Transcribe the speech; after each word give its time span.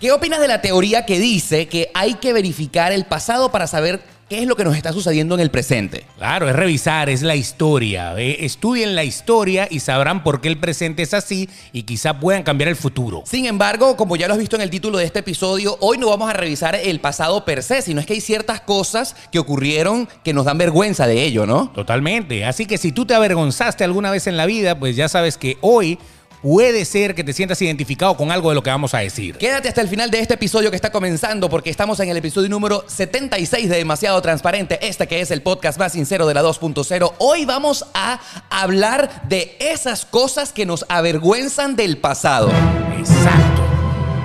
¿Qué 0.00 0.12
opinas 0.12 0.38
de 0.38 0.46
la 0.46 0.60
teoría 0.60 1.04
que 1.04 1.18
dice 1.18 1.66
que 1.66 1.90
hay 1.92 2.14
que 2.14 2.32
verificar 2.32 2.92
el 2.92 3.04
pasado 3.04 3.50
para 3.50 3.66
saber 3.66 4.00
qué 4.28 4.38
es 4.38 4.46
lo 4.46 4.54
que 4.54 4.62
nos 4.62 4.76
está 4.76 4.92
sucediendo 4.92 5.34
en 5.34 5.40
el 5.40 5.50
presente? 5.50 6.04
Claro, 6.18 6.48
es 6.48 6.54
revisar, 6.54 7.10
es 7.10 7.22
la 7.22 7.34
historia. 7.34 8.16
¿eh? 8.16 8.44
Estudien 8.44 8.94
la 8.94 9.02
historia 9.02 9.66
y 9.68 9.80
sabrán 9.80 10.22
por 10.22 10.40
qué 10.40 10.46
el 10.46 10.60
presente 10.60 11.02
es 11.02 11.14
así 11.14 11.48
y 11.72 11.82
quizá 11.82 12.20
puedan 12.20 12.44
cambiar 12.44 12.68
el 12.68 12.76
futuro. 12.76 13.24
Sin 13.26 13.46
embargo, 13.46 13.96
como 13.96 14.14
ya 14.14 14.28
lo 14.28 14.34
has 14.34 14.38
visto 14.38 14.54
en 14.54 14.62
el 14.62 14.70
título 14.70 14.98
de 14.98 15.04
este 15.04 15.18
episodio, 15.18 15.76
hoy 15.80 15.98
no 15.98 16.08
vamos 16.08 16.30
a 16.30 16.32
revisar 16.32 16.76
el 16.76 17.00
pasado 17.00 17.44
per 17.44 17.64
se, 17.64 17.82
sino 17.82 17.98
es 17.98 18.06
que 18.06 18.12
hay 18.12 18.20
ciertas 18.20 18.60
cosas 18.60 19.16
que 19.32 19.40
ocurrieron 19.40 20.08
que 20.22 20.32
nos 20.32 20.44
dan 20.44 20.58
vergüenza 20.58 21.08
de 21.08 21.24
ello, 21.24 21.44
¿no? 21.44 21.72
Totalmente. 21.72 22.44
Así 22.44 22.66
que 22.66 22.78
si 22.78 22.92
tú 22.92 23.04
te 23.04 23.14
avergonzaste 23.14 23.82
alguna 23.82 24.12
vez 24.12 24.28
en 24.28 24.36
la 24.36 24.46
vida, 24.46 24.78
pues 24.78 24.94
ya 24.94 25.08
sabes 25.08 25.36
que 25.36 25.58
hoy 25.60 25.98
puede 26.42 26.84
ser 26.84 27.14
que 27.14 27.24
te 27.24 27.32
sientas 27.32 27.60
identificado 27.62 28.16
con 28.16 28.30
algo 28.30 28.48
de 28.50 28.54
lo 28.54 28.62
que 28.62 28.70
vamos 28.70 28.94
a 28.94 28.98
decir. 28.98 29.36
Quédate 29.36 29.68
hasta 29.68 29.80
el 29.80 29.88
final 29.88 30.10
de 30.10 30.20
este 30.20 30.34
episodio 30.34 30.70
que 30.70 30.76
está 30.76 30.90
comenzando 30.90 31.48
porque 31.48 31.70
estamos 31.70 32.00
en 32.00 32.08
el 32.08 32.16
episodio 32.16 32.48
número 32.48 32.84
76 32.86 33.68
de 33.68 33.76
Demasiado 33.76 34.20
Transparente, 34.22 34.78
este 34.86 35.06
que 35.06 35.20
es 35.20 35.30
el 35.30 35.42
podcast 35.42 35.78
más 35.78 35.92
sincero 35.92 36.26
de 36.26 36.34
la 36.34 36.42
2.0. 36.42 37.12
Hoy 37.18 37.44
vamos 37.44 37.86
a 37.94 38.20
hablar 38.50 39.22
de 39.28 39.56
esas 39.60 40.04
cosas 40.04 40.52
que 40.52 40.66
nos 40.66 40.84
avergüenzan 40.88 41.76
del 41.76 41.98
pasado. 41.98 42.50
Exacto. 42.98 43.77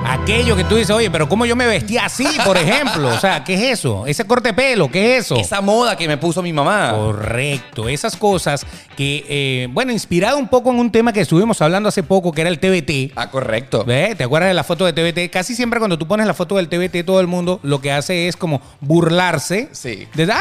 Aquello 0.06 0.56
que 0.56 0.64
tú 0.66 0.76
dices, 0.76 0.92
oye, 0.92 1.10
pero 1.10 1.28
¿cómo 1.30 1.46
yo 1.46 1.56
me 1.56 1.66
vestía 1.66 2.06
así, 2.06 2.28
por 2.46 2.58
ejemplo? 2.58 3.08
O 3.10 3.20
sea, 3.20 3.44
¿qué 3.44 3.54
es 3.56 3.80
eso? 3.80 4.06
Ese 4.06 4.26
corte 4.26 4.50
de 4.50 4.54
pelo, 4.54 4.92
¿qué 4.92 5.18
es 5.18 5.26
eso? 5.26 5.36
Esa 5.38 5.62
moda 5.62 5.96
que 5.98 6.08
me 6.08 6.18
puso 6.18 6.42
mi 6.42 6.52
mamá. 6.54 6.92
Correcto, 6.96 7.88
esas 7.90 8.16
cosas 8.16 8.66
que, 8.98 9.26
eh, 9.28 9.68
bueno, 9.72 9.92
inspirado 9.92 10.38
un 10.38 10.48
poco 10.50 10.72
en 10.72 10.80
un 10.80 10.92
tema 10.92 11.14
que 11.14 11.22
estuvimos 11.22 11.62
hablando 11.62 11.90
hace 11.90 12.04
poco, 12.04 12.32
que 12.32 12.42
era 12.42 12.50
el 12.50 12.60
TBT. 12.60 13.14
Ah, 13.16 13.30
correcto. 13.32 13.84
¿Ve? 13.86 14.14
¿Te 14.16 14.26
acuerdas 14.26 14.50
de 14.50 14.54
la 14.54 14.64
foto 14.64 14.86
de 14.86 14.94
TBT? 14.94 15.32
Casi 15.32 15.56
siempre 15.56 15.80
cuando 15.80 15.98
tú 15.98 16.06
pones 16.08 16.28
la 16.28 16.34
foto 16.34 16.58
del 16.58 16.68
TBT, 16.70 17.06
todo 17.06 17.20
el 17.22 17.28
mundo 17.28 17.60
lo 17.64 17.80
que 17.82 17.92
hace 17.92 18.28
es 18.28 18.36
como 18.36 18.62
burlarse. 18.82 19.70
Sí. 19.72 20.08
De, 20.14 20.32
¡Ah, 20.32 20.40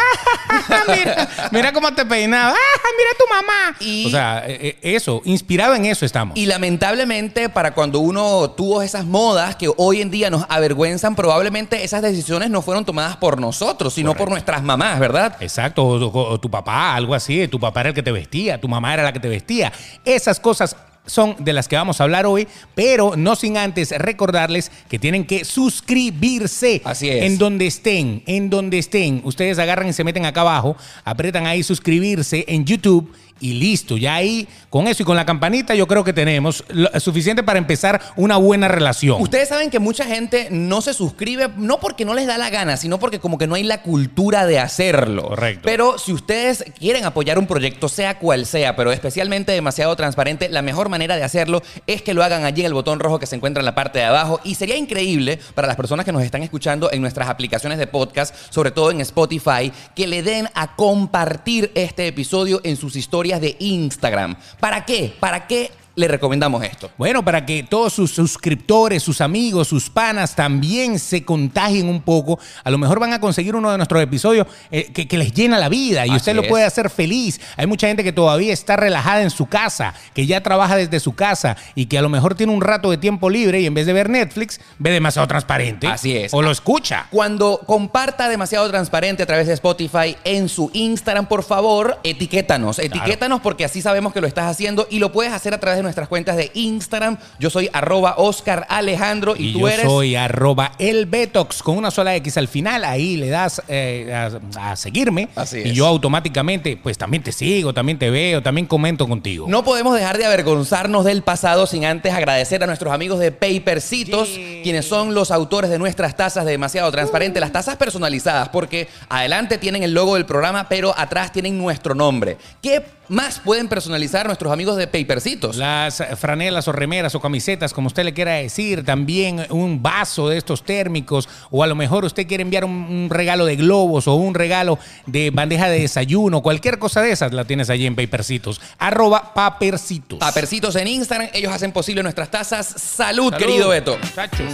mira, 0.88 1.28
mira 1.50 1.72
cómo 1.72 1.92
te 1.94 2.04
peinaba. 2.04 2.50
¡Ah, 2.52 2.88
mira 2.98 3.10
tu 3.18 3.34
mamá! 3.34 3.76
Y- 3.80 4.06
o 4.06 4.10
sea, 4.10 4.42
eh, 4.46 4.58
eh, 4.82 4.94
eso, 4.94 5.22
inspirado 5.24 5.74
en 5.74 5.86
eso 5.86 6.04
estamos. 6.04 6.36
Y 6.36 6.46
lamentablemente, 6.46 7.48
para 7.48 7.72
cuando 7.74 8.00
uno 8.00 8.50
tuvo 8.50 8.82
esas 8.82 9.04
modas 9.04 9.51
que 9.56 9.70
hoy 9.76 10.00
en 10.00 10.10
día 10.10 10.30
nos 10.30 10.44
avergüenzan, 10.48 11.14
probablemente 11.14 11.84
esas 11.84 12.02
decisiones 12.02 12.50
no 12.50 12.62
fueron 12.62 12.84
tomadas 12.84 13.16
por 13.16 13.40
nosotros, 13.40 13.94
sino 13.94 14.14
por 14.14 14.28
nuestras 14.30 14.62
mamás, 14.62 14.98
¿verdad? 15.00 15.36
Exacto, 15.40 15.84
o, 15.84 16.04
o- 16.06 16.32
o 16.32 16.40
tu 16.40 16.50
papá, 16.50 16.94
algo 16.94 17.14
así, 17.14 17.46
tu 17.48 17.58
papá 17.60 17.80
era 17.80 17.88
el 17.90 17.94
que 17.94 18.02
te 18.02 18.12
vestía, 18.12 18.60
tu 18.60 18.68
mamá 18.68 18.92
era 18.94 19.02
la 19.02 19.12
que 19.12 19.20
te 19.20 19.28
vestía. 19.28 19.72
Esas 20.04 20.38
cosas 20.40 20.76
son 21.04 21.34
de 21.40 21.52
las 21.52 21.66
que 21.66 21.74
vamos 21.74 22.00
a 22.00 22.04
hablar 22.04 22.26
hoy, 22.26 22.46
pero 22.76 23.14
no 23.16 23.34
sin 23.34 23.56
antes 23.56 23.90
recordarles 23.90 24.70
que 24.88 25.00
tienen 25.00 25.24
que 25.26 25.44
suscribirse. 25.44 26.80
Así 26.84 27.08
es. 27.08 27.24
En 27.24 27.38
donde 27.38 27.66
estén, 27.66 28.22
en 28.26 28.50
donde 28.50 28.78
estén. 28.78 29.20
Ustedes 29.24 29.58
agarran 29.58 29.88
y 29.88 29.92
se 29.92 30.04
meten 30.04 30.24
acá 30.26 30.42
abajo, 30.42 30.76
apretan 31.04 31.46
ahí 31.46 31.62
suscribirse 31.62 32.44
en 32.48 32.64
YouTube 32.64 33.12
y 33.42 33.54
listo. 33.54 33.96
Ya 33.96 34.14
ahí, 34.14 34.48
con 34.70 34.86
eso 34.86 35.02
y 35.02 35.06
con 35.06 35.16
la 35.16 35.26
campanita, 35.26 35.74
yo 35.74 35.86
creo 35.86 36.04
que 36.04 36.12
tenemos 36.12 36.64
lo 36.68 36.88
suficiente 37.00 37.42
para 37.42 37.58
empezar 37.58 38.00
una 38.16 38.36
buena 38.36 38.68
relación. 38.68 39.20
Ustedes 39.20 39.48
saben 39.48 39.68
que 39.68 39.80
mucha 39.80 40.04
gente 40.04 40.48
no 40.50 40.80
se 40.80 40.94
suscribe, 40.94 41.50
no 41.56 41.80
porque 41.80 42.04
no 42.04 42.14
les 42.14 42.26
da 42.26 42.38
la 42.38 42.48
gana, 42.50 42.76
sino 42.76 42.98
porque 42.98 43.18
como 43.18 43.36
que 43.36 43.46
no 43.46 43.56
hay 43.56 43.64
la 43.64 43.82
cultura 43.82 44.46
de 44.46 44.60
hacerlo. 44.60 45.28
Correcto. 45.28 45.62
Pero 45.64 45.98
si 45.98 46.12
ustedes 46.12 46.64
quieren 46.78 47.04
apoyar 47.04 47.38
un 47.38 47.46
proyecto, 47.46 47.88
sea 47.88 48.18
cual 48.18 48.46
sea, 48.46 48.76
pero 48.76 48.92
especialmente 48.92 49.52
demasiado 49.52 49.94
transparente, 49.96 50.48
la 50.48 50.62
mejor 50.62 50.88
manera 50.88 51.16
de 51.16 51.24
hacerlo 51.24 51.62
es 51.88 52.00
que 52.02 52.14
lo 52.14 52.22
hagan 52.22 52.44
allí 52.44 52.60
en 52.60 52.66
el 52.66 52.74
botón 52.74 53.00
rojo 53.00 53.18
que 53.18 53.26
se 53.26 53.34
encuentra 53.34 53.60
en 53.60 53.66
la 53.66 53.74
parte 53.74 53.98
de 53.98 54.04
abajo. 54.04 54.40
Y 54.44 54.54
sería 54.54 54.76
increíble 54.76 55.40
para 55.54 55.66
las 55.66 55.76
personas 55.76 56.06
que 56.06 56.12
nos 56.12 56.22
están 56.22 56.44
escuchando 56.44 56.92
en 56.92 57.02
nuestras 57.02 57.28
aplicaciones 57.28 57.78
de 57.78 57.88
podcast, 57.88 58.34
sobre 58.50 58.70
todo 58.70 58.92
en 58.92 59.00
Spotify, 59.00 59.72
que 59.96 60.06
le 60.06 60.22
den 60.22 60.48
a 60.54 60.76
compartir 60.76 61.72
este 61.74 62.06
episodio 62.06 62.60
en 62.62 62.76
sus 62.76 62.94
historias 62.94 63.31
de 63.40 63.56
Instagram. 63.58 64.36
¿Para 64.60 64.84
qué? 64.84 65.14
¿Para 65.18 65.46
qué 65.46 65.70
le 65.94 66.08
recomendamos 66.08 66.62
esto? 66.64 66.90
Bueno, 66.98 67.24
para 67.24 67.44
que 67.44 67.62
todos 67.62 67.92
sus 67.92 68.10
suscriptores, 68.10 69.02
sus 69.02 69.20
amigos, 69.20 69.68
sus 69.68 69.90
panas 69.90 70.34
también 70.34 70.98
se 70.98 71.24
contagien 71.24 71.88
un 71.88 72.00
poco. 72.02 72.38
A 72.64 72.70
lo 72.70 72.78
mejor 72.78 72.98
van 72.98 73.12
a 73.12 73.20
conseguir 73.20 73.54
uno 73.54 73.70
de 73.70 73.76
nuestros 73.76 74.02
episodios 74.02 74.46
eh, 74.70 74.90
que, 74.92 75.06
que 75.06 75.18
les 75.18 75.32
llena 75.32 75.58
la 75.58 75.68
vida 75.68 76.06
y 76.06 76.10
Así 76.10 76.16
usted 76.16 76.34
lo 76.34 76.42
es. 76.42 76.48
puede 76.48 76.64
hacer 76.64 76.90
feliz. 76.90 77.40
Hay 77.56 77.66
mucha 77.66 77.86
gente 77.86 78.02
que 78.04 78.12
todavía 78.12 78.52
está 78.52 78.76
relajada 78.76 79.22
en 79.22 79.30
su 79.30 79.46
casa, 79.46 79.94
que 80.14 80.26
ya 80.26 80.42
trabaja 80.42 80.76
desde 80.76 81.00
su 81.00 81.14
casa 81.14 81.56
y 81.74 81.86
que 81.86 81.98
a 81.98 82.02
lo 82.02 82.08
mejor 82.08 82.34
tiene 82.34 82.52
un 82.52 82.60
rato 82.60 82.90
de 82.90 82.96
tiempo 82.96 83.28
libre 83.30 83.60
y 83.60 83.66
en 83.66 83.74
vez 83.74 83.86
de 83.86 83.92
ver 83.92 84.08
Netflix, 84.08 84.60
ve 84.78 84.90
demasiado 84.90 85.28
transparente. 85.28 85.86
Así 85.86 86.16
es. 86.16 86.32
O 86.34 86.42
lo 86.42 86.50
escucha. 86.50 87.06
Cuando 87.10 87.60
comparta 87.66 88.28
demasiado 88.28 88.68
transparente 88.70 89.22
a 89.22 89.26
través 89.26 89.46
de 89.46 89.54
Spotify 89.54 90.16
en 90.24 90.48
su 90.48 90.70
Instagram, 90.72 91.26
por 91.26 91.42
favor, 91.42 91.98
etiquétanos. 92.02 92.78
Etiquétanos 92.78 93.40
porque 93.40 93.64
así 93.64 93.82
sabemos 93.82 94.12
que 94.12 94.20
lo 94.20 94.26
estás 94.26 94.46
haciendo 94.46 94.86
y 94.90 94.98
lo 94.98 95.12
puedes 95.12 95.32
hacer 95.32 95.54
a 95.54 95.60
través 95.60 95.78
de 95.78 95.81
nuestras 95.82 96.08
cuentas 96.08 96.36
de 96.36 96.50
Instagram. 96.54 97.18
Yo 97.38 97.50
soy 97.50 97.68
arroba 97.72 98.14
Oscar 98.18 98.66
Alejandro 98.68 99.34
y, 99.36 99.48
Y, 99.48 99.52
tú 99.52 99.60
yo 99.60 99.68
eres. 99.68 99.86
soy 99.86 100.16
arroba 100.16 100.72
elbetox 100.78 101.62
con 101.62 101.76
una 101.76 101.90
sola 101.90 102.14
X 102.16 102.36
al 102.36 102.48
final. 102.48 102.84
Ahí 102.84 103.16
le 103.16 103.28
das 103.28 103.62
eh, 103.68 104.12
a, 104.56 104.70
a 104.72 104.76
seguirme. 104.76 105.28
Así 105.36 105.58
Y 105.58 105.68
es. 105.70 105.72
yo 105.74 105.86
automáticamente, 105.86 106.76
pues 106.76 106.96
también 106.98 107.22
te 107.22 107.32
sigo, 107.32 107.72
también 107.74 107.98
te 107.98 108.10
veo, 108.10 108.42
también 108.42 108.66
comento 108.66 109.06
contigo. 109.08 109.46
No 109.48 109.64
podemos 109.64 109.94
dejar 109.94 110.18
de 110.18 110.24
avergonzarnos 110.26 111.04
del 111.04 111.22
pasado 111.22 111.66
sin 111.66 111.84
antes 111.84 112.12
agradecer 112.12 112.62
a 112.62 112.66
nuestros 112.66 112.92
amigos 112.92 113.18
de 113.18 113.32
Papercitos, 113.32 114.28
quienes 114.62 114.86
son 114.86 115.14
los 115.14 115.30
autores 115.30 115.70
de 115.70 115.78
nuestras 115.78 116.16
tazas 116.16 116.44
de 116.44 116.52
demasiado 116.52 116.90
transparente, 116.92 117.40
las 117.40 117.52
tazas 117.52 117.76
personalizadas, 117.76 118.48
porque 118.50 118.88
adelante 119.08 119.58
tienen 119.58 119.82
el 119.82 119.92
logo 119.94 120.14
del 120.14 120.26
programa, 120.26 120.68
pero 120.68 120.94
atrás 120.96 121.32
tienen 121.32 121.58
nuestro 121.58 121.94
nombre. 121.94 122.36
¿Qué 122.60 122.82
más 123.12 123.38
pueden 123.40 123.68
personalizar 123.68 124.26
nuestros 124.26 124.52
amigos 124.52 124.76
de 124.76 124.86
Papercitos? 124.86 125.56
Las 125.56 126.02
franelas 126.18 126.66
o 126.68 126.72
remeras 126.72 127.14
o 127.14 127.20
camisetas, 127.20 127.72
como 127.72 127.86
usted 127.88 128.04
le 128.04 128.12
quiera 128.14 128.32
decir, 128.32 128.84
también 128.84 129.46
un 129.50 129.82
vaso 129.82 130.28
de 130.28 130.38
estos 130.38 130.64
térmicos, 130.64 131.28
o 131.50 131.62
a 131.62 131.66
lo 131.66 131.74
mejor 131.74 132.04
usted 132.04 132.26
quiere 132.26 132.42
enviar 132.42 132.64
un, 132.64 132.72
un 132.72 133.08
regalo 133.10 133.44
de 133.44 133.56
globos 133.56 134.08
o 134.08 134.14
un 134.14 134.34
regalo 134.34 134.78
de 135.06 135.30
bandeja 135.30 135.68
de 135.68 135.80
desayuno, 135.80 136.40
cualquier 136.42 136.78
cosa 136.78 137.02
de 137.02 137.12
esas 137.12 137.32
la 137.32 137.44
tienes 137.44 137.70
allí 137.70 137.86
en 137.86 137.94
Papercitos. 137.94 138.60
Arroba 138.78 139.34
Papercitos. 139.34 140.18
Papercitos 140.18 140.74
en 140.76 140.88
Instagram, 140.88 141.28
ellos 141.34 141.52
hacen 141.52 141.72
posible 141.72 142.02
nuestras 142.02 142.30
tazas. 142.30 142.66
Salud, 142.66 143.30
Salud, 143.30 143.34
querido 143.36 143.68
Beto. 143.68 143.98
muchachos. 144.02 144.46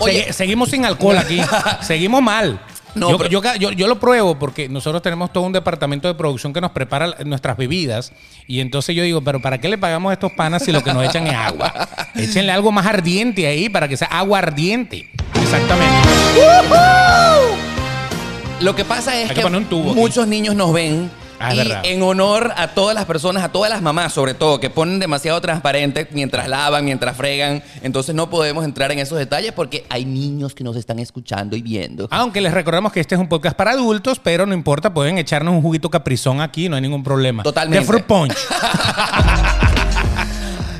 Oye, 0.00 0.26
Segui- 0.28 0.32
seguimos 0.32 0.70
sin 0.70 0.84
alcohol 0.84 1.18
aquí. 1.18 1.40
seguimos 1.82 2.22
mal. 2.22 2.60
No, 2.98 3.10
yo, 3.10 3.18
pero- 3.18 3.30
yo, 3.30 3.42
yo- 3.56 3.70
yo 3.72 3.86
lo 3.86 3.98
pruebo 4.00 4.38
porque 4.38 4.68
nosotros 4.68 5.02
tenemos 5.02 5.32
todo 5.32 5.44
un 5.44 5.52
departamento 5.52 6.08
de 6.08 6.14
producción 6.14 6.52
que 6.52 6.60
nos 6.60 6.70
prepara 6.72 7.14
nuestras 7.24 7.56
bebidas. 7.56 8.12
Y 8.46 8.60
entonces 8.60 8.94
yo 8.96 9.02
digo, 9.02 9.20
pero 9.22 9.40
¿para 9.40 9.58
qué 9.58 9.68
le 9.68 9.78
pagamos 9.78 10.10
a 10.10 10.12
estos 10.14 10.32
panas 10.32 10.62
si 10.64 10.72
lo 10.72 10.82
que 10.82 10.92
nos 10.92 11.04
echan 11.04 11.26
es 11.26 11.34
agua? 11.34 11.72
Échenle 12.14 12.52
algo 12.52 12.72
más 12.72 12.86
ardiente 12.86 13.46
ahí 13.46 13.68
para 13.68 13.88
que 13.88 13.96
sea 13.96 14.08
agua 14.08 14.38
ardiente. 14.38 15.10
Exactamente. 15.40 16.08
lo 18.60 18.74
que 18.74 18.84
pasa 18.84 19.16
es 19.20 19.30
Hay 19.30 19.36
que 19.36 19.42
muchos 19.94 20.26
niños 20.26 20.54
nos 20.56 20.72
ven. 20.72 21.10
Ah, 21.40 21.54
y 21.54 21.58
verdad. 21.58 21.82
en 21.84 22.02
honor 22.02 22.52
a 22.56 22.68
todas 22.68 22.94
las 22.94 23.04
personas, 23.04 23.42
a 23.44 23.50
todas 23.50 23.70
las 23.70 23.82
mamás 23.82 24.12
sobre 24.12 24.34
todo, 24.34 24.60
que 24.60 24.70
ponen 24.70 24.98
demasiado 24.98 25.40
transparente 25.40 26.08
mientras 26.10 26.48
lavan, 26.48 26.84
mientras 26.84 27.16
fregan, 27.16 27.62
entonces 27.82 28.14
no 28.14 28.30
podemos 28.30 28.64
entrar 28.64 28.90
en 28.92 28.98
esos 28.98 29.18
detalles 29.18 29.52
porque 29.52 29.84
hay 29.88 30.04
niños 30.04 30.54
que 30.54 30.64
nos 30.64 30.76
están 30.76 30.98
escuchando 30.98 31.56
y 31.56 31.62
viendo. 31.62 32.08
Aunque 32.10 32.40
les 32.40 32.52
recordamos 32.52 32.92
que 32.92 33.00
este 33.00 33.14
es 33.14 33.20
un 33.20 33.28
podcast 33.28 33.56
para 33.56 33.72
adultos, 33.72 34.18
pero 34.18 34.46
no 34.46 34.54
importa, 34.54 34.92
pueden 34.92 35.18
echarnos 35.18 35.54
un 35.54 35.62
juguito 35.62 35.90
caprizón 35.90 36.40
aquí, 36.40 36.68
no 36.68 36.76
hay 36.76 36.82
ningún 36.82 37.04
problema. 37.04 37.42
Totalmente. 37.42 37.80
De 37.80 37.86
fruit 37.86 38.04
punch. 38.04 38.34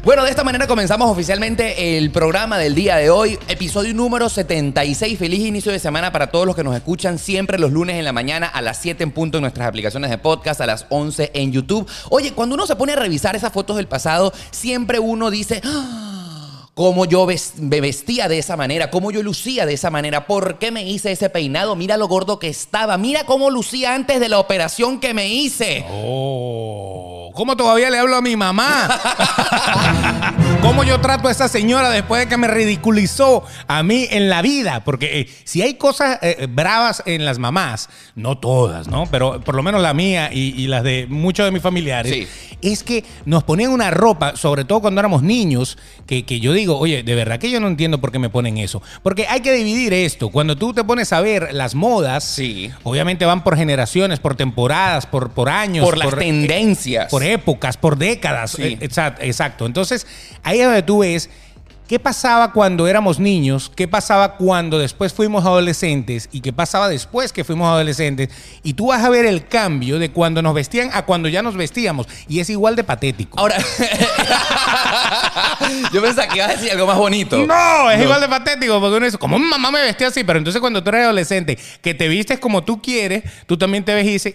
Bueno, 0.09 0.25
de 0.25 0.31
esta 0.31 0.43
manera 0.43 0.67
comenzamos 0.67 1.11
oficialmente 1.11 1.99
el 1.99 2.11
programa 2.11 2.57
del 2.57 2.75
día 2.75 2.97
de 2.97 3.11
hoy, 3.11 3.39
episodio 3.47 3.93
número 3.93 4.31
76. 4.31 5.19
Feliz 5.19 5.41
inicio 5.41 5.71
de 5.71 5.79
semana 5.79 6.13
para 6.13 6.31
todos 6.31 6.47
los 6.47 6.57
que 6.57 6.65
nos 6.65 6.75
escuchan 6.75 7.19
siempre 7.19 7.59
los 7.59 7.73
lunes 7.73 7.97
en 7.97 8.07
la 8.07 8.15
mañana 8.15 8.47
a 8.47 8.63
las 8.63 8.79
7 8.79 9.03
en 9.03 9.11
punto 9.11 9.37
en 9.37 9.43
nuestras 9.43 9.69
aplicaciones 9.69 10.09
de 10.09 10.17
podcast, 10.17 10.63
a 10.63 10.67
las 10.67 10.87
11 10.89 11.33
en 11.35 11.53
YouTube. 11.53 11.87
Oye, 12.09 12.33
cuando 12.33 12.55
uno 12.55 12.67
se 12.67 12.75
pone 12.75 12.95
a 12.95 12.97
revisar 12.97 13.37
esas 13.37 13.53
fotos 13.53 13.77
del 13.77 13.87
pasado, 13.87 14.33
siempre 14.51 14.99
uno 14.99 15.31
dice... 15.31 15.61
"Ah, 15.63 16.28
cómo 16.79 17.07
yo 17.07 17.27
me 17.57 17.81
vestía 17.81 18.29
de 18.29 18.39
esa 18.39 18.57
manera, 18.57 18.89
cómo 18.89 19.11
yo 19.11 19.21
lucía 19.21 19.67
de 19.67 19.75
esa 19.75 19.91
manera, 19.91 20.29
por 20.29 20.61
qué 20.61 20.71
me 20.71 20.85
hice 20.89 21.11
ese 21.11 21.29
peinado, 21.29 21.75
mira 21.75 21.97
lo 21.97 22.07
gordo 22.07 22.39
que 22.39 22.47
estaba, 22.47 22.97
mira 22.97 23.25
cómo 23.25 23.51
lucía 23.51 23.97
antes 23.97 24.21
de 24.21 24.29
la 24.29 24.39
operación 24.39 25.01
que 25.01 25.13
me 25.13 25.27
hice. 25.27 25.85
Oh, 25.91 27.33
¿cómo 27.35 27.57
todavía 27.57 27.91
le 27.91 27.99
hablo 27.99 28.15
a 28.15 28.23
mi 28.23 28.37
mamá? 28.37 28.89
¿Cómo 30.63 30.85
yo 30.85 31.01
trato 31.01 31.29
a 31.29 31.31
esa 31.33 31.49
señora 31.49 31.91
después 31.91 32.23
de 32.23 32.29
que 32.29 32.37
me 32.37 32.49
ridiculizó 32.49 33.45
a 33.67 33.83
mí 33.83 34.07
en 34.11 34.29
la 34.29 34.43
vida? 34.43 34.83
Porque 34.85 35.21
eh, 35.21 35.29
si 35.45 35.63
hay 35.63 35.75
cosas 35.75 36.19
eh, 36.23 36.47
bravas 36.49 37.03
en 37.07 37.25
las 37.25 37.39
mamás, 37.39 37.89
no 38.15 38.39
todas, 38.39 38.89
¿no? 38.89 39.07
Pero 39.11 39.41
por 39.41 39.55
lo 39.55 39.63
menos 39.63 39.81
la 39.83 39.95
mía 39.95 40.31
y, 40.33 40.55
y 40.61 40.67
las 40.67 40.83
de 40.83 41.07
muchos 41.09 41.45
de 41.47 41.53
mis 41.53 41.63
familiares, 41.63 42.13
Sí. 42.13 42.27
es 42.63 42.83
que 42.83 43.05
nos 43.25 43.45
ponían 43.45 43.71
una 43.71 43.91
ropa, 43.91 44.37
sobre 44.37 44.65
todo 44.65 44.81
cuando 44.81 45.01
éramos 45.01 45.23
niños, 45.23 45.79
que, 46.07 46.25
que 46.25 46.41
yo 46.41 46.53
digo, 46.53 46.68
oye, 46.77 47.03
de 47.03 47.15
verdad 47.15 47.39
que 47.39 47.51
yo 47.51 47.61
no 47.61 47.69
entiendo 47.69 48.01
por 48.01 48.13
qué 48.13 48.19
me 48.19 48.29
ponen 48.29 48.59
eso. 48.59 48.83
Porque 49.03 49.27
hay 49.29 49.41
que 49.41 49.53
dividir 49.53 49.95
esto. 49.95 50.29
Cuando 50.29 50.57
tú 50.57 50.75
te 50.75 50.85
pones 50.85 51.13
a 51.13 51.21
ver 51.21 51.55
las 51.55 51.75
modas, 51.75 52.25
Sí. 52.25 52.71
obviamente 52.83 53.25
van 53.25 53.45
por 53.45 53.57
generaciones, 53.57 54.19
por 54.19 54.35
temporadas, 54.35 55.07
por, 55.07 55.31
por 55.31 55.49
años. 55.49 55.85
Por 55.85 55.97
las 55.97 56.15
tendencias. 56.17 57.09
por 57.11 57.23
épocas, 57.23 57.77
por 57.77 57.97
décadas. 57.97 58.51
Sí. 58.53 58.63
Eh, 58.63 58.79
Exacto, 58.81 59.23
exacto. 59.23 59.67
Entonces, 59.67 60.07
ahí 60.43 60.59
es 60.61 60.67
donde 60.67 60.83
tú 60.83 60.99
ves 60.99 61.31
qué 61.89 61.99
pasaba 61.99 62.53
cuando 62.53 62.87
éramos 62.87 63.19
niños, 63.19 63.73
qué 63.75 63.89
pasaba 63.89 64.37
cuando 64.37 64.79
después 64.79 65.13
fuimos 65.15 65.45
adolescentes 65.45 66.29
y 66.31 66.43
qué 66.43 66.53
pasaba 66.53 66.89
después 66.89 67.33
que 67.33 67.43
fuimos 67.45 67.67
adolescentes. 67.67 68.29
Y 68.63 68.75
tú 68.75 68.89
vas 68.89 69.03
a 69.03 69.09
ver 69.09 69.25
el 69.25 69.49
cambio 69.49 69.99
de 69.99 70.11
cuando 70.11 70.43
nos 70.43 70.55
vestían 70.55 70.91
a 70.93 71.07
cuando 71.07 71.29
ya 71.29 71.43
nos 71.43 71.57
vestíamos. 71.57 72.07
Y 72.29 72.41
es 72.41 72.51
igual 72.51 72.77
de 72.77 72.85
patético. 72.85 73.41
Ahora, 73.41 73.57
yo 75.93 76.03
pensaba 76.03 76.29
que 76.29 76.37
ibas 76.37 76.51
a 76.51 76.53
decir 76.57 76.71
algo 76.71 76.87
más 76.87 76.99
bonito. 76.99 77.39
No, 77.47 77.91
es 77.91 78.03
igual 78.03 78.21
de 78.21 78.29
patético 78.29 78.79
porque 78.81 78.97
uno 78.99 79.07
dice, 79.07 79.19
como 79.19 79.39
mamá 79.39 79.71
me 79.71 79.81
vestía 79.81 80.09
así, 80.09 80.23
pero 80.25 80.39
entonces 80.39 80.61
cuando 80.61 80.85
tú 80.85 80.91
eres 80.91 81.05
adolescente, 81.05 81.59
que 81.81 81.95
te 81.95 82.07
vistes 82.09 82.39
como 82.39 82.63
tú 82.65 82.83
quieres, 82.83 83.25
tú 83.47 83.57
también 83.57 83.83
te 83.83 83.95
ves 83.95 84.05
y 84.05 84.11
dices, 84.11 84.35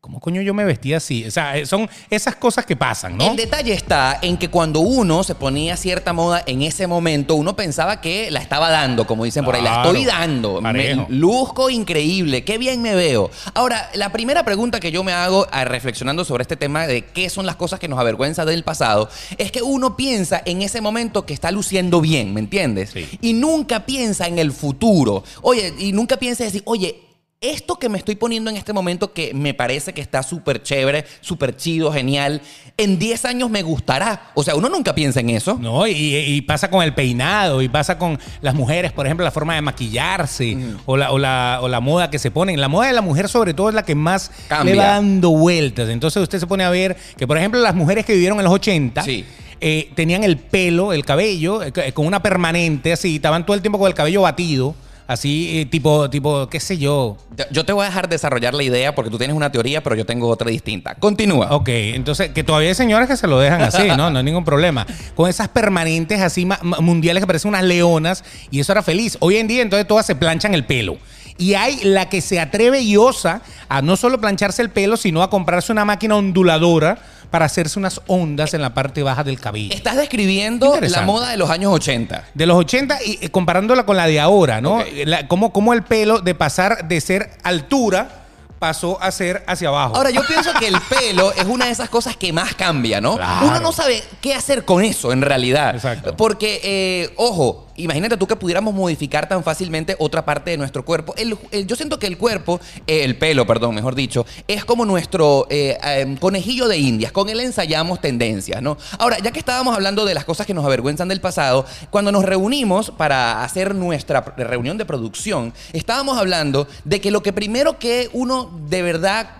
¿cómo 0.00 0.18
coño 0.18 0.40
yo 0.40 0.54
me 0.54 0.64
vestía 0.64 0.96
así? 0.96 1.26
O 1.26 1.30
sea, 1.30 1.58
eh, 1.58 1.66
son 1.66 1.88
esas 2.08 2.34
cosas 2.36 2.64
que 2.64 2.74
pasan, 2.74 3.18
¿no? 3.18 3.30
El 3.30 3.36
detalle 3.36 3.74
está 3.74 4.18
en 4.22 4.38
que 4.38 4.48
cuando 4.48 4.80
uno 4.80 5.22
se 5.24 5.34
ponía 5.34 5.76
cierta 5.76 6.12
moda 6.14 6.42
en 6.46 6.62
ese 6.62 6.86
momento, 6.86 7.34
uno 7.34 7.54
pensaba 7.54 8.00
que 8.00 8.30
la 8.30 8.40
estaba 8.40 8.70
dando, 8.70 9.06
como 9.06 9.24
dicen 9.24 9.44
por 9.44 9.54
ahí, 9.54 9.62
la 9.62 9.70
Claro, 9.70 9.90
estoy 9.90 10.04
dando. 10.06 10.54
Me 10.60 10.62
parejo. 10.62 11.06
luzco 11.10 11.68
increíble, 11.68 12.44
qué 12.44 12.56
bien 12.56 12.80
me 12.80 12.94
veo. 12.94 13.30
Ahora, 13.54 13.90
la 13.94 14.10
primera 14.10 14.42
pregunta 14.42 14.80
que 14.80 14.90
yo 14.90 15.04
me 15.04 15.12
hago 15.12 15.46
ah, 15.52 15.64
reflexionando 15.64 16.24
sobre 16.24 16.42
este 16.42 16.56
tema 16.56 16.86
de 16.86 17.04
qué 17.04 17.28
son 17.28 17.44
las 17.44 17.56
cosas 17.56 17.78
que 17.78 17.88
nos 17.88 17.98
avergüenza 17.98 18.46
del 18.46 18.64
pasado, 18.64 19.10
es 19.36 19.52
que 19.52 19.62
uno 19.62 19.96
piensa 19.96 20.40
en 20.46 20.62
ese 20.62 20.80
momento 20.80 21.26
que 21.26 21.34
está 21.34 21.50
luciendo 21.50 22.00
bien, 22.00 22.32
¿me 22.32 22.40
entiendes? 22.40 22.90
Sí. 22.90 23.06
Y 23.20 23.34
nunca 23.34 23.84
piensa 23.84 24.26
en 24.26 24.38
el 24.38 24.52
futuro. 24.52 25.24
Oye, 25.42 25.74
y 25.78 25.92
nunca 25.92 26.16
piensa 26.16 26.44
decir, 26.44 26.62
oye, 26.64 27.09
esto 27.42 27.76
que 27.76 27.88
me 27.88 27.96
estoy 27.96 28.16
poniendo 28.16 28.50
en 28.50 28.58
este 28.58 28.74
momento 28.74 29.14
que 29.14 29.32
me 29.32 29.54
parece 29.54 29.94
que 29.94 30.02
está 30.02 30.22
súper 30.22 30.62
chévere, 30.62 31.06
súper 31.22 31.56
chido, 31.56 31.90
genial, 31.90 32.42
en 32.76 32.98
10 32.98 33.24
años 33.24 33.48
me 33.48 33.62
gustará. 33.62 34.30
O 34.34 34.42
sea, 34.42 34.54
uno 34.56 34.68
nunca 34.68 34.94
piensa 34.94 35.20
en 35.20 35.30
eso. 35.30 35.56
No, 35.58 35.86
y, 35.86 35.92
y 36.16 36.42
pasa 36.42 36.68
con 36.70 36.82
el 36.82 36.92
peinado, 36.92 37.62
y 37.62 37.70
pasa 37.70 37.96
con 37.96 38.18
las 38.42 38.54
mujeres, 38.54 38.92
por 38.92 39.06
ejemplo, 39.06 39.24
la 39.24 39.30
forma 39.30 39.54
de 39.54 39.62
maquillarse, 39.62 40.54
o, 40.84 40.98
la, 40.98 41.12
o, 41.12 41.18
la, 41.18 41.60
o 41.62 41.68
la 41.68 41.80
moda 41.80 42.10
que 42.10 42.18
se 42.18 42.30
ponen. 42.30 42.60
La 42.60 42.68
moda 42.68 42.88
de 42.88 42.92
la 42.92 43.00
mujer, 43.00 43.26
sobre 43.26 43.54
todo, 43.54 43.70
es 43.70 43.74
la 43.74 43.84
que 43.84 43.94
más 43.94 44.30
Cambia. 44.46 44.74
le 44.74 44.78
va 44.78 44.86
dando 44.88 45.30
vueltas. 45.30 45.88
Entonces 45.88 46.22
usted 46.22 46.40
se 46.40 46.46
pone 46.46 46.64
a 46.64 46.68
ver 46.70 46.94
que, 47.16 47.26
por 47.26 47.38
ejemplo, 47.38 47.58
las 47.60 47.74
mujeres 47.74 48.04
que 48.04 48.12
vivieron 48.12 48.36
en 48.38 48.44
los 48.44 48.52
80 48.52 49.02
Sí. 49.02 49.24
eh, 49.62 49.90
tenían 49.94 50.24
el 50.24 50.36
pelo, 50.36 50.92
el 50.92 51.06
cabello, 51.06 51.62
eh, 51.62 51.72
con 51.94 52.04
una 52.06 52.22
permanente 52.22 52.92
así, 52.92 53.16
estaban 53.16 53.46
todo 53.46 53.54
el 53.56 53.62
tiempo 53.62 53.78
con 53.78 53.88
el 53.88 53.94
cabello 53.94 54.20
batido, 54.20 54.74
así, 55.10 55.58
eh, 55.58 55.66
tipo, 55.66 56.08
tipo, 56.08 56.48
qué 56.48 56.60
sé 56.60 56.78
yo, 56.78 57.16
Yo 57.50 57.64
te 57.64 57.72
voy 57.72 57.82
a 57.82 57.86
dejar 57.86 58.08
desarrollar 58.08 58.54
la 58.54 58.62
idea 58.62 58.94
porque 58.94 59.10
tú 59.10 59.18
tienes 59.18 59.36
una 59.36 59.50
teoría, 59.50 59.82
pero 59.82 59.96
yo 59.96 60.06
tengo 60.06 60.28
otra 60.28 60.50
distinta. 60.50 60.94
Continúa. 60.94 61.48
Ok, 61.50 61.68
entonces, 61.68 62.30
que 62.30 62.44
todavía 62.44 62.68
hay 62.68 62.74
señoras 62.76 63.08
que 63.08 63.16
se 63.16 63.26
lo 63.26 63.40
dejan 63.40 63.60
así, 63.60 63.88
¿no? 63.96 64.08
No 64.10 64.18
hay 64.18 64.24
ningún 64.24 64.44
problema. 64.44 64.86
Con 65.16 65.28
esas 65.28 65.48
permanentes 65.48 66.20
así 66.20 66.46
mundiales 66.62 67.22
que 67.22 67.26
parecen 67.26 67.48
unas 67.48 67.64
leonas 67.64 68.24
y 68.52 68.60
eso 68.60 68.70
era 68.70 68.82
feliz. 68.82 69.16
Hoy 69.20 69.36
en 69.36 69.48
día, 69.48 69.62
entonces, 69.62 69.88
todas 69.88 70.06
se 70.06 70.14
planchan 70.14 70.54
el 70.54 70.64
pelo. 70.64 70.98
Y 71.38 71.54
hay 71.54 71.80
la 71.82 72.08
que 72.08 72.20
se 72.20 72.38
atreve 72.38 72.80
y 72.82 72.96
osa 72.96 73.42
a 73.68 73.82
no 73.82 73.96
solo 73.96 74.20
plancharse 74.20 74.62
el 74.62 74.70
pelo, 74.70 74.96
sino 74.96 75.22
a 75.22 75.30
comprarse 75.30 75.72
una 75.72 75.84
máquina 75.84 76.16
onduladora 76.16 76.98
para 77.30 77.44
hacerse 77.44 77.78
unas 77.78 78.00
ondas 78.06 78.54
en 78.54 78.62
la 78.62 78.74
parte 78.74 79.02
baja 79.02 79.22
del 79.24 79.38
cabello. 79.40 79.72
Estás 79.74 79.96
describiendo 79.96 80.78
la 80.80 81.02
moda 81.02 81.30
de 81.30 81.36
los 81.36 81.48
años 81.50 81.72
80. 81.72 82.24
De 82.34 82.46
los 82.46 82.56
80 82.58 82.98
y 83.04 83.18
eh, 83.24 83.28
comparándola 83.30 83.84
con 83.86 83.96
la 83.96 84.06
de 84.06 84.18
ahora, 84.20 84.60
¿no? 84.60 84.82
La- 85.04 85.28
cómo, 85.28 85.52
cómo 85.52 85.72
el 85.72 85.82
pelo 85.84 86.18
de 86.20 86.34
pasar 86.34 86.88
de 86.88 87.00
ser 87.00 87.30
altura 87.42 88.16
pasó 88.58 89.00
a 89.00 89.10
ser 89.10 89.42
hacia 89.46 89.68
abajo. 89.68 89.96
Ahora, 89.96 90.10
yo 90.10 90.20
pienso 90.26 90.52
que 90.58 90.66
el 90.68 90.76
pelo 90.82 91.32
es 91.32 91.44
una 91.46 91.64
de 91.66 91.70
esas 91.70 91.88
cosas 91.88 92.14
que 92.16 92.30
más 92.30 92.54
cambia, 92.54 93.00
¿no? 93.00 93.16
Claro. 93.16 93.46
Uno 93.46 93.60
no 93.60 93.72
sabe 93.72 94.04
qué 94.20 94.34
hacer 94.34 94.66
con 94.66 94.84
eso 94.84 95.12
en 95.12 95.22
realidad. 95.22 95.74
Exacto. 95.74 96.14
Porque, 96.14 96.60
eh, 96.62 97.14
ojo, 97.16 97.68
imagínate 97.82 98.16
tú 98.16 98.26
que 98.26 98.36
pudiéramos 98.36 98.74
modificar 98.74 99.28
tan 99.28 99.42
fácilmente 99.42 99.96
otra 99.98 100.24
parte 100.24 100.50
de 100.50 100.56
nuestro 100.56 100.84
cuerpo. 100.84 101.14
El- 101.16 101.36
yo 101.66 101.76
siento 101.76 101.98
que 101.98 102.06
el 102.06 102.16
cuerpo, 102.18 102.60
eh, 102.86 103.04
el 103.04 103.16
pelo, 103.16 103.46
perdón, 103.46 103.74
mejor 103.74 103.94
dicho, 103.94 104.24
es 104.48 104.64
como 104.64 104.84
nuestro 104.84 105.46
eh, 105.50 105.78
eh, 105.82 106.16
conejillo 106.20 106.68
de 106.68 106.78
indias. 106.78 107.12
Con 107.12 107.28
él 107.28 107.40
ensayamos 107.40 108.00
tendencias, 108.00 108.62
¿no? 108.62 108.76
Ahora, 108.98 109.18
ya 109.18 109.30
que 109.32 109.38
estábamos 109.38 109.74
hablando 109.74 110.04
de 110.04 110.14
las 110.14 110.24
cosas 110.24 110.46
que 110.46 110.54
nos 110.54 110.64
avergüenzan 110.64 111.08
del 111.08 111.20
pasado, 111.20 111.66
cuando 111.90 112.12
nos 112.12 112.24
reunimos 112.24 112.90
para 112.90 113.42
hacer 113.44 113.74
nuestra 113.74 114.20
reunión 114.36 114.78
de 114.78 114.84
producción, 114.84 115.52
estábamos 115.72 116.18
hablando 116.18 116.66
de 116.84 117.00
que 117.00 117.10
lo 117.10 117.22
que 117.22 117.32
primero 117.32 117.78
que 117.78 118.08
uno 118.12 118.50
de 118.68 118.82
verdad 118.82 119.30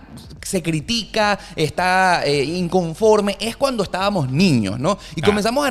se 0.43 0.63
critica, 0.63 1.39
está 1.57 2.23
eh, 2.25 2.43
inconforme, 2.45 3.37
es 3.41 3.57
cuando 3.57 3.83
estábamos 3.83 4.31
niños, 4.31 4.79
¿no? 4.79 4.99
Y 5.15 5.23
Ah. 5.23 5.27
comenzamos 5.27 5.67
a 5.67 5.71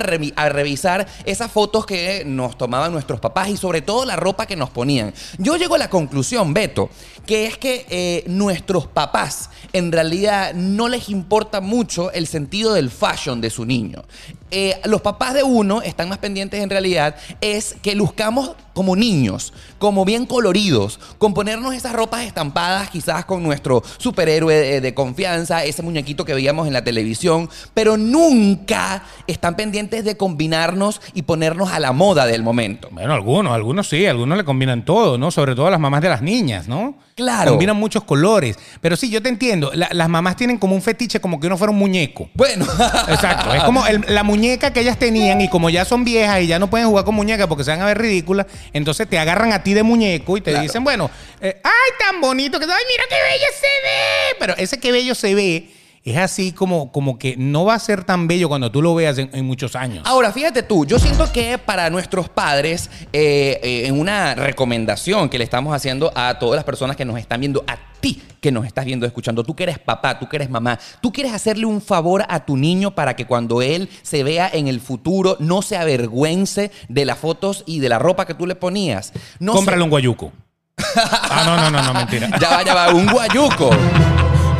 revisar 0.49 1.07
esas 1.25 1.51
fotos 1.51 1.85
que 1.85 2.23
nos 2.25 2.57
tomaban 2.57 2.91
nuestros 2.91 3.19
papás 3.19 3.49
y 3.49 3.57
sobre 3.57 3.81
todo 3.81 4.05
la 4.05 4.15
ropa 4.15 4.45
que 4.45 4.55
nos 4.55 4.69
ponían. 4.69 5.13
Yo 5.37 5.57
llego 5.57 5.75
a 5.75 5.79
la 5.79 5.89
conclusión, 5.89 6.53
Beto, 6.53 6.89
que 7.25 7.45
es 7.45 7.57
que 7.57 7.85
eh, 7.89 8.23
nuestros 8.27 8.87
papás 8.87 9.49
en 9.73 9.91
realidad 9.91 10.53
no 10.53 10.87
les 10.87 11.09
importa 11.09 11.61
mucho 11.61 12.11
el 12.11 12.27
sentido 12.27 12.73
del 12.73 12.89
fashion 12.89 13.41
de 13.41 13.49
su 13.49 13.65
niño. 13.65 14.03
Eh, 14.51 14.79
los 14.85 15.01
papás 15.01 15.33
de 15.33 15.43
uno 15.43 15.81
están 15.81 16.09
más 16.09 16.17
pendientes 16.17 16.61
en 16.61 16.69
realidad 16.69 17.15
es 17.39 17.75
que 17.81 17.93
luzcamos 17.93 18.51
como 18.73 18.95
niños, 18.95 19.53
como 19.77 20.05
bien 20.05 20.25
coloridos, 20.25 20.99
con 21.17 21.33
ponernos 21.33 21.73
esas 21.73 21.93
ropas 21.93 22.25
estampadas 22.25 22.89
quizás 22.89 23.25
con 23.25 23.43
nuestro 23.43 23.83
superhéroe 23.97 24.55
de, 24.55 24.81
de 24.81 24.93
confianza, 24.93 25.63
ese 25.65 25.83
muñequito 25.83 26.23
que 26.25 26.33
veíamos 26.33 26.65
en 26.65 26.73
la 26.73 26.83
televisión, 26.83 27.49
pero 27.73 27.97
nunca 27.97 29.03
están 29.27 29.55
pendientes 29.55 30.05
de 30.05 30.17
combinarnos 30.17 31.01
y 31.13 31.23
ponernos 31.23 31.71
a 31.71 31.79
la 31.79 31.91
moda 31.91 32.25
del 32.25 32.41
momento. 32.41 32.87
Bueno, 32.91 33.13
algunos, 33.13 33.53
algunos 33.53 33.87
sí, 33.87 34.05
algunos 34.05 34.37
le 34.37 34.45
combinan 34.45 34.85
todo, 34.85 35.17
¿no? 35.17 35.29
Sobre 35.29 35.55
todo 35.55 35.69
las 35.69 35.79
mamás 35.79 36.01
de 36.01 36.09
las 36.09 36.21
niñas, 36.21 36.67
¿no? 36.67 36.95
Claro. 37.19 37.51
Combinan 37.51 37.75
muchos 37.75 38.03
colores. 38.05 38.57
Pero 38.79 38.95
sí, 38.95 39.09
yo 39.09 39.21
te 39.21 39.27
entiendo. 39.29 39.71
la- 39.73 39.89
las 39.91 40.07
mamás 40.09 40.35
tienen 40.37 40.57
como 40.57 40.73
un 40.73 40.81
fetiche, 40.81 41.19
como 41.19 41.39
que 41.39 41.47
uno 41.47 41.57
fuera 41.57 41.71
un 41.71 41.77
muñeco. 41.77 42.29
Bueno, 42.33 42.65
Exacto. 43.09 43.53
Es 43.53 43.63
como 43.63 43.85
el- 43.87 44.03
la 44.07 44.23
muñeca 44.23 44.71
que 44.71 44.79
ellas 44.79 44.97
tenían 44.97 45.41
y 45.41 45.49
como 45.49 45.69
ya 45.69 45.83
son 45.85 46.03
viejas 46.05 46.41
y 46.41 46.47
ya 46.47 46.59
no 46.59 46.69
pueden 46.69 46.87
jugar 46.87 47.03
con 47.05 47.15
muñecas 47.15 47.47
porque 47.47 47.63
se 47.63 47.71
van 47.71 47.81
a 47.81 47.85
ver 47.85 47.97
ridículas, 47.97 48.45
entonces 48.73 49.07
te 49.09 49.19
agarran 49.19 49.51
a 49.53 49.63
ti 49.63 49.73
de 49.73 49.83
muñeco 49.83 50.37
y 50.37 50.41
te 50.41 50.51
Claro. 50.51 50.63
dicen, 50.63 50.83
bueno, 50.83 51.09
eh, 51.41 51.59
ay, 51.63 51.71
tan 51.99 52.21
bonito 52.21 52.57
que, 52.59 52.65
ay, 52.65 52.69
mira 52.87 53.03
qué 53.09 53.15
bello 53.15 53.45
se 53.59 53.67
ve. 53.67 54.35
Pero 54.39 54.55
ese 54.57 54.79
qué 54.79 54.91
bello 54.91 55.13
se 55.15 55.35
ve 55.35 55.69
es 56.11 56.17
así 56.17 56.51
como, 56.51 56.91
como 56.91 57.17
que 57.17 57.35
no 57.37 57.65
va 57.65 57.75
a 57.75 57.79
ser 57.79 58.03
tan 58.03 58.27
bello 58.27 58.49
cuando 58.49 58.71
tú 58.71 58.81
lo 58.81 58.95
veas 58.95 59.17
en, 59.17 59.29
en 59.33 59.45
muchos 59.45 59.75
años. 59.75 60.03
Ahora, 60.05 60.31
fíjate 60.31 60.63
tú, 60.63 60.85
yo 60.85 60.99
siento 60.99 61.31
que 61.31 61.57
para 61.57 61.89
nuestros 61.89 62.29
padres, 62.29 62.89
eh, 63.13 63.59
eh, 63.63 63.83
en 63.85 63.99
una 63.99 64.35
recomendación 64.35 65.29
que 65.29 65.37
le 65.37 65.43
estamos 65.43 65.73
haciendo 65.75 66.11
a 66.15 66.39
todas 66.39 66.55
las 66.55 66.63
personas 66.63 66.95
que 66.95 67.05
nos 67.05 67.19
están 67.19 67.39
viendo, 67.39 67.63
a 67.67 67.77
ti 67.99 68.21
que 68.39 68.51
nos 68.51 68.65
estás 68.65 68.85
viendo, 68.85 69.05
escuchando, 69.05 69.43
tú 69.43 69.55
que 69.55 69.63
eres 69.63 69.79
papá, 69.79 70.17
tú 70.17 70.27
que 70.29 70.37
eres 70.37 70.49
mamá, 70.49 70.79
tú 71.01 71.11
quieres 71.11 71.33
hacerle 71.33 71.65
un 71.65 71.81
favor 71.81 72.25
a 72.29 72.45
tu 72.45 72.55
niño 72.55 72.95
para 72.95 73.15
que 73.15 73.25
cuando 73.25 73.61
él 73.61 73.89
se 74.01 74.23
vea 74.23 74.49
en 74.51 74.67
el 74.67 74.79
futuro 74.79 75.35
no 75.39 75.61
se 75.61 75.77
avergüence 75.77 76.71
de 76.87 77.05
las 77.05 77.17
fotos 77.17 77.63
y 77.65 77.79
de 77.79 77.89
la 77.89 77.99
ropa 77.99 78.25
que 78.25 78.33
tú 78.33 78.45
le 78.45 78.55
ponías. 78.55 79.13
No 79.39 79.53
Cómprale 79.53 79.83
un 79.83 79.89
guayuco. 79.89 80.31
ah, 80.95 81.43
no, 81.45 81.57
no, 81.57 81.69
no, 81.69 81.83
no, 81.83 81.93
mentira. 81.93 82.29
Ya 82.39 82.49
va, 82.49 82.63
ya 82.63 82.73
va, 82.73 82.93
un 82.93 83.07
guayuco. 83.07 83.69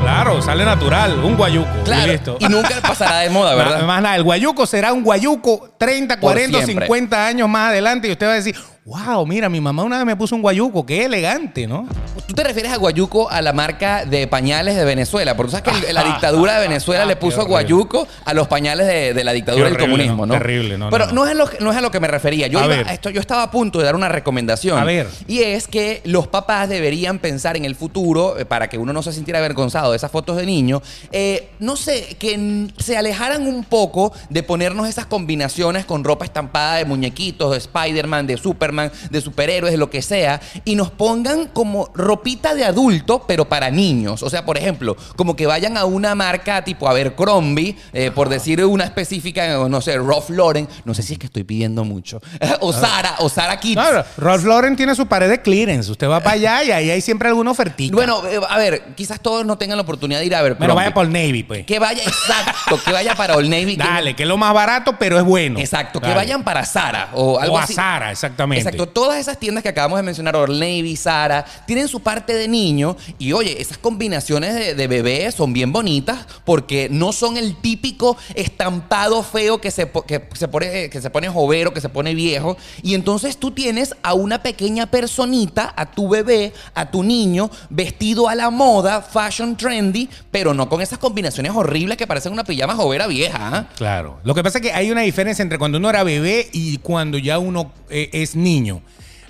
Claro, 0.10 0.42
sale 0.42 0.66
natural, 0.66 1.20
un 1.24 1.38
guayuco. 1.38 1.70
y 1.82 1.84
Claro. 1.84 2.12
listo. 2.12 2.38
Y 2.40 2.48
nunca 2.48 2.82
pasará 2.82 3.20
de 3.20 3.30
moda, 3.30 3.54
¿verdad? 3.56 3.84
Más 3.84 4.02
nada, 4.02 4.16
el 4.16 4.24
guayuco 4.24 4.66
será 4.66 4.92
un 4.92 5.04
guayuco 5.04 5.76
30, 5.78 6.16
Por 6.16 6.32
40, 6.32 6.66
siempre. 6.66 6.88
50 6.88 7.28
años 7.28 7.48
más 7.48 7.70
adelante 7.70 8.08
y 8.08 8.12
usted 8.14 8.26
va 8.26 8.32
a 8.32 8.36
decir, 8.36 8.56
wow, 8.90 9.24
mira, 9.26 9.50
mi 9.50 9.62
mamá 9.62 9.84
una 9.84 9.98
vez 9.98 10.06
me 10.08 10.16
puso 10.16 10.36
un 10.36 10.42
guayuco, 10.42 10.84
qué 10.86 11.06
elegante, 11.06 11.68
¿no? 11.68 11.88
tú 12.28 12.34
te 12.36 12.44
refieres 12.44 12.72
a 12.72 12.78
Guayuco 12.78 13.28
a 13.32 13.42
la 13.42 13.54
marca 13.54 14.06
de 14.06 14.28
pañales 14.28 14.76
de 14.76 14.86
Venezuela, 14.86 15.36
porque 15.36 15.52
tú 15.52 15.58
sabes 15.58 15.84
que 15.86 15.94
la 15.94 16.04
dictadura 16.04 16.56
de 16.60 16.68
Venezuela 16.68 17.06
le 17.08 17.14
Qué 17.16 17.20
puso. 17.22 17.46
Guayuco 17.46 18.08
a 18.24 18.34
los 18.36 18.48
pañales 18.48 18.86
de, 18.86 19.14
de 19.16 19.24
la 19.24 19.32
dictadura 19.34 19.66
del 19.68 19.78
comunismo, 19.78 20.26
¿no? 20.28 20.34
terrible, 20.36 20.78
no, 20.78 20.90
Pero 20.92 21.08
no, 21.08 21.12
no, 21.14 21.26
no. 21.26 21.32
es, 21.32 21.36
lo, 21.36 21.48
que- 21.50 21.58
no 21.60 21.72
es 21.72 21.78
a 21.78 21.82
lo 21.82 21.90
que 21.90 22.00
me 22.00 22.08
refería. 22.08 22.46
Yo, 22.48 22.60
A 22.60 22.66
iba 22.66 22.76
ver. 22.76 22.88
a 22.88 22.94
esto, 22.94 23.10
yo 23.10 23.20
estaba 23.20 23.42
a 23.44 23.50
punto 23.52 23.80
de 23.80 23.86
dar 23.86 23.96
una 23.96 24.10
recomendación. 24.10 24.78
A 24.78 24.84
ver. 24.84 25.08
Y 25.28 25.40
es 25.40 25.68
que 25.68 26.02
los 26.06 26.28
papás 26.28 26.70
deberían 26.70 27.18
pensar 27.18 27.58
en 27.58 27.66
el 27.66 27.76
futuro, 27.76 28.38
eh, 28.38 28.46
para 28.46 28.68
que 28.70 28.78
uno 28.78 28.94
no 28.94 29.02
se 29.02 29.12
sintiera 29.12 29.40
avergonzado 29.40 29.92
de 29.92 29.98
esas 29.98 30.12
fotos 30.12 30.38
de 30.38 30.46
niño, 30.46 30.82
eh, 31.12 31.50
no 31.60 31.76
sé, 31.78 32.16
que 32.20 32.68
se 32.78 32.96
alejaran 32.98 33.48
un 33.48 33.64
poco 33.64 34.14
de 34.30 34.44
ponernos 34.44 34.88
esas 34.88 35.08
combinaciones 35.08 35.86
con 35.86 36.04
ropa 36.04 36.26
estampada 36.26 36.76
de 36.76 36.86
muñequitos, 36.86 37.52
de 37.52 37.58
Spider-Man, 37.58 38.28
de 38.28 38.38
Superman, 38.38 38.79
de 38.88 39.22
superhéroes, 39.22 39.72
de 39.74 39.78
lo 39.78 39.90
que 39.90 40.02
sea, 40.02 40.40
y 40.66 40.76
nos 40.76 40.92
pongan 40.92 41.48
como 41.48 41.90
ropita 41.94 42.54
de 42.56 42.66
adulto, 42.66 43.26
pero 43.28 43.48
para 43.50 43.70
niños. 43.72 44.24
O 44.24 44.30
sea, 44.30 44.46
por 44.46 44.58
ejemplo, 44.58 44.96
como 45.16 45.36
que 45.36 45.46
vayan 45.46 45.78
a 45.78 45.86
una 45.86 46.16
marca 46.16 46.64
tipo 46.64 46.88
Abercrombie, 46.88 47.76
eh, 47.94 48.12
por 48.12 48.30
decir 48.30 48.64
una 48.66 48.84
específica, 48.84 49.68
no 49.68 49.82
sé, 49.82 49.98
Ralph 49.98 50.30
Lauren, 50.30 50.68
no 50.86 50.94
sé 50.94 51.04
si 51.04 51.14
es 51.14 51.20
que 51.20 51.28
estoy 51.28 51.44
pidiendo 51.44 51.84
mucho, 51.84 52.22
o 52.62 52.74
Sara, 52.74 53.16
o 53.20 53.30
Sara 53.30 53.60
Kids. 53.60 53.76
No, 53.76 54.04
Ralph 54.18 54.46
Lauren 54.46 54.76
tiene 54.76 54.96
su 54.96 55.08
pared 55.08 55.30
de 55.30 55.42
clearance. 55.42 55.92
Usted 55.92 56.08
va 56.08 56.20
para 56.20 56.36
allá 56.36 56.64
y 56.64 56.72
ahí 56.72 56.90
hay 56.92 57.02
siempre 57.02 57.30
alguna 57.30 57.52
ofertita. 57.52 57.96
Bueno, 57.96 58.26
eh, 58.28 58.40
a 58.48 58.58
ver, 58.58 58.94
quizás 58.96 59.20
todos 59.20 59.46
no 59.46 59.58
tengan 59.58 59.78
la 59.78 59.84
oportunidad 59.84 60.20
de 60.20 60.26
ir 60.26 60.36
a 60.36 60.42
ver. 60.42 60.56
Bueno, 60.56 60.76
vaya 60.76 60.94
por 60.94 61.08
Navy, 61.08 61.44
pues. 61.44 61.66
Que 61.66 61.80
vaya, 61.80 62.04
exacto, 62.04 62.80
que 62.84 62.92
vaya 62.92 63.16
para 63.16 63.36
Old 63.36 63.50
Navy. 63.50 63.76
Dale, 63.76 64.16
que 64.16 64.24
es 64.24 64.30
lo 64.30 64.38
más 64.38 64.54
barato, 64.54 64.96
pero 64.98 65.18
es 65.18 65.24
bueno. 65.24 65.60
exacto, 65.60 66.00
que 66.02 66.14
vayan 66.14 66.44
para 66.44 66.66
Zara 66.66 67.10
o 67.14 67.40
algo 67.40 67.56
O 67.56 67.58
a 67.58 67.64
así. 67.64 67.74
Zara, 67.74 68.12
exactamente. 68.12 68.69
Exacto, 68.70 68.88
todas 68.92 69.20
esas 69.20 69.38
tiendas 69.40 69.64
que 69.64 69.70
acabamos 69.70 69.98
de 70.00 70.04
mencionar, 70.04 70.36
Navy, 70.50 70.96
Zara, 70.96 71.46
tienen 71.68 71.88
su 71.88 72.00
parte 72.00 72.34
de 72.34 72.48
niño 72.48 72.96
y 73.18 73.34
oye, 73.34 73.62
esas 73.62 73.78
combinaciones 73.78 74.54
de, 74.56 74.76
de 74.76 74.88
bebés 74.88 75.36
son 75.36 75.54
bien 75.54 75.72
bonitas 75.72 76.26
porque 76.46 76.88
no 76.92 77.12
son 77.12 77.38
el 77.38 77.56
típico 77.58 78.18
estampado 78.36 79.24
feo 79.24 79.62
que 79.62 79.72
se, 79.72 79.86
po- 79.86 80.04
que 80.04 80.24
se 80.34 80.48
pone, 80.48 80.90
que 80.90 81.02
se 81.02 81.10
pone 81.10 81.30
jovero, 81.30 81.74
que 81.74 81.82
se 81.82 81.90
pone 81.90 82.14
viejo 82.16 82.58
y 82.82 82.94
entonces 82.96 83.38
tú 83.38 83.52
tienes 83.52 83.96
a 84.04 84.14
una 84.14 84.42
pequeña 84.42 84.88
personita, 84.88 85.74
a 85.76 85.86
tu 85.92 86.10
bebé, 86.10 86.54
a 86.74 86.90
tu 86.92 87.04
niño, 87.04 87.50
vestido 87.70 88.28
a 88.28 88.36
la 88.36 88.50
moda, 88.50 89.02
fashion 89.02 89.56
trendy, 89.56 90.10
pero 90.32 90.54
no 90.54 90.68
con 90.70 90.82
esas 90.82 90.98
combinaciones 91.00 91.52
horribles 91.56 91.98
que 91.98 92.08
parecen 92.08 92.34
una 92.34 92.44
pijama 92.44 92.76
jovera 92.76 93.08
vieja. 93.08 93.38
¿ah? 93.40 93.68
Claro. 93.76 94.20
Lo 94.24 94.34
que 94.36 94.44
pasa 94.44 94.58
es 94.58 94.62
que 94.64 94.72
hay 94.74 94.92
una 94.92 95.02
diferencia 95.02 95.42
entre 95.44 95.58
cuando 95.58 95.78
uno 95.78 95.90
era 95.90 96.04
bebé 96.04 96.50
y 96.52 96.78
cuando 96.80 97.18
ya 97.18 97.40
uno 97.40 97.72
eh, 97.90 98.10
es 98.14 98.36
niño. 98.36 98.49
caminho. 98.50 98.82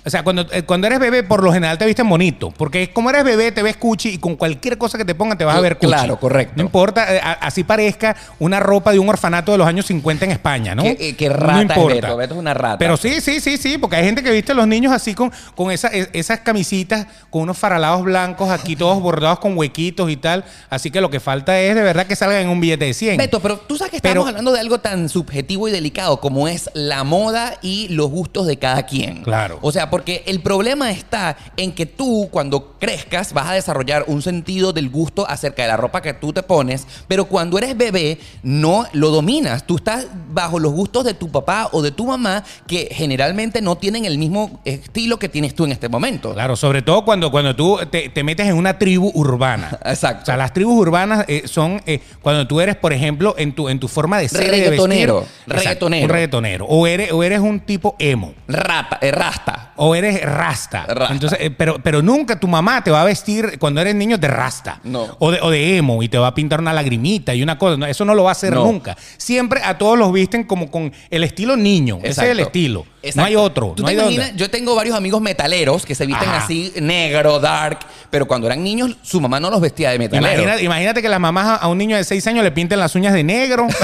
O 0.04 0.10
sea, 0.10 0.22
cuando, 0.22 0.46
eh, 0.52 0.62
cuando 0.62 0.86
eres 0.86 0.98
bebé, 0.98 1.22
por 1.22 1.42
lo 1.42 1.52
general 1.52 1.76
te 1.78 1.86
visten 1.86 2.08
bonito. 2.08 2.50
Porque 2.56 2.90
como 2.92 3.10
eres 3.10 3.24
bebé, 3.24 3.52
te 3.52 3.62
ves 3.62 3.76
cuchi 3.76 4.10
y 4.10 4.18
con 4.18 4.36
cualquier 4.36 4.78
cosa 4.78 4.96
que 4.98 5.04
te 5.04 5.14
pongan 5.14 5.36
te 5.36 5.44
vas 5.44 5.56
a 5.56 5.60
ver 5.60 5.76
cuchi. 5.76 5.88
Claro, 5.92 6.18
correcto. 6.18 6.54
No 6.56 6.62
importa, 6.62 7.14
eh, 7.14 7.20
así 7.40 7.64
parezca 7.64 8.16
una 8.38 8.60
ropa 8.60 8.92
de 8.92 8.98
un 8.98 9.08
orfanato 9.08 9.52
de 9.52 9.58
los 9.58 9.66
años 9.66 9.86
50 9.86 10.24
en 10.24 10.30
España, 10.30 10.74
¿no? 10.74 10.82
Qué- 10.82 10.96
eh, 11.00 11.16
qué 11.16 11.28
rata 11.28 11.52
no 11.52 11.58
es 11.58 11.62
importa. 11.66 11.94
Beto. 11.94 12.16
Beto 12.16 12.34
es 12.34 12.40
una 12.40 12.54
rata. 12.54 12.78
Pero 12.78 12.96
sí, 12.96 13.20
sí, 13.20 13.40
sí, 13.40 13.56
sí, 13.56 13.78
porque 13.78 13.96
hay 13.96 14.04
gente 14.04 14.22
que 14.22 14.30
viste 14.30 14.52
a 14.52 14.54
los 14.54 14.66
niños 14.66 14.92
así 14.92 15.14
con, 15.14 15.30
con 15.54 15.70
esa- 15.70 15.88
es- 15.88 16.08
esas 16.12 16.40
camisitas, 16.40 17.06
con 17.28 17.42
unos 17.42 17.58
faralados 17.58 18.02
blancos 18.02 18.48
aquí 18.50 18.76
todos 18.76 19.00
bordados 19.02 19.38
con 19.38 19.56
huequitos 19.56 20.10
y 20.10 20.16
tal. 20.16 20.44
Así 20.70 20.90
que 20.90 21.00
lo 21.00 21.10
que 21.10 21.20
falta 21.20 21.60
es 21.60 21.74
de 21.74 21.82
verdad 21.82 22.06
que 22.06 22.16
salgan 22.16 22.42
en 22.42 22.48
un 22.48 22.60
billete 22.60 22.86
de 22.86 22.94
100. 22.94 23.16
Beto, 23.18 23.40
pero 23.40 23.58
tú 23.58 23.76
sabes 23.76 23.90
que 23.90 23.96
estamos 23.98 24.14
Pero- 24.14 24.26
hablando 24.28 24.52
de 24.52 24.60
algo 24.60 24.78
tan 24.80 25.08
subjetivo 25.08 25.68
y 25.68 25.72
delicado 25.72 26.20
como 26.20 26.48
es 26.48 26.70
la 26.74 27.04
moda 27.04 27.58
y 27.60 27.88
los 27.88 28.08
gustos 28.08 28.46
de 28.46 28.56
cada 28.58 28.84
quien. 28.86 29.22
Claro. 29.22 29.58
O 29.60 29.72
sea, 29.72 29.89
porque 29.90 30.22
el 30.26 30.40
problema 30.40 30.90
está 30.90 31.36
en 31.56 31.72
que 31.72 31.86
tú, 31.86 32.28
cuando 32.30 32.78
crezcas, 32.78 33.32
vas 33.32 33.48
a 33.48 33.52
desarrollar 33.54 34.04
un 34.06 34.22
sentido 34.22 34.72
del 34.72 34.88
gusto 34.88 35.28
acerca 35.28 35.62
de 35.62 35.68
la 35.68 35.76
ropa 35.76 36.02
que 36.02 36.14
tú 36.14 36.32
te 36.32 36.42
pones, 36.42 36.86
pero 37.08 37.26
cuando 37.26 37.58
eres 37.58 37.76
bebé, 37.76 38.18
no 38.42 38.86
lo 38.92 39.10
dominas. 39.10 39.66
Tú 39.66 39.76
estás 39.76 40.06
bajo 40.32 40.58
los 40.58 40.72
gustos 40.72 41.04
de 41.04 41.14
tu 41.14 41.30
papá 41.30 41.68
o 41.72 41.82
de 41.82 41.90
tu 41.90 42.06
mamá, 42.06 42.44
que 42.66 42.88
generalmente 42.92 43.60
no 43.60 43.76
tienen 43.76 44.04
el 44.04 44.18
mismo 44.18 44.60
estilo 44.64 45.18
que 45.18 45.28
tienes 45.28 45.54
tú 45.54 45.64
en 45.64 45.72
este 45.72 45.88
momento. 45.88 46.32
Claro, 46.32 46.56
sobre 46.56 46.82
todo 46.82 47.04
cuando, 47.04 47.30
cuando 47.30 47.54
tú 47.54 47.78
te, 47.90 48.08
te 48.08 48.22
metes 48.22 48.46
en 48.46 48.56
una 48.56 48.78
tribu 48.78 49.10
urbana. 49.14 49.78
Exacto. 49.84 50.22
O 50.22 50.26
sea, 50.26 50.36
las 50.36 50.52
tribus 50.52 50.78
urbanas 50.78 51.24
eh, 51.28 51.42
son 51.46 51.82
eh, 51.86 52.00
cuando 52.22 52.46
tú 52.46 52.60
eres, 52.60 52.76
por 52.76 52.92
ejemplo, 52.92 53.34
en 53.38 53.54
tu, 53.54 53.68
en 53.68 53.78
tu 53.80 53.88
forma 53.88 54.18
de 54.18 54.28
ser. 54.28 54.42
y 54.42 54.44
de 54.44 54.50
vestir. 54.50 54.70
Reggaetonero, 54.70 55.18
Exacto, 55.20 55.46
reggaetonero. 55.46 56.04
Un 56.04 56.10
reggaetonero. 56.10 56.66
O 56.66 56.86
eres, 56.86 57.12
o 57.12 57.22
eres 57.22 57.40
un 57.40 57.60
tipo 57.60 57.96
emo. 57.98 58.34
Rata, 58.48 58.98
eh, 59.00 59.10
rasta. 59.10 59.72
O 59.82 59.94
eres 59.94 60.20
rasta. 60.22 60.84
Rasta. 60.86 61.14
Entonces, 61.14 61.38
eh, 61.40 61.50
pero, 61.50 61.78
pero 61.82 62.02
nunca 62.02 62.38
tu 62.38 62.46
mamá 62.46 62.84
te 62.84 62.90
va 62.90 63.00
a 63.00 63.04
vestir 63.04 63.58
cuando 63.58 63.80
eres 63.80 63.94
niño 63.94 64.18
de 64.18 64.28
rasta. 64.28 64.78
No. 64.84 65.16
O 65.18 65.30
de, 65.30 65.40
o 65.40 65.48
de 65.50 65.78
emo 65.78 66.02
y 66.02 66.08
te 66.10 66.18
va 66.18 66.26
a 66.26 66.34
pintar 66.34 66.60
una 66.60 66.72
lagrimita 66.74 67.34
y 67.34 67.42
una 67.42 67.56
cosa. 67.58 67.76
No, 67.78 67.86
eso 67.86 68.04
no 68.04 68.14
lo 68.14 68.24
va 68.24 68.30
a 68.30 68.32
hacer 68.32 68.52
No. 68.52 68.64
nunca. 68.64 68.94
Siempre 69.16 69.62
a 69.64 69.78
todos 69.78 69.98
los 69.98 70.12
visten 70.12 70.44
como 70.44 70.70
con 70.70 70.92
el 71.08 71.24
estilo 71.24 71.56
niño. 71.56 71.98
Ese 72.02 72.24
es 72.24 72.30
el 72.30 72.40
estilo. 72.40 72.84
Exacto. 73.02 73.20
No 73.22 73.24
hay 73.26 73.36
otro. 73.36 73.72
¿Tú 73.74 73.82
no 73.82 73.88
te 73.88 73.94
hay 73.94 74.00
imaginas? 74.00 74.36
Yo 74.36 74.50
tengo 74.50 74.74
varios 74.74 74.94
amigos 74.94 75.22
metaleros 75.22 75.86
que 75.86 75.94
se 75.94 76.04
visten 76.04 76.28
Ajá. 76.28 76.44
así, 76.44 76.72
negro, 76.82 77.40
dark, 77.40 77.78
pero 78.10 78.26
cuando 78.28 78.46
eran 78.48 78.62
niños, 78.62 78.98
su 79.00 79.18
mamá 79.20 79.40
no 79.40 79.48
los 79.48 79.62
vestía 79.62 79.90
de 79.92 79.98
metalero. 79.98 80.60
Imagínate 80.60 81.00
que 81.00 81.08
las 81.08 81.18
mamás 81.20 81.46
a- 81.46 81.56
a 81.56 81.68
un 81.68 81.78
niño 81.78 81.96
de 81.96 82.04
6 82.04 82.26
años 82.26 82.44
le 82.44 82.50
pinten 82.52 82.78
las 82.78 82.94
uñas 82.94 83.14
de 83.14 83.24
negro. 83.24 83.66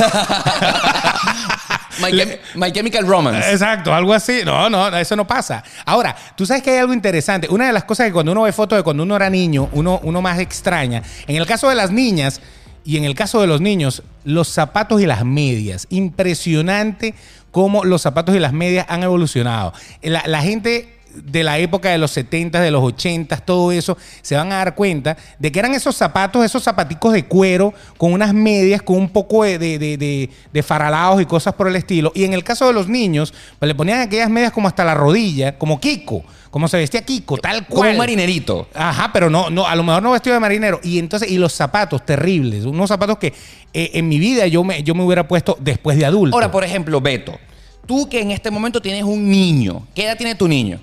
My, 2.00 2.11
Chemi- 2.12 2.38
My 2.55 2.73
Chemical 2.73 3.07
Romance. 3.07 3.50
Exacto, 3.53 3.95
algo 3.95 4.12
así. 4.15 4.41
No, 4.45 4.69
no, 4.71 4.88
eso 4.97 5.17
no 5.17 5.26
pasa. 5.26 5.62
Ahora, 5.85 6.15
tú 6.37 6.45
sabes 6.47 6.62
que 6.62 6.71
hay 6.71 6.79
algo 6.79 6.93
interesante. 6.93 7.49
Una 7.50 7.67
de 7.67 7.73
las 7.73 7.85
cosas 7.85 8.07
que 8.07 8.12
cuando 8.12 8.33
uno 8.33 8.43
ve 8.43 8.53
fotos 8.53 8.79
de 8.79 8.83
cuando 8.83 9.03
uno 9.03 9.17
era 9.17 9.31
niño, 9.31 9.69
uno, 9.73 10.00
uno 10.03 10.23
más 10.23 10.38
extraña. 10.38 11.03
En 11.26 11.37
el 11.37 11.47
caso 11.47 11.69
de 11.69 11.75
las 11.75 11.91
niñas 11.91 12.41
y 12.85 12.97
en 12.99 13.05
el 13.05 13.15
caso 13.15 13.41
de 13.41 13.47
los 13.47 13.61
niños, 13.61 14.03
los 14.25 14.49
zapatos 14.49 15.00
y 15.00 15.07
las 15.07 15.25
medias. 15.25 15.87
Impresionante 15.91 17.15
cómo 17.50 17.85
los 17.85 18.03
zapatos 18.03 18.35
y 18.37 18.38
las 18.38 18.53
medias 18.53 18.87
han 18.88 19.03
evolucionado. 19.03 19.73
La, 20.03 20.23
la 20.26 20.43
gente 20.43 20.96
de 21.25 21.42
la 21.42 21.58
época 21.58 21.90
de 21.90 21.99
los 21.99 22.11
70, 22.11 22.61
de 22.61 22.70
los 22.70 22.82
80, 22.82 23.37
todo 23.38 23.73
eso, 23.73 23.96
se 24.23 24.37
van 24.37 24.52
a 24.52 24.56
dar 24.56 24.75
cuenta 24.75 25.16
de 25.38 25.50
que 25.52 25.58
eran 25.58 25.75
esos 25.75 25.96
zapatos, 25.96 26.44
esos 26.44 26.62
zapaticos 26.62 27.12
de 27.12 27.25
cuero, 27.25 27.73
con 27.96 28.12
unas 28.12 28.32
medias, 28.35 28.82
con 28.82 28.96
un 28.96 29.08
poco 29.08 29.44
de, 29.44 29.58
de, 29.58 29.78
de, 30.52 30.62
faralados 30.62 31.20
y 31.23 31.26
cosas 31.26 31.54
por 31.54 31.68
el 31.68 31.76
estilo. 31.76 32.12
Y 32.14 32.25
en 32.25 32.35
el 32.35 32.44
caso 32.44 32.66
de 32.66 32.73
los 32.73 32.88
niños, 32.88 33.32
pues 33.58 33.68
le 33.68 33.75
ponían 33.75 34.00
aquellas 34.00 34.30
medias 34.30 34.52
como 34.52 34.68
hasta 34.68 34.85
la 34.85 34.94
rodilla, 34.94 35.58
como 35.58 35.80
Kiko, 35.80 36.25
como 36.50 36.68
se 36.68 36.76
vestía 36.78 37.02
Kiko, 37.02 37.37
tal 37.38 37.66
cual. 37.66 37.80
Como 37.80 37.90
un 37.90 37.99
marinerito. 37.99 38.68
Ajá, 38.75 39.11
pero 39.12 39.30
no, 39.30 39.50
no, 39.50 39.66
a 39.66 39.75
lo 39.76 39.82
mejor 39.82 40.02
no 40.02 40.12
vestido 40.12 40.35
de 40.35 40.40
marinero. 40.40 40.80
Y 40.82 40.99
entonces, 40.99 41.30
y 41.30 41.38
los 41.38 41.52
zapatos 41.52 42.04
terribles, 42.04 42.64
unos 42.64 42.88
zapatos 42.88 43.18
que 43.18 43.32
eh, 43.73 43.90
en 43.94 44.08
mi 44.08 44.18
vida 44.18 44.46
yo 44.46 44.64
me, 44.64 44.82
yo 44.82 44.94
me 44.94 45.04
hubiera 45.04 45.28
puesto 45.28 45.56
después 45.61 45.99
de 45.99 46.06
adulto. 46.06 46.35
Ahora, 46.35 46.50
por 46.50 46.64
ejemplo, 46.64 47.00
Beto, 47.00 47.38
tú 47.87 48.08
que 48.08 48.20
en 48.20 48.30
este 48.30 48.50
momento 48.50 48.80
tienes 48.80 49.04
un 49.04 49.30
niño, 49.30 49.87
¿qué 49.94 50.04
edad 50.04 50.16
tiene 50.16 50.35
tu 50.35 50.49
niño? 50.49 50.80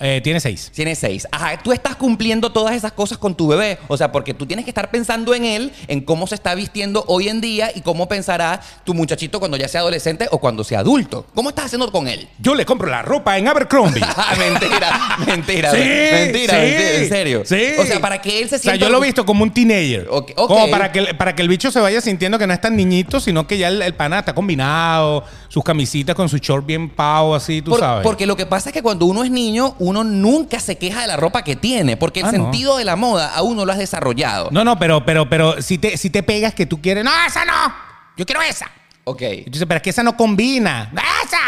Eh, 0.00 0.20
tiene 0.24 0.40
seis. 0.40 0.70
Tiene 0.74 0.94
seis. 0.94 1.28
Ajá, 1.30 1.58
tú 1.62 1.72
estás 1.72 1.94
cumpliendo 1.96 2.50
todas 2.50 2.74
esas 2.74 2.92
cosas 2.92 3.18
con 3.18 3.34
tu 3.34 3.48
bebé. 3.48 3.78
O 3.88 3.96
sea, 3.96 4.10
porque 4.10 4.32
tú 4.34 4.46
tienes 4.46 4.64
que 4.64 4.70
estar 4.70 4.90
pensando 4.90 5.34
en 5.34 5.44
él, 5.44 5.72
en 5.88 6.00
cómo 6.00 6.26
se 6.26 6.34
está 6.34 6.54
vistiendo 6.54 7.04
hoy 7.06 7.28
en 7.28 7.40
día 7.40 7.70
y 7.74 7.82
cómo 7.82 8.08
pensará 8.08 8.60
tu 8.84 8.94
muchachito 8.94 9.38
cuando 9.38 9.56
ya 9.58 9.68
sea 9.68 9.80
adolescente 9.82 10.26
o 10.30 10.38
cuando 10.38 10.64
sea 10.64 10.80
adulto. 10.80 11.26
¿Cómo 11.34 11.50
estás 11.50 11.66
haciendo 11.66 11.92
con 11.92 12.08
él? 12.08 12.28
Yo 12.38 12.54
le 12.54 12.64
compro 12.64 12.88
la 12.88 13.02
ropa 13.02 13.36
en 13.38 13.48
Abercrombie. 13.48 14.02
Ah, 14.16 14.34
mentira, 14.38 15.16
mentira, 15.26 15.70
Sí, 15.72 15.78
mentira, 15.78 16.54
sí, 16.54 16.60
mentira, 16.60 16.92
en 16.94 17.08
serio. 17.08 17.42
Sí. 17.44 17.62
O 17.78 17.84
sea, 17.84 18.00
para 18.00 18.20
que 18.20 18.40
él 18.42 18.48
se 18.48 18.56
O 18.56 18.58
sea, 18.58 18.72
sienta. 18.72 18.86
yo 18.86 18.90
lo 18.90 19.02
he 19.02 19.06
visto 19.06 19.24
como 19.26 19.42
un 19.42 19.50
teenager. 19.52 20.06
Ok, 20.10 20.32
ok. 20.36 20.48
Como 20.48 20.70
para 20.70 20.92
que, 20.92 21.14
para 21.14 21.34
que 21.34 21.42
el 21.42 21.48
bicho 21.48 21.70
se 21.70 21.80
vaya 21.80 22.00
sintiendo 22.00 22.38
que 22.38 22.46
no 22.46 22.52
es 22.52 22.60
tan 22.60 22.76
niñito, 22.76 23.18
sino 23.20 23.46
que 23.46 23.58
ya 23.58 23.68
el, 23.68 23.82
el 23.82 23.94
pana 23.94 24.20
está 24.20 24.34
combinado, 24.34 25.24
sus 25.48 25.64
camisitas 25.64 26.14
con 26.14 26.28
su 26.28 26.38
short 26.38 26.64
bien 26.66 26.88
pavo, 26.90 27.34
así, 27.34 27.60
tú 27.62 27.72
Por- 27.72 27.80
sabes. 27.80 28.02
Porque 28.04 28.26
lo 28.26 28.36
que 28.36 28.46
pasa 28.46 28.68
es 28.68 28.72
que 28.72 28.82
cuando 28.82 29.06
uno 29.06 29.24
es 29.24 29.30
niño, 29.30 29.74
uno 29.78 29.89
nunca 29.92 30.60
se 30.60 30.78
queja 30.78 31.00
de 31.02 31.06
la 31.06 31.16
ropa 31.16 31.42
que 31.42 31.56
tiene, 31.56 31.96
porque 31.96 32.20
el 32.20 32.26
Ah, 32.26 32.32
no. 32.32 32.44
sentido 32.44 32.76
de 32.76 32.84
la 32.84 32.96
moda 32.96 33.32
aún 33.34 33.56
no 33.56 33.64
lo 33.64 33.72
has 33.72 33.78
desarrollado. 33.78 34.48
No, 34.52 34.64
no, 34.64 34.78
pero, 34.78 35.04
pero, 35.04 35.28
pero 35.28 35.60
si 35.62 35.78
te, 35.78 35.96
si 35.96 36.10
te 36.10 36.22
pegas 36.22 36.54
que 36.54 36.66
tú 36.66 36.80
quieres, 36.80 37.04
no, 37.04 37.10
esa 37.26 37.44
no, 37.44 37.52
yo 38.16 38.24
quiero 38.26 38.40
esa. 38.42 38.70
Ok. 39.04 39.20
Dices, 39.46 39.64
pero 39.66 39.76
es 39.76 39.82
que 39.82 39.90
esa 39.90 40.02
no 40.02 40.16
combina. 40.16 40.92
¡Esa! 41.24 41.38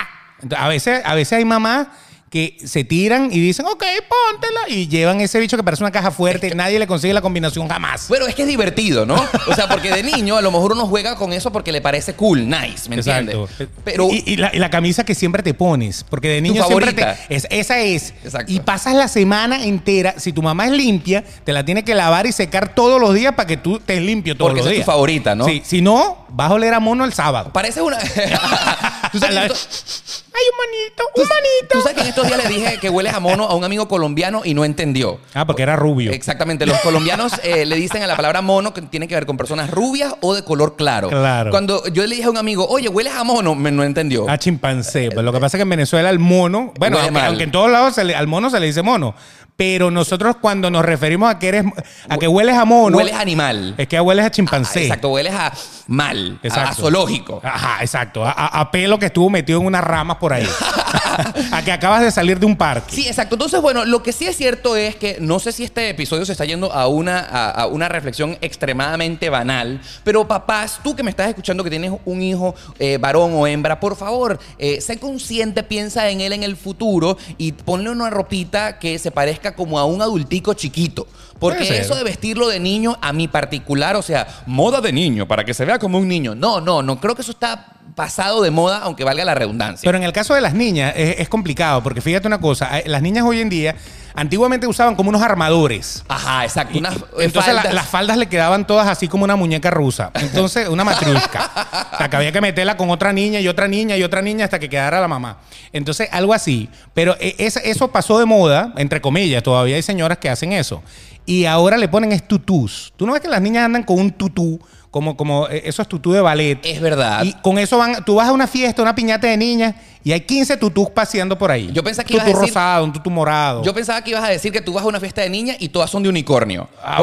Entonces, 0.42 0.58
a, 0.64 0.68
veces, 0.68 1.02
a 1.04 1.14
veces 1.14 1.32
hay 1.38 1.44
mamás 1.44 1.87
que 2.32 2.56
se 2.64 2.82
tiran 2.82 3.28
y 3.30 3.38
dicen, 3.40 3.66
ok, 3.66 3.84
póntela. 4.08 4.60
Y 4.66 4.88
llevan 4.88 5.20
ese 5.20 5.38
bicho 5.38 5.58
que 5.58 5.62
parece 5.62 5.82
una 5.82 5.92
caja 5.92 6.10
fuerte. 6.10 6.54
Nadie 6.54 6.78
le 6.78 6.86
consigue 6.86 7.12
la 7.12 7.20
combinación 7.20 7.68
jamás. 7.68 8.08
Bueno, 8.08 8.26
es 8.26 8.34
que 8.34 8.42
es 8.42 8.48
divertido, 8.48 9.04
¿no? 9.04 9.16
O 9.48 9.54
sea, 9.54 9.68
porque 9.68 9.90
de 9.90 10.02
niño 10.02 10.38
a 10.38 10.40
lo 10.40 10.50
mejor 10.50 10.72
uno 10.72 10.86
juega 10.86 11.14
con 11.16 11.34
eso 11.34 11.52
porque 11.52 11.72
le 11.72 11.82
parece 11.82 12.14
cool, 12.14 12.48
nice, 12.48 12.88
¿me 12.88 12.96
entiendes? 12.96 13.36
Pero 13.84 14.08
y, 14.10 14.22
y 14.24 14.36
la, 14.36 14.50
y 14.54 14.58
la 14.58 14.70
camisa 14.70 15.04
que 15.04 15.14
siempre 15.14 15.42
te 15.42 15.52
pones, 15.52 16.06
porque 16.08 16.28
de 16.28 16.40
niño 16.40 16.64
siempre 16.64 16.94
te, 16.94 17.04
es, 17.28 17.46
esa 17.50 17.80
es. 17.80 18.14
Exacto. 18.24 18.50
Y 18.50 18.60
pasas 18.60 18.94
la 18.94 19.08
semana 19.08 19.62
entera, 19.62 20.14
si 20.16 20.32
tu 20.32 20.40
mamá 20.40 20.64
es 20.64 20.72
limpia, 20.72 21.22
te 21.44 21.52
la 21.52 21.66
tiene 21.66 21.84
que 21.84 21.94
lavar 21.94 22.24
y 22.24 22.32
secar 22.32 22.74
todos 22.74 22.98
los 22.98 23.12
días 23.12 23.34
para 23.34 23.46
que 23.46 23.58
tú 23.58 23.76
estés 23.76 24.00
limpio 24.00 24.34
todos 24.38 24.52
Porque 24.52 24.60
los 24.60 24.68
esa 24.68 24.80
es 24.80 24.86
tu 24.86 24.90
favorita, 24.90 25.34
¿no? 25.34 25.44
Sí, 25.44 25.60
si 25.62 25.82
no, 25.82 26.24
vas 26.30 26.50
a 26.50 26.54
oler 26.54 26.72
a 26.72 26.80
mono 26.80 27.04
el 27.04 27.12
sábado. 27.12 27.52
parece 27.52 27.82
una. 27.82 27.98
¿Tú, 29.12 29.18
sabes, 29.18 30.24
Ay, 30.34 30.44
un 30.50 30.56
manito, 30.58 31.04
un 31.14 31.28
manito. 31.28 31.68
tú 31.70 31.80
sabes 31.82 31.94
que 31.94 32.00
en 32.00 32.08
estos 32.08 32.22
estos 32.23 32.37
días 32.38 32.43
le 32.49 32.55
dije 32.55 32.79
que 32.79 32.88
hueles 32.91 33.12
a 33.14 33.21
mono 33.21 33.45
a 33.45 33.55
un 33.55 33.64
amigo 33.64 33.88
colombiano 33.88 34.43
y 34.45 34.55
no 34.55 34.64
entendió. 34.64 35.19
Ah, 35.35 35.45
porque 35.47 35.62
era 35.62 35.76
rubio. 35.76 36.12
Exactamente. 36.12 36.67
Los 36.67 36.79
colombianos 36.81 37.33
eh, 37.45 37.64
le 37.67 37.76
dicen 37.76 38.02
a 38.02 38.07
la 38.07 38.17
palabra 38.17 38.43
mono 38.43 38.73
que 38.75 38.83
tiene 38.83 39.09
que 39.09 39.14
ver 39.14 39.26
con 39.26 39.37
personas 39.37 39.71
rubias 39.71 40.14
o 40.21 40.35
de 40.35 40.45
color 40.45 40.76
claro. 40.76 41.09
Claro. 41.09 41.50
Cuando 41.50 41.87
yo 41.88 42.07
le 42.07 42.14
dije 42.17 42.26
a 42.26 42.31
un 42.31 42.38
amigo, 42.38 42.67
oye, 42.69 42.88
hueles 42.88 43.14
a 43.14 43.25
mono, 43.25 43.55
me 43.55 43.71
no 43.71 43.83
entendió. 43.85 44.29
A 44.29 44.38
chimpancé. 44.38 45.11
Pues 45.12 45.25
lo 45.25 45.33
que 45.33 45.41
pasa 45.41 45.57
es 45.57 45.59
que 45.59 45.62
en 45.62 45.71
Venezuela 45.71 46.11
el 46.11 46.19
mono, 46.19 46.73
bueno, 46.79 46.99
aunque, 46.99 47.21
aunque 47.21 47.45
en 47.45 47.52
todos 47.52 47.71
lados 47.71 47.95
se 47.95 48.05
le- 48.05 48.14
al 48.14 48.26
mono 48.26 48.50
se 48.50 48.59
le 48.61 48.67
dice 48.67 48.83
mono, 48.83 49.14
pero 49.57 49.91
nosotros 49.91 50.37
cuando 50.41 50.71
nos 50.71 50.85
referimos 50.85 51.31
a 51.31 51.38
que 51.38 51.49
eres, 51.49 51.64
a 52.09 52.17
que 52.19 52.26
hueles 52.26 52.57
a 52.57 52.64
mono, 52.64 52.97
Hueles 52.97 53.14
a 53.14 53.21
animal. 53.21 53.75
es 53.76 53.87
que 53.87 54.00
hueles 54.00 54.25
a 54.25 54.29
Ah, 54.29 54.31
chimpancé. 54.31 54.83
exacto, 54.85 55.11
hueles 55.11 55.35
a 55.35 55.52
mal, 55.88 56.38
a- 56.43 56.45
a, 56.45 56.47
Exacto. 56.49 56.83
zoológico. 56.83 57.41
Ajá, 57.45 57.79
exacto. 57.83 58.25
A, 58.25 58.31
a- 58.33 58.61
a 58.61 58.71
pelo 58.71 58.99
que 58.99 59.07
estuvo 59.07 59.29
metido 59.31 59.61
en 59.61 59.67
unas 59.67 59.85
ramas 59.85 60.17
por 60.17 60.33
ahí. 60.33 60.47
a 61.52 61.62
que 61.64 61.73
acabas 61.73 62.02
de 62.02 62.11
salir 62.11 62.38
de 62.38 62.47
un 62.47 62.57
parque. 62.57 62.95
Sí, 62.95 63.07
exacto. 63.07 63.35
Entonces, 63.35 63.61
bueno, 63.61 63.85
lo 63.85 64.02
que 64.02 64.12
sí 64.12 64.26
es 64.26 64.37
cierto 64.37 64.76
es 64.76 64.97
que 64.97 65.19
no 65.21 65.38
sé 65.38 65.52
si 65.52 65.64
este 65.64 65.88
episodio 65.88 66.25
se 66.25 66.33
está 66.33 66.45
yendo 66.45 66.73
a 66.73 66.87
una, 66.88 67.21
a, 67.21 67.50
a 67.50 67.66
una 67.66 67.88
reflexión 67.88 68.37
extremadamente 68.40 69.31
banal, 69.31 69.81
pero 70.04 70.26
papás, 70.26 70.81
tú 70.83 70.95
que 70.97 71.02
me 71.02 71.11
estás 71.11 71.28
escuchando 71.28 71.64
que 71.64 71.71
tienes 71.71 71.92
un 72.04 72.23
hijo 72.23 72.54
eh, 72.78 72.99
varón 72.99 73.33
o 73.35 73.47
hembra, 73.47 73.81
por 73.81 73.97
favor, 73.97 74.38
eh, 74.59 74.81
sé 74.81 74.99
consciente, 74.99 75.62
piensa 75.62 76.09
en 76.11 76.21
él 76.21 76.33
en 76.33 76.42
el 76.42 76.57
futuro 76.57 77.16
y 77.38 77.52
ponle 77.52 77.90
una 77.90 78.11
ropita 78.11 78.78
que 78.78 78.99
se 78.99 79.11
parezca 79.11 79.54
como 79.54 79.78
a 79.78 79.85
un 79.85 80.02
adultico 80.02 80.54
chiquito. 80.54 81.07
Porque 81.38 81.76
eso 81.76 81.97
de 81.97 82.04
vestirlo 82.04 82.47
de 82.47 82.61
niño, 82.61 82.97
a 83.00 83.12
mi 83.12 83.26
particular, 83.26 83.97
o 83.97 84.02
sea, 84.02 84.28
moda 84.47 84.81
de 84.81 84.92
niño, 84.92 85.26
para 85.26 85.45
que 85.45 85.54
se 85.54 85.64
vea 85.64 85.81
como 85.81 85.99
un 85.99 86.07
niño. 86.07 86.37
No, 86.37 86.61
no, 86.61 86.83
no, 86.83 87.00
creo 87.00 87.16
que 87.16 87.23
eso 87.23 87.33
está 87.33 87.81
pasado 87.94 88.42
de 88.42 88.50
moda, 88.50 88.78
aunque 88.78 89.04
valga 89.04 89.24
la 89.24 89.34
redundancia. 89.34 89.86
Pero 89.86 89.98
en 89.98 90.04
el 90.04 90.12
caso 90.12 90.34
de 90.34 90.40
las 90.40 90.54
niñas 90.54 90.94
es, 90.96 91.16
es 91.20 91.28
complicado, 91.28 91.82
porque 91.82 92.00
fíjate 92.00 92.26
una 92.26 92.40
cosa, 92.40 92.78
eh, 92.78 92.84
las 92.86 93.02
niñas 93.02 93.24
hoy 93.26 93.40
en 93.40 93.48
día 93.50 93.74
antiguamente 94.14 94.66
usaban 94.66 94.94
como 94.94 95.08
unos 95.10 95.22
armadores. 95.22 96.04
Ajá, 96.08 96.44
exacto. 96.44 96.78
Unas, 96.78 96.96
eh, 96.96 97.00
Entonces 97.20 97.54
la- 97.54 97.72
las 97.72 97.86
faldas 97.88 98.16
le 98.16 98.26
quedaban 98.28 98.66
todas 98.66 98.86
así 98.88 99.08
como 99.08 99.24
una 99.24 99.36
muñeca 99.36 99.70
rusa. 99.70 100.10
Entonces, 100.14 100.68
una 100.68 100.84
matriusca. 100.84 101.50
que 102.10 102.16
había 102.16 102.32
que 102.32 102.40
meterla 102.40 102.76
con 102.76 102.90
otra 102.90 103.12
niña 103.12 103.40
y 103.40 103.48
otra 103.48 103.68
niña 103.68 103.96
y 103.96 104.02
otra 104.02 104.20
niña 104.22 104.44
hasta 104.44 104.58
que 104.58 104.68
quedara 104.68 105.00
la 105.00 105.08
mamá. 105.08 105.38
Entonces, 105.72 106.08
algo 106.12 106.34
así. 106.34 106.68
Pero 106.94 107.16
eh, 107.20 107.36
es- 107.38 107.56
eso 107.56 107.88
pasó 107.90 108.18
de 108.18 108.26
moda, 108.26 108.72
entre 108.76 109.00
comillas. 109.00 109.42
Todavía 109.42 109.76
hay 109.76 109.82
señoras 109.82 110.18
que 110.18 110.28
hacen 110.30 110.52
eso. 110.52 110.82
Y 111.24 111.44
ahora 111.44 111.76
le 111.78 111.88
ponen 111.88 112.12
es 112.12 112.26
tutús. 112.26 112.92
Tú 112.96 113.06
no 113.06 113.12
ves 113.12 113.22
que 113.22 113.28
las 113.28 113.40
niñas 113.40 113.64
andan 113.64 113.82
con 113.84 113.98
un 113.98 114.10
tutú, 114.10 114.60
como, 114.92 115.16
como 115.16 115.49
eh, 115.49 115.62
esos 115.64 115.88
tutú 115.88 116.12
de 116.12 116.20
ballet. 116.20 116.61
Es 116.64 116.80
verdad. 116.80 117.25
Y 117.25 117.32
con 117.32 117.58
eso 117.58 117.78
van, 117.78 118.04
tú 118.04 118.14
vas 118.14 118.28
a 118.28 118.32
una 118.32 118.46
fiesta, 118.46 118.80
una 118.82 118.94
piñata 118.94 119.26
de 119.26 119.37
niñas, 119.38 119.75
y 120.04 120.11
hay 120.11 120.20
15 120.20 120.56
tutús 120.56 120.90
paseando 120.90 121.38
por 121.38 121.50
ahí. 121.52 121.70
Yo 121.72 121.82
pensé 121.84 122.04
que 122.04 122.14
ibas 122.14 122.25
a 122.26 122.28
tutú 122.28 122.40
decir- 122.40 122.49
rosado, 122.54 122.84
un 122.84 122.92
tutú 122.92 123.08
morado. 123.08 123.62
Yo 123.62 123.72
pensaba 123.72 124.02
que 124.02 124.11
ibas 124.11 124.22
a 124.25 124.28
decir 124.28 124.52
que 124.52 124.61
tú 124.61 124.72
vas 124.75 124.84
a 124.84 124.88
una 124.88 124.99
fiesta 125.00 125.20
de 125.22 125.30
niña 125.30 125.54
y 125.61 125.68
todas 125.70 125.88
son 125.90 126.02
de 126.02 126.08
unicornio. 126.08 126.68
Ah, 126.84 126.99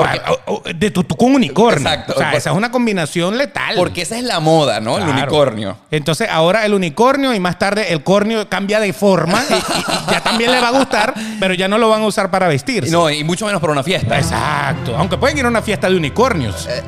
porque, 0.45 0.73
de 0.75 0.91
tutú 0.91 1.15
con 1.15 1.33
unicornio. 1.33 1.79
Exacto. 1.89 2.13
O 2.15 2.17
sea, 2.19 2.33
esa 2.33 2.51
es 2.51 2.55
una 2.57 2.69
combinación 2.71 3.37
letal. 3.37 3.75
porque 3.77 4.01
esa 4.03 4.17
es 4.17 4.23
la 4.23 4.39
moda, 4.41 4.79
¿no? 4.81 4.97
El 4.97 5.07
unicornio. 5.07 5.77
Entonces 5.91 6.27
ahora 6.29 6.65
el 6.65 6.73
unicornio 6.73 7.33
y 7.33 7.39
más 7.39 7.57
tarde 7.57 7.91
el 7.93 8.03
cornio 8.03 8.47
cambia 8.49 8.79
de 8.81 8.91
forma 8.93 9.43
y, 9.49 9.53
y- 9.53 9.57
y 9.57 10.11
ya 10.11 10.21
también 10.21 10.51
le 10.51 10.59
va 10.59 10.67
a 10.67 10.71
gustar, 10.71 11.13
pero 11.39 11.53
ya 11.55 11.67
no 11.69 11.77
lo 11.79 11.89
van 11.89 12.01
a 12.01 12.05
usar 12.05 12.29
para 12.29 12.47
vestirse. 12.49 12.91
No, 12.91 13.09
y 13.09 13.23
mucho 13.23 13.45
menos 13.45 13.61
para 13.61 13.71
una 13.73 13.83
fiesta. 13.83 14.17
Exacto. 14.19 14.95
Aunque 14.97 15.17
pueden 15.17 15.37
ir 15.37 15.45
a 15.45 15.47
una 15.47 15.61
fiesta 15.61 15.89
de 15.89 15.95
unicornios. 15.95 16.67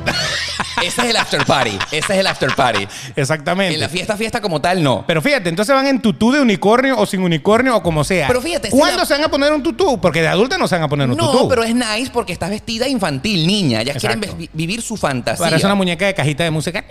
Ese 0.82 1.02
es 1.02 1.08
el 1.10 1.16
after 1.16 1.44
party. 1.46 1.78
Ese 1.90 2.12
es 2.12 2.18
el 2.18 2.26
after 2.26 2.54
party. 2.54 2.86
Exactamente. 3.16 3.74
En 3.74 3.80
la 3.80 3.88
fiesta, 3.88 4.16
fiesta 4.16 4.40
como 4.40 4.60
tal, 4.60 4.82
no. 4.82 5.04
Pero 5.06 5.22
fíjate, 5.22 5.48
entonces 5.48 5.74
van 5.74 5.86
en 5.86 6.00
tutú 6.00 6.32
de 6.32 6.40
unicornio 6.40 6.98
o 6.98 7.06
sin 7.06 7.22
unicornio 7.22 7.76
o 7.76 7.82
como 7.82 8.04
sea. 8.04 8.26
Pero 8.26 8.40
fíjate, 8.42 8.70
¿Cuándo 8.70 8.98
la- 9.00 9.06
se 9.06 9.14
van 9.14 9.24
a 9.24 9.28
poner 9.30 9.52
un 9.52 9.62
tutú? 9.62 10.00
Porque 10.00 10.20
de 10.22 10.28
adulta 10.28 10.58
no 10.58 10.66
se 10.68 10.74
van 10.74 10.84
a 10.84 10.88
poner 10.88 11.08
un 11.10 11.16
No, 11.16 11.30
tutú. 11.30 11.48
pero 11.48 11.62
es 11.64 11.74
nice 11.74 12.10
porque 12.12 12.32
estás 12.32 12.50
vestida 12.50 12.88
infantil, 12.88 13.46
niña. 13.46 13.82
Ellas 13.82 13.96
quieren 13.98 14.20
vi- 14.20 14.50
vivir 14.52 14.82
su 14.82 14.96
fantasía. 14.96 15.44
Parece 15.44 15.66
una 15.66 15.74
muñeca 15.74 16.06
de 16.06 16.14
cajita 16.14 16.44
de 16.44 16.50
música. 16.50 16.84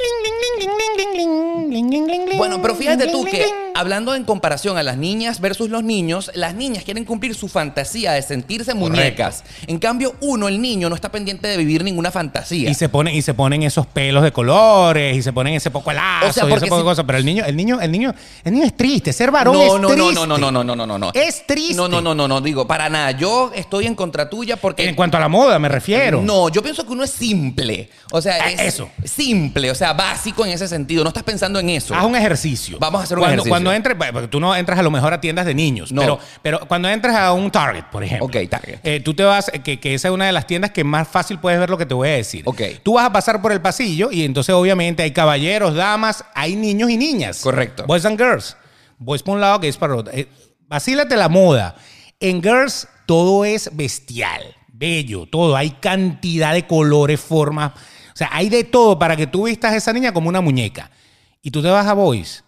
Bueno, 2.38 2.62
pero 2.62 2.76
fíjate 2.76 3.08
tú 3.08 3.24
que 3.26 3.46
hablando 3.75 4.16
en 4.16 4.24
comparación 4.24 4.78
a 4.78 4.84
las 4.84 4.98
niñas 4.98 5.40
versus 5.40 5.70
los 5.70 5.84
niños, 5.84 6.32
las 6.34 6.54
niñas 6.56 6.84
quieren 6.84 7.06
cumplir 7.06 7.36
su 7.36 7.48
fantasía 7.48 8.12
de 8.13 8.22
sentirse 8.22 8.74
muñecas. 8.74 9.44
En 9.68 9.80
cambio, 9.80 10.16
uno, 10.22 10.48
el 10.48 10.62
niño, 10.62 10.90
no 10.90 10.96
está 10.96 11.10
pendiente 11.12 11.48
de 11.48 11.58
vivir 11.58 11.84
ninguna 11.84 12.12
fantasía. 12.12 12.70
Y 12.70 12.74
se 12.74 12.90
ponen 12.90 13.16
y 13.16 13.22
se 13.22 13.34
ponen 13.34 13.63
esos 13.63 13.88
pelos 13.88 14.24
de 14.24 14.32
colores 14.32 15.16
y 15.18 15.22
se 15.22 15.34
ponen 15.34 15.54
ese 15.56 15.72
poco 15.72 15.92
lazo 15.94 16.28
O 16.30 16.34
sea, 16.34 16.44
y 16.44 16.51
ese 16.54 16.62
poco 16.68 16.75
si- 16.75 16.80
de 16.80 16.84
cosas. 16.84 17.06
Pero 17.06 17.18
el 17.18 17.25
niño, 17.25 17.44
el 17.46 17.56
niño, 17.56 17.80
el 17.82 17.92
niño, 17.92 18.13
el 18.44 18.54
niño 18.54 18.66
es 18.66 18.75
triste. 18.75 19.13
Ser 19.13 19.32
varón 19.32 19.56
no, 19.56 19.62
es 19.62 19.68
no, 19.74 19.80
no, 19.80 19.88
triste. 19.90 20.13
no, 20.13 20.25
no, 20.28 20.38
no, 20.38 20.51
no, 20.51 20.63
no, 20.63 20.75
no, 20.75 20.88
no, 20.88 20.98
no. 20.98 21.12
Es 21.13 21.46
triste. 21.48 21.75
No, 21.75 21.88
no, 21.88 22.01
no, 22.01 22.13
no, 22.16 22.28
no, 22.28 22.42
digo, 22.42 22.68
para 22.68 22.90
nada. 22.90 23.12
Yo 23.12 23.51
estoy 23.56 23.86
en 23.88 23.96
contra 23.96 24.30
tuya 24.30 24.58
porque. 24.58 24.88
En 24.88 24.96
cuanto 24.96 25.18
a 25.18 25.20
la 25.20 25.28
moda, 25.30 25.58
me 25.60 25.70
refiero. 25.70 26.22
No, 26.22 26.50
yo 26.50 26.62
pienso 26.62 26.86
que 26.86 26.92
uno 26.94 27.04
es 27.04 27.12
simple. 27.12 27.90
O 28.12 28.22
sea, 28.22 28.38
Ah, 28.42 28.50
es 28.51 28.60
eso. 28.62 28.90
simple, 29.04 29.70
o 29.72 29.75
sea, 29.75 29.94
básico 29.94 30.46
en 30.46 30.51
ese 30.51 30.68
sentido. 30.68 31.03
No 31.03 31.10
estás 31.10 31.24
pensando 31.24 31.60
en 31.60 31.70
eso. 31.70 31.94
Haz 31.94 32.05
un 32.05 32.16
ejercicio. 32.16 32.77
Vamos 32.79 33.01
a 33.01 33.03
hacer 33.03 33.18
un 33.18 33.22
cuando, 33.22 33.34
ejercicio. 33.34 33.50
Cuando 33.51 33.71
entres, 33.72 33.96
porque 34.12 34.27
tú 34.27 34.40
no 34.40 34.55
entras 34.55 34.79
a 34.79 34.84
lo 34.84 34.92
mejor 34.92 35.14
a 35.14 35.22
tiendas 35.22 35.46
de 35.46 35.53
niños, 35.53 35.92
No. 35.92 36.01
pero, 36.01 36.20
pero 36.42 36.60
cuando 36.68 36.90
entras 36.90 37.16
a 37.16 37.34
un 37.34 37.50
Target, 37.51 37.86
por 37.92 38.03
ejemplo. 38.03 38.25
Ok, 38.25 38.36
Target. 38.50 38.79
eh, 38.84 39.00
tú 39.00 39.14
te 39.14 39.24
vas, 39.24 39.51
que, 39.64 39.79
que 39.79 39.94
esa 39.94 40.07
es 40.10 40.14
una 40.14 40.25
de 40.25 40.31
las 40.31 40.48
tiendas 40.48 40.72
que 40.72 40.84
más 40.84 41.07
fácil 41.07 41.40
puedes 41.40 41.60
ver 41.60 41.70
lo 41.70 41.77
que 41.77 41.86
te 41.86 41.94
voy 41.94 42.10
a 42.10 42.14
decir. 42.14 42.44
Ok. 42.46 42.62
Tú 42.84 42.94
vas 42.94 43.05
a 43.05 43.12
pasar 43.12 43.42
por 43.42 43.51
el 43.51 43.62
pasillo 43.62 44.12
y 44.12 44.24
entonces 44.24 44.53
obviamente 44.53 45.03
hay 45.03 45.12
caballeros, 45.12 45.75
damas, 45.75 46.24
hay 46.34 46.55
niños 46.55 46.90
y 46.90 46.98
niñas. 46.98 47.42
Correcto. 47.42 47.86
Boys 47.88 48.05
and 48.05 48.18
girls. 48.20 48.55
Boys 48.98 49.24
por 49.24 49.36
un 49.36 49.42
lado, 49.42 49.60
gays 49.60 49.77
para 49.77 49.96
otro. 49.96 50.14
Eh, 50.14 50.27
vacílate 50.68 51.16
la 51.16 51.27
moda. 51.29 51.75
En 52.20 52.42
girls 52.42 52.88
todo 53.07 53.46
es 53.46 53.70
bestial, 53.75 54.42
bello, 54.72 55.25
todo. 55.25 55.55
Hay 55.55 55.72
cantidad 55.72 56.53
de 56.53 56.68
colores, 56.68 57.20
formas. 57.20 57.72
O 58.14 58.16
sea, 58.22 58.29
hay 58.31 58.50
de 58.50 58.64
todo 58.64 59.00
para 59.00 59.16
que 59.16 59.25
tú 59.25 59.46
vistas 59.48 59.74
a 59.74 59.77
esa 59.77 59.92
niña 59.94 60.14
como 60.14 60.29
una 60.29 60.42
muñeca. 60.42 60.92
Y 61.42 61.50
tú 61.50 61.62
te 61.64 61.70
vas 61.70 61.88
a 61.88 61.94
boys. 61.94 62.44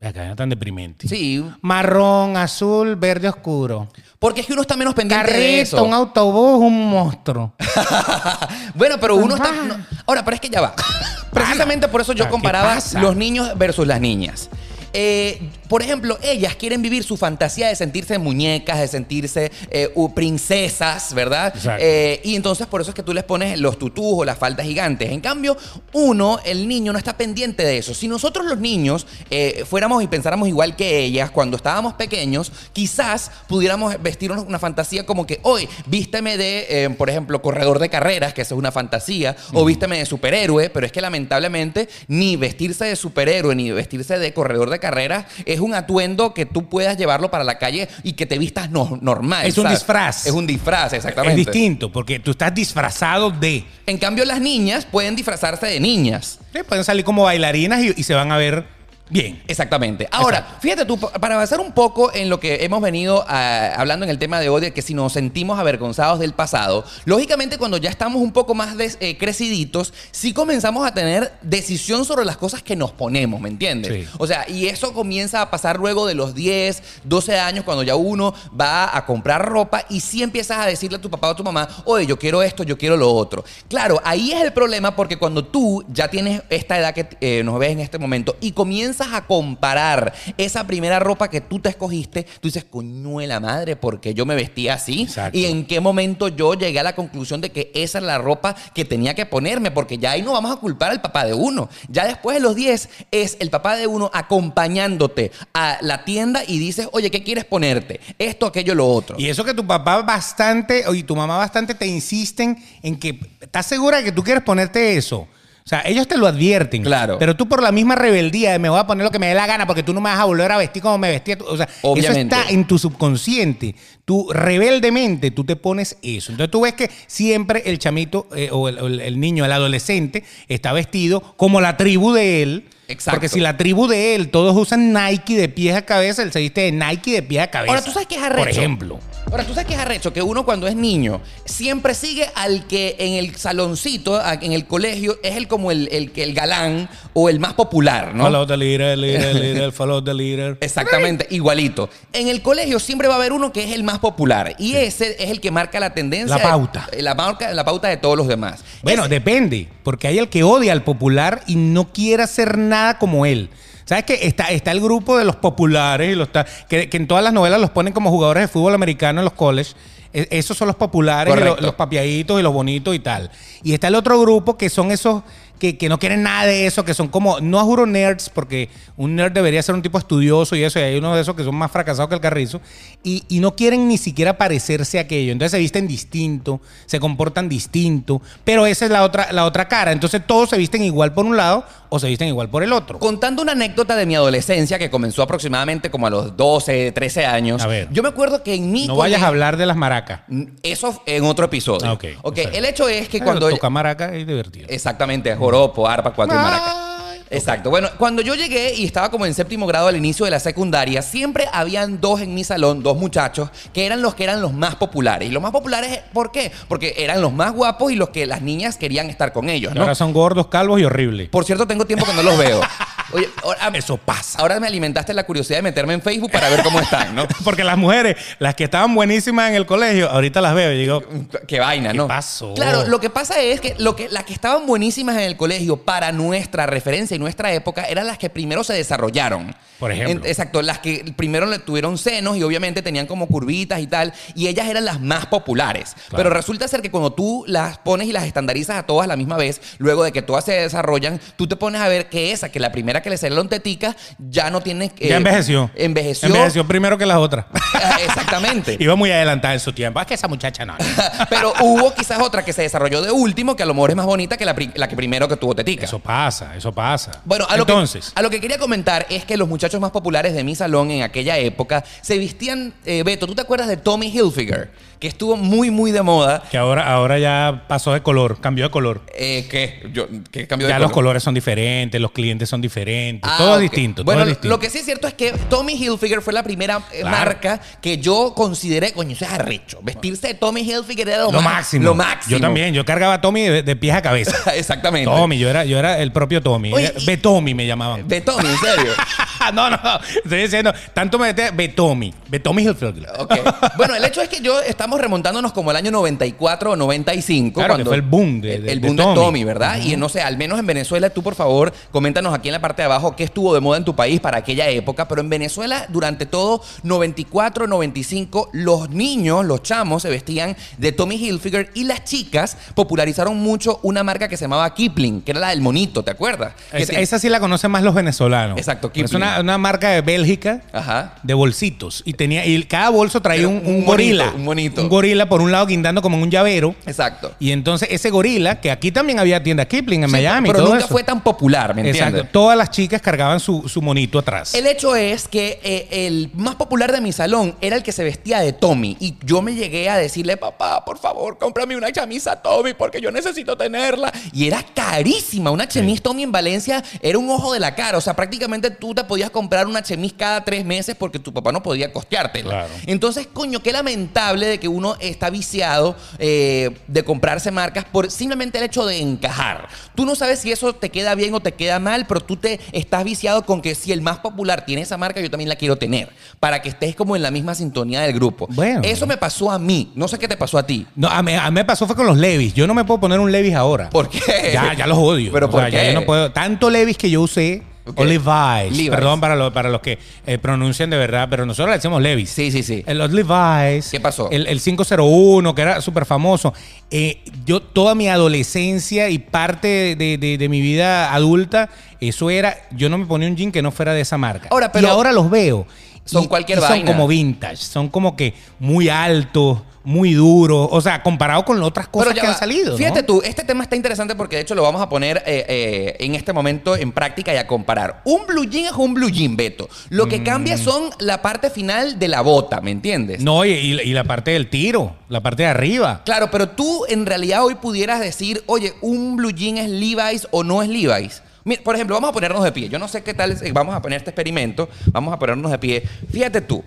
Acá, 0.00 0.26
no 0.26 0.36
tan 0.36 0.48
deprimente. 0.48 1.08
Sí, 1.08 1.44
Marrón, 1.60 2.36
azul, 2.36 2.94
verde 2.94 3.28
oscuro. 3.28 3.88
porque 4.20 4.42
es 4.42 4.46
que 4.46 4.52
uno 4.52 4.62
está 4.62 4.76
menos 4.76 4.94
pendiente 4.94 5.26
de 5.26 5.32
Carrito, 5.32 5.62
eso. 5.76 5.84
un 5.84 5.92
autobús, 5.92 6.60
un 6.60 6.88
monstruo. 6.88 7.52
bueno, 8.74 8.96
pero 9.00 9.16
uno 9.16 9.34
está. 9.34 9.50
No. 9.50 9.76
Ahora, 10.06 10.24
pero 10.24 10.36
es 10.36 10.40
que 10.40 10.48
ya 10.48 10.60
va. 10.60 10.74
Precisamente 11.32 11.88
por 11.88 12.00
eso 12.00 12.12
yo 12.12 12.24
¿Qué 12.26 12.30
comparaba 12.30 12.74
pasa? 12.76 13.00
los 13.00 13.16
niños 13.16 13.50
versus 13.58 13.86
las 13.86 14.00
niñas. 14.00 14.48
Eh, 14.92 15.50
por 15.68 15.82
ejemplo, 15.82 16.18
ellas 16.22 16.56
quieren 16.56 16.82
vivir 16.82 17.04
su 17.04 17.16
fantasía 17.16 17.68
de 17.68 17.76
sentirse 17.76 18.18
muñecas, 18.18 18.80
de 18.80 18.88
sentirse 18.88 19.52
eh, 19.70 19.90
princesas, 20.14 21.14
¿verdad? 21.14 21.54
Eh, 21.78 22.20
y 22.24 22.34
entonces 22.34 22.66
por 22.66 22.80
eso 22.80 22.90
es 22.90 22.94
que 22.94 23.02
tú 23.02 23.12
les 23.12 23.24
pones 23.24 23.58
los 23.58 23.78
tutús 23.78 24.14
o 24.18 24.24
las 24.24 24.38
faldas 24.38 24.66
gigantes. 24.66 25.10
En 25.10 25.20
cambio, 25.20 25.56
uno, 25.92 26.40
el 26.44 26.68
niño, 26.68 26.92
no 26.92 26.98
está 26.98 27.16
pendiente 27.16 27.64
de 27.64 27.78
eso. 27.78 27.94
Si 27.94 28.08
nosotros 28.08 28.46
los 28.46 28.58
niños 28.58 29.06
eh, 29.30 29.64
fuéramos 29.68 30.02
y 30.02 30.06
pensáramos 30.06 30.48
igual 30.48 30.76
que 30.76 31.00
ellas 31.00 31.30
cuando 31.30 31.56
estábamos 31.56 31.94
pequeños, 31.94 32.52
quizás 32.72 33.30
pudiéramos 33.46 34.00
vestirnos 34.02 34.44
una 34.44 34.58
fantasía 34.58 35.04
como 35.04 35.26
que 35.26 35.40
hoy 35.42 35.68
vísteme 35.86 36.36
de, 36.36 36.84
eh, 36.84 36.90
por 36.90 37.10
ejemplo, 37.10 37.42
corredor 37.42 37.78
de 37.78 37.88
carreras, 37.88 38.34
que 38.34 38.42
eso 38.42 38.54
es 38.54 38.58
una 38.58 38.72
fantasía, 38.72 39.36
o 39.52 39.64
vísteme 39.64 39.98
de 39.98 40.06
superhéroe, 40.06 40.70
pero 40.70 40.86
es 40.86 40.92
que 40.92 41.00
lamentablemente 41.00 41.88
ni 42.06 42.36
vestirse 42.36 42.84
de 42.86 42.96
superhéroe 42.96 43.54
ni 43.54 43.70
vestirse 43.70 44.18
de 44.18 44.32
corredor 44.32 44.70
de 44.70 44.78
carreras 44.78 45.26
es 45.44 45.57
un 45.60 45.74
atuendo 45.74 46.34
que 46.34 46.46
tú 46.46 46.68
puedas 46.68 46.96
llevarlo 46.96 47.30
para 47.30 47.44
la 47.44 47.58
calle 47.58 47.88
y 48.02 48.12
que 48.12 48.26
te 48.26 48.38
vistas 48.38 48.70
no- 48.70 48.98
normal. 49.00 49.46
Es 49.46 49.58
un 49.58 49.68
disfraz. 49.68 50.26
Es 50.26 50.32
un 50.32 50.46
disfraz, 50.46 50.92
exactamente. 50.92 51.40
Es 51.40 51.46
distinto, 51.46 51.90
porque 51.92 52.18
tú 52.18 52.32
estás 52.32 52.54
disfrazado 52.54 53.30
de. 53.30 53.64
En 53.86 53.98
cambio, 53.98 54.24
las 54.24 54.40
niñas 54.40 54.86
pueden 54.86 55.16
disfrazarse 55.16 55.66
de 55.66 55.80
niñas. 55.80 56.38
Sí, 56.52 56.60
Pueden 56.66 56.84
salir 56.84 57.04
como 57.04 57.24
bailarinas 57.24 57.82
y, 57.82 57.94
y 57.96 58.02
se 58.02 58.14
van 58.14 58.32
a 58.32 58.36
ver 58.36 58.77
bien. 59.10 59.42
Exactamente. 59.48 60.08
Ahora, 60.10 60.56
fíjate 60.60 60.84
tú, 60.84 60.98
pa- 60.98 61.12
para 61.12 61.34
avanzar 61.34 61.60
un 61.60 61.72
poco 61.72 62.12
en 62.14 62.28
lo 62.28 62.40
que 62.40 62.64
hemos 62.64 62.80
venido 62.80 63.24
ah, 63.28 63.72
hablando 63.76 64.04
en 64.04 64.10
el 64.10 64.18
tema 64.18 64.40
de 64.40 64.48
hoy, 64.48 64.60
de 64.60 64.72
que 64.72 64.82
si 64.82 64.94
nos 64.94 65.12
sentimos 65.12 65.58
avergonzados 65.58 66.18
del 66.18 66.32
pasado, 66.32 66.84
lógicamente 67.04 67.58
cuando 67.58 67.76
ya 67.76 67.90
estamos 67.90 68.20
un 68.22 68.32
poco 68.32 68.54
más 68.54 68.76
des- 68.76 68.98
eh, 69.00 69.16
creciditos, 69.18 69.92
sí 70.10 70.32
comenzamos 70.32 70.86
a 70.86 70.92
tener 70.92 71.32
decisión 71.42 72.04
sobre 72.04 72.24
las 72.24 72.36
cosas 72.36 72.62
que 72.62 72.76
nos 72.76 72.90
ponemos, 72.92 73.40
¿me 73.40 73.48
entiendes? 73.48 73.92
Sí. 74.04 74.08
O 74.18 74.26
sea, 74.26 74.48
y 74.48 74.66
eso 74.66 74.92
comienza 74.92 75.40
a 75.42 75.50
pasar 75.50 75.78
luego 75.78 76.06
de 76.06 76.14
los 76.14 76.34
10, 76.34 76.82
12 77.04 77.38
años, 77.38 77.64
cuando 77.64 77.82
ya 77.82 77.96
uno 77.96 78.34
va 78.58 78.96
a 78.96 79.06
comprar 79.06 79.46
ropa 79.48 79.84
y 79.88 80.00
sí 80.00 80.22
empiezas 80.22 80.58
a 80.58 80.66
decirle 80.66 80.98
a 80.98 81.00
tu 81.00 81.10
papá 81.10 81.28
o 81.28 81.30
a 81.32 81.36
tu 81.36 81.44
mamá, 81.44 81.68
oye, 81.84 82.06
yo 82.06 82.18
quiero 82.18 82.42
esto, 82.42 82.62
yo 82.64 82.76
quiero 82.76 82.96
lo 82.96 83.12
otro. 83.12 83.44
Claro, 83.68 84.00
ahí 84.04 84.32
es 84.32 84.42
el 84.42 84.52
problema 84.52 84.94
porque 84.96 85.16
cuando 85.18 85.44
tú 85.44 85.84
ya 85.92 86.08
tienes 86.08 86.42
esta 86.50 86.78
edad 86.78 86.94
que 86.94 87.06
eh, 87.20 87.42
nos 87.44 87.58
ves 87.58 87.70
en 87.70 87.80
este 87.80 87.98
momento 87.98 88.36
y 88.40 88.52
comienzas 88.52 88.97
comienzas 88.98 89.14
a 89.14 89.26
comparar 89.26 90.12
esa 90.36 90.66
primera 90.66 90.98
ropa 90.98 91.28
que 91.28 91.40
tú 91.40 91.58
te 91.60 91.68
escogiste, 91.68 92.24
tú 92.40 92.48
dices, 92.48 92.64
coñuela 92.64 93.40
madre, 93.40 93.76
porque 93.76 94.14
yo 94.14 94.26
me 94.26 94.34
vestía 94.34 94.74
así? 94.74 95.02
Exacto. 95.02 95.38
Y 95.38 95.46
en 95.46 95.66
qué 95.66 95.80
momento 95.80 96.28
yo 96.28 96.54
llegué 96.54 96.80
a 96.80 96.82
la 96.82 96.94
conclusión 96.94 97.40
de 97.40 97.50
que 97.50 97.70
esa 97.74 97.98
es 97.98 98.04
la 98.04 98.18
ropa 98.18 98.56
que 98.74 98.84
tenía 98.84 99.14
que 99.14 99.26
ponerme, 99.26 99.70
porque 99.70 99.98
ya 99.98 100.12
ahí 100.12 100.22
no 100.22 100.32
vamos 100.32 100.52
a 100.52 100.56
culpar 100.56 100.90
al 100.90 101.00
papá 101.00 101.24
de 101.24 101.34
uno. 101.34 101.68
Ya 101.88 102.06
después 102.06 102.36
de 102.36 102.40
los 102.40 102.54
10 102.54 102.88
es 103.10 103.36
el 103.40 103.50
papá 103.50 103.76
de 103.76 103.86
uno 103.86 104.10
acompañándote 104.12 105.30
a 105.54 105.78
la 105.80 106.04
tienda 106.04 106.42
y 106.46 106.58
dices, 106.58 106.88
oye, 106.92 107.10
¿qué 107.10 107.22
quieres 107.22 107.44
ponerte? 107.44 108.00
Esto, 108.18 108.46
aquello, 108.46 108.74
lo 108.74 108.88
otro. 108.88 109.16
Y 109.18 109.28
eso 109.28 109.44
que 109.44 109.54
tu 109.54 109.66
papá 109.66 110.02
bastante, 110.02 110.84
y 110.92 111.02
tu 111.02 111.14
mamá 111.14 111.36
bastante 111.36 111.74
te 111.74 111.86
insisten 111.86 112.62
en 112.82 112.98
que 112.98 113.20
estás 113.40 113.66
segura 113.66 113.98
de 113.98 114.04
que 114.04 114.12
tú 114.12 114.22
quieres 114.22 114.42
ponerte 114.42 114.96
eso. 114.96 115.28
O 115.68 115.70
sea, 115.70 115.82
ellos 115.84 116.08
te 116.08 116.16
lo 116.16 116.26
advierten. 116.26 116.82
Claro. 116.82 117.18
Pero 117.18 117.36
tú 117.36 117.46
por 117.46 117.62
la 117.62 117.72
misma 117.72 117.94
rebeldía 117.94 118.52
de 118.52 118.58
me 118.58 118.70
voy 118.70 118.78
a 118.80 118.86
poner 118.86 119.04
lo 119.04 119.10
que 119.10 119.18
me 119.18 119.26
dé 119.26 119.34
la 119.34 119.46
gana 119.46 119.66
porque 119.66 119.82
tú 119.82 119.92
no 119.92 120.00
me 120.00 120.08
vas 120.08 120.18
a 120.18 120.24
volver 120.24 120.50
a 120.50 120.56
vestir 120.56 120.80
como 120.80 120.96
me 120.96 121.10
vestía. 121.10 121.36
O 121.46 121.58
sea, 121.58 121.68
Obviamente. 121.82 122.34
eso 122.34 122.40
está 122.42 122.50
en 122.54 122.66
tu 122.66 122.78
subconsciente. 122.78 123.74
Tú 124.06 124.30
rebeldemente, 124.32 125.30
tú 125.30 125.44
te 125.44 125.56
pones 125.56 125.98
eso. 126.02 126.32
Entonces 126.32 126.50
tú 126.50 126.62
ves 126.62 126.72
que 126.72 126.90
siempre 127.06 127.62
el 127.66 127.78
chamito 127.78 128.26
eh, 128.34 128.48
o 128.50 128.70
el- 128.70 128.98
el 129.00 129.20
niño, 129.20 129.44
el 129.44 129.52
adolescente, 129.52 130.24
está 130.48 130.72
vestido 130.72 131.20
como 131.36 131.60
la 131.60 131.76
tribu 131.76 132.12
de 132.14 132.42
él. 132.42 132.64
Exacto. 132.88 133.16
Porque 133.16 133.28
si 133.28 133.38
la 133.40 133.56
tribu 133.56 133.86
de 133.86 134.14
él, 134.14 134.30
todos 134.30 134.56
usan 134.56 134.92
Nike 134.92 135.36
de 135.36 135.48
pies 135.48 135.76
a 135.76 135.82
cabeza, 135.82 136.22
él 136.22 136.32
se 136.32 136.40
viste 136.40 136.62
de 136.62 136.72
Nike 136.72 137.12
de 137.12 137.22
pies 137.22 137.42
a 137.42 137.46
cabeza. 137.50 137.72
Ahora, 137.72 137.84
¿tú 137.84 137.90
sabes 137.92 138.08
qué 138.08 138.16
es 138.16 138.22
arrecho? 138.22 138.38
Por 138.40 138.48
ejemplo. 138.48 138.98
Ahora, 139.30 139.44
tú 139.44 139.52
sabes 139.52 139.66
que 139.66 139.74
es 139.74 139.78
arrecho 139.80 140.10
que 140.14 140.22
uno 140.22 140.46
cuando 140.46 140.66
es 140.66 140.74
niño 140.74 141.20
siempre 141.44 141.94
sigue 141.94 142.26
al 142.34 142.66
que 142.66 142.96
en 142.98 143.12
el 143.12 143.36
saloncito, 143.36 144.18
en 144.40 144.52
el 144.54 144.64
colegio, 144.66 145.18
es 145.22 145.36
el 145.36 145.46
como 145.48 145.70
el, 145.70 145.86
el, 145.92 146.12
que- 146.12 146.22
el 146.24 146.32
galán 146.32 146.88
o 147.12 147.28
el 147.28 147.38
más 147.40 147.52
popular, 147.52 148.14
¿no? 148.14 148.24
Follow 148.24 148.46
the 148.46 148.56
leader, 148.56 148.96
leader, 148.96 149.34
leader, 149.40 149.70
follow 149.72 150.02
the 150.02 150.14
leader. 150.14 150.56
Exactamente, 150.62 151.26
igualito. 151.28 151.90
En 152.14 152.28
el 152.28 152.40
colegio 152.40 152.78
siempre 152.78 153.06
va 153.06 153.14
a 153.14 153.16
haber 153.18 153.32
uno 153.32 153.52
que 153.52 153.64
es 153.64 153.72
el 153.72 153.82
más 153.84 153.98
popular 153.98 154.54
y 154.58 154.76
ese 154.76 155.22
es 155.22 155.28
el 155.30 155.42
que 155.42 155.50
marca 155.50 155.78
la 155.78 155.92
tendencia. 155.92 156.36
La 156.36 156.42
de- 156.42 156.48
pauta. 156.48 156.88
la, 156.98 157.14
marca, 157.14 157.52
la 157.52 157.64
pauta 157.66 157.88
de 157.88 157.98
todos 157.98 158.16
los 158.16 158.28
demás. 158.28 158.64
Bueno, 158.82 159.02
Ese- 159.02 159.10
depende, 159.10 159.68
porque 159.82 160.08
hay 160.08 160.16
el 160.16 160.30
que 160.30 160.42
odia 160.42 160.72
al 160.72 160.84
popular 160.84 161.42
y 161.46 161.56
no 161.56 161.92
quiere 161.92 162.22
hacer 162.22 162.56
nada 162.56 162.77
como 162.98 163.26
él. 163.26 163.48
¿Sabes 163.84 164.04
qué? 164.04 164.18
Está, 164.22 164.44
está 164.50 164.70
el 164.72 164.80
grupo 164.80 165.16
de 165.16 165.24
los 165.24 165.36
populares 165.36 166.12
y 166.12 166.14
los 166.14 166.28
que, 166.68 166.88
que 166.90 166.96
en 166.96 167.06
todas 167.06 167.24
las 167.24 167.32
novelas 167.32 167.58
los 167.60 167.70
ponen 167.70 167.92
como 167.92 168.10
jugadores 168.10 168.42
de 168.42 168.48
fútbol 168.48 168.74
americano 168.74 169.20
en 169.20 169.24
los 169.24 169.32
colleges. 169.32 169.76
E- 170.12 170.28
Esos 170.30 170.56
son 170.56 170.68
los 170.68 170.76
populares, 170.76 171.34
y 171.34 171.62
los 171.62 171.74
papiaditos 171.74 172.38
y 172.38 172.42
los 172.42 172.52
bonitos 172.52 172.94
y 172.94 172.98
tal. 172.98 173.30
Y 173.62 173.72
está 173.74 173.88
el 173.88 173.94
otro 173.94 174.20
grupo 174.20 174.56
que 174.58 174.68
son 174.68 174.90
esos 174.90 175.22
que, 175.58 175.76
que 175.76 175.88
no 175.88 175.98
quieren 175.98 176.22
nada 176.22 176.46
de 176.46 176.66
eso, 176.66 176.84
que 176.84 176.94
son 176.94 177.08
como, 177.08 177.40
no 177.40 177.62
juro 177.64 177.86
nerds, 177.86 178.28
porque 178.30 178.68
un 178.96 179.16
nerd 179.16 179.32
debería 179.32 179.62
ser 179.62 179.74
un 179.74 179.82
tipo 179.82 179.98
estudioso 179.98 180.56
y 180.56 180.64
eso, 180.64 180.78
y 180.78 180.82
hay 180.82 180.96
unos 180.98 181.14
de 181.16 181.22
esos 181.22 181.34
que 181.34 181.44
son 181.44 181.54
más 181.54 181.70
fracasados 181.70 182.08
que 182.08 182.14
el 182.14 182.20
carrizo, 182.20 182.60
y, 183.02 183.24
y 183.28 183.40
no 183.40 183.54
quieren 183.56 183.88
ni 183.88 183.98
siquiera 183.98 184.38
parecerse 184.38 184.98
a 184.98 185.02
aquello. 185.02 185.32
Entonces 185.32 185.52
se 185.52 185.58
visten 185.58 185.86
distinto, 185.88 186.60
se 186.86 186.98
comportan 187.00 187.48
distinto, 187.48 188.22
pero 188.44 188.66
esa 188.66 188.84
es 188.86 188.90
la 188.90 189.02
otra, 189.04 189.32
la 189.32 189.44
otra 189.44 189.68
cara. 189.68 189.92
Entonces 189.92 190.22
todos 190.26 190.50
se 190.50 190.56
visten 190.58 190.82
igual 190.82 191.12
por 191.12 191.24
un 191.26 191.36
lado 191.36 191.64
o 191.90 191.98
se 191.98 192.06
visten 192.08 192.28
igual 192.28 192.48
por 192.50 192.62
el 192.62 192.72
otro. 192.72 192.98
Contando 192.98 193.40
una 193.42 193.52
anécdota 193.52 193.96
de 193.96 194.04
mi 194.06 194.14
adolescencia 194.14 194.78
que 194.78 194.90
comenzó 194.90 195.22
aproximadamente 195.22 195.90
como 195.90 196.06
a 196.06 196.10
los 196.10 196.36
12, 196.36 196.92
13 196.92 197.24
años. 197.26 197.62
A 197.62 197.66
ver. 197.66 197.88
Yo 197.90 198.02
me 198.02 198.10
acuerdo 198.10 198.42
que 198.42 198.54
en 198.54 198.70
mi 198.70 198.86
No 198.86 198.96
vayas 198.96 199.22
a 199.22 199.28
hablar 199.28 199.56
de 199.56 199.64
las 199.66 199.76
maracas. 199.76 200.20
Eso 200.62 201.02
en 201.06 201.24
otro 201.24 201.46
episodio. 201.46 201.86
Ah, 201.88 201.92
ok. 201.94 202.04
Ok, 202.22 202.38
Está 202.38 202.50
bien. 202.50 202.64
el 202.64 202.70
hecho 202.70 202.88
es 202.88 203.08
que 203.08 203.18
Eh, 203.18 203.22
cuando... 203.22 203.48
tocar 203.48 203.70
maraca 203.70 204.14
es 204.14 204.26
divertido. 204.26 204.66
Exactamente, 204.68 205.34
joropo, 205.48 205.88
arpa, 205.88 206.12
cuatro 206.12 206.36
y 206.36 206.38
maraca. 206.38 206.84
Exacto. 207.30 207.70
Bueno, 207.70 207.88
cuando 207.98 208.22
yo 208.22 208.34
llegué 208.34 208.74
y 208.74 208.84
estaba 208.84 209.10
como 209.10 209.26
en 209.26 209.34
séptimo 209.34 209.66
grado 209.66 209.88
al 209.88 209.96
inicio 209.96 210.24
de 210.24 210.30
la 210.30 210.40
secundaria, 210.40 211.02
siempre 211.02 211.46
habían 211.52 212.00
dos 212.00 212.20
en 212.20 212.34
mi 212.34 212.44
salón, 212.44 212.82
dos 212.82 212.96
muchachos, 212.96 213.50
que 213.72 213.86
eran 213.86 214.00
los 214.00 214.14
que 214.14 214.24
eran 214.24 214.40
los 214.40 214.52
más 214.52 214.76
populares. 214.76 215.28
Y 215.28 215.32
los 215.32 215.42
más 215.42 215.52
populares, 215.52 216.00
¿por 216.12 216.30
qué? 216.30 216.52
Porque 216.68 216.94
eran 216.96 217.20
los 217.20 217.32
más 217.32 217.52
guapos 217.52 217.92
y 217.92 217.96
los 217.96 218.10
que 218.10 218.26
las 218.26 218.42
niñas 218.42 218.76
querían 218.76 219.10
estar 219.10 219.32
con 219.32 219.48
ellos, 219.48 219.74
¿no? 219.74 219.82
Ahora 219.82 219.94
son 219.94 220.12
gordos, 220.12 220.46
calvos 220.48 220.80
y 220.80 220.84
horribles. 220.84 221.28
Por 221.28 221.44
cierto, 221.44 221.66
tengo 221.66 221.84
tiempo 221.84 222.06
que 222.06 222.14
no 222.14 222.22
los 222.22 222.38
veo. 222.38 222.60
Oye, 223.12 223.28
ahora, 223.42 223.70
Eso 223.74 223.96
pasa. 223.96 224.38
ahora 224.38 224.60
me 224.60 224.66
alimentaste 224.66 225.14
la 225.14 225.24
curiosidad 225.24 225.58
de 225.58 225.62
meterme 225.62 225.94
en 225.94 226.02
Facebook 226.02 226.30
para 226.30 226.48
ver 226.50 226.62
cómo 226.62 226.78
están, 226.80 227.14
¿no? 227.14 227.26
Porque 227.44 227.64
las 227.64 227.78
mujeres, 227.78 228.16
las 228.38 228.54
que 228.54 228.64
estaban 228.64 228.94
buenísimas 228.94 229.48
en 229.48 229.54
el 229.56 229.66
colegio, 229.66 230.10
ahorita 230.10 230.40
las 230.40 230.54
veo 230.54 230.72
y 230.72 230.78
digo, 230.78 231.02
Qué 231.46 231.58
vaina, 231.60 231.92
¿no? 231.92 232.06
pasó? 232.06 232.54
Claro, 232.54 232.86
lo 232.86 233.00
que 233.00 233.08
pasa 233.10 233.40
es 233.40 233.60
que, 233.60 233.74
lo 233.78 233.96
que 233.96 234.08
las 234.08 234.24
que 234.24 234.34
estaban 234.34 234.66
buenísimas 234.66 235.16
en 235.16 235.22
el 235.22 235.36
colegio 235.36 235.78
para 235.78 236.12
nuestra 236.12 236.66
referencia 236.66 237.14
y 237.14 237.18
nuestra 237.18 237.52
época 237.52 237.84
eran 237.84 238.06
las 238.06 238.18
que 238.18 238.28
primero 238.30 238.62
se 238.64 238.74
desarrollaron. 238.74 239.54
Por 239.78 239.92
ejemplo. 239.92 240.24
En- 240.24 240.26
exacto, 240.28 240.60
las 240.60 240.80
que 240.80 241.14
primero 241.16 241.46
le 241.46 241.60
tuvieron 241.60 241.96
senos 241.98 242.36
y 242.36 242.42
obviamente 242.42 242.82
tenían 242.82 243.06
como 243.06 243.26
curvitas 243.28 243.80
y 243.80 243.86
tal, 243.86 244.12
y 244.34 244.48
ellas 244.48 244.66
eran 244.68 244.84
las 244.84 245.00
más 245.00 245.26
populares. 245.26 245.94
Pero 246.14 246.30
resulta 246.30 246.66
ser 246.68 246.82
que 246.82 246.90
cuando 246.90 247.12
tú 247.12 247.44
las 247.46 247.78
pones 247.78 248.08
y 248.08 248.12
las 248.12 248.24
estandarizas 248.24 248.76
a 248.76 248.82
todas 248.84 249.04
a 249.04 249.08
la 249.08 249.16
misma 249.16 249.36
vez, 249.36 249.60
luego 249.78 250.02
de 250.04 250.10
que 250.12 250.20
todas 250.20 250.44
se 250.44 250.52
desarrollan, 250.52 251.20
tú 251.36 251.46
te 251.46 251.54
pones 251.56 251.80
a 251.80 251.88
ver 251.88 252.08
que 252.08 252.32
esa, 252.32 252.50
que 252.50 252.58
la 252.60 252.72
primera 252.72 252.97
que 253.02 253.10
le 253.10 253.16
salieron 253.16 253.48
teticas, 253.48 253.96
ya 254.18 254.50
no 254.50 254.60
tiene... 254.60 254.92
eh, 254.98 255.08
ya 255.08 255.16
envejeció. 255.16 255.70
Envejeció. 255.74 256.28
Envejeció 256.28 256.66
primero 256.66 256.98
que 256.98 257.06
las 257.06 257.18
otras. 257.18 257.46
Exactamente. 258.04 258.76
Iba 258.80 258.94
muy 258.96 259.10
adelantada 259.10 259.54
en 259.54 259.60
su 259.60 259.72
tiempo. 259.72 260.00
Es 260.00 260.06
que 260.06 260.14
esa 260.14 260.28
muchacha 260.28 260.64
no. 260.64 260.74
Pero 261.30 261.52
hubo 261.60 261.94
quizás 261.94 262.20
otra 262.20 262.44
que 262.44 262.52
se 262.52 262.62
desarrolló 262.62 263.02
de 263.02 263.10
último, 263.10 263.56
que 263.56 263.62
a 263.62 263.66
lo 263.66 263.74
mejor 263.74 263.90
es 263.90 263.96
más 263.96 264.06
bonita 264.06 264.36
que 264.36 264.44
la, 264.44 264.54
la 264.74 264.88
que 264.88 264.96
primero 264.96 265.28
que 265.28 265.36
tuvo 265.36 265.54
tetica. 265.54 265.84
Eso 265.84 265.98
pasa, 265.98 266.56
eso 266.56 266.72
pasa. 266.72 267.20
Bueno, 267.24 267.46
a 267.48 267.56
lo, 267.56 267.62
Entonces, 267.62 268.10
que, 268.10 268.18
a 268.18 268.22
lo 268.22 268.30
que 268.30 268.40
quería 268.40 268.58
comentar 268.58 269.06
es 269.10 269.24
que 269.24 269.36
los 269.36 269.48
muchachos 269.48 269.80
más 269.80 269.90
populares 269.90 270.34
de 270.34 270.44
mi 270.44 270.54
salón 270.54 270.90
en 270.90 271.02
aquella 271.02 271.38
época 271.38 271.84
se 272.00 272.18
vestían, 272.18 272.74
eh, 272.84 273.02
Beto, 273.04 273.26
¿tú 273.26 273.34
te 273.34 273.42
acuerdas 273.42 273.68
de 273.68 273.76
Tommy 273.76 274.08
Hilfiger? 274.08 274.70
Que 274.98 275.06
estuvo 275.08 275.36
muy, 275.36 275.70
muy 275.70 275.92
de 275.92 276.02
moda. 276.02 276.42
que 276.50 276.58
ahora, 276.58 276.92
ahora 276.92 277.18
ya 277.20 277.64
pasó 277.68 277.92
de 277.92 278.02
color, 278.02 278.40
cambió 278.40 278.64
de 278.64 278.70
color. 278.70 279.02
Eh, 279.14 279.46
¿Qué? 279.48 279.88
Yo, 279.92 280.06
¿qué 280.32 280.46
cambió 280.48 280.66
de 280.66 280.72
Ya 280.72 280.78
los 280.80 280.88
color? 280.90 280.94
colores 281.08 281.22
son 281.22 281.34
diferentes, 281.34 282.00
los 282.00 282.10
clientes 282.10 282.48
son 282.48 282.60
diferentes, 282.60 283.30
Ah, 283.30 283.36
todo 283.38 283.54
es 283.56 283.60
distinto. 283.62 284.02
Bueno, 284.02 284.20
todo 284.22 284.30
es 284.30 284.36
distinto. 284.36 284.48
lo 284.56 284.58
que 284.58 284.70
sí 284.70 284.78
es 284.78 284.84
cierto 284.84 285.06
es 285.06 285.14
que 285.14 285.32
Tommy 285.48 285.74
Hilfiger 285.74 286.20
fue 286.20 286.32
la 286.32 286.42
primera 286.42 286.78
eh, 286.92 287.00
Claro. 287.02 287.16
marca 287.16 287.60
que 287.80 287.98
yo 287.98 288.32
consideré, 288.34 288.92
coño, 288.92 289.12
eso 289.12 289.24
es 289.24 289.30
arrecho. 289.30 289.78
Vestirse 289.82 290.26
de 290.28 290.34
Tommy 290.34 290.62
Hilfiger 290.62 291.08
era 291.08 291.22
lo, 291.24 291.30
lo 291.32 291.42
máximo. 291.42 291.84
Lo 291.84 291.94
máximo. 291.94 292.36
Yo 292.36 292.40
también, 292.40 292.74
yo 292.74 292.84
cargaba 292.84 293.14
a 293.14 293.20
Tommy 293.20 293.42
de, 293.42 293.62
de 293.62 293.76
pies 293.76 293.94
a 293.94 294.02
cabeza. 294.02 294.52
Exactamente. 294.56 295.08
Tommy, 295.08 295.38
yo 295.38 295.48
era, 295.48 295.64
yo 295.64 295.78
era 295.78 295.98
el 296.00 296.10
propio 296.10 296.42
Tommy. 296.42 296.72
Oye, 296.72 296.86
Era- 296.86 296.98
y- 297.00 297.06
Betomi 297.06 297.54
me 297.54 297.66
llamaban. 297.66 298.08
De 298.08 298.20
Tommy, 298.20 298.48
en 298.48 298.58
serio. 298.58 298.92
no, 299.54 299.70
no, 299.70 299.78
estoy 300.24 300.42
diciendo, 300.42 300.72
tanto 300.92 301.18
me 301.20 301.32
decía 301.32 301.52
Betomi. 301.52 302.12
Betomi 302.28 302.62
Hilfiger. 302.64 303.06
Ok. 303.18 303.34
Bueno, 303.76 303.94
el 303.94 304.04
hecho 304.04 304.20
es 304.22 304.28
que 304.28 304.40
yo 304.40 304.60
estamos 304.88 305.02
remontándonos 305.02 305.52
como 305.52 305.70
el 305.70 305.76
año 305.76 305.90
94 305.90 306.70
o 306.70 306.76
95. 306.76 307.60
Claro, 307.60 307.76
que 307.76 307.84
fue 307.84 307.96
el 307.96 308.00
boom 308.02 308.40
de- 308.40 308.54
el, 308.54 308.62
de- 308.64 308.72
el 308.72 308.80
de 308.80 308.86
boom 308.88 308.96
de 308.96 309.02
Tommy. 309.02 309.14
Tommy, 309.16 309.44
¿verdad? 309.44 309.78
Y 309.82 309.94
no 309.98 310.08
sé, 310.08 310.22
al 310.22 310.38
menos 310.38 310.58
en 310.58 310.64
Venezuela, 310.66 311.10
tú 311.10 311.22
por 311.22 311.34
favor, 311.34 311.74
coméntanos 311.90 312.32
aquí 312.32 312.48
en 312.48 312.52
la 312.52 312.60
parte 312.62 312.80
de 312.80 312.86
abajo 312.86 313.14
qué 313.14 313.24
estuvo 313.24 313.52
de 313.52 313.60
moda 313.60 313.76
en 313.76 313.84
tu 313.84 313.94
país 313.94 314.18
para 314.18 314.38
aquella 314.38 314.66
época. 314.70 315.06
Pero 315.06 315.20
en 315.20 315.28
Venezuela, 315.28 315.84
durante 315.90 316.24
todo 316.24 316.62
94, 316.84 317.66
95, 317.66 318.48
los 318.54 318.88
niños, 318.88 319.44
los 319.44 319.62
chamos, 319.62 320.00
se 320.02 320.08
vestían 320.08 320.56
de 320.78 320.92
Tommy 320.92 321.16
Hilfiger 321.16 321.70
y 321.74 321.84
las 321.84 322.04
chicas 322.04 322.56
popularizaron 322.74 323.36
mucho 323.38 323.80
una 323.82 324.02
marca 324.02 324.26
que 324.28 324.38
se 324.38 324.44
llamaba 324.46 324.72
Kipling, 324.74 325.20
que 325.20 325.32
era 325.32 325.40
la 325.40 325.48
del 325.50 325.60
monito, 325.60 326.02
¿te 326.02 326.10
acuerdas? 326.12 326.54
Es- 326.72 326.88
esa 326.88 327.18
sí 327.18 327.28
la 327.28 327.40
conocen 327.40 327.70
más 327.70 327.82
los 327.82 327.94
venezolanos. 327.94 328.56
Exacto, 328.56 328.86
Es 328.88 328.92
Kipling. 328.94 329.16
una, 329.16 329.40
una 329.40 329.58
marca 329.58 329.90
de 329.90 330.00
Bélgica 330.00 330.62
Ajá. 330.72 331.16
de 331.22 331.34
bolsitos. 331.34 332.02
Y 332.06 332.14
tenía 332.14 332.46
y 332.46 332.62
cada 332.62 332.88
bolso 332.88 333.20
traía 333.20 333.46
un, 333.46 333.56
un 333.58 333.58
un 333.58 333.84
monito, 333.84 333.86
gorila. 333.86 334.32
un 334.34 334.44
Un 334.82 334.88
gorila 334.88 335.28
por 335.28 335.40
un 335.40 335.52
lado 335.52 335.66
guindando 335.66 336.02
como 336.02 336.16
en 336.16 336.22
un 336.24 336.30
llavero. 336.30 336.74
Exacto. 336.86 337.32
Y 337.38 337.52
entonces 337.52 337.88
ese 337.90 338.10
gorila, 338.10 338.60
que 338.60 338.70
aquí 338.70 338.90
también 338.92 339.18
había 339.18 339.42
tienda 339.42 339.66
Kipling 339.66 340.02
en 340.04 340.08
Sí, 340.08 340.12
Miami. 340.12 340.48
pero 340.48 340.60
todo 340.60 340.68
nunca 340.72 340.84
eso. 340.84 340.88
fue 340.92 341.04
tan 341.04 341.22
popular, 341.22 341.74
¿me 341.74 341.82
entiendes? 341.82 342.02
Exacto. 342.22 342.28
Todas 342.32 342.56
las 342.56 342.70
chicas 342.70 343.00
cargaban 343.02 343.40
su, 343.40 343.68
su 343.68 343.82
monito 343.82 344.18
atrás. 344.18 344.54
El 344.54 344.66
hecho 344.66 344.94
es 344.96 345.28
que 345.28 345.60
eh, 345.62 345.88
el 346.06 346.30
más 346.34 346.54
popular 346.56 346.92
de 346.92 347.00
mi 347.00 347.12
salón 347.12 347.54
era 347.60 347.76
el 347.76 347.82
que 347.82 347.92
se 347.92 348.04
vestía 348.04 348.40
de 348.40 348.52
Tommy. 348.52 348.96
Y 349.00 349.16
yo 349.24 349.42
me 349.42 349.54
llegué 349.54 349.88
a 349.88 349.96
decirle, 349.96 350.36
papá, 350.36 350.84
por 350.84 350.98
favor, 350.98 351.38
cómprame 351.38 351.76
una 351.76 351.90
camisa 351.92 352.36
Tommy 352.36 352.74
porque 352.74 353.00
yo 353.00 353.10
necesito 353.10 353.56
tenerla. 353.56 354.12
Y 354.32 354.46
era 354.46 354.64
carísima. 354.74 355.50
Una 355.50 355.68
chemise 355.68 356.00
Tommy 356.02 356.22
en 356.22 356.32
Valencia 356.32 356.82
era 357.02 357.18
un 357.18 357.28
ojo 357.30 357.52
de 357.52 357.60
la 357.60 357.74
cara. 357.74 357.98
O 357.98 358.00
sea, 358.00 358.14
prácticamente 358.14 358.70
tú 358.70 358.94
te 358.94 359.04
podías 359.04 359.30
comprar 359.30 359.66
una 359.66 359.82
chemise 359.82 360.14
cada 360.16 360.44
tres 360.44 360.64
meses 360.64 360.94
porque 360.98 361.18
tu 361.18 361.32
papá 361.32 361.52
no 361.52 361.62
podía 361.62 361.92
costeártela. 361.92 362.48
Claro. 362.50 362.68
Entonces, 362.86 363.26
coño, 363.32 363.62
qué 363.62 363.72
lamentable 363.72 364.46
de 364.46 364.58
que 364.60 364.67
uno 364.68 364.96
está 365.00 365.30
viciado 365.30 365.96
eh, 366.18 366.76
de 366.86 367.02
comprarse 367.04 367.50
marcas 367.50 367.84
por 367.84 368.10
simplemente 368.10 368.58
el 368.58 368.64
hecho 368.64 368.86
de 368.86 368.98
encajar. 368.98 369.68
Tú 369.94 370.04
no 370.04 370.14
sabes 370.14 370.38
si 370.40 370.52
eso 370.52 370.74
te 370.74 370.90
queda 370.90 371.14
bien 371.14 371.34
o 371.34 371.40
te 371.40 371.52
queda 371.52 371.78
mal, 371.78 372.06
pero 372.06 372.20
tú 372.20 372.36
te 372.36 372.60
estás 372.72 373.04
viciado 373.04 373.44
con 373.44 373.60
que 373.60 373.74
si 373.74 373.92
el 373.92 374.02
más 374.02 374.18
popular 374.18 374.64
tiene 374.64 374.82
esa 374.82 374.96
marca, 374.96 375.20
yo 375.20 375.30
también 375.30 375.48
la 375.48 375.56
quiero 375.56 375.76
tener. 375.76 376.10
Para 376.40 376.62
que 376.62 376.68
estés 376.68 376.94
como 376.94 377.16
en 377.16 377.22
la 377.22 377.30
misma 377.30 377.54
sintonía 377.54 378.00
del 378.00 378.12
grupo. 378.12 378.46
Bueno. 378.50 378.82
Eso 378.84 379.06
me 379.06 379.16
pasó 379.16 379.50
a 379.50 379.58
mí. 379.58 379.90
No 379.94 380.08
sé 380.08 380.18
qué 380.18 380.28
te 380.28 380.36
pasó 380.36 380.58
a 380.58 380.66
ti. 380.66 380.86
No, 380.94 381.08
a 381.08 381.22
mí, 381.22 381.34
a 381.34 381.50
mí 381.50 381.54
me 381.54 381.64
pasó 381.64 381.86
fue 381.86 381.96
con 381.96 382.06
los 382.06 382.16
Levis. 382.16 382.54
Yo 382.54 382.66
no 382.66 382.74
me 382.74 382.84
puedo 382.84 383.00
poner 383.00 383.20
un 383.20 383.32
Levis 383.32 383.54
ahora. 383.54 383.90
¿Por 383.90 384.08
qué? 384.08 384.20
Ya, 384.52 384.74
ya 384.74 384.86
los 384.86 384.98
odio. 384.98 385.32
¿Pero 385.32 385.46
O 385.46 385.50
por 385.50 385.60
sea, 385.60 385.68
ya 385.68 385.84
yo 385.92 386.00
no 386.00 386.06
puedo. 386.06 386.32
Tanto 386.32 386.70
Levis 386.70 386.96
que 386.96 387.10
yo 387.10 387.22
usé 387.22 387.62
Ok. 387.88 388.00
O 388.00 388.04
Levi's. 388.04 388.76
Levi's. 388.76 388.90
Perdón 388.90 389.20
para, 389.20 389.34
lo- 389.36 389.52
para 389.52 389.68
los 389.70 389.80
que 389.80 389.98
eh, 390.26 390.38
pronuncian 390.38 390.90
de 390.90 390.96
verdad, 390.96 391.28
pero 391.30 391.44
nosotros 391.46 391.70
le 391.70 391.76
decimos 391.76 392.00
Levi's. 392.02 392.30
Sí, 392.30 392.50
sí, 392.52 392.62
sí. 392.62 392.84
Eh, 392.86 392.94
Los 392.94 393.10
Levi's. 393.12 393.88
¿Qué 393.90 394.00
pasó? 394.00 394.28
El, 394.30 394.46
el 394.46 394.60
501, 394.60 395.54
que 395.54 395.62
era 395.62 395.80
súper 395.80 396.04
famoso. 396.06 396.52
Eh, 396.90 397.20
yo, 397.44 397.60
toda 397.60 397.94
mi 397.94 398.08
adolescencia 398.08 399.08
y 399.10 399.18
parte 399.18 399.96
de, 399.96 400.18
de- 400.18 400.38
de 400.38 400.48
mi 400.48 400.60
vida 400.60 401.12
adulta, 401.14 401.68
eso 402.00 402.30
era. 402.30 402.56
Yo 402.70 402.88
no 402.88 402.98
me 402.98 403.06
ponía 403.06 403.28
un 403.28 403.36
jean 403.36 403.52
que 403.52 403.62
no 403.62 403.70
fuera 403.72 403.92
de 403.92 404.00
esa 404.02 404.16
marca. 404.18 404.48
Ahora, 404.50 404.70
pero- 404.72 404.86
y 404.86 404.90
ahora 404.90 405.12
los 405.12 405.30
veo. 405.30 405.66
Son 406.08 406.24
y- 406.24 406.28
cualquier 406.28 406.58
y 406.58 406.60
Son 406.62 406.70
vaina. 406.70 406.86
como 406.92 407.06
vintage. 407.06 407.56
Son 407.58 407.88
como 407.88 408.16
que 408.16 408.34
muy 408.58 408.88
altos, 408.88 409.58
muy 409.84 410.12
duros. 410.12 410.68
O 410.70 410.80
sea, 410.82 411.02
comparado 411.02 411.44
con 411.44 411.62
otras 411.62 411.88
cosas 411.88 412.12
que 412.12 412.20
va. 412.20 412.32
han 412.32 412.38
salido. 412.38 412.72
¿no? 412.72 412.76
Fíjate 412.76 413.02
tú, 413.02 413.22
este 413.24 413.42
tema 413.44 413.62
está 413.62 413.74
interesante 413.76 414.14
porque 414.14 414.36
de 414.36 414.42
hecho 414.42 414.54
lo 414.54 414.62
vamos 414.62 414.82
a 414.82 414.88
poner 414.88 415.22
eh, 415.26 415.44
eh, 415.48 415.96
en 416.00 416.14
este 416.14 416.32
momento 416.34 416.76
en 416.76 416.92
práctica 416.92 417.32
y 417.32 417.36
a 417.38 417.46
comparar. 417.46 418.02
Un 418.04 418.26
blue 418.26 418.44
jean 418.44 418.66
es 418.66 418.72
un 418.72 418.92
blue 418.92 419.08
jean, 419.10 419.36
Beto. 419.36 419.68
Lo 419.88 420.06
que 420.06 420.22
cambia 420.22 420.58
son 420.58 420.90
la 420.98 421.22
parte 421.22 421.48
final 421.48 421.98
de 421.98 422.08
la 422.08 422.20
bota, 422.20 422.60
¿me 422.60 422.70
entiendes? 422.70 423.20
Mm. 423.20 423.24
No, 423.24 423.44
y, 423.46 423.50
y- 423.52 423.80
y 423.80 423.92
la 423.92 424.04
parte 424.04 424.32
del 424.32 424.50
tiro, 424.50 424.94
la 425.08 425.20
parte 425.22 425.44
de 425.44 425.48
arriba. 425.48 426.02
Claro, 426.04 426.30
pero 426.30 426.50
tú 426.50 426.84
en 426.88 427.06
realidad 427.06 427.44
hoy 427.44 427.54
pudieras 427.54 428.00
decir, 428.00 428.42
oye, 428.46 428.74
un 428.82 429.16
blue 429.16 429.30
jean 429.32 429.56
es 429.56 429.70
Levi's 429.70 430.28
o 430.32 430.44
no 430.44 430.62
es 430.62 430.68
Levi's. 430.68 431.22
Por 431.56 431.74
ejemplo, 431.74 431.96
vamos 431.96 432.10
a 432.10 432.12
ponernos 432.12 432.44
de 432.44 432.52
pie. 432.52 432.68
Yo 432.68 432.78
no 432.78 432.88
sé 432.88 433.02
qué 433.02 433.14
tal, 433.14 433.32
es- 433.32 433.52
vamos 433.52 433.74
a 433.74 433.82
poner 433.82 433.98
este 433.98 434.10
experimento. 434.10 434.68
Vamos 434.92 435.12
a 435.14 435.18
ponernos 435.18 435.50
de 435.50 435.58
pie. 435.58 435.82
Fíjate 436.10 436.40
tú. 436.42 436.62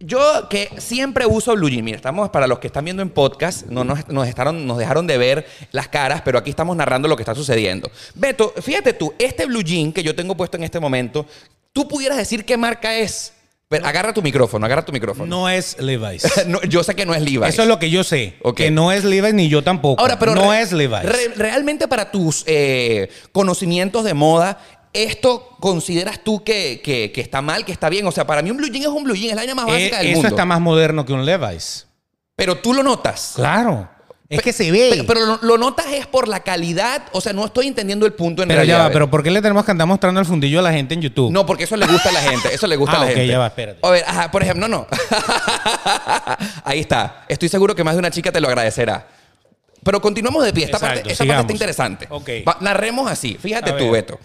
Yo 0.00 0.48
que 0.48 0.68
siempre 0.78 1.26
uso 1.26 1.54
blue 1.56 1.68
jean, 1.68 1.84
mira, 1.84 1.96
estamos 1.96 2.30
para 2.30 2.46
los 2.46 2.60
que 2.60 2.68
están 2.68 2.84
viendo 2.84 3.02
en 3.02 3.10
podcast, 3.10 3.66
no 3.66 3.82
nos, 3.82 4.06
nos, 4.08 4.28
nos 4.52 4.78
dejaron 4.78 5.06
de 5.08 5.18
ver 5.18 5.44
las 5.72 5.88
caras, 5.88 6.22
pero 6.24 6.38
aquí 6.38 6.50
estamos 6.50 6.76
narrando 6.76 7.08
lo 7.08 7.16
que 7.16 7.22
está 7.22 7.34
sucediendo. 7.34 7.90
Beto, 8.14 8.54
fíjate 8.62 8.92
tú, 8.92 9.12
este 9.18 9.46
blue 9.46 9.62
jean 9.62 9.92
que 9.92 10.04
yo 10.04 10.14
tengo 10.14 10.36
puesto 10.36 10.56
en 10.56 10.62
este 10.62 10.78
momento, 10.78 11.26
tú 11.72 11.88
pudieras 11.88 12.16
decir 12.16 12.44
qué 12.44 12.56
marca 12.56 12.94
es. 12.94 13.32
Pero 13.70 13.86
agarra 13.86 14.14
tu 14.14 14.22
micrófono, 14.22 14.64
agarra 14.64 14.84
tu 14.84 14.92
micrófono. 14.92 15.26
No 15.26 15.48
es 15.48 15.76
Levi's. 15.78 16.22
No, 16.46 16.60
yo 16.62 16.82
sé 16.82 16.94
que 16.94 17.04
no 17.04 17.14
es 17.14 17.20
Levi's. 17.20 17.48
Eso 17.50 17.62
es 17.62 17.68
lo 17.68 17.78
que 17.78 17.90
yo 17.90 18.02
sé. 18.02 18.36
Que 18.56 18.70
no 18.70 18.92
es 18.92 19.04
Levi's 19.04 19.34
ni 19.34 19.48
yo 19.48 19.62
tampoco. 19.62 20.00
Ahora, 20.00 20.18
pero 20.18 20.34
no 20.34 20.54
es 20.54 20.72
Levi's. 20.72 21.02
re- 21.04 21.32
realmente 21.36 21.86
para 21.86 22.10
tus 22.10 22.44
eh, 22.46 23.10
conocimientos 23.32 24.04
de 24.04 24.14
moda, 24.14 24.58
¿esto 24.94 25.56
consideras 25.60 26.24
tú 26.24 26.42
que, 26.42 26.80
que- 26.82 27.12
que 27.12 27.20
está 27.20 27.42
mal, 27.42 27.66
que 27.66 27.72
está 27.72 27.90
bien? 27.90 28.06
O 28.06 28.10
sea, 28.12 28.26
para 28.26 28.40
mí 28.40 28.50
un 28.50 28.56
blue 28.56 28.68
jean 28.70 28.82
es 28.82 28.88
un 28.88 29.04
blue 29.04 29.14
jean, 29.14 29.30
es 29.30 29.34
la 29.36 29.42
vaina 29.42 29.54
más 29.54 29.68
Eh, 29.68 29.72
básica 29.72 29.98
del 29.98 30.06
eso 30.06 30.14
mundo. 30.16 30.28
está 30.28 30.44
más 30.46 30.60
moderno 30.60 31.04
que 31.04 31.12
un 31.12 31.26
Levi's. 31.26 31.86
Pero 32.36 32.56
tú 32.58 32.72
lo 32.72 32.82
notas. 32.82 33.32
Claro. 33.36 33.90
Es 34.30 34.42
que 34.42 34.52
se 34.52 34.70
ve. 34.70 34.88
Pero, 34.90 35.06
pero 35.06 35.24
lo, 35.26 35.38
lo 35.40 35.56
notas 35.58 35.86
es 35.90 36.06
por 36.06 36.28
la 36.28 36.40
calidad. 36.40 37.04
O 37.12 37.20
sea, 37.22 37.32
no 37.32 37.46
estoy 37.46 37.66
entendiendo 37.66 38.04
el 38.04 38.12
punto 38.12 38.42
en 38.42 38.48
Pero 38.48 38.62
ya 38.62 38.76
va, 38.78 38.90
pero 38.90 39.08
¿por 39.10 39.22
qué 39.22 39.30
le 39.30 39.40
tenemos 39.40 39.64
que 39.64 39.70
andar 39.70 39.86
mostrando 39.86 40.20
el 40.20 40.26
fundillo 40.26 40.58
a 40.58 40.62
la 40.62 40.72
gente 40.72 40.92
en 40.94 41.00
YouTube? 41.00 41.32
No, 41.32 41.46
porque 41.46 41.64
eso 41.64 41.76
le 41.78 41.86
gusta 41.86 42.10
a 42.10 42.12
la 42.12 42.20
gente. 42.20 42.52
Eso 42.54 42.66
le 42.66 42.76
gusta 42.76 42.92
Ah, 42.96 43.00
a 43.00 43.04
la 43.04 43.06
ok, 43.06 43.12
gente. 43.12 43.26
ya 43.26 43.38
va, 43.38 43.46
espérate. 43.46 43.78
A 43.82 43.90
ver, 43.90 44.04
ajá, 44.06 44.30
por 44.30 44.42
ejemplo, 44.42 44.68
no, 44.68 44.76
no. 44.78 44.86
Ahí 46.64 46.80
está. 46.80 47.24
Estoy 47.28 47.48
seguro 47.48 47.74
que 47.74 47.84
más 47.84 47.94
de 47.94 48.00
una 48.00 48.10
chica 48.10 48.30
te 48.30 48.40
lo 48.40 48.48
agradecerá. 48.48 49.06
Pero 49.82 50.00
continuamos 50.02 50.44
de 50.44 50.52
pie. 50.52 50.64
Esta, 50.64 50.76
Exacto, 50.76 50.96
parte, 50.96 51.12
esta 51.12 51.24
parte 51.24 51.40
está 51.40 51.52
interesante. 51.52 52.06
Ok. 52.10 52.28
Va- 52.46 52.58
narremos 52.60 53.10
así. 53.10 53.38
Fíjate 53.40 53.70
A 53.70 53.76
tú, 53.76 53.84
ver. 53.84 53.92
Beto. 54.04 54.18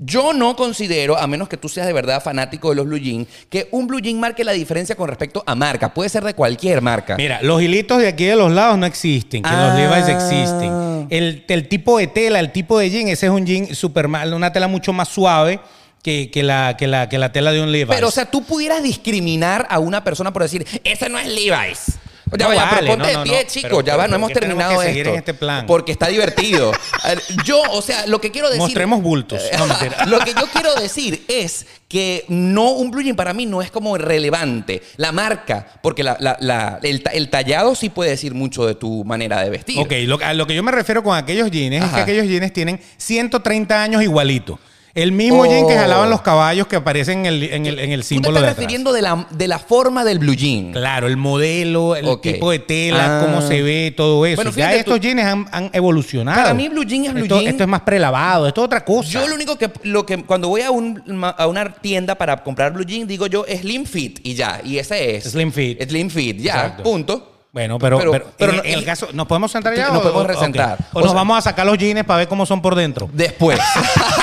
Yo 0.00 0.32
no 0.32 0.54
considero, 0.56 1.18
a 1.18 1.26
menos 1.26 1.48
que 1.48 1.56
tú 1.56 1.68
seas 1.68 1.86
de 1.86 1.92
verdad 1.92 2.22
fanático 2.22 2.70
de 2.70 2.76
los 2.76 2.86
blue 2.86 2.98
jeans, 2.98 3.26
que 3.50 3.68
un 3.72 3.86
blue 3.86 4.00
jean 4.00 4.20
marque 4.20 4.44
la 4.44 4.52
diferencia 4.52 4.94
con 4.94 5.08
respecto 5.08 5.42
a 5.46 5.54
marca. 5.54 5.92
Puede 5.92 6.08
ser 6.08 6.22
de 6.24 6.34
cualquier 6.34 6.80
marca. 6.82 7.16
Mira, 7.16 7.40
los 7.42 7.60
hilitos 7.60 7.98
de 7.98 8.08
aquí 8.08 8.24
de 8.24 8.36
los 8.36 8.52
lados 8.52 8.78
no 8.78 8.86
existen, 8.86 9.42
que 9.42 9.48
Ah. 9.52 9.68
los 9.68 9.78
Levi's 9.78 10.08
existen. 10.08 11.06
El, 11.10 11.44
el 11.48 11.68
tipo 11.68 11.98
de 11.98 12.06
tela, 12.06 12.38
el 12.40 12.52
tipo 12.52 12.78
de 12.78 12.90
jean, 12.90 13.08
ese 13.08 13.26
es 13.26 13.32
un 13.32 13.44
jean 13.46 13.74
super 13.74 14.08
mal, 14.08 14.32
una 14.34 14.52
tela 14.52 14.68
mucho 14.68 14.92
más 14.92 15.08
suave 15.08 15.58
que, 16.02 16.30
que 16.30 16.42
la, 16.42 16.76
que, 16.76 16.86
la, 16.86 17.08
que 17.08 17.18
la 17.18 17.32
tela 17.32 17.50
de 17.52 17.60
un 17.60 17.72
Levi's. 17.72 17.94
Pero, 17.94 18.08
o 18.08 18.10
sea, 18.12 18.26
tú 18.30 18.44
pudieras 18.44 18.82
discriminar 18.82 19.66
a 19.68 19.78
una 19.80 20.04
persona 20.04 20.32
por 20.32 20.42
decir, 20.42 20.66
ese 20.84 21.08
no 21.08 21.18
es 21.18 21.26
Levi's. 21.26 21.98
Ya 22.36 22.48
No 22.48 22.54
vale, 22.54 22.70
pero 22.80 22.86
ponte 22.96 23.12
no, 23.12 23.18
de 23.20 23.24
pie, 23.30 23.42
no. 23.44 23.48
chico. 23.50 23.68
Pero- 23.68 23.80
ya 23.82 23.96
va, 23.96 24.08
no 24.08 24.16
hemos 24.16 24.28
¿por 24.30 24.34
qué 24.34 24.40
tenemos 24.40 24.62
terminado 24.64 24.92
que 24.92 24.98
esto. 25.00 25.10
en 25.10 25.16
este 25.16 25.34
plan? 25.34 25.66
Porque 25.66 25.92
está 25.92 26.08
divertido. 26.08 26.72
Ver, 27.04 27.22
Yo, 27.44 27.60
o 27.70 27.80
sea, 27.82 28.06
lo 28.06 28.20
que 28.20 28.30
quiero 28.30 28.48
decir. 28.48 28.60
Mostremos 28.62 29.02
bultos. 29.02 29.40
Lo 30.06 30.18
que 30.20 30.34
yo 30.34 30.46
quiero 30.52 30.74
decir 30.74 31.24
es 31.28 31.66
que 31.88 32.24
no, 32.28 32.70
un 32.72 32.90
blue 32.90 33.02
jean 33.02 33.16
para 33.16 33.32
mí 33.32 33.46
no 33.46 33.62
es 33.62 33.70
como 33.70 33.96
relevante. 33.96 34.82
La 34.96 35.12
marca, 35.12 35.66
porque 35.82 36.02
la- 36.02 36.16
la- 36.20 36.36
la- 36.40 36.80
el, 36.82 37.02
ta- 37.02 37.10
el 37.10 37.30
tallado 37.30 37.74
sí 37.74 37.88
puede 37.88 38.10
decir 38.10 38.34
mucho 38.34 38.66
de 38.66 38.74
tu 38.74 39.04
manera 39.04 39.42
de 39.42 39.50
vestir. 39.50 39.78
Ok, 39.78 39.92
lo, 40.04 40.18
a 40.22 40.34
lo 40.34 40.46
que 40.46 40.54
yo 40.54 40.62
me 40.62 40.72
refiero 40.72 41.02
con 41.02 41.16
aquellos 41.16 41.50
jeans 41.50 41.84
es 41.84 41.90
que 41.92 42.00
aquellos 42.00 42.26
jeans 42.26 42.52
tienen 42.52 42.80
130 42.98 43.82
años 43.82 44.02
igualito. 44.02 44.58
El 45.02 45.12
mismo 45.12 45.44
jean 45.46 45.66
que 45.68 45.74
Oh. 45.74 45.78
jalaban 45.78 46.10
los 46.10 46.22
caballos 46.22 46.66
que 46.66 46.76
aparecen 46.76 47.20
en 47.20 47.26
el, 47.26 47.42
en 47.44 47.66
el, 47.66 47.78
en 47.78 47.92
el 47.92 48.00
Tú 48.00 48.08
te 48.08 48.08
símbolo 48.08 48.38
estás 48.38 48.42
de 48.42 48.48
atrás. 48.50 48.56
refiriendo 48.56 48.92
de 48.92 49.02
la, 49.02 49.26
de 49.30 49.48
la 49.48 49.58
forma 49.58 50.04
del 50.04 50.18
blue 50.18 50.34
jean. 50.34 50.72
Claro, 50.72 51.06
el 51.06 51.16
modelo, 51.16 51.94
el 51.96 52.06
Ok. 52.06 52.22
tipo 52.22 52.50
de 52.50 52.58
tela, 52.58 53.20
Ah. 53.20 53.22
cómo 53.24 53.40
se 53.42 53.62
ve, 53.62 53.92
todo 53.96 54.26
eso. 54.26 54.36
Bueno, 54.36 54.50
ya 54.50 54.54
fíjate 54.54 54.78
estos 54.80 55.00
jeans 55.00 55.22
han, 55.22 55.46
han 55.52 55.70
evolucionado. 55.72 56.40
Para 56.42 56.54
mí 56.54 56.68
blue 56.68 56.84
jean 56.84 57.04
es 57.04 57.12
blue 57.14 57.22
esto, 57.24 57.36
jean. 57.40 57.48
Esto 57.50 57.62
es 57.62 57.68
más 57.68 57.82
prelavado, 57.82 58.48
esto 58.48 58.60
es 58.62 58.64
otra 58.66 58.84
cosa. 58.84 59.08
Yo 59.10 59.28
lo 59.28 59.34
único 59.34 59.56
que, 59.56 59.70
lo 59.84 60.04
que 60.04 60.22
cuando 60.24 60.48
voy 60.48 60.62
a, 60.62 60.70
un- 60.70 61.00
a 61.36 61.46
una 61.46 61.72
tienda 61.72 62.16
para 62.16 62.42
comprar 62.42 62.72
blue 62.72 62.84
jean, 62.84 63.06
digo 63.06 63.26
yo 63.28 63.44
Slim 63.48 63.84
Fit 63.86 64.20
y 64.24 64.34
ya. 64.34 64.60
Y 64.64 64.78
ese 64.78 65.16
es. 65.16 65.24
Slim 65.24 65.52
Fit. 65.52 65.80
Slim 65.88 66.10
Fit, 66.10 66.38
ya, 66.40 66.54
Exacto. 66.54 66.82
punto. 66.82 67.34
Bueno, 67.58 67.76
pero, 67.80 67.98
Pero- 67.98 68.12
pero, 68.12 68.26
pero 68.38 68.50
en, 68.52 68.56
no- 68.58 68.64
en 68.64 68.72
el 68.78 68.84
caso, 68.84 69.08
¿nos 69.12 69.26
podemos 69.26 69.50
sentar 69.50 69.74
ya? 69.74 69.88
Nos 69.88 69.96
o- 69.98 70.02
podemos 70.02 70.26
resentar. 70.28 70.78
O, 70.92 70.98
O 70.98 71.00
nos 71.02 71.10
sea- 71.10 71.16
vamos 71.16 71.38
a 71.38 71.42
sacar 71.42 71.66
los 71.66 71.76
jeans 71.76 72.04
para 72.04 72.18
ver 72.18 72.28
cómo 72.28 72.46
son 72.46 72.62
por 72.62 72.76
dentro. 72.76 73.10
Después. 73.12 73.58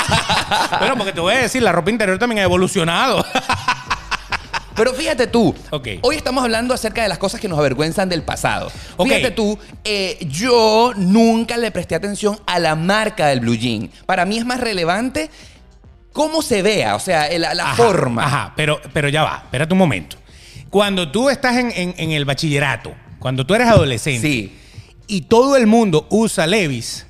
Pero 0.80 0.95
porque 0.95 1.12
te 1.12 1.19
voy 1.19 1.34
a 1.36 1.39
decir, 1.39 1.62
la 1.62 1.74
ropa 1.74 1.89
interior 1.89 2.17
también 2.17 2.39
ha 2.39 2.43
evolucionado. 2.43 3.26
Pero 4.76 4.93
fíjate 4.93 5.28
tú, 5.28 5.54
Ok. 5.71 5.88
hoy 6.02 6.15
estamos 6.17 6.43
hablando 6.43 6.74
acerca 6.74 7.02
de 7.02 7.08
las 7.10 7.17
cosas 7.17 7.39
que 7.39 7.48
nos 7.48 7.58
avergüenzan 7.60 8.10
del 8.10 8.24
pasado. 8.24 8.69
Fíjate 9.02 9.32
tú, 9.32 9.58
eh, 9.86 10.17
yo 10.30 10.91
nunca 10.95 11.56
le 11.58 11.71
presté 11.71 11.95
atención 11.95 12.39
a 12.45 12.60
la 12.60 12.76
marca 12.76 13.28
del 13.28 13.39
blue 13.41 13.56
jean. 13.56 13.89
Para 14.06 14.26
mí 14.26 14.38
es 14.38 14.45
más 14.45 14.60
relevante 14.60 15.30
cómo 16.12 16.41
se 16.41 16.62
vea, 16.62 16.95
o 16.95 17.00
sea, 17.00 17.28
la, 17.38 17.54
la 17.54 17.63
Ajá, 17.71 17.76
forma. 17.76 18.26
Ajá, 18.26 18.54
pero, 18.58 18.82
pero 18.93 19.08
ya 19.10 19.24
va, 19.24 19.41
espérate 19.45 19.74
un 19.74 19.80
momento. 19.80 20.17
Cuando 20.69 21.10
tú 21.10 21.30
estás 21.30 21.56
en, 21.56 21.71
en- 21.74 21.95
en 21.98 22.12
el 22.12 22.26
bachillerato, 22.26 22.93
cuando 23.25 23.43
tú 23.43 23.55
eres 23.55 23.67
adolescente 23.67 24.21
Sí, 24.21 24.55
y 25.07 25.21
todo 25.21 25.55
el 25.57 25.65
mundo 25.65 26.05
usa 26.11 26.45
Levis, 26.45 27.07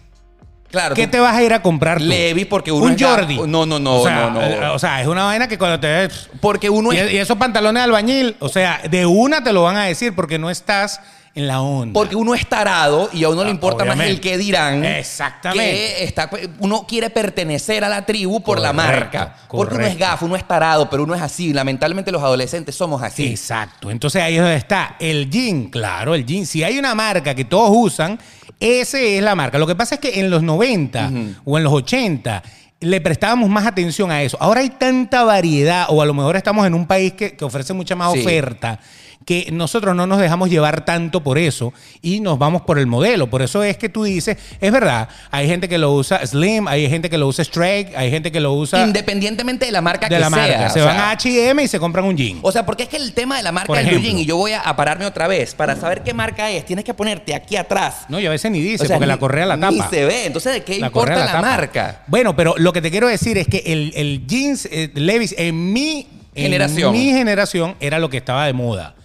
claro. 0.71 0.95
¿qué 0.95 1.08
tú- 1.08 1.12
te 1.12 1.19
vas 1.19 1.36
a 1.36 1.43
ir 1.43 1.51
a 1.51 1.62
comprar 1.62 1.97
tú? 1.97 2.06
Levi's 2.06 2.45
porque 2.45 2.71
uno 2.71 2.86
Un 2.86 2.97
Jordi. 2.97 3.36
No, 3.45 3.65
no, 3.65 3.80
no, 3.80 3.97
o 3.97 4.04
sea, 4.06 4.30
no, 4.30 4.62
no. 4.62 4.73
O 4.75 4.80
sea, 4.80 5.01
es 5.01 5.08
una 5.08 5.25
vaina 5.25 5.49
que 5.49 5.58
cuando 5.58 5.78
te 5.78 5.88
ves... 5.88 6.30
Porque 6.39 6.69
uno 6.69 6.93
Y, 6.93 6.99
es 6.99 7.12
y 7.12 7.17
esos 7.17 7.36
pantalones 7.38 7.82
de 7.82 7.84
albañil, 7.84 8.38
o 8.39 8.47
sea, 8.47 8.80
de 8.89 9.06
una 9.06 9.43
te 9.43 9.51
lo 9.51 9.63
van 9.63 9.75
a 9.75 9.84
decir 9.84 10.15
porque 10.15 10.39
no 10.39 10.49
estás 10.49 11.01
en 11.36 11.48
la 11.48 11.62
onda. 11.62 11.93
Porque 11.93 12.15
uno 12.15 12.34
es 12.34 12.48
tarado 12.48 13.10
y 13.12 13.24
a 13.26 13.30
uno 13.30 13.43
le 13.43 13.50
Ah, 13.50 13.54
importa 13.54 13.84
más 13.86 14.00
el 14.00 14.21
que 14.21 14.38
dirán. 14.38 14.84
Exactamente. 14.86 15.63
Que 15.71 16.04
está, 16.06 16.30
uno 16.60 16.86
quiere 16.88 17.10
pertenecer 17.10 17.84
a 17.84 17.89
la 17.89 18.06
tribu 18.06 18.41
por 18.41 18.60
la 18.60 18.71
Correcto, 18.74 18.93
marca. 19.17 19.36
Porque 19.50 19.76
uno 19.76 19.86
es 19.86 19.98
gafo, 19.98 20.26
uno 20.26 20.36
es 20.38 20.48
tarado, 20.48 20.89
pero 20.89 21.04
uno 21.04 21.13
es 21.13 21.21
así. 21.21 21.52
Lamentablemente 21.54 22.12
los 22.12 22.24
adolescentes 22.24 22.74
somos 22.76 23.02
así. 23.04 23.28
Exacto. 23.28 23.91
Entonces 23.91 24.21
ahí 24.21 24.36
es 24.36 24.41
donde 24.41 24.56
está. 24.56 24.95
El 25.00 25.30
jean, 25.30 25.65
claro, 25.65 26.15
el 26.15 26.26
jean. 26.26 26.45
Si 26.45 26.63
hay 26.63 26.80
una 26.80 26.95
marca 26.95 27.36
que 27.36 27.43
todos 27.45 27.69
usan, 27.74 28.17
esa 28.60 28.98
es 29.00 29.21
la 29.21 29.36
marca. 29.36 29.58
Lo 29.58 29.67
que 29.67 29.76
pasa 29.76 29.95
es 29.95 30.02
que 30.02 30.19
en 30.19 30.30
los 30.30 30.41
90 30.41 31.12
o 31.43 31.58
en 31.58 31.63
los 31.65 31.74
80 31.74 32.43
le 32.82 33.02
prestábamos 33.02 33.50
más 33.50 33.65
atención 33.65 34.12
a 34.12 34.21
eso. 34.21 34.38
Ahora 34.39 34.62
hay 34.62 34.69
tanta 34.69 35.24
variedad, 35.24 35.88
o 35.89 36.02
a 36.02 36.06
lo 36.06 36.13
mejor 36.13 36.36
estamos 36.36 36.67
en 36.67 36.74
un 36.74 36.86
país 36.86 37.13
que, 37.13 37.36
que 37.36 37.43
ofrece 37.45 37.74
mucha 37.74 37.95
más 37.95 38.13
Sí. 38.13 38.19
oferta, 38.19 38.80
que 39.25 39.49
nosotros 39.51 39.95
no 39.95 40.06
nos 40.08 40.19
dejamos 40.19 40.49
llevar 40.49 40.86
tanto 40.86 41.23
por 41.23 41.38
eso 41.38 41.73
y 42.01 42.19
nos 42.19 42.38
vamos 42.38 42.62
por 42.63 42.78
el 42.80 42.88
modelo. 42.88 43.30
Por 43.30 43.41
eso 43.41 43.63
es 43.63 43.78
que 43.78 43.89
tú 43.89 44.04
dices, 44.04 44.38
es 44.60 44.71
verdad, 44.71 45.10
hay 45.32 45.47
gente 45.47 45.69
que 45.69 45.78
lo 45.78 45.93
usa 45.93 46.25
slim, 46.25 46.67
hay 46.67 46.89
gente 46.89 47.10
que 47.10 47.17
lo 47.17 47.28
usa 47.28 47.41
straight, 47.43 47.95
hay 47.95 48.12
gente 48.12 48.32
que 48.32 48.39
lo 48.39 48.54
usa 48.54 48.84
Independientemente 48.86 49.65
de 49.65 49.71
la 49.71 49.82
marca 49.82 50.08
de 50.08 50.15
que 50.15 50.19
la 50.19 50.30
marca. 50.30 50.69
Se 50.69 50.82
o 50.82 50.86
van 50.86 50.95
sea, 50.95 51.10
a 51.10 51.12
H&M 51.12 51.63
y 51.63 51.67
se 51.67 51.80
compran 51.80 52.06
un 52.06 52.15
jean. 52.17 52.39
O 52.41 52.51
sea, 52.51 52.65
porque 52.65 52.84
es 52.84 52.89
que 52.89 52.97
el 52.97 53.13
tema 53.13 53.38
de 53.38 53.43
la 53.43 53.51
marca 53.51 53.80
ejemplo. 53.80 53.99
jean, 54.01 54.17
y 54.17 54.25
yo 54.25 54.38
voy 54.38 54.51
a, 54.54 54.75
pararme 54.75 55.06
otra 55.06 55.28
vez, 55.28 55.56
para 55.56 55.75
saber 55.75 56.04
qué 56.04 56.13
marca 56.13 56.51
es, 56.51 56.65
tienes 56.65 56.84
que 56.86 56.93
ponerte 56.93 57.34
aquí 57.34 57.56
atrás. 57.56 58.06
No, 58.10 58.19
y 58.19 58.25
a 58.25 58.30
veces 58.30 58.51
ni 58.51 58.60
dice, 58.60 58.84
O 58.84 58.88
sea, 58.88 58.97
porque 58.97 59.08
la 59.08 59.13
ni- 59.13 59.19
correa 59.19 59.45
la 59.45 59.56
Ni 59.56 59.78
tapa. 59.78 59.89
se 59.89 60.06
ve. 60.06 60.25
Entonces, 60.25 60.54
¿de 60.54 60.63
qué 60.63 60.80
La 60.80 60.88
importa 60.88 61.25
la, 61.25 61.41
marca? 61.41 62.04
Bueno, 62.08 62.36
pero 62.36 62.56
lo 62.58 62.73
que 62.73 62.82
te 62.82 62.91
quiero 62.91 63.08
decir 63.08 63.38
es 63.38 63.47
que 63.47 63.63
el, 63.65 63.93
el 63.95 64.28
jeans 64.28 64.67
eh, 64.71 64.91
Levis 64.93 65.34
en 65.38 65.73
mi 65.73 66.08
Generación. 66.36 66.93
En 66.93 67.01
mi 67.01 67.12
generación 67.12 67.75
era 67.80 67.99
lo 67.99 68.10
que 68.10 68.17
estaba 68.17 68.45
de 68.45 68.54
moda. 68.54 68.95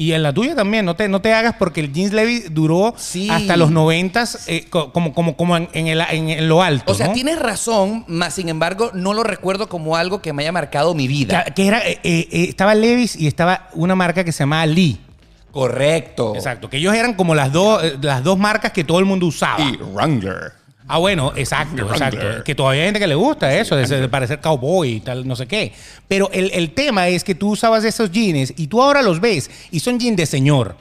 Y 0.00 0.12
en 0.12 0.22
la 0.22 0.32
tuya 0.32 0.54
también, 0.54 0.84
no 0.86 0.94
te, 0.94 1.08
no 1.08 1.20
te 1.20 1.34
hagas 1.34 1.56
porque 1.58 1.80
el 1.80 1.92
jeans 1.92 2.12
Levis 2.12 2.54
duró 2.54 2.94
Sí. 2.96 3.28
hasta 3.28 3.56
los 3.56 3.70
noventas 3.72 4.44
eh, 4.46 4.64
co- 4.70 4.92
como, 4.92 5.12
como, 5.12 5.36
como 5.36 5.56
en, 5.56 5.68
en 5.72 5.88
el- 5.88 6.00
en- 6.10 6.28
en 6.30 6.48
lo 6.48 6.62
alto. 6.62 6.92
O 6.92 6.94
sea, 6.94 7.08
¿no? 7.08 7.12
tienes 7.14 7.38
razón, 7.40 8.04
más 8.06 8.34
sin 8.34 8.48
embargo, 8.48 8.92
no 8.94 9.12
lo 9.12 9.24
recuerdo 9.24 9.68
como 9.68 9.96
algo 9.96 10.22
que 10.22 10.32
me 10.32 10.44
haya 10.44 10.52
marcado 10.52 10.94
mi 10.94 11.08
vida. 11.08 11.42
Que, 11.46 11.52
que 11.54 11.66
era, 11.66 11.80
eh, 11.80 11.98
eh, 12.04 12.28
eh, 12.30 12.46
estaba 12.48 12.74
Levis 12.76 13.16
y 13.16 13.26
estaba 13.26 13.68
una 13.74 13.96
marca 13.96 14.22
que 14.22 14.30
se 14.30 14.38
llamaba 14.44 14.64
Lee. 14.66 15.00
Correcto. 15.50 16.34
Exacto. 16.36 16.70
Que 16.70 16.76
ellos 16.76 16.94
eran 16.94 17.14
como 17.14 17.34
las 17.34 17.52
dos, 17.52 17.82
eh, 17.82 17.96
las 18.00 18.22
dos 18.22 18.38
marcas 18.38 18.70
que 18.72 18.84
todo 18.84 19.00
el 19.00 19.04
mundo 19.04 19.26
usaba. 19.26 19.60
Y 19.60 19.76
Wrangler. 19.78 20.52
Ah, 20.88 20.98
bueno, 20.98 21.32
exacto, 21.36 21.88
exacto. 21.90 22.42
Que 22.44 22.54
todavía 22.54 22.82
hay 22.82 22.86
gente 22.88 23.00
que 23.00 23.06
le 23.06 23.14
gusta 23.14 23.54
eso, 23.54 23.76
de, 23.76 23.86
de 23.86 24.08
parecer 24.08 24.40
cowboy 24.40 24.94
y 24.94 25.00
tal, 25.00 25.28
no 25.28 25.36
sé 25.36 25.46
qué. 25.46 25.72
Pero 26.08 26.30
el, 26.32 26.50
el 26.52 26.70
tema 26.70 27.08
es 27.08 27.22
que 27.24 27.34
tú 27.34 27.50
usabas 27.50 27.84
esos 27.84 28.10
jeans 28.10 28.54
y 28.56 28.66
tú 28.68 28.82
ahora 28.82 29.02
los 29.02 29.20
ves 29.20 29.50
y 29.70 29.80
son 29.80 30.00
jeans 30.00 30.16
de 30.16 30.24
señor. 30.26 30.74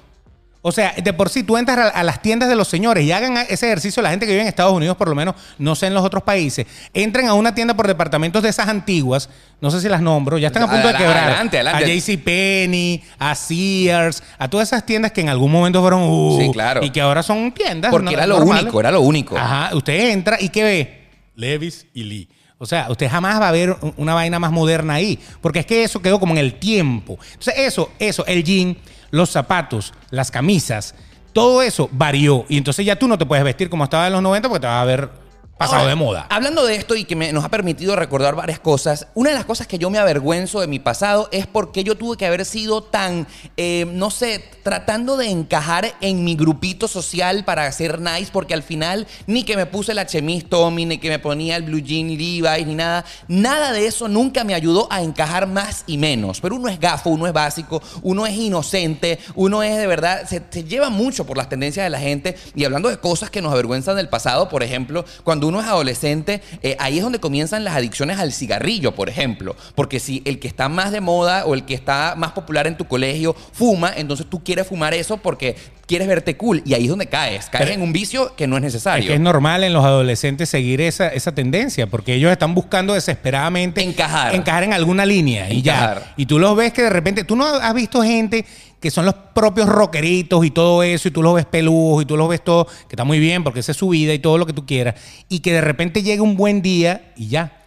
O 0.61 0.71
sea, 0.71 0.93
de 1.01 1.13
por 1.13 1.29
sí, 1.29 1.43
tú 1.43 1.55
entras 1.55 1.91
a, 1.93 2.03
las 2.03 2.21
tiendas 2.21 2.49
de 2.49 2.55
los 2.55 2.67
señores 2.67 3.05
y 3.05 3.11
hagan 3.11 3.37
ese 3.49 3.67
ejercicio, 3.67 4.01
la 4.03 4.09
gente 4.09 4.25
que 4.25 4.31
vive 4.33 4.41
en 4.41 4.47
Estados 4.47 4.73
Unidos, 4.73 4.97
por 4.97 5.07
lo 5.07 5.15
menos, 5.15 5.35
no 5.59 5.75
sé 5.75 5.87
en 5.87 5.93
los 5.93 6.03
otros 6.03 6.23
países, 6.23 6.65
entren 6.93 7.27
a 7.27 7.33
una 7.35 7.55
tienda 7.55 7.73
por 7.75 7.87
departamentos 7.87 8.43
de 8.43 8.49
esas 8.49 8.67
antiguas, 8.67 9.29
no 9.61 9.71
sé 9.71 9.79
si 9.79 9.87
las 9.87 10.01
nombro, 10.01 10.37
ya 10.37 10.47
están 10.47 10.63
a 10.63 10.69
punto 10.69 10.87
de 10.87 10.95
quebrar. 10.95 11.25
Adelante, 11.29 11.57
adelante. 11.57 11.85
A 11.85 11.87
JCPenney, 11.87 13.03
a 13.19 13.35
Sears, 13.35 14.23
a 14.37 14.49
todas 14.49 14.67
esas 14.67 14.85
tiendas 14.85 15.11
que 15.11 15.21
en 15.21 15.29
algún 15.29 15.51
momento 15.51 15.79
fueron 15.81 16.01
uh, 16.03 16.37
Sí, 16.41 16.51
claro. 16.51 16.83
y 16.83 16.89
que 16.89 17.01
ahora 17.01 17.23
son 17.23 17.51
tiendas. 17.53 17.91
Porque 17.91 18.05
no- 18.05 18.11
era 18.11 18.27
lo 18.27 18.37
normales. 18.39 18.63
único, 18.63 18.79
era 18.79 18.91
lo 18.91 19.01
único. 19.01 19.37
Ajá, 19.37 19.75
usted 19.75 20.09
entra 20.09 20.37
y 20.41 20.49
¿qué 20.49 20.63
ve? 20.63 21.07
Levis 21.35 21.85
y 21.93 22.03
Lee. 22.03 22.29
O 22.59 22.65
sea, 22.65 22.87
usted 22.89 23.09
jamás 23.09 23.39
va 23.39 23.49
a 23.49 23.51
ver 23.51 23.77
un- 23.81 23.93
una 23.97 24.13
vaina 24.13 24.39
más 24.39 24.51
moderna 24.51 24.95
ahí, 24.95 25.19
porque 25.41 25.59
es 25.59 25.65
que 25.65 25.83
eso 25.83 26.01
quedó 26.01 26.19
como 26.19 26.33
en 26.33 26.39
el 26.39 26.55
tiempo. 26.55 27.19
Entonces, 27.33 27.53
eso, 27.57 27.91
eso, 27.99 28.25
el 28.25 28.43
jean, 28.43 28.77
los 29.11 29.29
zapatos, 29.29 29.93
las 30.09 30.31
camisas, 30.31 30.95
todo 31.33 31.61
eso 31.61 31.87
varió. 31.91 32.45
Y 32.49 32.57
entonces 32.57 32.85
ya 32.85 32.95
tú 32.95 33.07
no 33.07 33.17
te 33.17 33.25
puedes 33.25 33.45
vestir 33.45 33.69
como 33.69 33.83
estaba 33.83 34.07
en 34.07 34.13
los 34.13 34.21
90 34.23 34.49
porque 34.49 34.61
te 34.61 34.67
vas 34.67 34.81
a 34.81 34.85
ver 34.85 35.09
pasado 35.57 35.79
Ahora, 35.81 35.89
de 35.89 35.95
moda. 35.95 36.27
Hablando 36.29 36.65
de 36.65 36.75
esto 36.75 36.95
y 36.95 37.03
que 37.05 37.15
me- 37.15 37.33
nos 37.33 37.43
ha 37.43 37.49
permitido 37.49 37.95
recordar 37.95 38.35
varias 38.35 38.59
cosas, 38.59 39.07
una 39.15 39.29
de 39.31 39.35
las 39.35 39.45
cosas 39.45 39.67
que 39.67 39.77
yo 39.77 39.89
me 39.89 39.97
avergüenzo 39.97 40.61
de 40.61 40.67
mi 40.67 40.79
pasado 40.79 41.29
es 41.31 41.47
porque 41.47 41.83
yo 41.83 41.95
tuve 41.95 42.17
que 42.17 42.25
haber 42.25 42.45
sido 42.45 42.83
tan, 42.83 43.27
eh, 43.57 43.85
no 43.91 44.11
sé, 44.11 44.43
tratando 44.63 45.17
de 45.17 45.29
encajar 45.29 45.95
en 46.01 46.23
mi 46.23 46.35
grupito 46.35 46.87
social 46.87 47.43
para 47.45 47.71
ser 47.71 47.99
nice, 47.99 48.29
porque 48.31 48.53
al 48.53 48.63
final 48.63 49.07
ni 49.25 49.43
que 49.43 49.55
me 49.57 49.65
puse 49.65 49.93
la 49.93 50.05
chemise 50.05 50.45
Tommy, 50.47 50.85
ni 50.85 50.97
que 50.97 51.09
me 51.09 51.19
ponía 51.19 51.55
el 51.55 51.63
blue 51.63 51.79
jean 51.79 52.07
Levi's, 52.09 52.65
ni 52.67 52.75
nada, 52.75 53.03
nada 53.27 53.71
de 53.71 53.87
eso 53.87 54.07
nunca 54.07 54.43
me 54.43 54.53
ayudó 54.53 54.87
a 54.91 55.01
encajar 55.01 55.47
más 55.47 55.83
y 55.87 55.97
menos. 55.97 56.39
Pero 56.41 56.55
uno 56.55 56.67
es 56.69 56.79
gafo, 56.79 57.09
uno 57.09 57.25
es 57.27 57.33
básico, 57.33 57.81
uno 58.03 58.25
es 58.25 58.35
inocente, 58.35 59.19
uno 59.35 59.63
es 59.63 59.77
de 59.77 59.87
verdad, 59.87 60.27
se, 60.27 60.41
se 60.49 60.63
lleva 60.63 60.89
mucho 60.89 61.25
por 61.25 61.37
las 61.37 61.49
tendencias 61.49 61.83
de 61.85 61.89
la 61.89 61.99
gente 61.99 62.35
y 62.55 62.63
hablando 62.65 62.89
de 62.89 62.97
cosas 62.97 63.29
que 63.29 63.41
nos 63.41 63.51
avergüenzan 63.53 63.95
del 63.95 64.09
pasado, 64.09 64.49
por 64.49 64.63
ejemplo, 64.63 65.05
cuando 65.47 65.59
uno 65.59 65.61
es 65.61 65.67
adolescente, 65.71 66.41
eh, 66.61 66.75
ahí 66.79 66.97
es 66.97 67.03
donde 67.03 67.19
comienzan 67.19 67.63
las 67.63 67.75
adicciones 67.75 68.19
al 68.19 68.33
cigarrillo, 68.33 68.93
por 68.93 69.07
ejemplo. 69.09 69.55
Porque 69.75 69.99
si 69.99 70.21
el 70.25 70.39
que 70.39 70.47
está 70.47 70.67
más 70.69 70.91
de 70.91 70.99
moda 71.01 71.45
o 71.45 71.53
el 71.53 71.63
que 71.63 71.73
está 71.73 72.15
más 72.17 72.31
popular 72.33 72.67
en 72.67 72.75
tu 72.77 72.85
colegio 72.85 73.35
fuma, 73.53 73.91
entonces 73.95 74.25
tú 74.29 74.43
quieres 74.43 74.67
fumar 74.67 74.93
eso 74.93 75.17
porque 75.17 75.55
quieres 75.87 76.07
verte 76.09 76.35
cool 76.35 76.61
y 76.65 76.73
ahí 76.73 76.83
es 76.83 76.89
donde 76.89 77.07
caes. 77.07 77.45
Caes 77.49 77.63
Pero- 77.63 77.71
en 77.75 77.81
un 77.81 77.93
vicio 77.93 78.35
que 78.35 78.45
no 78.45 78.57
es 78.57 78.61
Es 78.63 78.73
necesario. 78.73 79.07
que 79.07 79.13
es 79.13 79.19
normal 79.21 79.63
en 79.63 79.71
los 79.71 79.85
adolescentes 79.85 80.49
seguir 80.49 80.81
esa, 80.81 81.07
esa 81.07 81.33
tendencia, 81.33 81.87
porque 81.87 82.13
ellos 82.15 82.29
están 82.31 82.53
buscando 82.53 82.93
desesperadamente 82.93 83.81
Encajar. 83.81 84.35
encajar 84.35 84.63
en 84.63 84.73
alguna 84.73 85.05
línea 85.05 85.49
y 85.49 85.59
Encajar. 85.59 85.99
ya. 86.01 86.13
Y 86.17 86.25
tú 86.25 86.39
los 86.39 86.57
ves 86.57 86.73
que 86.73 86.81
de 86.81 86.89
repente, 86.89 87.23
tú 87.23 87.37
no 87.37 87.45
has 87.45 87.73
visto 87.73 88.03
gente 88.03 88.45
que 88.79 88.91
son 88.91 89.05
los 89.05 89.15
propios 89.33 89.67
rockeritos 89.67 90.45
y 90.45 90.51
todo 90.51 90.83
eso, 90.83 91.07
y 91.07 91.11
tú 91.11 91.23
los 91.23 91.33
ves 91.35 91.45
peludos 91.45 92.03
y 92.03 92.05
tú 92.05 92.17
los 92.17 92.29
ves 92.29 92.43
todo, 92.43 92.65
que 92.65 92.95
está 92.95 93.03
muy 93.03 93.19
bien 93.19 93.43
porque 93.43 93.59
esa 93.61 93.71
es 93.71 93.77
su 93.77 93.89
vida 93.89 94.13
y 94.13 94.19
todo 94.19 94.37
lo 94.37 94.45
que 94.45 94.53
tú 94.53 94.65
quieras, 94.65 94.95
y 95.29 95.39
que 95.39 95.53
de 95.53 95.61
repente 95.61 96.03
llega 96.03 96.21
un 96.21 96.37
buen 96.37 96.61
día 96.61 97.13
y 97.15 97.27
ya. 97.27 97.65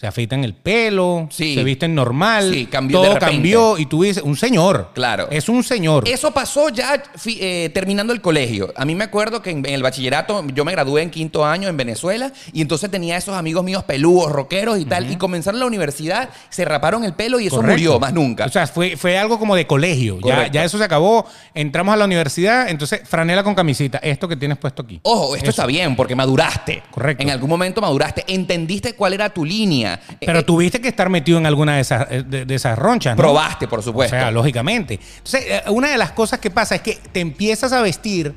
Se 0.00 0.06
afeitan 0.06 0.44
el 0.44 0.54
pelo, 0.54 1.26
Sí. 1.28 1.56
se 1.56 1.64
visten 1.64 1.92
normal, 1.92 2.52
Sí, 2.54 2.66
cambió 2.66 3.02
todo 3.02 3.18
cambió 3.18 3.78
y 3.78 3.86
tú 3.86 4.04
dices, 4.04 4.22
un 4.22 4.36
señor. 4.36 4.90
Claro. 4.94 5.26
Es 5.28 5.48
un 5.48 5.64
señor. 5.64 6.08
Eso 6.08 6.30
pasó 6.30 6.68
ya 6.68 7.02
eh, 7.26 7.68
terminando 7.74 8.12
el 8.12 8.20
colegio. 8.20 8.72
A 8.76 8.84
mí 8.84 8.94
me 8.94 9.02
acuerdo 9.02 9.42
que 9.42 9.50
en, 9.50 9.58
en 9.66 9.74
el 9.74 9.82
bachillerato 9.82 10.44
yo 10.54 10.64
me 10.64 10.70
gradué 10.70 11.02
en 11.02 11.10
quinto 11.10 11.44
año 11.44 11.66
en 11.68 11.76
Venezuela 11.76 12.32
y 12.52 12.60
entonces 12.60 12.92
tenía 12.92 13.16
esos 13.16 13.34
amigos 13.34 13.64
míos 13.64 13.82
peludos, 13.82 14.30
rockeros 14.30 14.78
y 14.78 14.84
tal. 14.84 15.10
Y 15.10 15.16
comenzaron 15.16 15.58
la 15.58 15.66
universidad, 15.66 16.30
se 16.48 16.64
raparon 16.64 17.02
el 17.04 17.14
pelo 17.14 17.40
y 17.40 17.48
eso 17.48 17.56
Correcto. 17.56 17.72
murió, 17.72 17.98
más 17.98 18.12
nunca. 18.12 18.44
O 18.44 18.50
sea, 18.50 18.68
fue, 18.68 18.96
fue 18.96 19.18
algo 19.18 19.36
como 19.40 19.56
de 19.56 19.66
colegio. 19.66 20.20
Ya, 20.24 20.46
ya 20.46 20.62
eso 20.62 20.78
se 20.78 20.84
acabó. 20.84 21.26
Entramos 21.54 21.92
a 21.92 21.96
la 21.96 22.04
universidad, 22.04 22.68
entonces 22.68 23.00
franela 23.04 23.42
con 23.42 23.56
camisita. 23.56 23.98
Esto 23.98 24.28
que 24.28 24.36
tienes 24.36 24.58
puesto 24.58 24.82
aquí. 24.82 25.00
Ojo, 25.02 25.34
esto 25.34 25.50
Eso. 25.50 25.62
está 25.62 25.66
bien 25.66 25.96
porque 25.96 26.14
maduraste. 26.14 26.84
Correcto. 26.92 27.20
En 27.24 27.30
algún 27.30 27.50
momento 27.50 27.80
maduraste, 27.80 28.22
entendiste 28.28 28.92
cuál 28.94 29.14
era 29.14 29.30
tu 29.30 29.44
línea. 29.44 29.87
Pero 30.20 30.38
Eh, 30.40 30.42
tuviste 30.42 30.80
que 30.80 30.88
estar 30.88 31.08
metido 31.08 31.38
en 31.38 31.46
alguna 31.46 31.76
de 31.76 31.80
esas, 31.80 32.06
eh, 32.10 32.22
de, 32.26 32.44
de 32.44 32.54
esas 32.54 32.78
ronchas, 32.78 33.16
¿no? 33.16 33.22
probaste, 33.22 33.68
por 33.68 33.78
O 33.80 33.82
supuesto. 33.82 34.16
sea, 34.16 34.30
lógicamente. 34.30 34.98
Entonces, 35.18 35.44
eh, 35.48 35.62
una 35.68 35.90
de 35.90 35.98
las 35.98 36.12
cosas 36.12 36.38
que 36.40 36.50
pasa 36.50 36.74
es 36.76 36.82
que 36.82 36.98
te 37.12 37.20
empiezas 37.20 37.72
a 37.72 37.80
vestir 37.82 38.34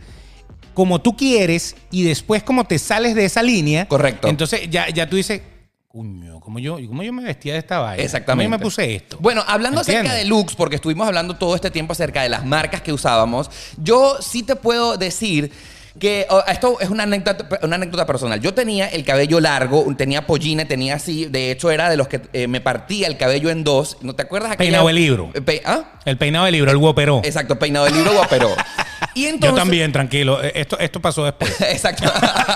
como 0.73 1.01
tú 1.01 1.15
quieres 1.17 1.75
y 1.91 2.03
después 2.03 2.43
como 2.43 2.63
te 2.65 2.79
sales 2.79 3.13
de 3.15 3.25
esa 3.25 3.43
línea. 3.43 3.87
Correcto. 3.87 4.27
Entonces 4.27 4.69
ya, 4.69 4.87
ya 4.89 5.09
tú 5.09 5.17
dices, 5.17 5.41
cuño, 5.87 6.39
¿cómo 6.39 6.59
yo, 6.59 6.77
cómo 6.87 7.03
yo 7.03 7.11
me 7.11 7.23
vestía 7.23 7.53
de 7.53 7.59
esta 7.59 7.79
vaina? 7.79 8.01
Exactamente. 8.01 8.45
¿Cómo 8.47 8.55
yo 8.55 8.59
me 8.59 8.63
puse 8.63 8.95
esto? 8.95 9.17
Bueno, 9.19 9.43
hablando 9.45 9.81
acerca 9.81 10.13
de 10.13 10.23
looks, 10.23 10.55
porque 10.55 10.77
estuvimos 10.77 11.05
hablando 11.05 11.35
todo 11.35 11.55
este 11.55 11.69
tiempo 11.69 11.91
acerca 11.91 12.23
de 12.23 12.29
las 12.29 12.45
marcas 12.45 12.81
que 12.81 12.93
usábamos, 12.93 13.51
yo 13.77 14.17
sí 14.21 14.43
te 14.43 14.55
puedo 14.55 14.95
decir 14.95 15.51
que 15.99 16.25
oh, 16.29 16.41
esto 16.47 16.79
es 16.79 16.89
una 16.89 17.03
anécdota, 17.03 17.47
una 17.63 17.75
anécdota 17.75 18.05
personal. 18.05 18.39
Yo 18.39 18.53
tenía 18.53 18.87
el 18.87 19.03
cabello 19.03 19.39
largo, 19.39 19.85
tenía 19.97 20.25
pollina, 20.25 20.65
tenía 20.65 20.95
así, 20.95 21.25
de 21.25 21.51
hecho 21.51 21.69
era 21.71 21.89
de 21.89 21.97
los 21.97 22.07
que 22.07 22.21
eh, 22.33 22.47
me 22.47 22.61
partía 22.61 23.07
el 23.07 23.17
cabello 23.17 23.49
en 23.49 23.63
dos. 23.63 23.97
¿No 24.01 24.13
te 24.15 24.21
acuerdas? 24.23 24.51
aquella- 24.51 24.69
Peinado 24.69 24.87
de 24.87 24.93
libro. 24.93 25.29
Eh, 25.33 25.41
pe- 25.41 25.61
¿Ah? 25.65 25.83
El 26.05 26.17
peinado 26.17 26.45
de 26.45 26.51
libro, 26.51 26.71
el 26.71 26.77
guaperó. 26.77 27.21
Exacto, 27.23 27.59
peinado 27.59 27.85
de 27.85 27.91
libro 27.91 28.13
guaperó. 28.13 28.49
Y 29.13 29.25
entonces, 29.25 29.49
Yo 29.51 29.55
también, 29.55 29.91
tranquilo. 29.91 30.41
Eh, 30.43 30.51
Esto, 30.55 30.79
esto 30.79 30.99
pasó 31.01 31.23
después. 31.25 31.59
Exacto. 31.69 32.03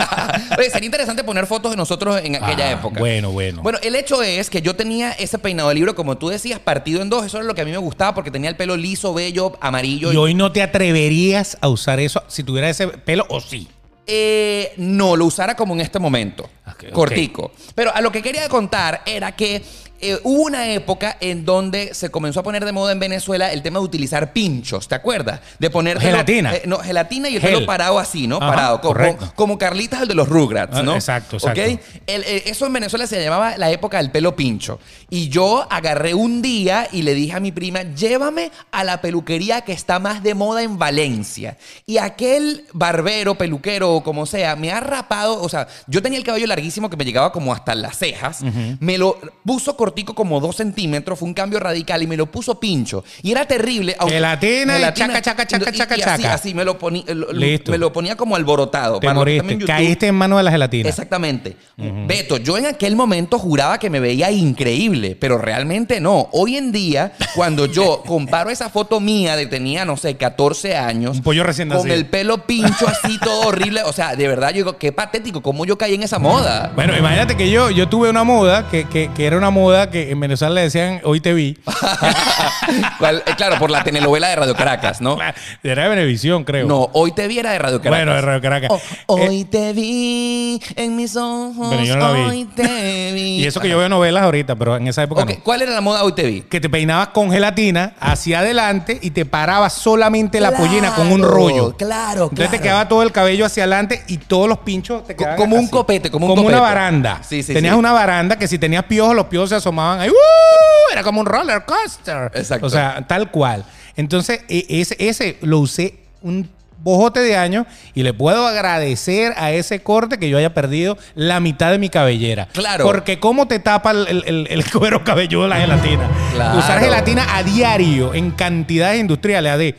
Oye, 0.57 0.69
sería 0.69 0.85
interesante 0.85 1.23
poner 1.23 1.45
fotos 1.47 1.71
de 1.71 1.77
nosotros 1.77 2.21
en 2.23 2.35
aquella 2.35 2.67
Ah, 2.69 2.71
época. 2.71 2.99
bueno, 2.99 3.31
bueno. 3.31 3.61
Bueno, 3.61 3.79
el 3.81 3.95
hecho 3.95 4.21
es 4.23 4.49
que 4.49 4.61
yo 4.61 4.75
tenía 4.75 5.11
ese 5.11 5.37
peinado 5.39 5.69
de 5.69 5.75
libro, 5.75 5.95
como 5.95 6.17
tú 6.17 6.29
decías, 6.29 6.59
partido 6.59 7.01
en 7.01 7.09
dos. 7.09 7.25
Eso 7.25 7.37
era 7.37 7.45
lo 7.45 7.55
que 7.55 7.61
a 7.61 7.65
mí 7.65 7.71
me 7.71 7.77
gustaba 7.77 8.13
porque 8.13 8.31
tenía 8.31 8.49
el 8.49 8.55
pelo 8.55 8.77
liso, 8.77 9.13
bello, 9.13 9.57
amarillo. 9.61 10.11
Y 10.13 10.15
hoy 10.17 10.33
no 10.33 10.51
te 10.51 10.61
atreverías 10.61 11.57
a 11.61 11.67
usar 11.67 11.99
eso 11.99 12.23
si 12.27 12.43
tuviera 12.43 12.69
ese 12.69 12.87
pelo 12.87 13.25
o 13.29 13.39
sí. 13.41 13.67
Eh, 14.07 14.71
no, 14.77 15.15
lo 15.15 15.25
usara 15.25 15.55
como 15.55 15.73
en 15.73 15.81
este 15.81 15.97
momento. 15.99 16.47
Cortico. 16.93 17.51
Pero 17.73 17.93
a 17.95 18.01
lo 18.01 18.11
que 18.11 18.21
quería 18.21 18.47
contar 18.49 19.01
era 19.05 19.31
que 19.35 19.63
eh, 20.11 20.19
hubo 20.23 20.43
una 20.43 20.69
época 20.69 21.17
en 21.19 21.45
donde 21.45 21.93
se 21.93 22.09
comenzó 22.09 22.39
a 22.39 22.43
poner 22.43 22.63
de 22.65 22.71
moda 22.71 22.91
en 22.91 22.99
Venezuela 22.99 23.51
el 23.51 23.61
tema 23.61 23.79
de 23.79 23.85
utilizar 23.85 24.33
pinchos, 24.33 24.87
¿te 24.87 24.95
acuerdas? 24.95 25.39
De 25.59 25.69
poner 25.69 25.99
Gelatina. 25.99 26.53
no, 26.65 26.77
gelatina 26.79 27.29
y 27.29 27.35
el 27.35 27.41
Gel. 27.41 27.53
pelo 27.55 27.65
parado 27.65 27.99
así, 27.99 28.27
¿no? 28.27 28.37
Ajá, 28.37 28.47
parado. 28.47 28.81
Como, 28.81 28.93
correcto. 28.93 29.33
como 29.35 29.57
Carlitas, 29.57 30.01
el 30.01 30.07
de 30.07 30.15
los 30.15 30.27
Rugrats, 30.29 30.77
Ah, 30.77 30.83
¿no? 30.83 30.95
exacto, 30.95 31.37
exacto. 31.37 31.61
Eh, 31.61 32.43
eso 32.45 32.65
en 32.65 32.73
Venezuela 32.73 33.07
se 33.07 33.23
llamaba 33.23 33.57
la 33.57 33.71
época 33.71 33.97
del 33.97 34.11
pelo 34.11 34.35
pincho. 34.35 34.79
Y 35.09 35.29
yo 35.29 35.67
agarré 35.69 36.13
un 36.13 36.41
día 36.41 36.87
y 36.91 37.01
le 37.03 37.13
dije 37.13 37.35
a 37.35 37.39
mi 37.39 37.51
prima, 37.51 37.83
llévame 37.83 38.51
a 38.71 38.83
la 38.83 39.01
peluquería 39.01 39.61
que 39.61 39.71
está 39.73 39.99
más 39.99 40.23
de 40.23 40.33
moda 40.35 40.63
en 40.63 40.77
Valencia. 40.77 41.57
Y 41.85 41.97
aquel 41.97 42.65
barbero, 42.73 43.35
peluquero 43.35 43.93
o 43.93 44.03
como 44.03 44.25
sea, 44.25 44.55
me 44.55 44.71
ha 44.71 44.79
rapado, 44.79 45.41
o 45.41 45.49
sea, 45.49 45.67
yo 45.87 46.01
tenía 46.01 46.17
el 46.19 46.25
cabello 46.25 46.47
larguísimo 46.47 46.89
que 46.89 46.97
me 46.97 47.05
llegaba 47.05 47.31
como 47.31 47.53
hasta 47.53 47.75
las 47.75 47.97
cejas, 47.97 48.41
me 48.79 48.97
lo 48.97 49.19
puso 49.45 49.75
cortico 49.95 50.13
como 50.13 50.41
dos 50.41 50.57
centímetros, 50.57 51.17
fue 51.17 51.25
un 51.29 51.33
cambio 51.33 51.57
radical 51.57 52.03
y 52.03 52.07
me 52.07 52.17
lo 52.17 52.25
puso 52.25 52.59
pincho. 52.59 53.05
Y 53.23 53.31
era 53.31 53.45
terrible. 53.45 53.95
Gelatina 54.05 54.77
y 54.77 54.81
chaca, 54.93 55.21
chaca, 55.21 55.47
chaca, 55.47 55.69
y- 55.71 55.73
y 55.73 55.77
chaca, 55.77 55.93
así, 55.95 56.03
chaca. 56.23 56.33
así 56.33 56.53
me 56.53 56.65
lo, 56.65 56.77
ponía, 56.77 57.03
Listo. 57.31 57.71
me 57.71 57.77
lo 57.77 57.93
ponía 57.93 58.17
como 58.17 58.35
alborotado. 58.35 58.99
Te 58.99 59.07
Para 59.07 59.13
moriste. 59.19 59.53
en 59.53 59.59
Caíste 59.61 60.07
en 60.07 60.15
manos 60.15 60.37
de 60.39 60.43
la 60.43 60.51
gelatina. 60.51 60.89
Exactamente. 60.89 61.55
Beto, 61.77 62.35
yo 62.37 62.57
en 62.57 62.65
aquel 62.65 62.97
momento 62.97 63.39
juraba 63.39 63.77
que 63.79 63.89
me 63.89 64.01
veía 64.01 64.31
increíble, 64.31 65.15
pero 65.17 65.37
realmente 65.37 66.01
no. 66.01 66.27
Hoy 66.33 66.57
en 66.57 66.73
día, 66.73 67.13
cuando 67.33 67.65
yo 67.67 68.03
comparo 68.05 68.49
esa 68.49 68.69
foto 68.69 68.99
mía 68.99 69.37
de 69.37 69.45
tenía, 69.45 69.85
no 69.85 69.95
sé, 69.95 70.17
14 70.17 70.75
años, 70.75 71.17
Un 71.17 71.23
pollo 71.23 71.43
recién 71.45 71.69
con 71.69 71.89
el 71.89 72.05
pelo 72.07 72.45
pincho 72.45 72.85
así, 72.87 73.17
todo 73.19 73.47
horrible, 73.47 73.83
o 73.83 73.93
sea, 73.93 74.15
de 74.17 74.27
verdad, 74.27 74.49
yo 74.49 74.55
digo, 74.57 74.77
qué 74.77 74.91
patético, 74.91 75.41
cómo 75.41 75.65
yo 75.65 75.77
caí 75.77 75.93
en 75.93 76.03
esa 76.03 76.19
moda. 76.19 76.73
Bueno, 76.75 76.97
imagínate 76.97 77.37
que 77.37 77.49
yo, 77.49 77.69
yo 77.71 77.87
tuve 77.87 78.09
una 78.09 78.25
moda 78.25 78.67
que, 78.69 78.83
que- 78.89 79.05
que 79.15 79.25
era 79.25 79.37
una 79.37 79.51
moda 79.51 79.74
que 79.91 80.11
en 80.11 80.19
Venezuela 80.19 80.53
le 80.55 80.61
decían 80.61 81.01
hoy 81.03 81.19
te 81.21 81.33
vi. 81.33 81.57
¿Cuál? 82.99 83.23
Eh, 83.25 83.31
claro, 83.37 83.57
por 83.59 83.69
la 83.71 83.83
telenovela 83.83 84.27
de 84.29 84.35
Radio 84.35 84.55
Caracas, 84.55 85.01
¿no? 85.01 85.17
Era 85.63 85.83
de 85.83 85.89
Venevisión, 85.89 86.43
creo. 86.43 86.67
No, 86.67 86.89
hoy 86.93 87.11
te 87.11 87.27
vi 87.27 87.39
era 87.39 87.51
de 87.51 87.59
Radio 87.59 87.81
Caracas. 87.81 87.99
Bueno, 88.05 88.15
de 88.15 88.21
Radio 88.21 88.41
Caracas. 88.41 88.71
Oh, 89.07 89.17
Eh, 89.17 89.27
hoy 89.29 89.43
te 89.45 89.73
vi 89.73 90.61
en 90.75 90.95
mis 90.95 91.15
ojos. 91.15 91.67
Pero 91.69 91.83
yo 91.83 91.95
no 91.97 92.13
la 92.13 92.19
vi. 92.19 92.21
Hoy 92.29 92.45
te 92.55 93.11
vi. 93.13 93.21
y 93.41 93.45
eso 93.45 93.59
que 93.59 93.69
yo 93.69 93.77
veo 93.77 93.89
novelas 93.89 94.23
ahorita, 94.23 94.55
pero 94.55 94.75
en 94.77 94.87
esa 94.87 95.03
época 95.03 95.23
Ok, 95.23 95.29
no. 95.29 95.43
¿cuál 95.43 95.61
era 95.61 95.71
la 95.71 95.81
moda 95.81 96.03
hoy 96.03 96.13
te 96.13 96.23
vi? 96.23 96.41
Que 96.41 96.59
te 96.59 96.69
peinabas 96.69 97.09
con 97.09 97.31
gelatina 97.31 97.93
hacia 97.99 98.39
adelante 98.39 98.99
y 99.01 99.11
te 99.11 99.25
parabas 99.25 99.73
solamente 99.73 100.39
la 100.39 100.49
Claro, 100.49 100.63
pollina 100.63 100.95
con 100.95 101.11
un 101.11 101.21
rollo. 101.23 101.75
Claro, 101.75 102.23
Entonces 102.23 102.45
te 102.51 102.57
claro. 102.57 102.63
quedaba 102.63 102.87
todo 102.87 103.03
el 103.03 103.11
cabello 103.11 103.45
hacia 103.45 103.63
adelante 103.63 104.03
y 104.07 104.17
todos 104.17 104.47
los 104.47 104.59
pinchos 104.59 105.05
te 105.05 105.15
quedaban 105.15 105.37
como 105.37 105.55
un 105.55 105.67
copete, 105.67 106.09
como 106.11 106.27
un 106.27 106.31
una 106.33 106.41
copete. 106.43 106.59
baranda. 106.61 107.19
Sí, 107.27 107.43
sí, 107.43 107.53
Tenías 107.53 107.73
sí. 107.73 107.79
una 107.79 107.91
baranda 107.91 108.37
que 108.37 108.47
si 108.47 108.57
tenías 108.59 108.83
piojos, 108.85 109.15
los 109.15 109.25
piojos 109.25 109.49
se 109.49 109.55
asomaban 109.65 109.99
ahí. 110.01 110.09
¡uh! 110.09 110.91
Era 110.91 111.03
como 111.03 111.19
un 111.21 111.25
roller 111.25 111.63
coaster. 111.65 112.31
Exacto. 112.35 112.67
O 112.67 112.69
sea, 112.69 113.03
tal 113.07 113.31
cual. 113.31 113.65
Entonces, 113.95 114.41
e- 114.47 114.65
ese, 114.69 114.95
ese 114.99 115.37
lo 115.41 115.59
usé 115.59 115.95
un 116.21 116.49
bojote 116.77 117.19
de 117.21 117.35
años 117.35 117.65
y 117.95 118.03
le 118.03 118.13
puedo 118.13 118.45
agradecer 118.45 119.33
a 119.37 119.51
ese 119.51 119.81
corte 119.81 120.19
que 120.19 120.29
yo 120.29 120.37
haya 120.37 120.53
perdido 120.53 120.97
la 121.15 121.39
mitad 121.39 121.71
de 121.71 121.79
mi 121.79 121.89
cabellera. 121.89 122.47
Claro. 122.53 122.85
Porque 122.85 123.19
cómo 123.19 123.47
te 123.47 123.57
tapa 123.59 123.89
el, 123.91 124.23
el- 124.27 124.47
el 124.49 124.71
cuero 124.71 125.03
cabelludo 125.03 125.47
la 125.47 125.57
gelatina. 125.57 126.07
Claro. 126.33 126.59
Usar 126.59 126.79
gelatina 126.79 127.35
a 127.35 127.41
diario 127.43 128.13
en 128.13 128.29
cantidades 128.31 128.99
industriales, 128.99 129.51
a 129.51 129.57
de 129.57 129.75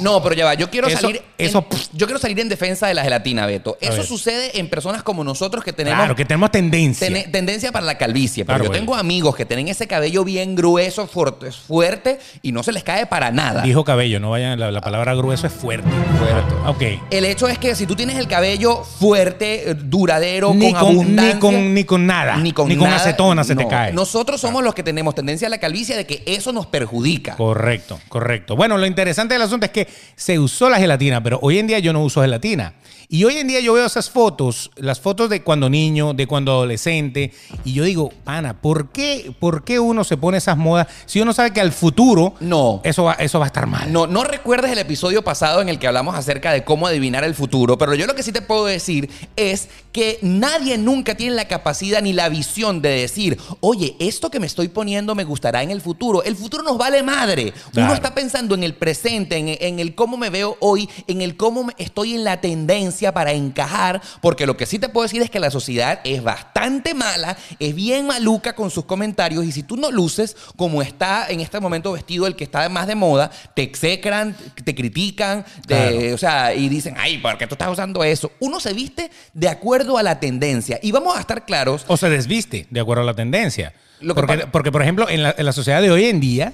No, 0.00 0.22
pero 0.22 0.34
ya 0.34 0.44
va. 0.44 0.54
Yo 0.54 0.70
quiero 0.70 0.88
Eso- 0.88 1.00
salir. 1.00 1.22
en- 1.38 1.46
eso- 1.46 1.66
yo 1.92 2.06
quiero 2.06 2.18
salir 2.20 2.38
en 2.40 2.48
defensa 2.48 2.86
de 2.86 2.94
la 2.94 3.02
gelatina, 3.02 3.46
Beto. 3.46 3.76
Eso 3.80 3.98
ver. 3.98 4.06
sucede 4.06 4.58
en 4.58 4.68
personas 4.68 5.02
como 5.02 5.24
nosotros 5.24 5.64
que 5.64 5.72
tenemos. 5.72 5.98
Claro, 5.98 6.14
que 6.16 6.24
tenemos 6.24 6.50
tendencia. 6.50 7.06
Tene- 7.06 7.28
tendencia 7.28 7.72
para 7.72 7.84
la 7.86 7.98
calvicie. 7.98 8.44
Pero 8.44 8.58
Claro, 8.58 8.72
yo 8.72 8.78
tengo 8.78 8.94
amigos 8.94 9.36
que 9.36 9.44
tienen 9.44 9.68
ese 9.68 9.86
cabello 9.86 10.24
bien 10.24 10.54
grueso, 10.54 11.06
fuerte, 11.06 11.52
fuerte 11.52 12.18
y 12.42 12.52
no 12.52 12.62
se 12.62 12.72
les 12.72 12.82
cae 12.84 13.06
para 13.06 13.30
nada. 13.30 13.62
Dijo 13.62 13.84
cabello, 13.84 14.20
no 14.20 14.30
vayan, 14.30 14.58
la, 14.58 14.70
la 14.70 14.80
palabra 14.80 15.14
grueso 15.14 15.46
es 15.46 15.52
fuerte. 15.52 15.88
Fuerte. 16.18 16.54
Ok. 16.96 17.02
El 17.10 17.24
hecho 17.24 17.48
es 17.48 17.58
que 17.58 17.74
si 17.74 17.86
tú 17.86 17.94
tienes 17.94 18.16
el 18.16 18.28
cabello 18.28 18.82
fuerte, 18.84 19.70
eh, 19.70 19.74
duradero, 19.74 20.54
Ni 20.54 20.72
con, 20.72 20.80
con, 20.80 20.90
abundancia. 20.90 21.34
ni, 21.34 21.40
con, 21.40 21.74
ni 21.74 21.84
con 21.84 22.06
nada. 22.06 22.36
ni 22.36 22.52
con, 22.52 22.68
Ni 22.68 22.76
con 22.76 22.88
nada, 22.88 23.00
acetona 23.00 23.44
se 23.44 23.54
te 23.54 23.62
no. 23.64 23.68
cae. 23.68 23.92
Nosotros 23.92 24.40
somos 24.40 24.62
los 24.64 24.74
que 24.74 24.82
tenemos 24.82 25.14
tendencia 25.14 25.46
a 25.46 25.50
la 25.50 25.58
calvicie 25.58 25.96
de 25.96 26.06
que 26.06 26.22
eso 26.26 26.52
nos 26.52 26.66
perjudica. 26.66 27.36
Correcto, 27.36 27.98
correcto. 28.08 28.56
Bueno, 28.56 28.78
lo 28.78 28.86
interesante 29.26 29.34
del 29.34 29.42
asunto 29.42 29.66
es 29.66 29.72
que 29.72 29.88
se 30.14 30.38
usó 30.38 30.70
la 30.70 30.78
gelatina, 30.78 31.22
pero 31.22 31.38
hoy 31.42 31.58
en 31.58 31.66
día 31.66 31.78
yo 31.78 31.92
no 31.92 32.02
uso 32.02 32.22
gelatina. 32.22 32.74
Y 33.08 33.22
hoy 33.24 33.36
en 33.36 33.46
día 33.46 33.60
yo 33.60 33.74
veo 33.74 33.86
esas 33.86 34.10
fotos, 34.10 34.70
las 34.76 34.98
fotos 34.98 35.30
de 35.30 35.42
cuando 35.42 35.70
niño, 35.70 36.12
de 36.12 36.26
cuando 36.26 36.50
adolescente, 36.52 37.32
y 37.64 37.72
yo 37.72 37.84
digo, 37.84 38.10
pana, 38.24 38.60
¿por 38.60 38.88
qué, 38.90 39.32
¿por 39.38 39.62
qué 39.62 39.78
uno 39.78 40.02
se 40.02 40.16
pone 40.16 40.38
esas 40.38 40.56
modas 40.56 40.88
si 41.06 41.20
uno 41.20 41.32
sabe 41.32 41.52
que 41.52 41.60
al 41.60 41.70
futuro 41.70 42.34
No. 42.40 42.80
eso, 42.82 43.04
va, 43.04 43.12
eso 43.14 43.38
va 43.38 43.44
a 43.44 43.48
estar 43.48 43.66
mal? 43.68 43.92
No, 43.92 44.08
no 44.08 44.24
recuerdes 44.24 44.72
el 44.72 44.78
episodio 44.78 45.22
pasado 45.22 45.62
en 45.62 45.68
el 45.68 45.78
que 45.78 45.86
hablamos 45.86 46.16
acerca 46.16 46.50
de 46.50 46.64
cómo 46.64 46.88
adivinar 46.88 47.22
el 47.22 47.36
futuro, 47.36 47.78
pero 47.78 47.94
yo 47.94 48.06
lo 48.06 48.16
que 48.16 48.24
sí 48.24 48.32
te 48.32 48.42
puedo 48.42 48.66
decir 48.66 49.08
es 49.36 49.68
que 49.92 50.18
nadie 50.22 50.76
nunca 50.76 51.14
tiene 51.14 51.36
la 51.36 51.46
capacidad 51.46 52.02
ni 52.02 52.12
la 52.12 52.28
visión 52.28 52.82
de 52.82 52.88
decir, 52.88 53.38
oye, 53.60 53.94
esto 54.00 54.30
que 54.30 54.40
me 54.40 54.46
estoy 54.48 54.68
poniendo 54.68 55.14
me 55.14 55.24
gustará 55.24 55.62
en 55.62 55.70
el 55.70 55.80
futuro. 55.80 56.24
El 56.24 56.36
futuro 56.36 56.62
nos 56.64 56.76
vale 56.76 57.02
madre. 57.02 57.52
Claro. 57.72 57.86
Uno 57.86 57.94
está 57.94 58.14
pensando 58.14 58.54
en 58.56 58.64
el 58.64 58.74
presente, 58.74 59.36
en, 59.36 59.48
en 59.48 59.78
el 59.78 59.94
cómo 59.94 60.16
me 60.16 60.28
veo 60.28 60.56
hoy, 60.60 60.88
en 61.06 61.22
el 61.22 61.36
cómo 61.36 61.70
estoy 61.78 62.14
en 62.14 62.24
la 62.24 62.40
tendencia 62.40 62.95
para 63.12 63.32
encajar, 63.32 64.00
porque 64.20 64.46
lo 64.46 64.56
que 64.56 64.66
sí 64.66 64.78
te 64.78 64.88
puedo 64.88 65.04
decir 65.04 65.22
es 65.22 65.30
que 65.30 65.38
la 65.40 65.50
sociedad 65.50 66.00
es 66.04 66.22
bastante 66.22 66.94
mala, 66.94 67.36
es 67.58 67.74
bien 67.74 68.06
maluca 68.06 68.54
con 68.54 68.70
sus 68.70 68.84
comentarios 68.84 69.44
y 69.44 69.52
si 69.52 69.62
tú 69.62 69.76
no 69.76 69.90
luces 69.90 70.36
como 70.56 70.82
está 70.82 71.26
en 71.28 71.40
este 71.40 71.60
momento 71.60 71.92
vestido 71.92 72.26
el 72.26 72.36
que 72.36 72.44
está 72.44 72.68
más 72.68 72.86
de 72.86 72.94
moda, 72.94 73.30
te 73.54 73.62
execran, 73.62 74.34
te 74.64 74.74
critican, 74.74 75.44
te- 75.66 75.74
Claro. 75.76 76.14
o 76.14 76.18
sea, 76.18 76.54
y 76.54 76.68
dicen, 76.68 76.94
ay, 76.98 77.18
¿por 77.18 77.36
qué 77.38 77.46
tú 77.46 77.54
estás 77.54 77.70
usando 77.70 78.02
eso? 78.04 78.32
Uno 78.40 78.60
se 78.60 78.72
viste 78.72 79.10
de 79.34 79.48
acuerdo 79.48 79.98
a 79.98 80.02
la 80.02 80.18
tendencia 80.20 80.78
y 80.82 80.92
vamos 80.92 81.16
a 81.16 81.20
estar 81.20 81.44
claros. 81.44 81.84
O 81.88 81.96
se 81.96 82.08
desviste 82.08 82.66
de 82.70 82.80
acuerdo 82.80 83.02
a 83.02 83.06
la 83.06 83.14
tendencia. 83.14 83.72
Lo 84.00 84.14
porque, 84.14 84.46
porque, 84.52 84.70
por 84.72 84.82
ejemplo, 84.82 85.08
en 85.08 85.22
la, 85.22 85.34
en 85.36 85.46
la 85.46 85.52
sociedad 85.52 85.80
de 85.80 85.90
hoy 85.90 86.04
en 86.06 86.20
día, 86.20 86.52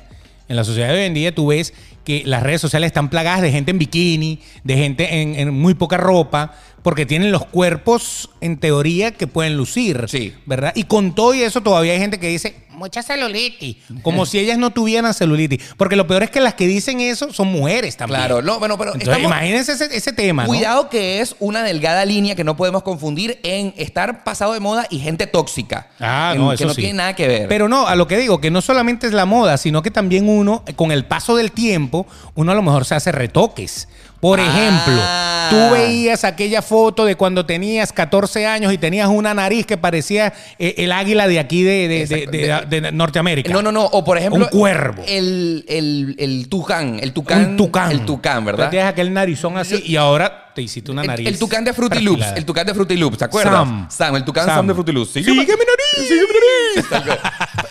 en 0.49 0.57
la 0.57 0.65
sociedad 0.65 0.89
de 0.89 0.95
hoy 0.95 1.07
en 1.07 1.15
día 1.15 1.35
tú 1.35 1.49
ves 1.49 1.73
que 2.05 2.23
las 2.27 2.43
redes 2.43 2.61
sociales 2.61 2.89
están 2.89 3.11
plagadas 3.11 3.43
de 3.43 3.53
gente 3.53 3.71
en 3.71 3.79
bikini, 3.79 4.41
de 4.65 4.77
gente 4.77 5.23
en, 5.23 5.35
en 5.37 5.55
muy 5.55 5.75
poca 5.75 5.97
ropa, 5.97 6.55
porque 6.83 7.07
tienen 7.07 7.31
los 7.31 7.47
cuerpos, 7.47 8.31
en 8.41 8.59
teoría, 8.59 9.13
que 9.13 9.27
pueden 9.27 9.57
lucir. 9.57 10.07
Sí. 10.09 10.35
¿Verdad? 10.47 10.73
Y 10.75 10.85
con 10.85 11.15
todo 11.15 11.35
y 11.35 11.43
eso 11.43 11.61
todavía 11.61 11.93
hay 11.93 11.99
gente 11.99 12.19
que 12.19 12.29
dice, 12.29 12.57
mucha 12.83 13.03
celulitis. 13.03 13.77
Como 14.03 14.27
si 14.27 14.39
ellas 14.41 14.59
no 14.59 14.71
tuvieran 14.71 15.15
celulitis. 15.15 15.61
Porque 15.77 15.95
lo 15.95 16.07
peor 16.07 16.25
es 16.25 16.31
que 16.31 16.41
las 16.41 16.55
que 16.55 16.67
dicen 16.67 17.01
eso 17.01 17.33
son 17.33 17.49
mujeres 17.49 17.97
también. 17.97 18.19
Claro, 18.21 18.43
no, 18.43 18.59
bueno, 18.59 18.77
pero 18.77 18.93
Entonces, 18.93 19.09
estamos- 19.15 19.31
imagínense 19.37 19.73
ese, 19.73 19.97
ese 19.97 20.13
tema, 20.13 20.43
¿no? 20.43 20.49
Cuidado 20.49 20.89
que 20.91 21.21
es 21.21 21.37
una 21.39 21.63
delgada 21.63 22.05
línea 22.05 22.35
que 22.35 22.43
no 22.45 22.57
podemos 22.57 22.83
confundir 22.83 23.39
en 23.45 23.73
estar 23.77 24.25
pasado 24.25 24.53
de 24.53 24.61
moda 24.61 24.87
y 24.91 24.99
gente 24.99 25.27
tóxica. 25.29 25.87
Ah, 26.01 26.33
En- 26.35 26.41
no, 26.41 26.49
que 26.51 26.57
eso 26.57 26.67
no 26.67 26.75
sí. 26.75 26.81
tiene 26.83 26.97
nada 26.99 27.15
que 27.15 27.29
ver. 27.29 27.49
Pero 27.49 27.69
no, 27.69 27.87
a 27.87 27.95
lo 27.95 28.07
que 28.09 28.19
digo, 28.19 28.41
que 28.41 28.51
no 28.51 28.61
solamente 28.61 29.07
es 29.07 29.13
la 29.13 29.25
moda, 29.27 29.57
sino 29.59 29.83
que 29.83 29.91
también 29.93 30.29
uno, 30.29 30.65
con 30.75 30.91
el 30.91 31.05
paso 31.05 31.37
del 31.37 31.53
tiempo, 31.53 32.07
uno 32.35 32.51
a 32.53 32.55
lo 32.57 32.63
mejor 32.63 32.85
se 32.85 32.95
hace 32.97 33.13
retoques. 33.13 33.89
Por 34.23 34.39
Ah. 34.39 34.47
ejemplo, 34.47 35.03
tú 35.51 35.75
veías 35.75 36.23
aquella 36.23 36.63
foto 36.63 37.05
de 37.05 37.17
cuando 37.17 37.45
tenías 37.45 37.93
14 37.93 38.47
años 38.47 38.73
y 38.73 38.79
tenías 38.79 39.09
una 39.09 39.35
nariz 39.35 39.67
que 39.67 39.77
parecía 39.77 40.33
eh, 40.61 40.77
el 40.79 40.93
águila 40.93 41.27
de 41.27 41.41
aquí 41.41 41.65
de, 41.65 41.89
de- 41.89 42.07
de- 42.07 42.81
de- 42.81 42.93
Norteamérica. 42.93 43.53
No, 43.53 43.63
no, 43.63 43.73
no. 43.73 43.85
O 43.85 44.05
por 44.05 44.17
ejemplo. 44.19 44.45
Un 44.45 44.51
cuervo. 44.57 45.03
El, 45.09 45.65
el, 45.69 46.15
el 46.21 46.49
tucán. 46.49 47.01
El 47.03 47.13
tucán. 47.13 47.51
Un 47.51 47.57
tucán. 47.57 47.91
El 47.91 48.05
tucán, 48.05 48.45
¿verdad? 48.45 48.71
Tienes 48.71 48.89
aquel 48.89 49.13
narizón 49.13 49.59
así 49.59 49.83
y 49.85 49.97
ahora 49.97 50.53
te 50.55 50.63
hiciste 50.63 50.93
una 50.93 51.03
nariz. 51.03 51.27
El, 51.27 51.37
tucán 51.37 51.65
de 51.65 51.73
Fruity 51.73 51.99
Loops. 52.01 52.27
El 52.37 52.45
tucán 52.45 52.65
de 52.67 52.75
Fruity 52.75 52.97
Loops, 52.97 53.19
¿te 53.19 53.25
acuerdas? 53.25 53.53
Sam. 53.55 53.89
Sam, 53.91 54.15
el 54.17 54.25
tucán 54.25 54.47
Sam, 54.47 54.55
Sam. 54.59 54.67
de 54.69 54.75
Fruity 54.75 54.93
Loops. 54.93 55.11
Sigue 55.15 55.33
mi 55.33 55.39
nariz. 55.39 55.57
Sigue 55.97 56.21
mi 56.21 56.89
nariz. 56.93 57.21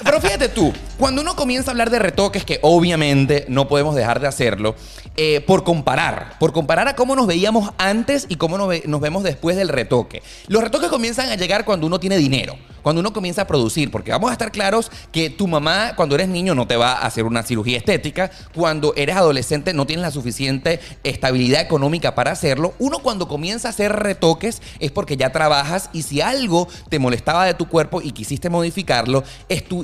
Pero 0.04 0.20
fíjate 0.20 0.50
tú, 0.50 0.74
cuando 0.98 1.22
uno 1.22 1.34
comienza 1.36 1.70
a 1.70 1.74
hablar 1.74 1.90
de 1.90 2.00
retoques, 2.00 2.44
que 2.44 2.60
obviamente 2.62 3.46
no 3.48 3.68
podemos 3.70 3.96
dejar 3.96 4.20
de 4.20 4.28
hacerlo, 4.28 4.76
eh, 5.18 5.42
por 5.42 5.66
comparar, 5.66 6.40
por 6.40 6.54
comparar 6.54 6.88
a 6.88 6.96
cómo 6.96 7.18
nos 7.18 7.28
veíamos 7.28 7.72
antes 7.78 8.26
y 8.30 8.38
cómo 8.38 8.58
nos, 8.58 8.86
nos 8.86 9.02
vemos 9.02 9.24
después 9.24 9.58
del 9.58 9.68
retoque. 9.68 10.24
Los 10.48 10.64
retoques 10.64 10.90
comienzan 10.90 11.30
a 11.30 11.36
llegar 11.36 11.66
cuando 11.66 11.86
uno 11.86 12.00
tiene 12.00 12.18
dinero, 12.18 12.56
cuando 12.82 13.02
uno 13.02 13.12
comienza 13.12 13.42
a 13.42 13.48
producir, 13.48 13.92
porque 13.92 14.12
vamos 14.12 14.30
a 14.30 14.34
estar 14.34 14.54
claros 14.54 14.90
que 15.12 15.30
tu 15.30 15.48
mamá 15.48 15.98
cuando 15.98 16.16
eres 16.16 16.30
niño 16.30 16.56
no 16.56 16.66
te 16.66 16.78
va 16.78 16.94
a 16.94 17.06
hacer 17.06 17.26
una 17.26 17.44
cirugía 17.44 17.78
estética, 17.78 18.32
cuando 18.56 18.94
eres 18.96 19.18
adolescente 19.18 19.74
no 19.74 19.86
tienes 19.86 20.04
la 20.04 20.12
suficiente 20.12 20.80
estabilidad 21.04 21.62
económica 21.62 22.16
para 22.16 22.32
hacerlo. 22.32 22.74
Uno 22.80 23.00
cuando 23.00 23.28
comienza 23.28 23.68
a 23.68 23.72
hacer 23.72 23.92
retoques 23.92 24.62
es 24.80 24.92
porque 24.92 25.18
ya 25.18 25.32
trabajas 25.32 25.90
y 25.92 26.04
si 26.04 26.22
algo 26.22 26.70
te 26.90 27.00
molestaba 27.00 27.46
de 27.46 27.54
tu 27.54 27.68
cuerpo 27.68 28.02
y 28.02 28.14
quisiste 28.14 28.50
modificarlo, 28.50 29.24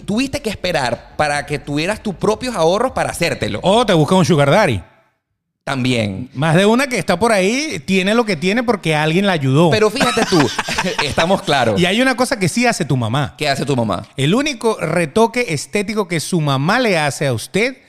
tuviste 0.05 0.41
que 0.41 0.49
esperar 0.49 1.15
para 1.17 1.45
que 1.45 1.59
tuvieras 1.59 2.01
tus 2.01 2.15
propios 2.15 2.55
ahorros 2.55 2.93
para 2.93 3.09
hacértelo. 3.09 3.59
O 3.61 3.86
te 3.86 3.93
busca 3.93 4.15
un 4.15 4.25
sugar 4.25 4.49
daddy. 4.49 4.82
También. 5.68 6.30
Más 6.34 6.55
de 6.55 6.65
una 6.65 6.88
que 6.88 6.97
está 6.97 7.20
por 7.20 7.34
ahí 7.34 7.84
tiene 7.84 8.15
lo 8.15 8.24
que 8.24 8.38
tiene 8.38 8.63
porque 8.63 8.95
alguien 8.95 9.26
la 9.26 9.34
ayudó. 9.34 9.70
Pero 9.70 9.89
fíjate 9.89 10.22
tú, 10.30 10.39
estamos 11.03 11.41
claros. 11.41 11.78
y 11.78 11.86
hay 11.86 12.01
una 12.01 12.15
cosa 12.15 12.39
que 12.39 12.47
sí 12.47 12.65
hace 12.65 12.86
tu 12.86 12.95
mamá. 12.95 13.36
¿Qué 13.38 13.49
hace 13.49 13.65
tu 13.65 13.76
mamá? 13.76 14.07
El 14.15 14.34
único 14.34 14.78
retoque 14.80 15.47
estético 15.49 16.07
que 16.07 16.22
su 16.22 16.39
mamá 16.39 16.80
le 16.80 16.97
hace 16.97 17.28
a 17.28 17.34
usted 17.34 17.80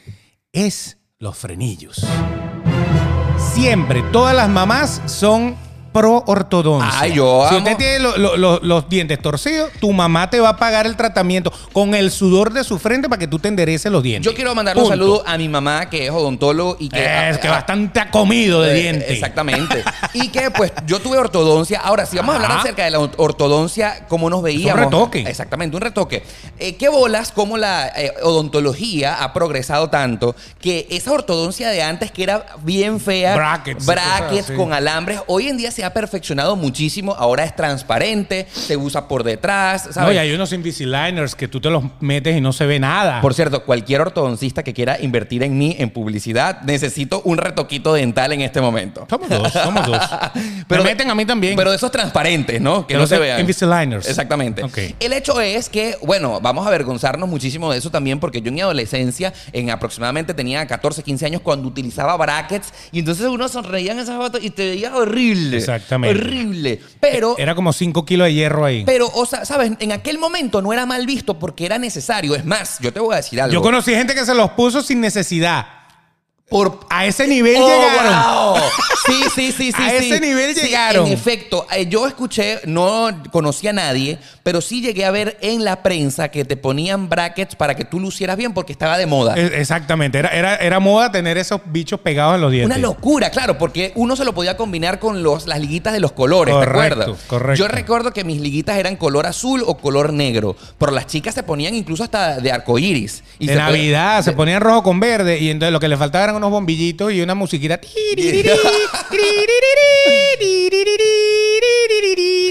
es 0.52 0.98
los 1.20 1.38
frenillos. 1.38 2.04
Siempre, 3.54 4.02
todas 4.10 4.34
las 4.34 4.48
mamás 4.48 5.00
son 5.06 5.54
pro 5.98 6.22
ortodoncia. 6.26 7.00
Ay, 7.00 7.14
yo 7.14 7.46
si 7.48 7.56
usted 7.56 7.76
tiene 7.76 7.98
lo- 7.98 8.16
lo- 8.16 8.36
lo- 8.36 8.60
los 8.62 8.88
dientes 8.88 9.20
torcidos, 9.20 9.70
tu 9.80 9.92
mamá 9.92 10.30
te 10.30 10.40
va 10.40 10.50
a 10.50 10.56
pagar 10.56 10.86
el 10.86 10.96
tratamiento 10.96 11.52
con 11.72 11.94
el 11.94 12.10
sudor 12.10 12.52
de 12.52 12.64
su 12.64 12.78
frente 12.78 13.08
para 13.08 13.18
que 13.18 13.26
tú 13.26 13.38
te 13.38 13.48
endereces 13.48 13.90
los 13.90 14.02
dientes. 14.02 14.30
Yo 14.30 14.34
quiero 14.36 14.54
mandarle 14.54 14.82
un 14.82 14.88
saludo 14.88 15.22
a 15.26 15.36
mi 15.38 15.48
mamá, 15.48 15.88
que 15.90 16.06
es 16.06 16.10
odontólogo 16.10 16.76
y 16.78 16.88
que... 16.88 17.28
Es 17.30 17.38
que 17.38 17.48
a- 17.48 17.52
bastante 17.52 18.00
ha 18.00 18.10
comido 18.10 18.62
de 18.62 18.72
Eh, 18.78 18.82
dientes. 18.82 19.10
Exactamente. 19.10 19.82
y 20.14 20.28
que 20.28 20.50
pues 20.50 20.72
yo 20.86 21.00
tuve 21.00 21.18
ortodoncia. 21.18 21.80
Ahora, 21.80 22.06
si 22.06 22.16
vamos 22.16 22.32
a 22.34 22.36
hablar 22.36 22.58
acerca 22.58 22.84
de 22.84 22.90
la 22.90 22.98
ortodoncia, 22.98 24.06
cómo 24.08 24.30
nos 24.30 24.42
veíamos. 24.42 24.84
retoque. 24.84 25.20
Exactamente, 25.22 25.76
un 25.76 25.82
retoque. 25.82 26.22
Eh, 26.58 26.76
¿Qué 26.76 26.88
bolas 26.88 27.32
cómo 27.32 27.56
la 27.58 27.88
eh, 27.88 28.12
odontología 28.22 29.22
ha 29.22 29.32
progresado 29.32 29.88
tanto 29.90 30.34
que 30.60 30.86
esa 30.90 31.12
ortodoncia 31.12 31.68
de 31.70 31.82
antes 31.82 32.10
que 32.10 32.22
era 32.22 32.46
bien 32.62 33.00
fea, 33.00 33.34
Brackets 33.34 33.86
brackets 33.86 34.42
cosas 34.42 34.56
con 34.56 34.72
alambres, 34.72 35.20
hoy 35.26 35.48
en 35.48 35.56
día 35.56 35.70
se 35.70 35.84
ha 35.84 35.87
perfeccionado 35.92 36.56
muchísimo. 36.56 37.14
Ahora 37.18 37.44
es 37.44 37.54
transparente, 37.56 38.46
se 38.50 38.76
usa 38.76 39.08
por 39.08 39.24
detrás, 39.24 39.86
No, 39.86 39.92
¿sabes? 39.92 40.14
y 40.16 40.18
hay 40.18 40.32
unos 40.32 40.52
Invisaliners 40.52 41.34
que 41.34 41.48
tú 41.48 41.60
te 41.60 41.70
los 41.70 41.84
metes 42.00 42.36
y 42.36 42.40
no 42.40 42.52
se 42.52 42.66
ve 42.66 42.78
nada. 42.78 43.20
Por 43.20 43.34
cierto, 43.34 43.64
cualquier 43.64 44.00
ortodoncista 44.00 44.62
que 44.62 44.72
quiera 44.74 45.00
invertir 45.00 45.42
en 45.42 45.56
mí 45.58 45.76
en 45.78 45.90
publicidad, 45.90 46.62
necesito 46.62 47.22
un 47.24 47.38
retoquito 47.38 47.94
dental 47.94 48.32
en 48.32 48.40
este 48.42 48.60
momento. 48.60 49.06
Somos 49.08 49.28
dos, 49.28 49.52
somos 49.52 49.86
dos. 49.86 49.98
Pero 50.68 50.82
Me 50.82 50.90
meten 50.90 51.10
a 51.10 51.14
mí 51.14 51.24
también. 51.24 51.56
Pero 51.56 51.70
de 51.70 51.76
esos 51.76 51.90
transparentes, 51.90 52.60
¿no? 52.60 52.86
Que 52.86 52.94
no 52.94 53.06
se 53.06 53.18
vean. 53.18 53.40
Invisaligners. 53.40 54.08
Exactamente. 54.08 54.62
El 55.00 55.12
hecho 55.12 55.40
es 55.40 55.68
que, 55.68 55.96
bueno, 56.02 56.40
vamos 56.40 56.64
a 56.64 56.68
avergonzarnos 56.68 57.28
muchísimo 57.28 57.70
de 57.72 57.78
eso 57.78 57.90
también, 57.90 58.20
porque 58.20 58.40
yo 58.40 58.48
en 58.48 58.54
mi 58.54 58.60
adolescencia, 58.60 59.32
en 59.52 59.70
aproximadamente 59.70 60.34
tenía 60.34 60.66
14, 60.66 61.02
15 61.02 61.26
años, 61.26 61.40
cuando 61.42 61.68
utilizaba 61.68 62.16
brackets, 62.16 62.72
y 62.92 63.00
entonces 63.00 63.26
uno 63.26 63.48
sonreía 63.48 63.92
en 63.92 63.98
esas 63.98 64.16
fotos 64.16 64.42
y 64.42 64.50
te 64.50 64.70
veía 64.70 64.94
horrible. 64.94 65.60
Exactamente. 65.68 66.18
Horrible. 66.18 66.80
Pero. 67.00 67.36
Era 67.38 67.54
como 67.54 67.72
5 67.72 68.04
kilos 68.04 68.26
de 68.26 68.34
hierro 68.34 68.64
ahí. 68.64 68.84
Pero, 68.84 69.08
o 69.14 69.26
sea, 69.26 69.44
¿sabes? 69.44 69.72
En 69.78 69.92
aquel 69.92 70.18
momento 70.18 70.62
no 70.62 70.72
era 70.72 70.86
mal 70.86 71.06
visto 71.06 71.38
porque 71.38 71.66
era 71.66 71.78
necesario. 71.78 72.34
Es 72.34 72.44
más, 72.44 72.78
yo 72.80 72.92
te 72.92 73.00
voy 73.00 73.14
a 73.14 73.18
decir 73.18 73.40
algo. 73.40 73.52
Yo 73.52 73.62
conocí 73.62 73.94
gente 73.94 74.14
que 74.14 74.24
se 74.24 74.34
los 74.34 74.50
puso 74.52 74.82
sin 74.82 75.00
necesidad. 75.00 75.77
Por 76.48 76.80
A 76.88 77.04
ese 77.06 77.26
nivel 77.26 77.56
Oh, 77.58 77.66
llegaron. 77.68 78.52
wow. 78.54 78.62
Sí, 79.08 79.22
sí, 79.34 79.52
sí, 79.52 79.72
sí. 79.72 79.82
A 79.82 79.88
sí. 80.00 80.10
ese 80.10 80.20
nivel 80.20 80.54
Sí, 80.54 80.60
llegaron. 80.66 81.06
En 81.06 81.12
efecto, 81.14 81.66
eh, 81.74 81.86
yo 81.88 82.06
escuché, 82.06 82.60
no 82.66 83.08
conocía 83.30 83.70
a 83.70 83.72
nadie, 83.72 84.18
pero 84.42 84.60
sí 84.60 84.82
llegué 84.82 85.06
a 85.06 85.10
ver 85.10 85.38
en 85.40 85.64
la 85.64 85.82
prensa 85.82 86.28
que 86.28 86.44
te 86.44 86.58
ponían 86.58 87.08
brackets 87.08 87.54
para 87.56 87.74
que 87.74 87.86
tú 87.86 88.00
lucieras 88.00 88.36
bien 88.36 88.52
porque 88.52 88.72
estaba 88.72 88.98
de 88.98 89.06
moda. 89.06 89.34
Exactamente. 89.36 90.18
Era, 90.18 90.28
era, 90.28 90.56
era 90.56 90.78
moda 90.78 91.10
tener 91.10 91.38
esos 91.38 91.62
bichos 91.66 92.00
pegados 92.00 92.34
en 92.34 92.42
los 92.42 92.52
dientes. 92.52 92.76
Una 92.76 92.86
locura, 92.86 93.30
claro, 93.30 93.56
porque 93.56 93.92
uno 93.94 94.14
se 94.14 94.26
lo 94.26 94.34
podía 94.34 94.58
combinar 94.58 94.98
con 94.98 95.22
los, 95.22 95.46
las 95.46 95.58
liguitas 95.60 95.94
de 95.94 96.00
los 96.00 96.12
colores, 96.12 96.54
¿te 96.54 96.58
Correcto, 96.66 97.00
acuerdas? 97.02 97.22
correcto. 97.28 97.58
Yo 97.64 97.68
recuerdo 97.68 98.12
que 98.12 98.24
mis 98.24 98.42
liguitas 98.42 98.76
eran 98.76 98.96
color 98.96 99.24
azul 99.26 99.62
o 99.66 99.78
color 99.78 100.12
negro, 100.12 100.54
pero 100.76 100.92
las 100.92 101.06
chicas 101.06 101.34
se 101.34 101.42
ponían 101.42 101.74
incluso 101.74 102.04
hasta 102.04 102.40
de 102.40 102.52
arcoíris. 102.52 103.22
Y 103.38 103.46
de 103.46 103.54
se 103.54 103.58
Navidad, 103.58 104.22
se 104.22 104.32
ponían 104.32 104.60
rojo 104.60 104.82
con 104.82 105.00
verde 105.00 105.38
y 105.38 105.48
entonces 105.50 105.72
lo 105.72 105.80
que 105.80 105.88
le 105.88 105.96
faltaba 105.96 106.24
eran 106.24 106.37
unos 106.38 106.50
bombillitos 106.50 107.12
y 107.12 107.20
una 107.20 107.34
musiquita. 107.34 107.80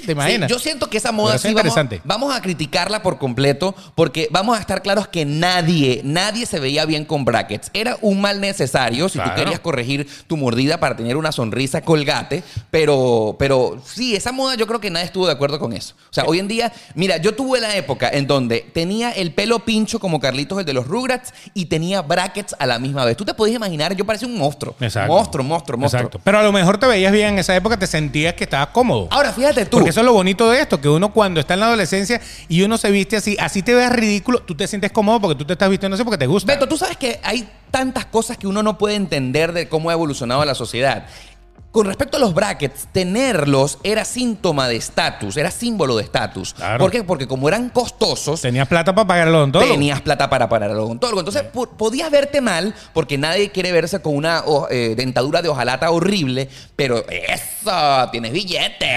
¿Te 0.06 0.12
imaginas? 0.14 0.48
Sí, 0.50 0.54
yo 0.54 0.60
siento 0.60 0.90
que 0.90 0.98
esa 0.98 1.12
moda 1.12 1.38
sí 1.38 1.54
vamos, 1.54 1.76
vamos 2.04 2.36
a 2.36 2.42
criticarla 2.42 3.02
por 3.04 3.18
completo 3.18 3.76
porque 3.96 4.28
vamos 4.32 4.58
a 4.58 4.62
estar 4.62 4.82
claros 4.82 5.08
que 5.08 5.26
nadie, 5.26 6.02
nadie 6.04 6.46
se 6.46 6.60
veía 6.60 6.86
bien 6.86 7.06
con 7.06 7.26
brackets. 7.26 7.70
Era 7.74 7.98
un 8.02 8.22
mal 8.22 8.40
necesario 8.40 9.10
si 9.10 9.20
tú 9.20 9.30
querías 9.36 9.60
corregir 9.60 10.08
tu 10.28 10.38
mordida 10.38 10.80
para 10.80 10.96
tener 10.96 11.18
una 11.18 11.32
sonrisa 11.32 11.82
colgate, 11.82 12.44
pero, 12.72 13.36
pero 13.38 13.82
sí, 13.86 14.16
esa 14.16 14.32
moda 14.32 14.56
yo 14.56 14.68
creo 14.68 14.80
que 14.80 14.90
nadie 14.90 15.08
estuvo 15.08 15.26
de 15.26 15.34
acuerdo 15.34 15.60
con 15.60 15.74
eso. 15.74 15.96
O 16.10 16.14
sea, 16.14 16.24
hoy 16.26 16.40
en 16.40 16.48
día, 16.48 16.72
mira, 16.96 17.18
yo 17.18 17.36
tuve 17.36 17.60
la 17.60 17.76
época 17.76 18.10
en 18.10 18.28
donde 18.28 18.62
tenía 18.74 19.12
el 19.12 19.34
pelo 19.34 19.60
pincho 19.60 20.00
como 20.00 20.20
Carlitos, 20.20 20.60
el 20.60 20.66
de 20.66 20.74
los 20.74 20.88
Rugrats, 20.88 21.34
y 21.54 21.66
tenía 21.66 22.02
brackets 22.02 22.56
a 22.60 22.66
la 22.66 22.80
misma 22.80 23.06
vez. 23.06 23.18
Tú 23.18 23.26
te 23.26 23.34
podías 23.34 23.58
imaginar, 23.58 23.96
yo 23.96 24.06
parecía 24.06 24.28
un 24.28 24.38
monstruo. 24.38 24.76
Exacto. 24.80 25.12
Monstruo, 25.12 25.44
monstruo, 25.44 25.78
monstruo. 25.78 26.02
Exacto. 26.02 26.22
Pero 26.24 26.40
a 26.40 26.44
lo 26.44 26.52
mejor 26.52 26.78
te 26.78 26.86
veías 26.86 27.12
bien 27.12 27.30
en 27.30 27.40
esa 27.40 27.56
época, 27.56 27.78
te 27.78 27.88
sentías 27.88 28.34
que 28.34 28.46
estabas 28.46 28.68
cómodo. 28.68 29.07
Ahora, 29.10 29.34
fíjate 29.34 29.66
tú. 29.66 29.78
Porque 29.78 29.90
eso 29.90 30.00
es 30.02 30.06
lo 30.06 30.14
bonito 30.14 30.50
de 30.50 30.62
esto, 30.62 30.80
que 30.80 30.90
uno 30.90 31.12
cuando 31.12 31.40
está 31.40 31.54
en 31.54 31.62
la 31.62 31.68
adolescencia 31.68 32.22
y 32.48 32.62
uno 32.62 32.78
se 32.78 32.92
viste 32.92 33.18
así, 33.18 33.38
así 33.40 33.62
te 33.62 33.74
ves 33.74 33.92
ridículo, 33.92 34.42
tú 34.42 34.56
te 34.56 34.68
sientes 34.68 34.92
cómodo 34.92 35.22
porque 35.22 35.36
tú 35.36 35.46
te 35.46 35.54
estás 35.54 35.70
vistiendo 35.70 35.96
así 35.96 36.04
porque 36.04 36.18
te 36.18 36.28
gusta. 36.28 36.54
Beto, 36.54 36.68
tú 36.68 36.78
sabes 36.78 36.98
que 36.98 37.20
hay 37.24 37.48
tantas 37.72 38.06
cosas 38.06 38.38
que 38.38 38.48
uno 38.48 38.64
no 38.64 38.78
puede 38.78 38.96
entender 38.96 39.54
de 39.54 39.68
cómo 39.70 39.90
ha 39.90 39.94
evolucionado 39.94 40.44
la 40.46 40.56
sociedad. 40.56 41.08
Con 41.72 41.86
respecto 41.86 42.18
a 42.18 42.20
los 42.20 42.34
brackets, 42.34 42.88
tenerlos 42.92 43.78
era 43.84 44.04
síntoma 44.04 44.68
de 44.68 44.78
estatus, 44.78 45.38
era 45.38 45.52
símbolo 45.52 45.96
de 45.98 46.04
estatus. 46.04 46.54
Claro. 46.56 46.80
¿Por 46.80 46.90
qué? 46.90 47.04
Porque 47.04 47.28
como 47.28 47.48
eran 47.48 47.70
costosos, 47.70 48.42
Tenías 48.42 48.68
plata 48.68 48.96
para 48.96 49.06
pagar 49.08 49.28
el 49.28 49.36
odontólogo. 49.36 49.72
tenías 49.72 50.02
plata 50.02 50.28
para 50.30 50.50
parar 50.50 50.72
al 50.72 50.80
odontólogo. 50.80 51.20
Entonces 51.20 51.44
po- 51.44 51.68
podías 51.70 52.10
verte 52.10 52.42
mal 52.42 52.74
porque 52.94 53.18
nadie 53.20 53.52
quiere 53.52 53.72
verse 53.72 54.02
con 54.02 54.16
una 54.16 54.44
eh, 54.72 54.96
dentadura 54.98 55.42
de 55.44 55.50
hojalata 55.50 55.92
horrible, 55.92 56.50
pero 56.76 57.06
eso, 57.10 58.10
tienes 58.12 58.32
billete. 58.32 58.88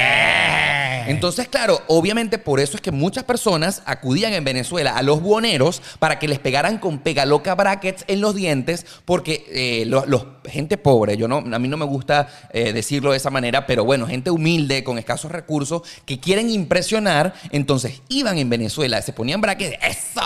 Entonces, 1.10 1.48
claro, 1.48 1.80
obviamente 1.88 2.38
por 2.38 2.60
eso 2.60 2.76
es 2.76 2.80
que 2.80 2.92
muchas 2.92 3.24
personas 3.24 3.82
acudían 3.84 4.32
en 4.32 4.44
Venezuela 4.44 4.96
a 4.96 5.02
los 5.02 5.20
buoneros 5.20 5.82
para 5.98 6.18
que 6.18 6.28
les 6.28 6.38
pegaran 6.38 6.78
con 6.78 6.98
pegaloca 6.98 7.54
brackets 7.54 8.04
en 8.06 8.20
los 8.20 8.34
dientes, 8.34 8.86
porque 9.04 9.44
eh, 9.50 9.84
los, 9.86 10.06
los- 10.06 10.24
gente 10.50 10.78
pobre, 10.78 11.16
yo 11.16 11.28
no, 11.28 11.36
a 11.38 11.58
mí 11.58 11.68
no 11.68 11.76
me 11.76 11.84
gusta 11.84 12.26
eh, 12.52 12.59
decirlo 12.72 13.10
de 13.12 13.16
esa 13.16 13.30
manera, 13.30 13.66
pero 13.66 13.84
bueno, 13.84 14.06
gente 14.06 14.30
humilde 14.30 14.84
con 14.84 14.98
escasos 14.98 15.30
recursos 15.30 15.82
que 16.04 16.20
quieren 16.20 16.50
impresionar, 16.50 17.34
entonces 17.50 18.00
iban 18.08 18.38
en 18.38 18.48
Venezuela, 18.50 19.00
se 19.02 19.12
ponían 19.12 19.40
brackets, 19.40 19.76
eso, 19.82 20.20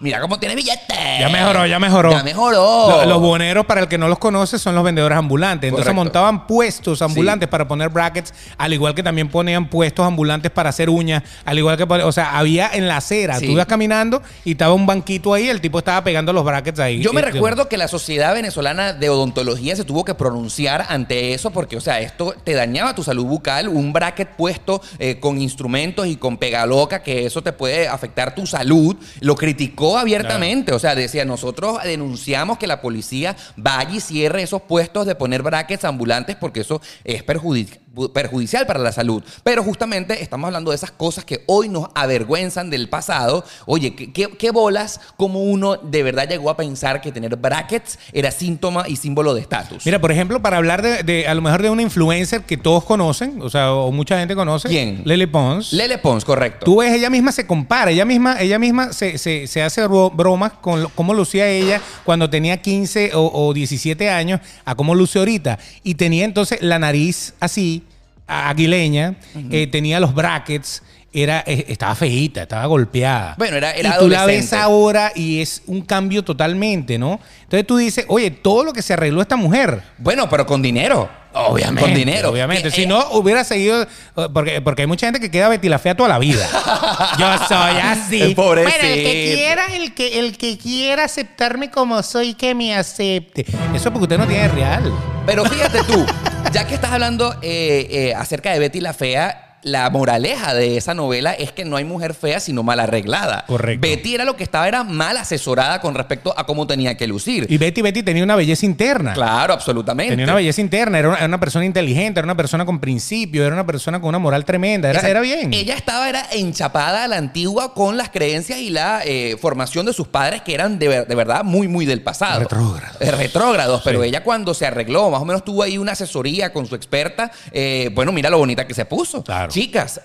mira 0.00 0.20
cómo 0.20 0.38
tiene 0.38 0.54
billete. 0.54 0.94
Ya 1.20 1.28
mejoró, 1.28 1.66
ya 1.66 1.78
mejoró. 1.78 2.10
Ya 2.10 2.22
mejoró. 2.22 2.88
Lo- 2.90 3.04
Los 3.06 3.20
buhoneros, 3.20 3.66
para 3.66 3.80
el 3.82 3.88
que 3.88 3.98
no 3.98 4.08
los 4.08 4.18
conoce, 4.18 4.58
son 4.58 4.74
los 4.74 4.84
vendedores 4.84 5.16
ambulantes. 5.18 5.68
Entonces 5.68 5.86
Correcto. 5.86 6.04
montaban 6.04 6.46
puestos 6.46 7.02
ambulantes 7.02 7.48
para 7.48 7.66
poner 7.66 7.88
brackets, 7.88 8.32
al 8.56 8.72
igual 8.72 8.94
que 8.94 9.02
también 9.02 9.28
ponían 9.28 9.68
puestos 9.68 10.06
ambulantes 10.06 10.50
para 10.50 10.70
hacer 10.70 10.90
uñas, 10.90 11.22
al 11.44 11.58
igual 11.58 11.76
que, 11.76 11.84
o 11.84 12.12
sea, 12.12 12.38
había 12.38 12.70
en 12.72 12.88
la 12.88 12.98
acera, 12.98 13.38
Sí. 13.38 13.46
tú 13.46 13.52
ibas 13.52 13.66
caminando 13.66 14.22
y 14.44 14.52
estaba 14.52 14.74
un 14.74 14.86
banquito 14.86 15.34
ahí, 15.34 15.48
el 15.48 15.60
tipo 15.60 15.78
estaba 15.78 16.02
pegando 16.04 16.32
los 16.32 16.44
brackets 16.44 16.78
ahí. 16.80 17.00
Yo 17.00 17.12
me 17.12 17.20
Eh, 17.20 17.24
recuerdo 17.24 17.68
que 17.68 17.76
la 17.76 17.88
Sociedad 17.88 18.34
Venezolana 18.34 18.92
de 18.92 19.08
Odontología 19.10 19.76
se 19.76 19.84
tuvo 19.84 20.04
que 20.04 20.14
pronunciar 20.14 20.86
ante 20.88 21.34
eso 21.34 21.47
porque, 21.50 21.76
o 21.76 21.80
sea, 21.80 22.00
esto 22.00 22.34
te 22.44 22.54
dañaba 22.54 22.94
tu 22.94 23.02
salud 23.02 23.24
bucal, 23.24 23.68
un 23.68 23.92
bracket 23.92 24.36
puesto 24.36 24.80
eh, 24.98 25.18
con 25.20 25.40
instrumentos 25.40 26.06
y 26.06 26.16
con 26.16 26.36
pegaloca, 26.36 27.02
que 27.02 27.26
eso 27.26 27.42
te 27.42 27.52
puede 27.52 27.88
afectar 27.88 28.34
tu 28.34 28.46
salud. 28.46 28.96
Lo 29.20 29.34
criticó 29.36 29.98
abiertamente, 29.98 30.72
o 30.72 30.78
sea, 30.78 30.94
decía, 30.94 31.24
nosotros 31.24 31.78
denunciamos 31.84 32.58
que 32.58 32.66
la 32.66 32.80
policía 32.80 33.36
vaya 33.56 33.94
y 33.94 34.00
cierre 34.00 34.42
esos 34.42 34.62
puestos 34.62 35.06
de 35.06 35.14
poner 35.14 35.42
brackets 35.42 35.84
ambulantes 35.84 36.36
porque 36.36 36.60
eso 36.60 36.80
es 37.04 37.24
perjudic- 37.24 37.78
perjudicial 38.12 38.66
para 38.66 38.78
la 38.80 38.92
salud. 38.92 39.22
Pero 39.42 39.62
justamente 39.62 40.22
estamos 40.22 40.46
hablando 40.48 40.70
de 40.70 40.76
esas 40.76 40.90
cosas 40.90 41.24
que 41.24 41.42
hoy 41.46 41.68
nos 41.68 41.88
avergüenzan 41.94 42.70
del 42.70 42.88
pasado. 42.88 43.44
Oye, 43.66 43.94
¿qué, 43.94 44.12
qué- 44.12 44.28
qué 44.38 44.50
bolas 44.50 45.00
como 45.16 45.42
uno 45.42 45.76
de 45.76 46.02
verdad 46.02 46.28
llegó 46.28 46.50
a 46.50 46.56
pensar 46.56 47.00
que 47.00 47.12
tener 47.12 47.36
brackets 47.36 47.98
era 48.12 48.30
síntoma 48.30 48.88
y 48.88 48.96
símbolo 48.96 49.34
de 49.34 49.40
estatus? 49.40 49.84
Mira, 49.86 50.00
por 50.00 50.12
ejemplo, 50.12 50.40
para 50.42 50.56
hablar 50.56 50.82
de, 50.82 51.02
de, 51.02 51.28
a 51.28 51.34
lo 51.34 51.42
mejor 51.42 51.62
de 51.62 51.70
una 51.70 51.82
influencer 51.82 52.42
que 52.42 52.56
todos 52.56 52.84
conocen, 52.84 53.40
o 53.42 53.50
sea, 53.50 53.72
o 53.72 53.90
mucha 53.92 54.18
gente 54.18 54.34
conoce. 54.34 54.68
¿Quién? 54.68 55.02
Lily 55.04 55.26
Pons. 55.26 55.72
Lele 55.72 55.98
Pons, 55.98 56.24
correcto. 56.24 56.64
Tú 56.64 56.78
ves, 56.80 56.92
ella 56.92 57.10
misma 57.10 57.32
se 57.32 57.46
compara, 57.46 57.90
ella 57.90 58.04
misma, 58.04 58.40
ella 58.40 58.58
misma 58.58 58.92
se, 58.92 59.18
se- 59.18 59.46
se 59.46 59.62
hace 59.62 59.82
bro- 59.86 60.10
bromas 60.14 60.52
con 60.54 60.82
lo- 60.82 60.88
cómo 60.90 61.14
lucía 61.14 61.48
ella 61.48 61.80
cuando 62.04 62.28
tenía 62.30 62.60
15 62.60 63.12
o, 63.14 63.46
o 63.48 63.52
17 63.54 64.10
años 64.10 64.40
a 64.64 64.74
cómo 64.74 64.94
luce 64.94 65.18
ahorita. 65.18 65.58
Y 65.82 65.94
tenía 65.94 66.24
entonces 66.24 66.60
la 66.62 66.78
nariz 66.78 67.34
así, 67.40 67.82
aguileña, 68.28 69.14
eh, 69.50 69.66
tenía 69.66 69.98
los 70.00 70.14
brackets, 70.14 70.82
era, 71.12 71.42
eh, 71.46 71.64
estaba 71.68 71.94
feíta, 71.94 72.42
estaba 72.42 72.66
golpeada. 72.66 73.34
Bueno, 73.38 73.56
era- 73.56 73.72
era 73.72 73.96
y 73.96 73.98
tú 73.98 74.08
la 74.08 74.26
ves 74.26 74.52
ahora 74.52 75.10
y 75.14 75.40
es 75.40 75.62
un 75.66 75.80
cambio 75.80 76.22
totalmente, 76.22 76.98
¿no? 76.98 77.18
Entonces 77.44 77.66
tú 77.66 77.78
dices, 77.78 78.04
oye, 78.08 78.30
todo 78.30 78.62
lo 78.64 78.72
que 78.74 78.82
se 78.82 78.92
arregló 78.92 79.22
esta 79.22 79.36
mujer. 79.36 79.82
Bueno, 79.96 80.28
pero 80.28 80.46
con 80.46 80.60
dinero. 80.60 81.08
Obviamente. 81.46 81.80
Con 81.82 81.94
dinero. 81.94 82.30
Obviamente. 82.30 82.70
Si 82.70 82.82
eh, 82.82 82.86
no, 82.86 83.04
hubiera 83.12 83.44
seguido. 83.44 83.82
eh, 83.82 83.86
Porque, 84.32 84.60
porque 84.60 84.82
hay 84.82 84.88
mucha 84.88 85.06
gente 85.06 85.20
que 85.20 85.30
queda 85.30 85.48
Betty 85.48 85.68
la 85.68 85.78
Fea 85.78 85.96
toda 85.96 86.08
la 86.08 86.18
vida. 86.18 86.46
Yo 87.18 87.26
soy 87.46 87.76
así. 87.82 88.34
Pobrecito. 88.34 88.78
Bueno, 88.78 88.94
el 88.94 89.02
que 89.02 89.34
quiera, 89.34 89.66
el 89.66 89.94
que, 89.94 90.18
el 90.18 90.36
que 90.38 90.58
quiera 90.58 91.04
aceptarme 91.04 91.70
como 91.70 92.02
soy, 92.02 92.34
que 92.34 92.54
me 92.54 92.74
acepte. 92.74 93.42
Eso 93.42 93.54
es 93.74 93.82
porque 93.84 94.00
usted 94.00 94.18
no 94.18 94.26
tiene 94.26 94.48
real. 94.48 94.92
Pero 95.26 95.44
fíjate 95.44 95.82
tú, 95.84 96.06
ya 96.52 96.66
que 96.66 96.74
estás 96.74 96.90
hablando 96.92 97.34
eh, 97.42 97.86
eh, 97.90 98.14
acerca 98.14 98.50
de 98.52 98.58
Betty 98.58 98.80
la 98.80 98.92
Fea, 98.94 99.47
la 99.62 99.90
moraleja 99.90 100.54
de 100.54 100.76
esa 100.76 100.94
novela 100.94 101.32
es 101.32 101.52
que 101.52 101.64
no 101.64 101.76
hay 101.76 101.84
mujer 101.84 102.14
fea 102.14 102.40
sino 102.40 102.62
mal 102.62 102.78
arreglada. 102.80 103.44
Correcto. 103.46 103.86
Betty 103.86 104.14
era 104.14 104.24
lo 104.24 104.36
que 104.36 104.44
estaba, 104.44 104.68
era 104.68 104.84
mal 104.84 105.16
asesorada 105.16 105.80
con 105.80 105.94
respecto 105.94 106.32
a 106.36 106.44
cómo 106.46 106.66
tenía 106.66 106.96
que 106.96 107.06
lucir. 107.06 107.46
Y 107.48 107.58
Betty 107.58 107.82
Betty 107.82 108.02
tenía 108.02 108.22
una 108.24 108.36
belleza 108.36 108.66
interna. 108.66 109.12
claro, 109.14 109.52
absolutamente. 109.54 110.12
Tenía 110.12 110.24
una 110.26 110.34
belleza 110.34 110.60
interna, 110.60 110.98
era 110.98 111.08
una, 111.08 111.16
era 111.18 111.26
una 111.26 111.40
persona 111.40 111.64
inteligente, 111.64 112.20
era 112.20 112.24
una 112.26 112.36
persona 112.36 112.64
con 112.64 112.78
principio, 112.78 113.44
era 113.44 113.54
una 113.54 113.66
persona 113.66 114.00
con 114.00 114.08
una 114.10 114.18
moral 114.18 114.44
tremenda, 114.44 114.90
era, 114.90 115.20
bien. 115.20 115.52
Ella 115.52 115.74
estaba 115.74 116.08
era 116.08 116.24
enchapada 116.32 117.04
a 117.04 117.08
la 117.08 117.16
antigua 117.16 117.74
con 117.74 117.96
las 117.96 118.10
creencias 118.10 118.58
y 118.60 118.70
la 118.70 119.00
eh, 119.04 119.36
formación 119.40 119.86
de 119.86 119.92
sus 119.92 120.06
padres 120.08 120.42
que 120.42 120.54
eran 120.54 120.78
de, 120.78 121.04
de 121.04 121.14
verdad 121.14 121.42
muy, 121.44 121.66
muy 121.68 121.84
del 121.84 122.02
pasado. 122.02 122.40
Retrógrados. 122.40 122.96
Eh, 123.00 123.10
retrógrados, 123.10 123.82
pero 123.84 124.02
Sí. 124.02 124.08
ella 124.08 124.22
cuando 124.22 124.54
se 124.54 124.66
arregló, 124.66 125.10
más 125.10 125.20
o 125.20 125.24
menos 125.24 125.44
tuvo 125.44 125.62
ahí 125.62 125.78
una 125.78 125.92
asesoría 125.92 126.52
con 126.52 126.66
su 126.66 126.74
experta. 126.74 127.30
eh, 127.52 127.90
bueno, 127.94 128.12
mira 128.12 128.30
lo 128.30 128.38
bonita 128.38 128.66
que 128.66 128.74
se 128.74 128.84
puso. 128.84 129.24
Claro. 129.24 129.47
Chicas, 129.48 130.00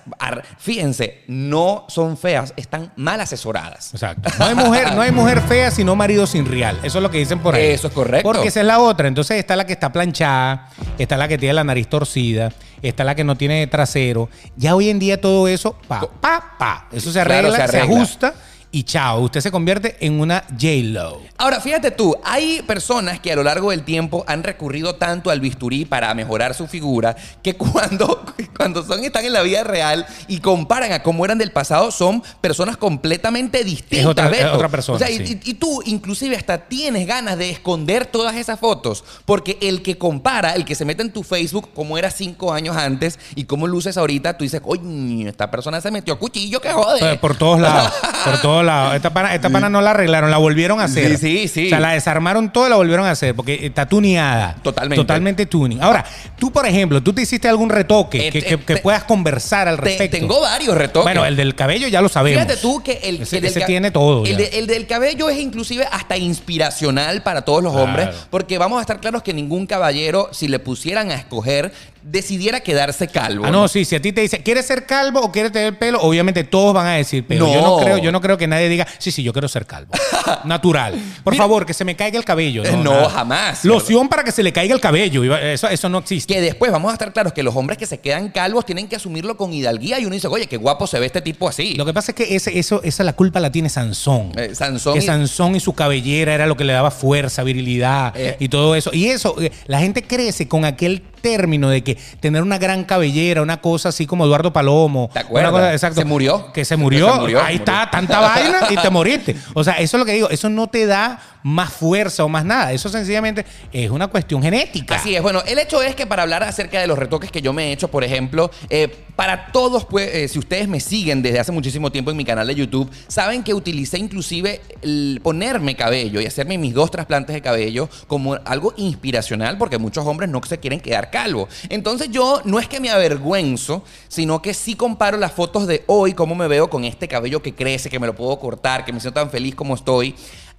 fíjense, 0.57 1.23
no 1.27 1.85
son 1.89 2.17
feas, 2.17 2.53
están 2.55 2.91
mal 2.95 3.21
asesoradas. 3.21 3.93
Exacto. 3.93 4.29
No 4.39 4.45
hay 4.45 4.55
mujer, 4.55 4.95
no 4.95 5.01
hay 5.01 5.11
mujer 5.11 5.41
fea 5.41 5.71
sino 5.71 5.95
marido 5.95 6.25
sin 6.25 6.45
real. 6.45 6.79
Eso 6.83 6.99
es 6.99 7.03
lo 7.03 7.11
que 7.11 7.17
dicen 7.17 7.39
por 7.39 7.55
ahí. 7.55 7.67
Eso 7.67 7.87
es 7.87 7.93
correcto. 7.93 8.31
Porque 8.31 8.47
esa 8.47 8.61
es 8.61 8.65
la 8.65 8.79
otra. 8.79 9.07
Entonces 9.07 9.37
está 9.37 9.55
la 9.55 9.65
que 9.65 9.73
está 9.73 9.91
planchada, 9.91 10.69
está 10.97 11.17
la 11.17 11.27
que 11.27 11.37
tiene 11.37 11.53
la 11.53 11.63
nariz 11.63 11.87
torcida, 11.87 12.51
está 12.81 13.03
la 13.03 13.15
que 13.15 13.23
no 13.23 13.35
tiene 13.35 13.65
trasero. 13.67 14.29
Ya 14.55 14.75
hoy 14.75 14.89
en 14.89 14.99
día 14.99 15.19
todo 15.19 15.47
eso, 15.47 15.77
pa, 15.87 16.01
pa, 16.19 16.55
pa. 16.57 16.87
Eso 16.91 17.11
se 17.11 17.21
arregla, 17.21 17.51
se 17.51 17.57
se, 17.57 17.63
arregla. 17.63 17.95
ajusta 17.95 18.33
y 18.73 18.83
chao. 18.83 19.21
Usted 19.21 19.39
se 19.39 19.51
convierte 19.51 19.95
en 20.01 20.19
una 20.19 20.43
J-Lo. 20.49 21.21
Ahora, 21.37 21.61
fíjate 21.61 21.91
tú, 21.91 22.17
hay 22.25 22.61
personas 22.63 23.19
que 23.19 23.31
a 23.31 23.35
lo 23.35 23.43
largo 23.43 23.69
del 23.71 23.83
tiempo 23.83 24.25
han 24.27 24.43
recurrido 24.43 24.95
tanto 24.95 25.29
al 25.29 25.39
bisturí 25.39 25.85
para 25.85 26.13
mejorar 26.15 26.53
su 26.55 26.67
figura 26.67 27.15
que 27.41 27.55
cuando, 27.55 28.25
cuando 28.57 28.83
son, 28.83 29.03
están 29.05 29.23
en 29.25 29.33
la 29.33 29.41
vida 29.43 29.63
real 29.63 30.05
y 30.27 30.39
comparan 30.39 30.91
a 30.91 31.03
cómo 31.03 31.23
eran 31.23 31.37
del 31.37 31.51
pasado, 31.51 31.91
son 31.91 32.23
personas 32.41 32.75
completamente 32.75 33.63
distintas. 33.63 33.99
Es 33.99 34.05
otra- 34.07 34.25
es 34.25 34.31
Beto. 34.31 34.53
otra 34.55 34.69
persona, 34.69 34.95
O 34.95 34.99
sea, 34.99 35.09
y- 35.09 35.25
sí. 35.25 35.39
y, 35.45 35.51
y 35.51 35.53
tú 35.53 35.81
inclusive 35.85 36.35
hasta 36.35 36.57
tienes 36.67 37.05
ganas 37.05 37.37
de 37.37 37.51
esconder 37.51 38.07
todas 38.07 38.35
esas 38.35 38.59
fotos 38.59 39.03
porque 39.25 39.57
el 39.61 39.83
que 39.83 39.97
compara, 39.99 40.55
el 40.55 40.65
que 40.65 40.73
se 40.73 40.83
mete 40.83 41.03
en 41.03 41.13
tu 41.13 41.21
Facebook 41.23 41.69
cómo 41.75 41.97
era 41.97 42.09
cinco 42.09 42.51
años 42.51 42.75
antes 42.75 43.19
y 43.35 43.43
cómo 43.45 43.67
luces 43.67 43.97
ahorita, 43.97 44.35
tú 44.37 44.43
dices, 44.45 44.61
oye, 44.65 45.29
esta 45.29 45.51
persona 45.51 45.79
se 45.79 45.91
metió 45.91 46.17
cuchillo, 46.17 46.59
que 46.59 46.71
jode. 46.71 46.99
Por, 46.99 47.19
por 47.19 47.35
todos 47.37 47.59
lados. 47.61 47.93
Por 48.25 48.37
todos 48.41 48.62
lados. 48.63 48.95
Esta 48.95 49.11
pana, 49.13 49.33
esta 49.35 49.49
pana 49.49 49.69
no 49.69 49.81
la 49.81 49.91
arreglaron, 49.91 50.31
la 50.31 50.37
volvieron 50.37 50.79
a 50.79 50.85
hacer. 50.85 51.17
Sí, 51.17 51.17
sí, 51.17 51.47
sí. 51.47 51.65
O 51.67 51.69
sea, 51.69 51.79
la 51.79 51.91
desarmaron 51.91 52.51
toda 52.51 52.67
y 52.67 52.69
la 52.71 52.75
volvieron 52.77 53.05
a 53.05 53.11
hacer 53.11 53.35
porque 53.35 53.65
está 53.65 53.85
tuneada. 53.87 54.55
Totalmente. 54.63 54.95
Totalmente 55.01 55.45
tuning. 55.45 55.81
Ahora, 55.81 56.05
tú, 56.37 56.51
por 56.51 56.65
ejemplo, 56.65 57.01
tú 57.01 57.13
te 57.13 57.21
hiciste 57.21 57.47
algún 57.47 57.69
retoque 57.69 58.27
Eh, 58.27 58.31
que, 58.31 58.39
eh, 58.39 58.43
que- 58.43 58.57
que 58.59 58.75
te- 58.75 58.81
puedas 58.81 59.03
conversar 59.03 59.67
al 59.67 59.77
respecto. 59.77 60.17
tengo 60.17 60.41
varios 60.41 60.75
retoques. 60.77 61.03
Bueno, 61.03 61.25
el 61.25 61.35
del 61.35 61.55
cabello 61.55 61.87
ya 61.87 62.01
lo 62.01 62.09
sabemos. 62.09 62.41
Fíjate 62.41 62.59
tú 62.61 62.81
que 62.83 62.99
el, 63.03 63.21
Ese- 63.21 63.37
el 63.37 63.41
del 63.43 63.51
ese 63.51 63.59
ca- 63.61 63.65
tiene 63.65 63.91
todo 63.91 64.25
El, 64.25 64.31
ya. 64.31 64.37
de- 64.37 64.59
el 64.59 64.67
del 64.67 64.87
cabello 64.87 65.29
es 65.29 65.37
inclusive 65.39 65.87
hasta 65.91 66.17
inspiracional 66.17 67.23
para 67.23 67.41
todos 67.43 67.63
los 67.63 67.73
Claro. 67.73 67.87
hombres, 67.87 68.09
porque 68.29 68.57
vamos 68.57 68.77
a 68.77 68.81
estar 68.81 68.99
claros 68.99 69.23
que 69.23 69.33
ningún 69.33 69.65
caballero, 69.65 70.29
si 70.31 70.47
le 70.47 70.59
pusieran 70.59 71.11
a 71.11 71.15
escoger, 71.15 71.71
decidiera 72.03 72.59
quedarse 72.59 73.07
calvo. 73.07 73.45
Ah, 73.45 73.51
no, 73.51 73.67
sí, 73.67 73.85
si 73.85 73.95
a 73.95 74.01
ti 74.01 74.11
te 74.11 74.21
dice, 74.21 74.41
¿quieres 74.43 74.65
ser 74.65 74.85
calvo 74.85 75.21
o 75.21 75.31
quieres 75.31 75.51
tener 75.51 75.77
pelo? 75.77 76.01
Obviamente 76.01 76.43
todos 76.43 76.73
van 76.73 76.87
a 76.87 76.93
decir, 76.95 77.25
pero 77.27 77.47
No. 77.47 77.53
yo 77.53 77.61
no 77.61 77.77
creo, 77.77 77.97
yo 77.97 78.11
no 78.11 78.21
creo 78.21 78.37
que 78.37 78.47
nadie 78.47 78.69
diga, 78.69 78.87
sí, 78.99 79.11
sí, 79.11 79.23
yo 79.23 79.31
quiero 79.33 79.47
ser 79.47 79.65
calvo. 79.65 79.93
Natural. 80.45 80.93
Por 81.23 81.33
Mira- 81.33 81.43
favor, 81.43 81.65
que 81.65 81.73
se 81.73 81.85
me 81.85 81.95
caiga 81.95 82.17
el 82.17 82.25
cabello. 82.25 82.63
Eh, 82.63 82.71
No, 82.71 82.83
no, 82.83 82.91
nada. 82.91 83.09
jamás. 83.09 83.65
Loción 83.65 84.09
para 84.09 84.23
que 84.23 84.31
se 84.31 84.43
le 84.43 84.51
caiga 84.53 84.73
el 84.75 84.81
cabello. 84.81 85.23
Eso, 85.37 85.67
eso 85.67 85.89
no 85.89 85.99
existe. 85.99 86.33
Que 86.33 86.41
después 86.41 86.71
vamos 86.71 86.89
a 86.91 86.93
estar 86.93 87.11
claros 87.13 87.33
que 87.33 87.43
los 87.43 87.55
hombres 87.55 87.77
que 87.77 87.85
se 87.85 87.99
quedan 87.99 88.29
calvos 88.29 88.65
tienen 88.65 88.87
que 88.87 88.95
asumirlo 88.95 89.37
con 89.37 89.53
hidalguía 89.53 89.99
y 89.99 90.05
uno 90.05 90.13
dice, 90.15 90.27
oye, 90.27 90.47
qué 90.47 90.57
guapo 90.57 90.87
se 90.87 90.99
ve 90.99 91.05
este 91.05 91.21
tipo 91.21 91.47
así. 91.47 91.75
Lo 91.75 91.85
que 91.85 91.93
pasa 91.93 92.11
es 92.11 92.15
que 92.15 92.35
ese, 92.35 92.57
eso, 92.57 92.81
esa 92.83 93.03
la 93.03 93.13
culpa 93.13 93.39
la 93.39 93.51
tiene 93.51 93.69
Sansón. 93.69 94.31
Eh, 94.37 94.53
Sansón 94.55 94.93
que 94.93 94.99
y- 94.99 95.03
Sansón 95.03 95.55
y 95.55 95.59
su 95.59 95.73
cabellera 95.73 96.33
era 96.33 96.47
lo 96.47 96.57
que 96.57 96.63
le 96.63 96.73
daba 96.73 96.91
fuerza, 96.91 97.43
virilidad 97.43 98.13
Eh. 98.15 98.35
y 98.39 98.49
todo 98.49 98.75
eso. 98.75 98.89
Y 98.93 99.07
eso, 99.09 99.35
eh, 99.41 99.51
la 99.67 99.79
gente 99.79 100.03
crece 100.03 100.47
con 100.47 100.65
aquel 100.65 101.03
término 101.23 101.69
de 101.69 101.83
que 101.83 101.95
tener 102.19 102.43
una 102.43 102.59
gran 102.59 102.83
cabellera, 102.83 103.41
una 103.41 103.59
cosa 103.61 103.89
así 103.89 104.05
como 104.05 104.25
Eduardo 104.25 104.53
Palomo. 104.53 105.09
¿Te 105.11 105.19
acuerdas? 105.19 105.51
Una 105.51 105.59
cosa- 105.59 105.73
exacto. 105.73 106.01
Se 106.01 106.05
murió. 106.05 106.51
Que 106.53 106.63
se 106.65 106.77
murió. 106.77 107.11
Se 107.15 107.19
murió, 107.21 107.39
Ahí 107.39 107.55
se 107.55 107.59
murió. 107.61 107.73
está, 107.73 107.89
tanta 107.89 108.19
vaina 108.19 108.59
y 108.69 108.75
te 108.77 108.89
moriste. 108.91 109.35
O 109.55 109.63
sea, 109.63 109.73
eso 109.79 109.97
es 109.97 109.99
lo 109.99 110.05
que 110.05 110.13
digo. 110.13 110.29
Eso 110.29 110.49
no 110.49 110.67
te 110.67 110.85
da 110.85 111.19
más 111.41 111.73
fuerza 111.73 112.23
o 112.23 112.29
más 112.29 112.45
nada. 112.45 112.71
Eso 112.71 112.87
sencillamente 112.89 113.45
es 113.71 113.89
una 113.89 114.07
cuestión 114.07 114.41
genética. 114.43 114.95
Así 114.95 115.15
es, 115.15 115.21
bueno, 115.21 115.41
el 115.47 115.57
hecho 115.59 115.81
es 115.81 115.95
que 115.95 116.05
para 116.05 116.21
hablar 116.23 116.43
acerca 116.43 116.79
de 116.79 116.87
los 116.87 116.97
retoques 116.99 117.31
que 117.31 117.41
yo 117.41 117.51
me 117.51 117.67
he 117.69 117.71
hecho, 117.73 117.89
por 117.89 118.03
ejemplo, 118.03 118.49
eh, 118.69 118.87
para 119.17 119.51
todos, 119.51 119.85
pues, 119.85 120.09
eh, 120.13 120.27
si 120.29 120.39
ustedes 120.39 120.67
me 120.67 120.79
siguen 120.79 121.21
desde 121.21 121.39
hace 121.39 121.51
muchísimo 121.51 121.91
tiempo 121.91 122.11
en 122.11 122.17
mi 122.17 122.23
canal 122.25 122.47
de 122.47 122.55
YouTube, 122.55 122.89
saben 123.07 123.43
que 123.43 123.53
utilicé 123.53 123.97
inclusive 123.97 124.61
el 124.81 125.19
ponerme 125.21 125.75
cabello 125.75 126.21
y 126.21 126.25
hacerme 126.25 126.57
mis 126.57 126.73
dos 126.73 126.89
trasplantes 126.91 127.33
de 127.33 127.41
cabello 127.41 127.89
como 128.07 128.35
algo 128.45 128.73
inspiracional 128.77 129.57
porque 129.57 129.77
muchos 129.77 130.05
hombres 130.05 130.29
no 130.29 130.41
se 130.47 130.59
quieren 130.59 130.79
quedar 130.79 131.09
calvos. 131.13 131.47
Entonces 131.69 132.09
yo 132.09 132.41
no 132.43 132.57
es 132.57 132.67
que 132.67 132.79
me 132.79 132.89
avergüenzo, 132.89 133.83
sino 134.07 134.41
que 134.41 134.55
sí 134.55 134.73
comparo 134.73 135.15
las 135.15 135.31
fotos 135.31 135.67
de 135.67 135.83
hoy, 135.85 136.13
cómo 136.13 136.33
me 136.33 136.47
veo 136.47 136.71
con 136.71 136.83
este 136.85 137.07
cabello 137.07 137.43
que 137.43 137.53
crece, 137.53 137.91
que 137.91 137.99
me 137.99 138.07
lo 138.07 138.15
puedo 138.15 138.39
cortar, 138.39 138.83
que 138.83 138.91
me 138.91 138.99
siento 138.99 139.19
tan 139.19 139.29
feliz 139.29 139.53
como 139.53 139.75
estoy, 139.75 140.15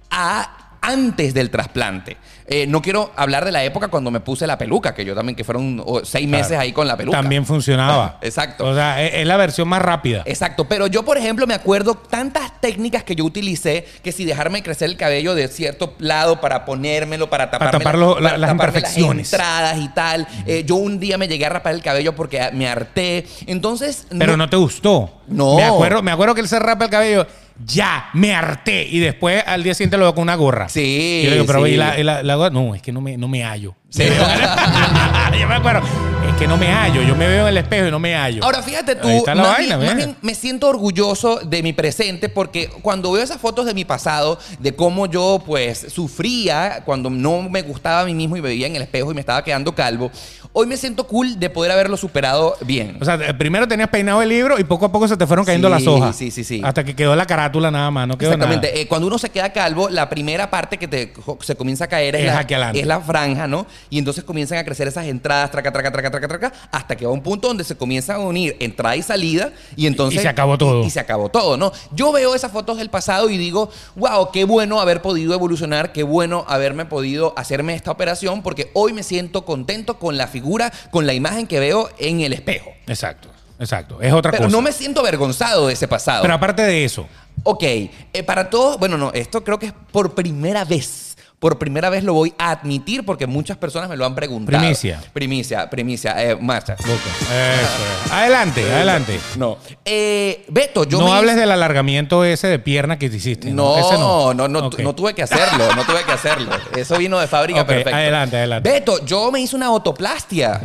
a 0.09 0.64
antes 0.85 1.33
del 1.33 1.49
trasplante. 1.49 2.17
Eh, 2.47 2.67
no 2.67 2.79
quiero 2.79 3.11
hablar 3.15 3.43
de 3.43 3.51
la 3.51 3.63
época 3.63 3.87
cuando 3.87 4.11
me 4.11 4.19
puse 4.19 4.45
la 4.45 4.55
peluca, 4.55 4.93
que 4.93 5.03
yo 5.03 5.15
también, 5.15 5.35
que 5.35 5.43
fueron 5.43 5.81
oh, 5.83 6.05
seis 6.05 6.27
meses 6.27 6.49
Claro. 6.49 6.61
ahí 6.61 6.71
con 6.73 6.87
la 6.87 6.95
peluca. 6.95 7.17
También 7.17 7.43
funcionaba. 7.43 8.19
Exacto. 8.21 8.65
O 8.67 8.75
sea, 8.75 9.01
es, 9.03 9.15
es 9.15 9.25
la 9.25 9.35
versión 9.37 9.67
más 9.67 9.81
rápida. 9.81 10.21
Exacto, 10.25 10.65
pero 10.65 10.85
yo 10.85 11.03
por 11.03 11.17
ejemplo 11.17 11.47
me 11.47 11.55
acuerdo 11.55 11.95
tantas 11.95 12.61
técnicas 12.61 13.03
que 13.03 13.15
yo 13.15 13.25
utilicé 13.25 13.87
que 14.03 14.11
si 14.11 14.25
dejarme 14.25 14.61
crecer 14.61 14.89
el 14.91 14.95
cabello 14.97 15.33
de 15.33 15.47
cierto 15.47 15.95
lado 15.97 16.39
para 16.39 16.65
ponérmelo, 16.65 17.31
para 17.31 17.49
taparme, 17.49 17.79
tapar 17.79 17.97
lo- 17.97 18.19
la- 18.19 18.29
para 18.29 18.37
las 18.37 18.49
taparme 18.51 18.77
imperfecciones. 18.79 19.33
entradas 19.33 19.77
y 19.79 19.87
tal. 19.89 20.27
Eh, 20.45 20.63
yo 20.67 20.75
un 20.75 20.99
día 20.99 21.17
me 21.17 21.27
llegué 21.27 21.47
a 21.47 21.49
rapar 21.49 21.73
el 21.73 21.81
cabello 21.81 22.15
porque 22.15 22.47
me 22.53 22.67
harté. 22.67 23.25
Entonces, 23.47 24.05
Pero 24.19 24.37
no 24.37 24.47
te 24.49 24.57
gustó. 24.57 25.21
No. 25.27 25.55
Me 25.55 25.63
acuerdo, 25.63 26.03
me 26.03 26.11
acuerdo 26.11 26.35
que 26.35 26.41
él 26.41 26.47
se 26.47 26.59
rapa 26.59 26.85
el 26.85 26.91
cabello. 26.91 27.25
Ya, 27.65 28.09
me 28.13 28.33
harté. 28.33 28.85
Y 28.87 28.99
después 28.99 29.43
al 29.45 29.63
día 29.63 29.73
siguiente 29.73 29.97
lo 29.97 30.03
veo 30.05 30.15
con 30.15 30.23
una 30.23 30.35
gorra. 30.35 30.67
Sí, 30.67 31.21
Y 31.21 31.23
yo 31.23 31.29
le 31.29 31.35
digo, 31.37 31.45
pero 31.47 31.65
sí. 31.65 31.71
¿y 31.71 31.77
la, 31.77 31.99
y 31.99 32.03
la- 32.03 32.21
la 32.23 32.35
gorra? 32.35 32.49
No, 32.49 32.75
es 32.75 32.81
que 32.81 32.91
no 32.91 32.99
me, 33.01 33.17
no 33.17 33.27
me 33.27 33.43
hallo. 33.43 33.75
Sí. 33.89 34.03
yo 35.39 35.47
me 35.47 35.55
acuerdo. 35.55 35.81
Es 36.29 36.35
que 36.37 36.47
no 36.47 36.57
me 36.57 36.67
hallo. 36.67 37.01
Yo 37.03 37.15
me 37.15 37.27
veo 37.27 37.43
en 37.43 37.49
el 37.49 37.57
espejo 37.57 37.87
y 37.87 37.91
no 37.91 37.99
me 37.99 38.13
hallo. 38.15 38.43
Ahora 38.43 38.61
fíjate 38.61 38.95
tú, 38.95 39.07
más, 39.07 39.37
vaina, 39.37 39.77
bien, 39.77 39.79
más 39.79 39.79
mira. 39.79 39.95
bien 39.95 40.17
me 40.21 40.35
siento 40.35 40.67
orgulloso 40.67 41.37
de 41.39 41.63
mi 41.63 41.71
presente 41.71 42.27
porque 42.29 42.67
cuando 42.81 43.11
veo 43.11 43.23
esas 43.23 43.39
fotos 43.39 43.65
de 43.65 43.73
mi 43.73 43.85
pasado, 43.85 44.37
de 44.59 44.75
cómo 44.75 45.05
yo 45.05 45.41
pues 45.45 45.85
sufría 45.89 46.81
cuando 46.85 47.09
no 47.09 47.43
me 47.43 47.61
gustaba 47.61 48.01
a 48.01 48.05
mí 48.05 48.13
mismo 48.13 48.35
y 48.35 48.41
me 48.41 48.49
veía 48.49 48.67
en 48.67 48.75
el 48.75 48.81
espejo 48.81 49.11
y 49.11 49.13
me 49.13 49.21
estaba 49.21 49.43
quedando 49.43 49.73
calvo, 49.73 50.11
hoy 50.57 50.67
me 50.67 50.77
siento 50.77 51.05
cool 51.05 51.37
de 51.37 51.49
poder 51.49 51.69
haberlo 51.73 51.97
superado 51.97 52.55
bien. 52.61 52.97
O 53.01 53.05
sea, 53.05 53.37
primero 53.37 53.67
tenías 53.67 53.89
peinado 53.89 54.21
el 54.21 54.29
libro 54.29 54.57
y 54.57 54.63
poco 54.63 54.85
a 54.85 54.91
poco 54.91 55.05
se 55.07 55.17
te 55.17 55.27
fueron 55.27 55.45
cayendo 55.45 55.67
Sí, 55.67 55.73
las 55.73 55.87
hojas. 55.87 56.15
sí, 56.15 56.31
sí, 56.31 56.43
sí. 56.45 56.61
Hasta 56.63 56.85
que 56.85 56.95
quedó 56.95 57.13
la 57.15 57.25
carátula 57.25 57.69
nada 57.71 57.91
más, 57.91 58.07
no 58.07 58.17
quedó 58.17 58.29
Exactamente. 58.31 58.67
nada. 58.69 58.79
Eh, 58.79 58.87
cuando 58.87 59.07
uno 59.07 59.17
se 59.17 59.29
queda 59.29 59.51
calvo, 59.51 59.89
la 59.89 60.09
primera 60.09 60.49
parte 60.49 60.77
que 60.77 60.87
te, 60.87 61.13
se 61.41 61.55
comienza 61.55 61.83
a 61.83 61.87
caer 61.87 62.15
es, 62.15 62.21
Es 62.21 62.27
la, 62.27 62.39
aquí 62.39 62.53
adelante. 62.53 62.79
es 62.79 62.87
la 62.87 63.01
franja, 63.01 63.47
¿no? 63.47 63.67
Y 63.89 63.97
entonces 63.97 64.23
comienzan 64.23 64.57
a 64.57 64.63
crecer 64.63 64.87
esas 64.87 65.05
entradas, 65.07 65.51
traca, 65.51 65.71
traca, 65.73 65.91
traca, 65.91 66.09
traca, 66.09 66.27
traca, 66.29 66.53
hasta 66.71 66.95
que 66.95 67.05
va 67.05 67.11
un 67.11 67.21
punto 67.21 67.49
donde 67.49 67.65
se 67.65 67.75
comienzan 67.75 68.15
a 68.15 68.19
unir 68.19 68.55
entrada 68.61 68.95
y 68.95 69.01
salida 69.01 69.51
y 69.75 69.87
entonces... 69.87 70.19
Y 70.19 70.21
se 70.23 70.29
acabó 70.29 70.57
todo. 70.57 70.83
Y, 70.83 70.87
y 70.87 70.89
se 70.89 71.01
acabó 71.01 71.27
todo, 71.29 71.57
¿no? 71.57 71.73
Yo 71.91 72.11
veo 72.13 72.33
esas 72.33 72.51
fotos 72.53 72.77
del 72.77 72.89
pasado 72.89 73.29
y 73.29 73.37
digo, 73.37 73.69
wow, 73.97 74.29
qué 74.31 74.45
bueno 74.45 74.79
haber 74.79 75.01
podido 75.01 75.33
evolucionar, 75.33 75.91
qué 75.91 76.03
bueno 76.03 76.45
haberme 76.47 76.85
podido 76.85 77.33
hacerme 77.35 77.73
esta 77.75 77.91
operación 77.91 78.41
porque 78.41 78.71
hoy 78.73 78.93
me 78.93 79.03
siento 79.03 79.43
contento 79.43 79.99
con 79.99 80.15
la 80.17 80.27
figura, 80.27 80.44
con 80.91 81.05
la 81.05 81.13
imagen 81.13 81.47
que 81.47 81.59
veo 81.59 81.89
en 81.97 82.21
el 82.21 82.33
espejo. 82.33 82.71
Exacto, 82.87 83.29
exacto. 83.59 84.01
Es 84.01 84.13
otra 84.13 84.31
Pero 84.31 84.45
cosa. 84.45 84.55
no 84.55 84.61
me 84.61 84.71
siento 84.71 85.01
avergonzado 85.01 85.67
de 85.67 85.73
ese 85.73 85.87
pasado. 85.87 86.21
Pero 86.21 86.33
aparte 86.33 86.61
de 86.61 86.85
eso, 86.85 87.07
Ok, 87.43 87.63
eh, 87.63 88.23
para 88.25 88.49
todos, 88.49 88.79
bueno, 88.79 88.97
no, 88.97 89.11
esto 89.13 89.43
creo 89.43 89.59
que 89.59 89.67
es 89.67 89.73
por 89.91 90.15
primera 90.15 90.65
vez. 90.65 91.04
Por 91.45 91.59
primera 91.59 91.91
vez 91.91 92.03
lo 92.03 92.15
voy 92.15 92.33
a 92.39 92.49
admitir 92.49 93.05
porque 93.05 93.27
muchas 93.27 93.55
personas 93.57 93.87
me 93.87 93.95
lo 93.95 94.03
han 94.07 94.15
preguntado. 94.15 94.57
Primicia. 94.57 94.99
Primicia, 95.13 95.69
primicia. 95.69 96.15
Eh, 96.23 96.35
marcha. 96.35 96.73
Eso 96.73 96.91
es. 96.91 98.11
Adelante, 98.11 98.63
adelante. 98.73 99.19
No. 99.37 99.59
Eh, 99.85 100.43
Beto, 100.47 100.85
yo 100.85 100.97
no 100.97 101.05
me 101.05 101.11
hables 101.11 101.35
del 101.35 101.51
alargamiento 101.51 102.23
ese 102.23 102.47
de 102.47 102.57
pierna 102.57 102.97
que 102.97 103.11
te 103.11 103.17
hiciste. 103.17 103.51
No, 103.51 103.77
Ese 103.77 103.93
no, 103.93 104.33
no, 104.33 104.47
no, 104.47 104.59
Ok. 104.65 104.79
no 104.79 104.95
tuve 104.95 105.13
que 105.13 105.21
hacerlo, 105.21 105.71
no 105.75 105.83
tuve 105.85 106.03
que 106.03 106.13
hacerlo. 106.13 106.49
Eso 106.75 106.97
vino 106.97 107.19
de 107.19 107.27
fábrica 107.27 107.61
Ok, 107.61 107.67
perfecto. 107.67 107.95
adelante, 107.95 108.37
adelante. 108.37 108.67
Beto, 108.67 109.05
yo 109.05 109.31
me 109.31 109.39
hice 109.39 109.55
una 109.55 109.69
otoplastia. 109.71 110.59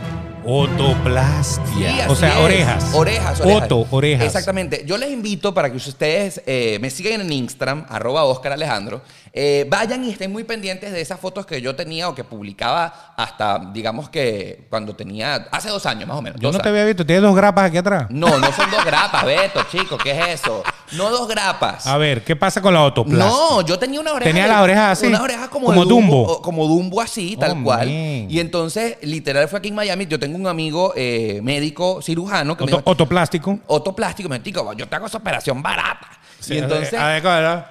Otoplastia. 0.45 2.07
O 2.09 2.14
sea, 2.14 2.41
orejas. 2.41 2.95
Orejas, 2.95 3.41
orejas. 3.41 3.62
Oto, 3.64 3.86
orejas. 3.91 4.26
Exactamente. 4.26 4.84
Yo 4.86 4.97
les 4.99 5.11
invito 5.11 5.53
para 5.55 5.70
que 5.70 5.76
ustedes 5.76 6.43
eh, 6.47 6.78
me 6.80 6.91
sigan 6.91 7.20
en 7.20 7.32
Instagram, 7.32 7.84
arroba 7.88 8.24
Oscar 8.24 8.53
Alejandro. 8.53 9.03
eh, 9.32 9.64
vayan 9.70 10.03
y 10.05 10.11
estén 10.11 10.32
muy 10.32 10.43
pendientes 10.45 10.91
de 10.93 11.01
esas 11.01 11.20
fotos 11.20 11.47
que 11.47 11.61
yo 11.62 11.76
tenía 11.76 12.09
o 12.09 12.14
que 12.16 12.24
publicaba 12.24 13.12
hasta, 13.16 13.70
digamos 13.72 14.09
que 14.09 14.66
cuando 14.68 14.95
tenía, 14.97 15.47
hace 15.53 15.68
dos 15.68 15.86
años 15.86 16.09
más 16.09 16.16
o 16.18 16.22
menos. 16.22 16.41
Yo 16.41 16.51
no 16.51 16.59
te 16.59 16.68
había 16.68 16.84
visto. 16.84 17.07
Tienes 17.07 17.22
dos 17.22 17.36
grapas 17.36 17.66
aquí 17.66 17.76
atrás. 17.76 18.07
No, 18.11 18.38
no 18.38 18.53
son 18.53 18.70
dos 18.70 18.84
grapas, 18.84 19.24
Beto, 19.24 19.61
chico, 19.70 19.97
¿qué 19.99 20.11
es 20.12 20.41
eso? 20.41 20.62
No 20.93 21.11
dos 21.11 21.28
grapas. 21.28 21.86
A 21.86 21.97
ver, 21.97 22.24
¿qué 22.24 22.34
pasa 22.34 22.61
con 22.61 22.74
la 22.74 22.82
otoplastia? 22.82 23.24
No, 23.28 23.61
yo 23.62 23.78
tenía 23.78 24.01
una 24.01 24.12
oreja. 24.12 24.28
¿Tenía 24.30 24.47
las 24.49 24.61
orejas 24.62 24.99
así? 24.99 25.07
Unas 25.07 25.20
orejas 25.20 25.49
como, 25.49 25.72
Dumbo. 25.84 26.43
Como 26.43 26.66
Dumbo 26.66 27.01
así, 27.01 27.36
tal 27.36 27.53
Oh, 27.61 27.62
cual. 27.64 27.86
man. 27.86 28.26
Y 28.30 28.41
entonces, 28.41 28.97
literal, 29.03 29.47
fue 29.49 29.61
aquí 29.61 29.68
en 29.68 29.74
Miami. 29.76 30.07
Yo 30.07 30.18
tengo 30.18 30.30
un 30.35 30.47
amigo 30.47 30.93
eh, 30.97 31.41
médico 31.43 32.01
cirujano 32.03 32.57
que 32.57 32.64
me 32.64 32.72
Oto- 32.72 32.78
dijo, 32.78 32.91
otoplástico. 32.91 33.59
otoplástico. 33.66 34.28
Me 34.28 34.39
dijo, 34.41 34.72
yo 34.74 34.89
te 34.89 34.97
hago 34.97 35.07
esa 35.07 35.18
operación 35.18 35.62
barata. 35.62 36.09
Sí, 36.41 36.55
y 36.55 36.59
entonces, 36.59 36.93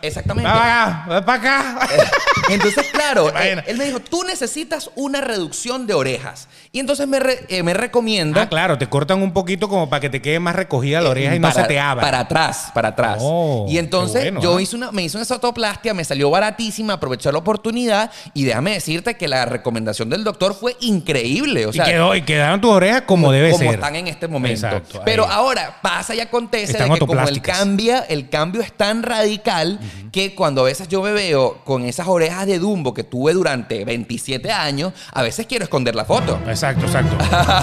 exactamente. 0.02 0.50
Va 0.50 0.56
para 0.56 0.84
acá, 0.84 1.06
va 1.12 1.26
para 1.26 1.40
acá. 1.40 1.88
entonces 2.50 2.86
claro, 2.92 3.30
eh, 3.40 3.64
él 3.68 3.78
me 3.78 3.86
dijo, 3.86 4.00
tú 4.00 4.24
necesitas 4.24 4.90
una 4.96 5.22
reducción 5.22 5.88
de 5.88 5.94
orejas. 5.94 6.48
Y 6.72 6.80
entonces 6.80 7.08
me, 7.08 7.20
re- 7.20 7.46
eh, 7.50 7.64
me 7.64 7.74
recomienda... 7.74 8.44
Ah, 8.44 8.50
claro, 8.50 8.78
te 8.78 8.88
cortan 8.88 9.22
un 9.22 9.34
poquito 9.34 9.68
como 9.68 9.90
para 9.90 10.00
que 10.02 10.10
te 10.10 10.22
quede 10.22 10.40
más 10.40 10.56
recogida 10.56 11.02
la 11.02 11.10
oreja 11.10 11.36
y 11.36 11.40
no 11.40 11.50
para- 11.50 11.62
se 11.64 11.68
te 11.68 11.80
abra. 11.80 12.02
Para 12.04 12.20
atrás, 12.20 12.72
para 12.74 12.90
atrás. 12.90 13.18
Oh, 13.22 13.66
y 13.68 13.78
entonces 13.80 14.24
bueno, 14.24 14.42
yo 14.42 14.60
hice 14.60 14.76
una, 14.76 14.92
me 14.92 15.02
hice 15.04 15.18
una 15.18 15.26
otoplastia, 15.36 15.94
me 15.94 16.04
salió 16.04 16.30
baratísima, 16.30 16.94
aproveché 16.94 17.32
la 17.32 17.40
oportunidad 17.40 18.12
y 18.34 18.44
déjame 18.46 18.74
decirte 18.74 19.18
que 19.18 19.28
la 19.28 19.46
recomendación 19.46 20.10
del 20.10 20.24
doctor 20.24 20.54
fue 20.54 20.76
increíble. 20.82 21.66
O 21.66 21.74
sea, 21.74 21.88
y, 21.88 21.92
quedó, 21.92 22.16
y 22.16 22.22
quedaron 22.22 22.62
tus 22.62 22.72
orejas 22.72 23.02
como 23.04 23.32
debe 23.32 23.50
como 23.52 23.64
ser. 23.64 23.74
están 23.76 23.96
en 23.96 24.08
este 24.08 24.28
momento. 24.28 24.68
Exacto. 24.68 25.02
Pero 25.06 25.26
ahora 25.26 25.80
pasa 25.82 26.14
y 26.14 26.20
acontece 26.20 26.74
de 26.74 26.78
que 26.80 26.84
como 26.84 26.94
autoplásticas. 26.94 27.58
cambia, 27.58 28.00
el 28.10 28.30
cambio 28.30 28.59
es 28.62 28.72
tan 28.74 29.04
radical 29.04 29.80
que 30.12 30.36
cuando 30.36 30.62
a 30.62 30.66
veces 30.66 30.88
yo 30.88 31.02
me 31.02 31.12
veo 31.12 31.60
con 31.66 31.86
esas 31.86 32.08
orejas 32.08 32.46
de 32.48 32.60
Dumbo 32.60 32.94
que 32.94 33.04
tuve 33.04 33.34
durante 33.34 33.86
27 33.86 34.52
años, 34.52 34.94
a 35.14 35.22
veces 35.22 35.46
quiero 35.48 35.64
esconder 35.64 35.96
la 35.96 36.06
foto. 36.06 36.40
Exacto, 36.48 36.86
exacto. 36.86 37.16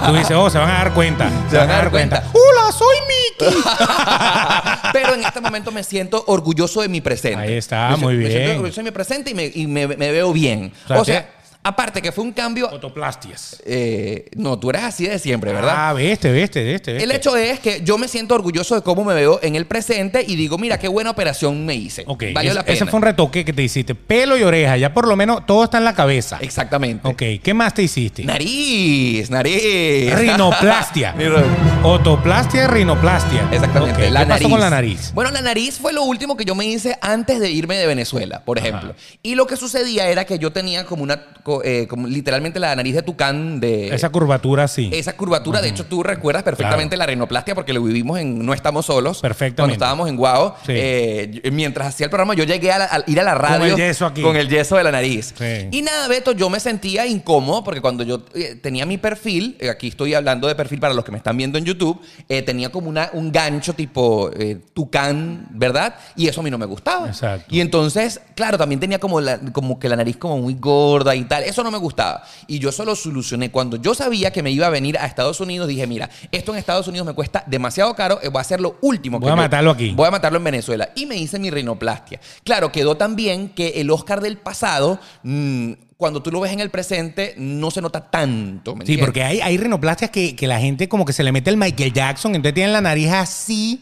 Tú 0.07 0.13
dices, 0.15 0.37
oh, 0.37 0.49
se 0.51 0.59
van 0.59 0.71
a 0.71 0.75
dar 0.75 0.95
cuenta. 0.95 1.31
Se 1.51 1.57
van 1.59 1.71
a 1.71 1.75
dar 1.75 1.91
cuenta. 1.91 2.25
¡Hola, 2.33 2.73
soy 2.73 2.97
Mickey! 3.09 3.59
Pero 4.93 5.15
en 5.15 5.25
este 5.25 5.41
momento 5.41 5.71
me 5.73 5.83
siento 5.85 6.25
orgulloso 6.29 6.81
de 6.83 6.89
mi 6.89 7.01
presente. 7.01 7.41
Ahí 7.41 7.55
está, 7.55 7.89
Me 7.91 7.97
siento- 7.97 8.07
muy 8.07 8.17
Me 8.17 8.27
siento 8.27 8.39
bien. 8.45 8.51
orgulloso 8.57 8.81
de 8.81 8.85
mi 8.85 8.91
presente 8.91 9.31
y 9.31 9.35
me, 9.35 9.51
y 9.55 9.67
me- 9.67 9.87
me 9.89 10.11
veo 10.13 10.33
bien. 10.33 10.73
O 10.85 10.89
sea, 10.89 11.01
O 11.01 11.05
sea, 11.05 11.23
te- 11.23 11.29
Aparte 11.69 12.01
que 12.01 12.13
fue 12.13 12.23
un 12.23 12.33
cambio... 12.33 12.69
Fotoplastias. 12.71 13.61
eh, 13.67 14.29
no, 14.37 14.57
tú 14.59 14.71
eres 14.71 14.83
así 14.85 15.07
de 15.07 15.19
siempre, 15.19 15.53
¿verdad? 15.53 15.75
Ah, 15.77 15.93
veste, 15.93 16.31
veste, 16.31 16.63
veste, 16.63 16.93
veste. 16.93 17.05
El 17.05 17.11
hecho 17.11 17.37
es 17.37 17.59
que 17.59 17.81
yo 17.83 17.99
me 17.99 18.07
siento 18.07 18.35
orgulloso 18.37 18.77
de 18.77 18.83
cómo 18.83 19.05
me 19.05 19.15
veo 19.15 19.41
en 19.43 19.57
el 19.57 19.67
presente 19.67 20.25
y 20.27 20.37
digo, 20.37 20.59
mira, 20.59 20.79
qué 20.79 20.87
buena 20.87 21.11
operación 21.11 21.67
me 21.67 21.75
hice. 21.75 22.05
Ok, 22.07 22.25
Valió 22.33 22.51
es- 22.53 22.57
la 22.57 22.63
pena. 22.65 22.75
ese 22.75 22.87
fue 22.87 22.99
un 22.99 23.03
retoque 23.03 23.45
que 23.45 23.53
te 23.53 23.63
hiciste. 23.65 23.95
Pelo 23.97 24.37
y 24.37 24.43
oreja, 24.45 24.77
ya 24.77 24.95
por 24.95 25.09
lo 25.09 25.17
menos 25.17 25.45
todo 25.45 25.65
está 25.65 25.79
en 25.79 25.85
la 25.85 25.95
cabeza. 25.95 26.39
Exactamente. 26.41 27.07
Ok, 27.09 27.43
¿qué 27.43 27.53
más 27.55 27.75
te 27.75 27.83
hiciste? 27.83 28.25
Nariz, 28.25 29.29
nariz. 29.31 30.15
Rinoplastia. 30.17 31.15
Otoplastia 31.83 32.65
y 32.65 32.67
rinoplastia. 32.67 33.49
Exactamente. 33.53 34.11
La 34.11 34.21
¿Qué 34.21 34.27
pasó 34.27 34.43
nariz. 34.43 34.49
con 34.51 34.61
la 34.61 34.71
nariz? 34.71 35.11
Bueno, 35.15 35.31
la 35.31 35.41
nariz 35.41 35.79
fue 35.79 35.93
lo 35.93 36.03
último 36.05 36.37
que 36.37 36.45
yo 36.45 36.55
me 36.55 36.67
hice 36.67 36.97
antes 37.01 37.41
de 37.41 37.51
irme 37.51 37.77
de 37.77 37.87
Venezuela, 37.87 38.43
por 38.45 38.59
ejemplo. 38.59 38.95
Y 39.23 39.35
lo 39.35 39.47
que 39.47 39.57
sucedía 39.57 40.09
era 40.09 40.25
que 40.25 40.39
yo 40.39 40.53
tenía 40.53 40.85
como 40.85 41.03
una, 41.03 41.23
eh, 41.65 41.87
como 41.89 42.07
literalmente 42.07 42.59
la 42.61 42.75
nariz 42.77 42.95
de 42.95 43.03
tucán 43.03 43.61
de... 43.61 43.89
Esa 43.95 44.11
curvatura 44.11 44.69
sí. 44.69 44.91
esa 44.93 45.15
curvatura, 45.17 45.61
de 45.61 45.69
hecho, 45.69 45.85
tú 45.87 46.03
recuerdas 46.03 46.43
perfectamente 46.43 46.97
la 46.97 47.07
rinoplastia 47.07 47.55
porque 47.55 47.73
lo 47.73 47.83
vivimos 47.83 48.19
en 48.19 48.45
No 48.45 48.55
Estamos 48.55 48.87
Solos. 48.87 49.21
Perfectamente. 49.21 49.57
Cuando 49.63 49.73
estábamos 49.75 50.09
en 50.09 50.17
Guao. 50.17 50.57
Sí. 50.67 50.73
Eh, 50.75 51.51
mientras 51.53 51.89
hacía 51.89 52.05
el 52.05 52.11
programa, 52.11 52.35
yo 52.35 52.45
llegué 52.45 52.73
a, 52.73 52.79
la- 52.79 52.85
a 52.87 53.03
ir 53.07 53.21
a 53.21 53.23
la 53.23 53.35
radio. 53.35 53.65
el 53.75 53.77
yeso 53.77 54.07
aquí. 54.07 54.23
Con 54.23 54.37
el 54.37 54.49
yeso 54.49 54.77
de 54.77 54.85
la 54.85 54.93
nariz. 54.93 55.35
Sí. 55.37 55.69
Y 55.71 55.83
nada, 55.83 56.09
Beto, 56.09 56.33
yo 56.33 56.49
me 56.51 56.61
sentía 56.61 57.07
incómodo 57.07 57.63
porque 57.65 57.81
cuando 57.81 58.03
yo 58.05 58.23
eh, 58.35 58.55
tenía 58.61 58.87
mi 58.87 58.99
perfil, 58.99 59.57
aquí 59.71 59.89
estoy 59.89 60.15
hablando 60.15 60.49
de 60.49 60.55
perfil 60.55 60.81
para 60.81 60.95
los 60.95 61.05
que 61.05 61.13
me 61.13 61.19
están 61.19 61.37
viendo 61.37 61.59
en 61.59 61.65
YouTube, 61.65 62.01
eh, 62.29 62.43
tenía 62.43 62.71
como 62.71 62.89
una, 62.89 63.11
un 63.13 63.31
gancho 63.33 63.73
tipo 63.75 64.31
tucán, 64.75 65.47
¿verdad? 65.51 65.95
Y 66.17 66.29
eso 66.29 66.41
a 66.41 66.45
mí 66.45 66.51
no 66.51 66.59
me 66.59 66.67
gustaba. 66.67 67.07
Exacto. 67.09 67.47
Y 67.55 67.61
entonces, 67.61 68.21
claro, 68.35 68.59
también 68.59 68.81
tenía 68.81 68.99
como, 68.99 69.21
la- 69.21 69.39
como 69.53 69.79
que 69.79 69.89
la 69.89 69.97
nariz 69.97 70.17
como 70.17 70.39
muy 70.39 70.55
gorda 70.55 71.15
y 71.15 71.25
tal. 71.25 71.45
Eso 71.49 71.63
no 71.63 71.71
me 71.71 71.79
gustaba. 71.79 72.23
Y 72.47 72.59
yo 72.59 72.73
solo 72.73 72.95
solucioné. 72.97 73.51
Cuando 73.51 73.77
yo 73.77 73.95
sabía 73.95 74.33
que 74.33 74.43
me 74.43 74.51
iba 74.51 74.67
a 74.67 74.71
venir 74.71 74.99
a 74.99 75.07
Estados 75.07 75.41
Unidos, 75.41 75.69
dije, 75.69 75.87
mira, 75.87 76.11
esto 76.33 76.53
en 76.53 76.59
Estados 76.59 76.89
Unidos 76.89 77.07
me 77.07 77.15
cuesta 77.15 77.45
demasiado 77.47 77.95
caro, 77.95 78.19
eh, 78.23 78.29
voy 78.29 78.39
a 78.39 78.43
hacer 78.43 78.61
lo 78.61 78.79
último. 78.83 79.19
Voy 79.19 79.27
que 79.29 79.33
a 79.33 79.37
yo- 79.37 79.43
matarlo 79.43 79.71
aquí. 79.71 79.91
Voy 79.95 80.07
a 80.09 80.11
matarlo 80.11 80.39
en 80.39 80.45
Venezuela. 80.45 80.91
Y 80.95 81.07
me 81.07 81.17
hice 81.17 81.39
mi 81.39 81.51
rinoplastia. 81.51 82.21
Claro, 82.45 82.73
quedó 82.73 82.97
tan 82.97 83.17
bien 83.17 83.49
que 83.51 83.81
el 83.81 83.91
Oscar 83.91 84.21
del 84.21 84.37
pasado, 84.39 84.99
mm, 85.23 85.73
cuando 85.97 86.23
tú 86.23 86.31
lo 86.31 86.41
ves 86.41 86.53
en 86.53 86.61
el 86.61 86.69
presente, 86.71 87.33
no 87.39 87.71
se 87.71 87.81
nota 87.81 88.11
tanto. 88.11 88.77
¿me 88.77 88.85
Sí, 88.85 88.99
porque 88.99 89.23
hay, 89.23 89.41
hay 89.41 89.57
rinoplastias 89.57 90.11
que, 90.11 90.37
que 90.37 90.47
la 90.47 90.61
gente 90.61 90.89
como 90.91 91.07
que 91.07 91.15
se 91.15 91.23
le 91.25 91.33
mete 91.33 91.49
el 91.49 91.57
Michael 91.57 91.93
Jackson, 91.93 92.35
entonces 92.35 92.53
tienen 92.55 92.73
la 92.75 92.83
nariz 92.83 93.09
así 93.13 93.81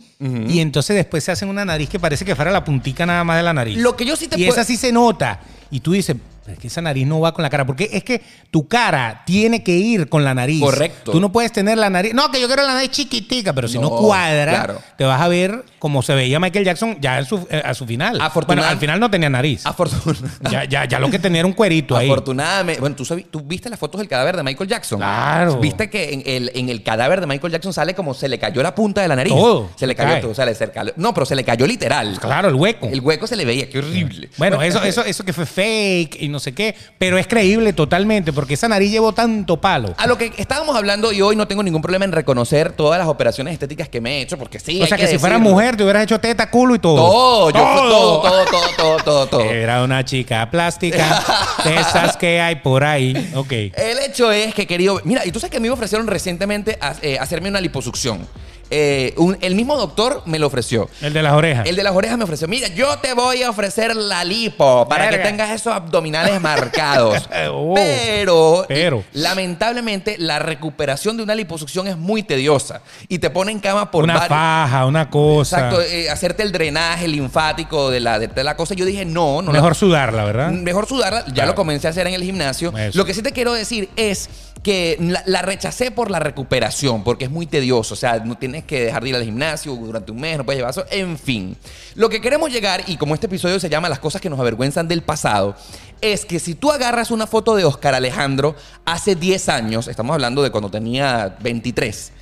y 0.48 0.60
entonces 0.60 0.96
después 0.96 1.22
se 1.24 1.32
hacen 1.32 1.48
una 1.50 1.64
nariz 1.66 1.88
que 1.90 1.98
parece 1.98 2.24
que 2.24 2.34
fuera 2.34 2.50
la 2.50 2.64
puntica 2.64 3.04
nada 3.04 3.24
más 3.24 3.36
de 3.36 3.42
la 3.42 3.52
nariz. 3.52 3.76
Lo 3.76 3.94
que 3.96 4.06
yo 4.06 4.16
sí 4.16 4.26
te 4.28 4.40
y 4.40 4.44
esa 4.44 4.64
sí 4.64 4.76
se 4.78 4.90
nota. 4.90 5.40
Y 5.70 5.80
tú 5.80 5.92
dices, 5.92 6.16
"Pero 6.16 6.33
es 6.46 6.58
que 6.58 6.66
esa 6.68 6.82
nariz 6.82 7.06
no 7.06 7.20
va 7.20 7.32
con 7.32 7.42
la 7.42 7.50
cara, 7.50 7.64
porque 7.66 7.88
es 7.92 8.04
que 8.04 8.20
tu 8.50 8.68
cara 8.68 9.22
tiene 9.26 9.62
que 9.62 9.72
ir 9.72 10.08
con 10.08 10.24
la 10.24 10.34
nariz. 10.34 10.60
Correcto. 10.60 11.12
Tú 11.12 11.20
no 11.20 11.32
puedes 11.32 11.52
tener 11.52 11.78
la 11.78 11.88
nariz, 11.90 12.12
no, 12.14 12.30
que 12.30 12.40
yo 12.40 12.46
quiero 12.46 12.62
la 12.64 12.74
nariz 12.74 12.90
chiquitica, 12.90 13.52
pero 13.52 13.66
si 13.68 13.78
no, 13.78 13.90
No, 13.90 13.96
cuadra, 13.96 14.52
claro. 14.52 14.78
te 14.98 15.04
vas 15.04 15.20
a 15.20 15.28
ver 15.28 15.64
como 15.78 16.02
se 16.02 16.14
veía 16.14 16.38
Michael 16.40 16.64
Jackson 16.64 16.98
ya 17.00 17.18
en 17.18 17.24
su- 17.26 17.46
eh, 17.50 17.62
a 17.64 17.74
su 17.74 17.86
final. 17.86 18.20
Afortunad- 18.20 18.46
Bueno, 18.46 18.64
al 18.64 18.78
final 18.78 19.00
no 19.00 19.10
tenía 19.10 19.28
nariz. 19.30 19.64
Afortun- 19.64 20.16
Ya, 20.50 20.64
ya, 20.64 20.84
ya 20.86 20.98
lo 20.98 21.10
que 21.10 21.18
tenía 21.18 21.40
era 21.40 21.46
un 21.46 21.52
cuerito 21.54 21.96
ahí. 21.96 22.06
Afortunadamente, 22.08 22.80
bueno, 22.80 22.96
¿tú, 22.96 23.04
tú 23.30 23.40
viste 23.40 23.68
las 23.70 23.78
fotos 23.78 23.98
del 24.00 24.08
cadáver 24.08 24.36
de 24.36 24.42
Michael 24.42 24.68
Jackson. 24.68 24.98
Claro. 24.98 25.58
Viste 25.58 25.88
que 25.90 26.12
en 26.12 26.22
el, 26.26 26.50
en 26.54 26.68
el 26.68 26.82
cadáver 26.82 27.20
de 27.20 27.26
Michael 27.26 27.52
Jackson 27.52 27.72
sale 27.72 27.94
como 27.94 28.14
se 28.14 28.28
le 28.28 28.38
cayó 28.38 28.62
la 28.62 28.74
punta 28.74 29.00
de 29.02 29.08
la 29.08 29.16
nariz. 29.16 29.32
Todo. 29.32 29.70
Se 29.76 29.86
le 29.86 29.94
cayó. 29.94 30.30
O 30.30 30.34
sea, 30.34 30.44
le- 30.46 30.54
cayó- 30.54 30.92
no, 30.96 31.12
pero 31.14 31.26
se 31.26 31.34
le 31.34 31.44
cayó 31.44 31.66
literal. 31.66 32.18
Claro, 32.20 32.48
el 32.48 32.54
hueco. 32.54 32.88
El 32.88 33.00
hueco 33.00 33.26
se 33.26 33.36
le 33.36 33.44
veía, 33.44 33.68
qué 33.68 33.78
horrible. 33.78 34.30
Bueno, 34.36 34.60
eso, 34.62 34.82
eso, 34.82 35.04
eso 35.04 35.24
que 35.24 35.32
fue 35.32 35.46
fake 35.46 36.16
y 36.22 36.28
no 36.34 36.40
sé 36.40 36.52
qué, 36.52 36.74
pero 36.98 37.16
es 37.16 37.26
creíble 37.26 37.72
totalmente 37.72 38.32
porque 38.32 38.54
esa 38.54 38.68
nariz 38.68 38.90
llevó 38.90 39.12
tanto 39.14 39.60
palo. 39.60 39.94
A 39.96 40.06
lo 40.06 40.18
que 40.18 40.32
estábamos 40.36 40.76
hablando 40.76 41.12
y 41.12 41.22
hoy 41.22 41.36
no 41.36 41.48
tengo 41.48 41.62
ningún 41.62 41.80
problema 41.80 42.04
en 42.04 42.12
reconocer 42.12 42.72
todas 42.72 42.98
las 42.98 43.08
operaciones 43.08 43.52
estéticas 43.54 43.88
que 43.88 44.00
me 44.00 44.18
he 44.18 44.22
hecho, 44.22 44.36
porque 44.36 44.60
sí. 44.60 44.82
o 44.82 44.86
sea 44.86 44.98
que, 44.98 45.06
si 45.06 45.12
decirlo. 45.14 45.38
mujer 45.38 45.76
te 45.76 45.84
hubieras 45.84 46.02
hecho 46.02 46.20
teta, 46.20 46.50
culo 46.50 46.74
y 46.74 46.78
todo. 46.80 46.96
Todo, 46.96 47.50
yo 47.50 47.60
todo, 47.60 48.20
todo, 48.20 48.44
todo, 48.44 48.66
todo, 48.76 48.96
todo, 49.04 49.26
todo. 49.28 49.40
Era 49.50 49.82
una 49.84 50.04
chica 50.04 50.50
plástica 50.50 51.22
de 51.64 51.76
esas 51.76 52.16
que 52.16 52.40
hay 52.40 52.56
por 52.56 52.84
ahí. 52.84 53.32
Ok. 53.34 53.52
El 53.52 53.98
hecho 54.06 54.32
es 54.32 54.52
que 54.54 54.66
querido. 54.66 55.00
Mira, 55.04 55.24
y 55.24 55.30
tú 55.30 55.38
sabes 55.40 55.52
que 55.52 55.58
a 55.58 55.60
mí 55.60 55.68
me 55.68 55.74
ofrecieron 55.74 56.06
recientemente 56.06 56.76
a- 56.80 56.94
eh, 57.00 57.18
hacerme 57.18 57.48
una 57.48 57.60
liposucción. 57.60 58.26
Eh, 58.70 59.14
un- 59.18 59.36
el 59.40 59.54
mismo 59.54 59.76
doctor 59.76 60.22
me 60.26 60.38
lo 60.38 60.46
ofreció. 60.46 60.88
El 61.00 61.12
de 61.12 61.22
las 61.22 61.32
orejas. 61.34 61.66
El 61.68 61.76
de 61.76 61.82
las 61.82 61.94
orejas 61.94 62.16
me 62.18 62.24
ofreció, 62.24 62.48
mira, 62.48 62.68
yo 62.68 62.98
te 62.98 63.12
voy 63.14 63.42
a 63.42 63.50
ofrecer 63.50 63.94
la 63.94 64.24
lipo 64.24 64.88
para 64.88 65.04
Verga. 65.04 65.18
que 65.22 65.28
tengas 65.28 65.50
esos 65.50 65.72
abdominales 65.72 66.40
marcados. 66.40 67.28
Oh. 67.56 67.74
pero, 67.74 68.64
Pero. 68.68 69.04
lamentablemente, 69.12 70.16
la 70.18 70.38
recuperación 70.38 71.16
de 71.16 71.22
una 71.22 71.34
liposucción 71.34 71.86
es 71.88 71.96
muy 71.96 72.22
tediosa 72.22 72.80
y 73.08 73.18
te 73.18 73.30
pone 73.30 73.52
en 73.52 73.60
cama 73.60 73.90
por 73.90 74.04
una 74.04 74.14
varios- 74.14 74.28
faja, 74.30 74.86
una 74.86 75.10
cosa. 75.10 75.56
Exacto, 75.58 75.80
eh, 75.82 76.08
hacerte 76.10 76.42
el 76.42 76.52
drenaje 76.52 77.06
linfático 77.08 77.90
de 77.90 78.00
la, 78.00 78.18
de, 78.18 78.28
de 78.28 78.44
la 78.44 78.56
cosa. 78.56 78.74
Yo 78.74 78.84
dije, 78.86 79.04
no, 79.04 79.42
no 79.42 79.52
la- 79.52 79.58
Mejor 79.58 79.74
sudarla, 79.74 80.24
¿verdad? 80.24 80.50
Mejor 80.50 80.86
sudarla, 80.86 81.24
ya 81.26 81.32
Claro. 81.34 81.50
lo 81.50 81.54
comencé 81.54 81.86
a 81.86 81.90
hacer 81.90 82.06
en 82.06 82.14
el 82.14 82.22
gimnasio. 82.22 82.76
Eso. 82.76 82.96
Lo 82.98 83.04
que 83.04 83.12
sí 83.14 83.22
te 83.22 83.32
quiero 83.32 83.52
decir 83.52 83.88
es 83.96 84.28
que 84.62 84.96
la, 84.98 85.22
la 85.26 85.42
rechacé 85.42 85.90
por 85.90 86.10
la 86.10 86.20
recuperación, 86.20 87.04
porque 87.04 87.24
es 87.26 87.30
muy 87.30 87.44
tedioso. 87.46 87.92
O 87.92 87.96
sea, 87.98 88.20
no 88.20 88.36
tienes 88.54 88.68
que 88.68 88.84
dejar 88.84 89.02
de 89.02 89.08
ir 89.08 89.16
al 89.16 89.24
gimnasio 89.24 89.74
durante 89.74 90.12
un 90.12 90.20
mes, 90.20 90.38
no 90.38 90.44
puedes 90.44 90.60
llevar 90.60 90.70
eso. 90.70 90.84
En 90.90 91.18
fin, 91.18 91.56
lo 91.96 92.08
que 92.08 92.20
queremos 92.20 92.52
llegar, 92.52 92.84
y 92.86 92.96
como 92.96 93.14
este 93.14 93.26
episodio 93.26 93.58
se 93.58 93.68
llama 93.68 93.88
Las 93.88 93.98
cosas 93.98 94.20
que 94.20 94.30
nos 94.30 94.38
avergüenzan 94.38 94.86
del 94.86 95.02
pasado, 95.02 95.56
es 96.00 96.24
que 96.24 96.38
si 96.38 96.54
tú 96.54 96.70
agarras 96.70 97.10
una 97.10 97.26
foto 97.26 97.56
de 97.56 97.64
Oscar 97.64 97.94
Alejandro 97.94 98.54
hace 98.84 99.16
10 99.16 99.48
años, 99.48 99.88
estamos 99.88 100.14
hablando 100.14 100.40
de 100.44 100.50
cuando 100.50 100.70
tenía 100.70 101.36
23, 101.40 102.12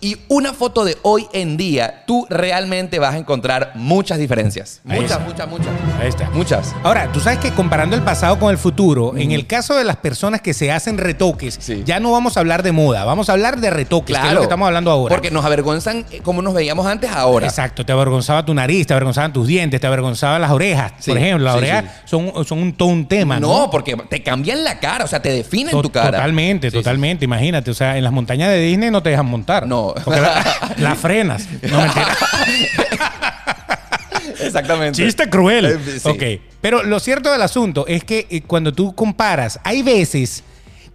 y 0.00 0.16
una 0.28 0.52
foto 0.52 0.84
de 0.84 0.96
hoy 1.02 1.26
en 1.32 1.56
día, 1.56 2.04
tú 2.06 2.26
realmente 2.30 2.98
vas 2.98 3.14
a 3.14 3.18
encontrar 3.18 3.72
muchas 3.74 4.18
diferencias. 4.18 4.80
Ahí 4.88 5.00
Muchas, 5.00 5.18
está. 5.18 5.46
muchas, 5.46 5.48
muchas. 5.48 5.68
Ahí 6.00 6.08
está. 6.08 6.30
Muchas. 6.30 6.74
Ahora, 6.84 7.10
tú 7.12 7.20
sabes 7.20 7.38
que 7.40 7.50
comparando 7.52 7.96
el 7.96 8.02
pasado 8.02 8.38
con 8.38 8.50
el 8.50 8.58
futuro, 8.58 9.16
en 9.16 9.32
el 9.32 9.46
caso 9.46 9.74
de 9.76 9.84
las 9.84 9.96
personas 9.96 10.40
que 10.40 10.54
se 10.54 10.70
hacen 10.70 10.98
retoques, 10.98 11.58
Sí. 11.60 11.82
ya 11.84 11.98
no 12.00 12.12
vamos 12.12 12.36
a 12.36 12.40
hablar 12.40 12.62
de 12.62 12.72
moda, 12.72 13.04
vamos 13.04 13.28
a 13.28 13.32
hablar 13.32 13.58
de 13.60 13.70
retoques, 13.70 14.16
que 14.16 14.26
es 14.26 14.32
lo 14.32 14.40
que 14.40 14.44
estamos 14.44 14.66
hablando 14.66 14.90
ahora. 14.90 15.14
Porque 15.14 15.30
nos 15.30 15.44
avergüenzan 15.44 16.04
eh, 16.10 16.20
como 16.22 16.42
nos 16.42 16.54
veíamos 16.54 16.86
antes 16.86 17.10
ahora. 17.10 17.46
Exacto, 17.46 17.84
te 17.84 17.92
avergonzaba 17.92 18.44
tu 18.44 18.54
nariz, 18.54 18.86
te 18.86 18.92
avergonzaban 18.94 19.32
tus 19.32 19.46
dientes, 19.46 19.80
te 19.80 19.86
avergonzaban 19.86 20.40
las 20.40 20.50
orejas. 20.52 20.92
Sí, 21.00 21.10
Por 21.10 21.18
ejemplo, 21.18 21.44
las 21.44 21.54
sí, 21.54 21.58
orejas 21.58 21.84
son, 22.04 22.32
son 22.46 22.58
un, 22.60 22.72
todo 22.72 22.88
un 22.88 23.06
tema. 23.06 23.40
no, 23.40 23.48
No, 23.58 23.70
porque 23.70 23.96
te 24.08 24.22
cambian 24.22 24.62
la 24.62 24.78
cara, 24.78 25.04
o 25.04 25.08
sea, 25.08 25.20
te 25.20 25.30
definen 25.30 25.72
To- 25.72 25.82
tu 25.82 25.90
cara. 25.90 26.12
Totalmente, 26.12 26.70
totalmente. 26.70 27.24
Imagínate, 27.24 27.70
o 27.70 27.74
sea, 27.74 27.96
en 27.96 28.04
las 28.04 28.12
montañas 28.12 28.50
de 28.50 28.60
Disney 28.60 28.90
no 28.90 29.02
te 29.02 29.10
dejan 29.10 29.26
montar. 29.26 29.66
No. 29.66 29.87
La, 30.06 30.74
la 30.78 30.94
frenas. 30.94 31.46
No, 31.62 31.78
mentira. 31.80 32.16
Exactamente. 34.40 35.02
Chiste 35.04 35.28
cruel. 35.28 35.64
Eh, 35.66 35.78
sí. 36.00 36.08
Ok. 36.08 36.22
Pero 36.60 36.82
lo 36.82 37.00
cierto 37.00 37.30
del 37.32 37.42
asunto 37.42 37.86
es 37.86 38.04
que 38.04 38.26
eh, 38.30 38.42
cuando 38.42 38.72
tú 38.72 38.94
comparas, 38.94 39.58
hay 39.64 39.82
veces 39.82 40.44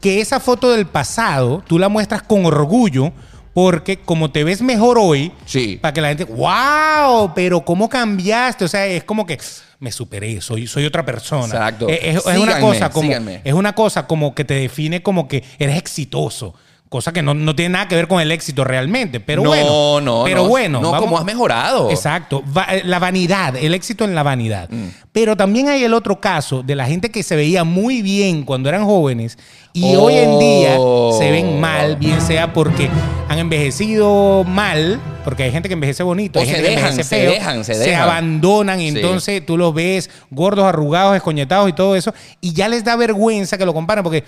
que 0.02 0.22
esa 0.22 0.40
foto 0.40 0.72
del 0.72 0.86
pasado 0.86 1.64
tú 1.68 1.80
la 1.80 1.90
muestras 1.90 2.22
con 2.24 2.46
orgullo 2.46 3.12
porque 3.54 3.98
como 4.00 4.32
te 4.32 4.44
ves 4.44 4.62
mejor 4.62 4.98
hoy, 5.00 5.32
Sí. 5.46 5.78
para 5.80 5.94
que 5.94 6.02
la 6.02 6.08
gente, 6.10 6.24
wow, 6.26 7.34
pero 7.36 7.64
¿cómo 7.64 7.88
cambiaste? 7.88 8.66
O 8.66 8.68
sea, 8.68 8.86
es 8.88 9.04
como 9.04 9.26
que 9.28 9.38
me 9.80 9.92
superé, 9.92 10.42
soy, 10.42 10.66
soy 10.66 10.86
otra 10.86 11.06
persona. 11.06 11.46
Exacto. 11.46 11.88
Es, 11.88 12.26
es- 12.26 12.38
una 12.38 12.60
cosa 12.60 12.90
como 12.90 13.08
síganme. 13.08 13.42
es 13.44 13.54
una 13.54 13.74
cosa 13.76 14.08
como 14.08 14.34
que 14.34 14.44
te 14.44 14.56
define 14.56 15.04
como 15.04 15.28
que 15.28 15.44
eres 15.60 15.78
exitoso. 15.78 16.56
Cosa 16.94 17.12
que 17.12 17.24
no, 17.24 17.34
no 17.34 17.56
tiene 17.56 17.70
nada 17.74 17.88
que 17.88 17.96
ver 17.96 18.08
con 18.08 18.22
el 18.22 18.32
éxito 18.32 18.64
realmente. 18.64 19.20
Pero 19.20 19.42
no, 19.42 19.50
bueno. 19.50 20.00
no, 20.00 20.24
Pero 20.26 20.44
no. 20.44 20.48
bueno. 20.48 20.80
No, 20.80 20.92
vamos- 20.92 21.06
como 21.06 21.18
has 21.18 21.26
mejorado. 21.26 21.90
Exacto. 21.90 22.44
Va- 22.56 22.68
eh, 22.70 22.84
la 22.86 23.00
vanidad, 23.00 23.56
el 23.56 23.74
éxito 23.74 24.04
en 24.06 24.14
la 24.14 24.22
vanidad. 24.22 24.70
Mm. 24.70 24.90
Pero 25.12 25.36
también 25.36 25.70
hay 25.70 25.84
el 25.84 25.96
otro 25.96 26.22
caso 26.22 26.62
de 26.62 26.76
la 26.76 26.86
gente 26.86 27.10
que 27.10 27.24
se 27.24 27.36
veía 27.36 27.64
muy 27.64 28.04
bien 28.04 28.44
cuando 28.44 28.70
eran 28.70 28.86
jóvenes 28.86 29.40
y 29.74 29.96
Oh. 29.96 30.04
hoy 30.04 30.14
en 30.18 30.38
día 30.38 30.78
se 31.18 31.32
ven 31.32 31.60
mal, 31.60 31.96
bien 31.96 32.22
sea 32.22 32.54
porque 32.54 32.92
han 33.28 33.40
envejecido 33.40 34.44
mal, 34.44 35.00
porque 35.24 35.44
hay 35.44 35.52
gente 35.52 35.68
que 35.70 35.74
envejece 35.74 36.04
bonito, 36.04 36.38
O 36.38 36.42
hay 36.44 36.48
se 36.48 36.54
gente 36.54 36.70
que 36.70 36.76
dejan, 36.76 36.92
envejece 36.92 37.10
se 37.10 37.22
feo, 37.22 37.32
dejan, 37.32 37.64
se 37.64 37.76
dejan. 37.76 38.02
abandonan 38.04 38.80
y 38.80 38.92
Sí. 38.92 38.98
entonces 38.98 39.44
tú 39.44 39.58
los 39.58 39.74
ves 39.74 40.12
gordos, 40.30 40.66
arrugados, 40.66 41.16
escoñetados 41.16 41.68
y 41.70 41.74
todo 41.74 41.96
eso 41.96 42.14
y 42.40 42.54
ya 42.54 42.68
les 42.68 42.84
da 42.84 42.96
vergüenza 42.96 43.58
que 43.58 43.66
lo 43.66 43.74
comparen 43.74 44.04
porque, 44.04 44.24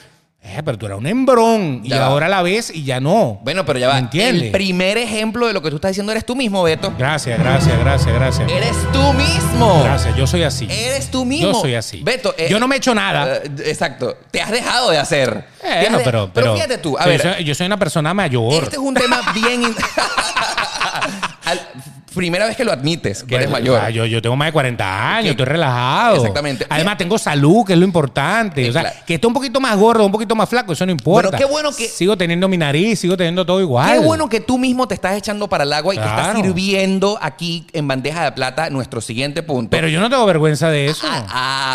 eh, 0.47 0.61
pero 0.63 0.77
tú 0.77 0.85
eras 0.85 0.97
un 0.99 1.07
hembrón 1.07 1.81
y 1.83 1.89
va. 1.89 2.05
ahora 2.05 2.27
la 2.29 2.41
ves 2.41 2.71
y 2.73 2.83
ya 2.83 2.99
no. 2.99 3.39
Bueno, 3.43 3.65
pero 3.65 3.79
ya 3.79 3.87
va. 3.87 3.99
El 4.13 4.51
primer 4.51 4.97
ejemplo 4.97 5.47
de 5.47 5.53
lo 5.53 5.61
que 5.61 5.69
tú 5.69 5.77
estás 5.77 5.91
diciendo 5.91 6.11
eres 6.11 6.25
tú 6.25 6.35
mismo, 6.35 6.61
Beto. 6.63 6.93
Gracias, 6.97 7.39
gracias, 7.39 7.79
gracias, 7.79 8.13
gracias. 8.13 8.51
Eres 8.51 8.75
tú 8.93 9.13
mismo. 9.13 9.81
Gracias, 9.83 10.15
yo 10.15 10.27
soy 10.27 10.43
así. 10.43 10.67
Eres 10.69 11.09
tú 11.09 11.25
mismo. 11.25 11.51
Yo 11.51 11.59
soy 11.59 11.75
así. 11.75 12.01
Beto, 12.03 12.35
eh, 12.37 12.47
yo 12.49 12.59
no 12.59 12.67
me 12.67 12.75
he 12.75 12.77
hecho 12.77 12.93
nada. 12.93 13.37
eh, 13.37 13.51
exacto. 13.65 14.17
Te 14.31 14.41
has 14.41 14.51
dejado 14.51 14.91
de 14.91 14.97
hacer. 14.97 15.33
De- 15.63 16.01
pero, 16.03 16.29
pero 16.33 16.53
fíjate 16.53 16.77
tú, 16.77 16.97
a 16.97 17.05
ver. 17.05 17.21
Yo 17.23 17.33
soy, 17.33 17.43
yo 17.43 17.55
soy 17.55 17.65
una 17.65 17.77
persona 17.77 18.13
mayor. 18.13 18.53
Este 18.63 18.75
es 18.75 18.81
un 18.81 18.93
tema 18.93 19.21
bien. 19.33 19.63
primera 22.15 22.45
vez 22.47 22.55
que 22.57 22.63
lo 22.63 22.71
admites, 22.71 23.23
que 23.23 23.35
eres 23.35 23.49
mayor. 23.49 23.79
sea, 23.79 23.89
yo, 23.91 24.05
yo 24.05 24.21
tengo 24.21 24.35
más 24.35 24.47
de 24.47 24.51
40 24.53 25.09
años, 25.15 25.23
Que- 25.25 25.29
estoy 25.31 25.45
relajado. 25.45 26.15
Exactamente. 26.17 26.65
Además, 26.69 26.97
tengo 26.97 27.17
salud, 27.17 27.65
que 27.65 27.73
es 27.73 27.79
lo 27.79 27.85
importante. 27.85 28.67
O 28.69 28.71
sea, 28.73 28.81
Claro. 28.81 28.95
que 29.05 29.15
esté 29.15 29.27
un 29.27 29.33
poquito 29.33 29.59
más 29.59 29.77
gordo, 29.77 30.05
un 30.05 30.11
poquito 30.11 30.35
más 30.35 30.49
flaco, 30.49 30.73
eso 30.73 30.85
no 30.85 30.91
importa. 30.91 31.29
Bueno, 31.29 31.37
qué 31.45 31.51
bueno 31.51 31.71
que- 31.75 31.87
Sigo 31.87 32.17
teniendo 32.17 32.47
mi 32.47 32.57
nariz, 32.57 32.99
sigo 32.99 33.15
teniendo 33.17 33.45
todo 33.45 33.61
igual. 33.61 33.91
Qué 33.93 33.99
bueno 33.99 34.27
que 34.29 34.39
tú 34.39 34.57
mismo 34.57 34.87
te 34.87 34.95
estás 34.95 35.17
echando 35.17 35.47
para 35.47 35.63
el 35.63 35.73
agua 35.73 35.93
y 35.93 35.97
que 35.97 36.03
estás 36.03 36.31
Claro. 36.31 36.41
sirviendo 36.41 37.17
aquí 37.21 37.67
en 37.73 37.87
bandeja 37.87 38.23
de 38.23 38.31
plata 38.31 38.69
nuestro 38.69 39.01
siguiente 39.01 39.43
punto. 39.43 39.69
Pero 39.69 39.87
yo 39.87 39.99
no 39.99 40.09
tengo 40.09 40.25
vergüenza 40.25 40.69
de 40.69 40.85
eso. 40.87 41.05
Ah, 41.09 41.25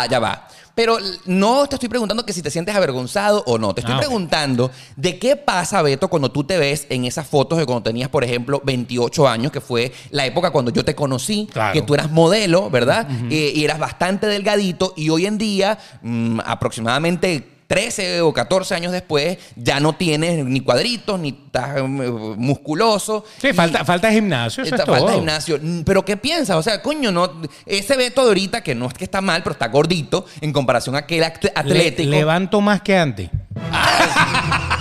ah, 0.03 0.07
ya 0.09 0.19
va. 0.19 0.47
Pero 0.73 0.97
no 1.25 1.67
te 1.67 1.75
estoy 1.75 1.89
preguntando 1.89 2.25
que 2.25 2.33
si 2.33 2.41
te 2.41 2.49
sientes 2.49 2.75
avergonzado 2.75 3.43
o 3.45 3.57
no. 3.57 3.73
Te 3.73 3.81
estoy 3.81 3.95
Ah, 3.95 3.99
preguntando 3.99 4.71
de 4.95 5.19
qué 5.19 5.35
pasa, 5.35 5.81
Beto, 5.81 6.07
cuando 6.07 6.31
tú 6.31 6.43
te 6.45 6.57
ves 6.57 6.87
en 6.89 7.05
esas 7.05 7.27
fotos 7.27 7.57
de 7.59 7.65
cuando 7.65 7.83
tenías, 7.83 8.09
por 8.09 8.23
ejemplo, 8.23 8.61
28 8.63 9.27
años, 9.27 9.51
que 9.51 9.59
fue 9.61 9.91
la 10.11 10.25
época 10.25 10.51
cuando 10.51 10.71
yo 10.71 10.85
te 10.85 10.95
conocí, 10.95 11.47
Claro. 11.51 11.73
que 11.73 11.81
tú 11.81 11.93
eras 11.93 12.09
modelo, 12.09 12.69
¿verdad? 12.69 13.07
Eh, 13.29 13.51
y 13.55 13.63
eras 13.65 13.79
bastante 13.79 14.27
delgadito 14.27 14.93
y 14.95 15.09
hoy 15.09 15.25
en 15.25 15.37
día, 15.37 15.77
mm, 16.01 16.39
aproximadamente 16.45 17.50
13 17.71 18.19
o 18.21 18.33
14 18.33 18.75
años 18.75 18.91
después, 18.91 19.37
ya 19.55 19.79
no 19.79 19.93
tienes 19.93 20.43
ni 20.45 20.59
cuadritos, 20.59 21.17
ni 21.19 21.29
estás 21.29 21.77
eh, 21.77 21.81
musculoso. 21.83 23.23
Sí, 23.39 23.47
Y- 23.47 23.53
falta, 23.53 23.85
falta 23.85 24.11
gimnasio, 24.11 24.63
eso 24.63 24.75
Esta 24.75 24.83
es 24.83 24.85
todo. 24.85 24.95
falta 24.97 25.13
gimnasio. 25.13 25.57
Mm, 25.61 25.81
Pero 25.83 26.03
¿qué 26.03 26.17
piensas? 26.17 26.57
O 26.57 26.63
sea, 26.63 26.81
coño, 26.81 27.11
no. 27.13 27.31
Ese 27.65 27.95
Beto 27.95 28.23
de 28.23 28.27
ahorita, 28.27 28.61
que 28.61 28.75
no 28.75 28.87
es 28.87 28.93
que 28.93 29.05
está 29.05 29.21
mal, 29.21 29.41
pero 29.41 29.53
está 29.53 29.69
gordito 29.69 30.25
en 30.41 30.51
comparación 30.51 30.95
a 30.95 30.99
aquel 30.99 31.23
act- 31.23 31.43
Le- 31.43 31.51
atlético. 31.55 32.09
levanto 32.09 32.59
más 32.59 32.81
que 32.81 32.97
antes. 32.97 33.29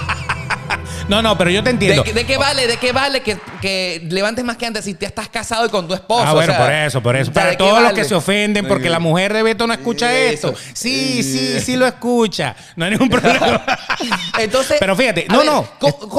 no, 1.11 1.23
no, 1.23 1.37
pero 1.37 1.51
yo 1.51 1.63
te 1.63 1.71
entiendo. 1.71 2.03
¿De, 2.03 2.13
de 2.13 2.25
qué 2.25 2.37
vale? 2.39 2.67
¿De 2.67 2.77
qué 2.79 2.93
vale 2.93 3.21
que, 3.23 3.37
que 3.61 4.07
levantes 4.09 4.45
más 4.45 4.57
que 4.57 4.67
antes 4.67 4.85
si 4.85 4.95
te 4.95 5.07
estás 5.07 5.29
casado 5.29 5.67
y 5.67 5.69
con 5.69 5.87
tu 5.87 5.95
esposo? 5.95 6.25
Ah, 6.27 6.33
O 6.33 6.37
bueno, 6.37 6.53
sea, 6.55 6.63
por 6.65 6.73
eso, 6.73 7.03
por 7.03 7.17
eso. 7.17 7.33
Para 7.33 7.47
¿de 7.51 7.53
qué 7.53 7.59
todos 7.59 7.83
los 7.83 7.93
que 7.93 8.05
se 8.05 8.15
ofenden 8.15 8.67
porque 8.67 8.89
la 8.89 8.99
mujer 9.01 9.33
de 9.35 9.43
Beto 9.43 9.67
no 9.67 9.73
escucha 9.75 10.13
Eso. 10.17 10.49
esto. 10.51 10.61
Sí, 10.73 11.23
sí, 11.23 11.61
sí 11.61 11.77
lo 11.77 11.87
escucha. 11.87 12.55
No 12.77 12.85
hay 12.85 12.93
ningún 12.93 13.09
problema. 13.11 13.65
Entonces. 14.39 14.77
Pero 14.81 14.97
fíjate, 14.97 15.27
no, 15.29 15.39
ver, 15.39 15.47
no. 15.47 15.69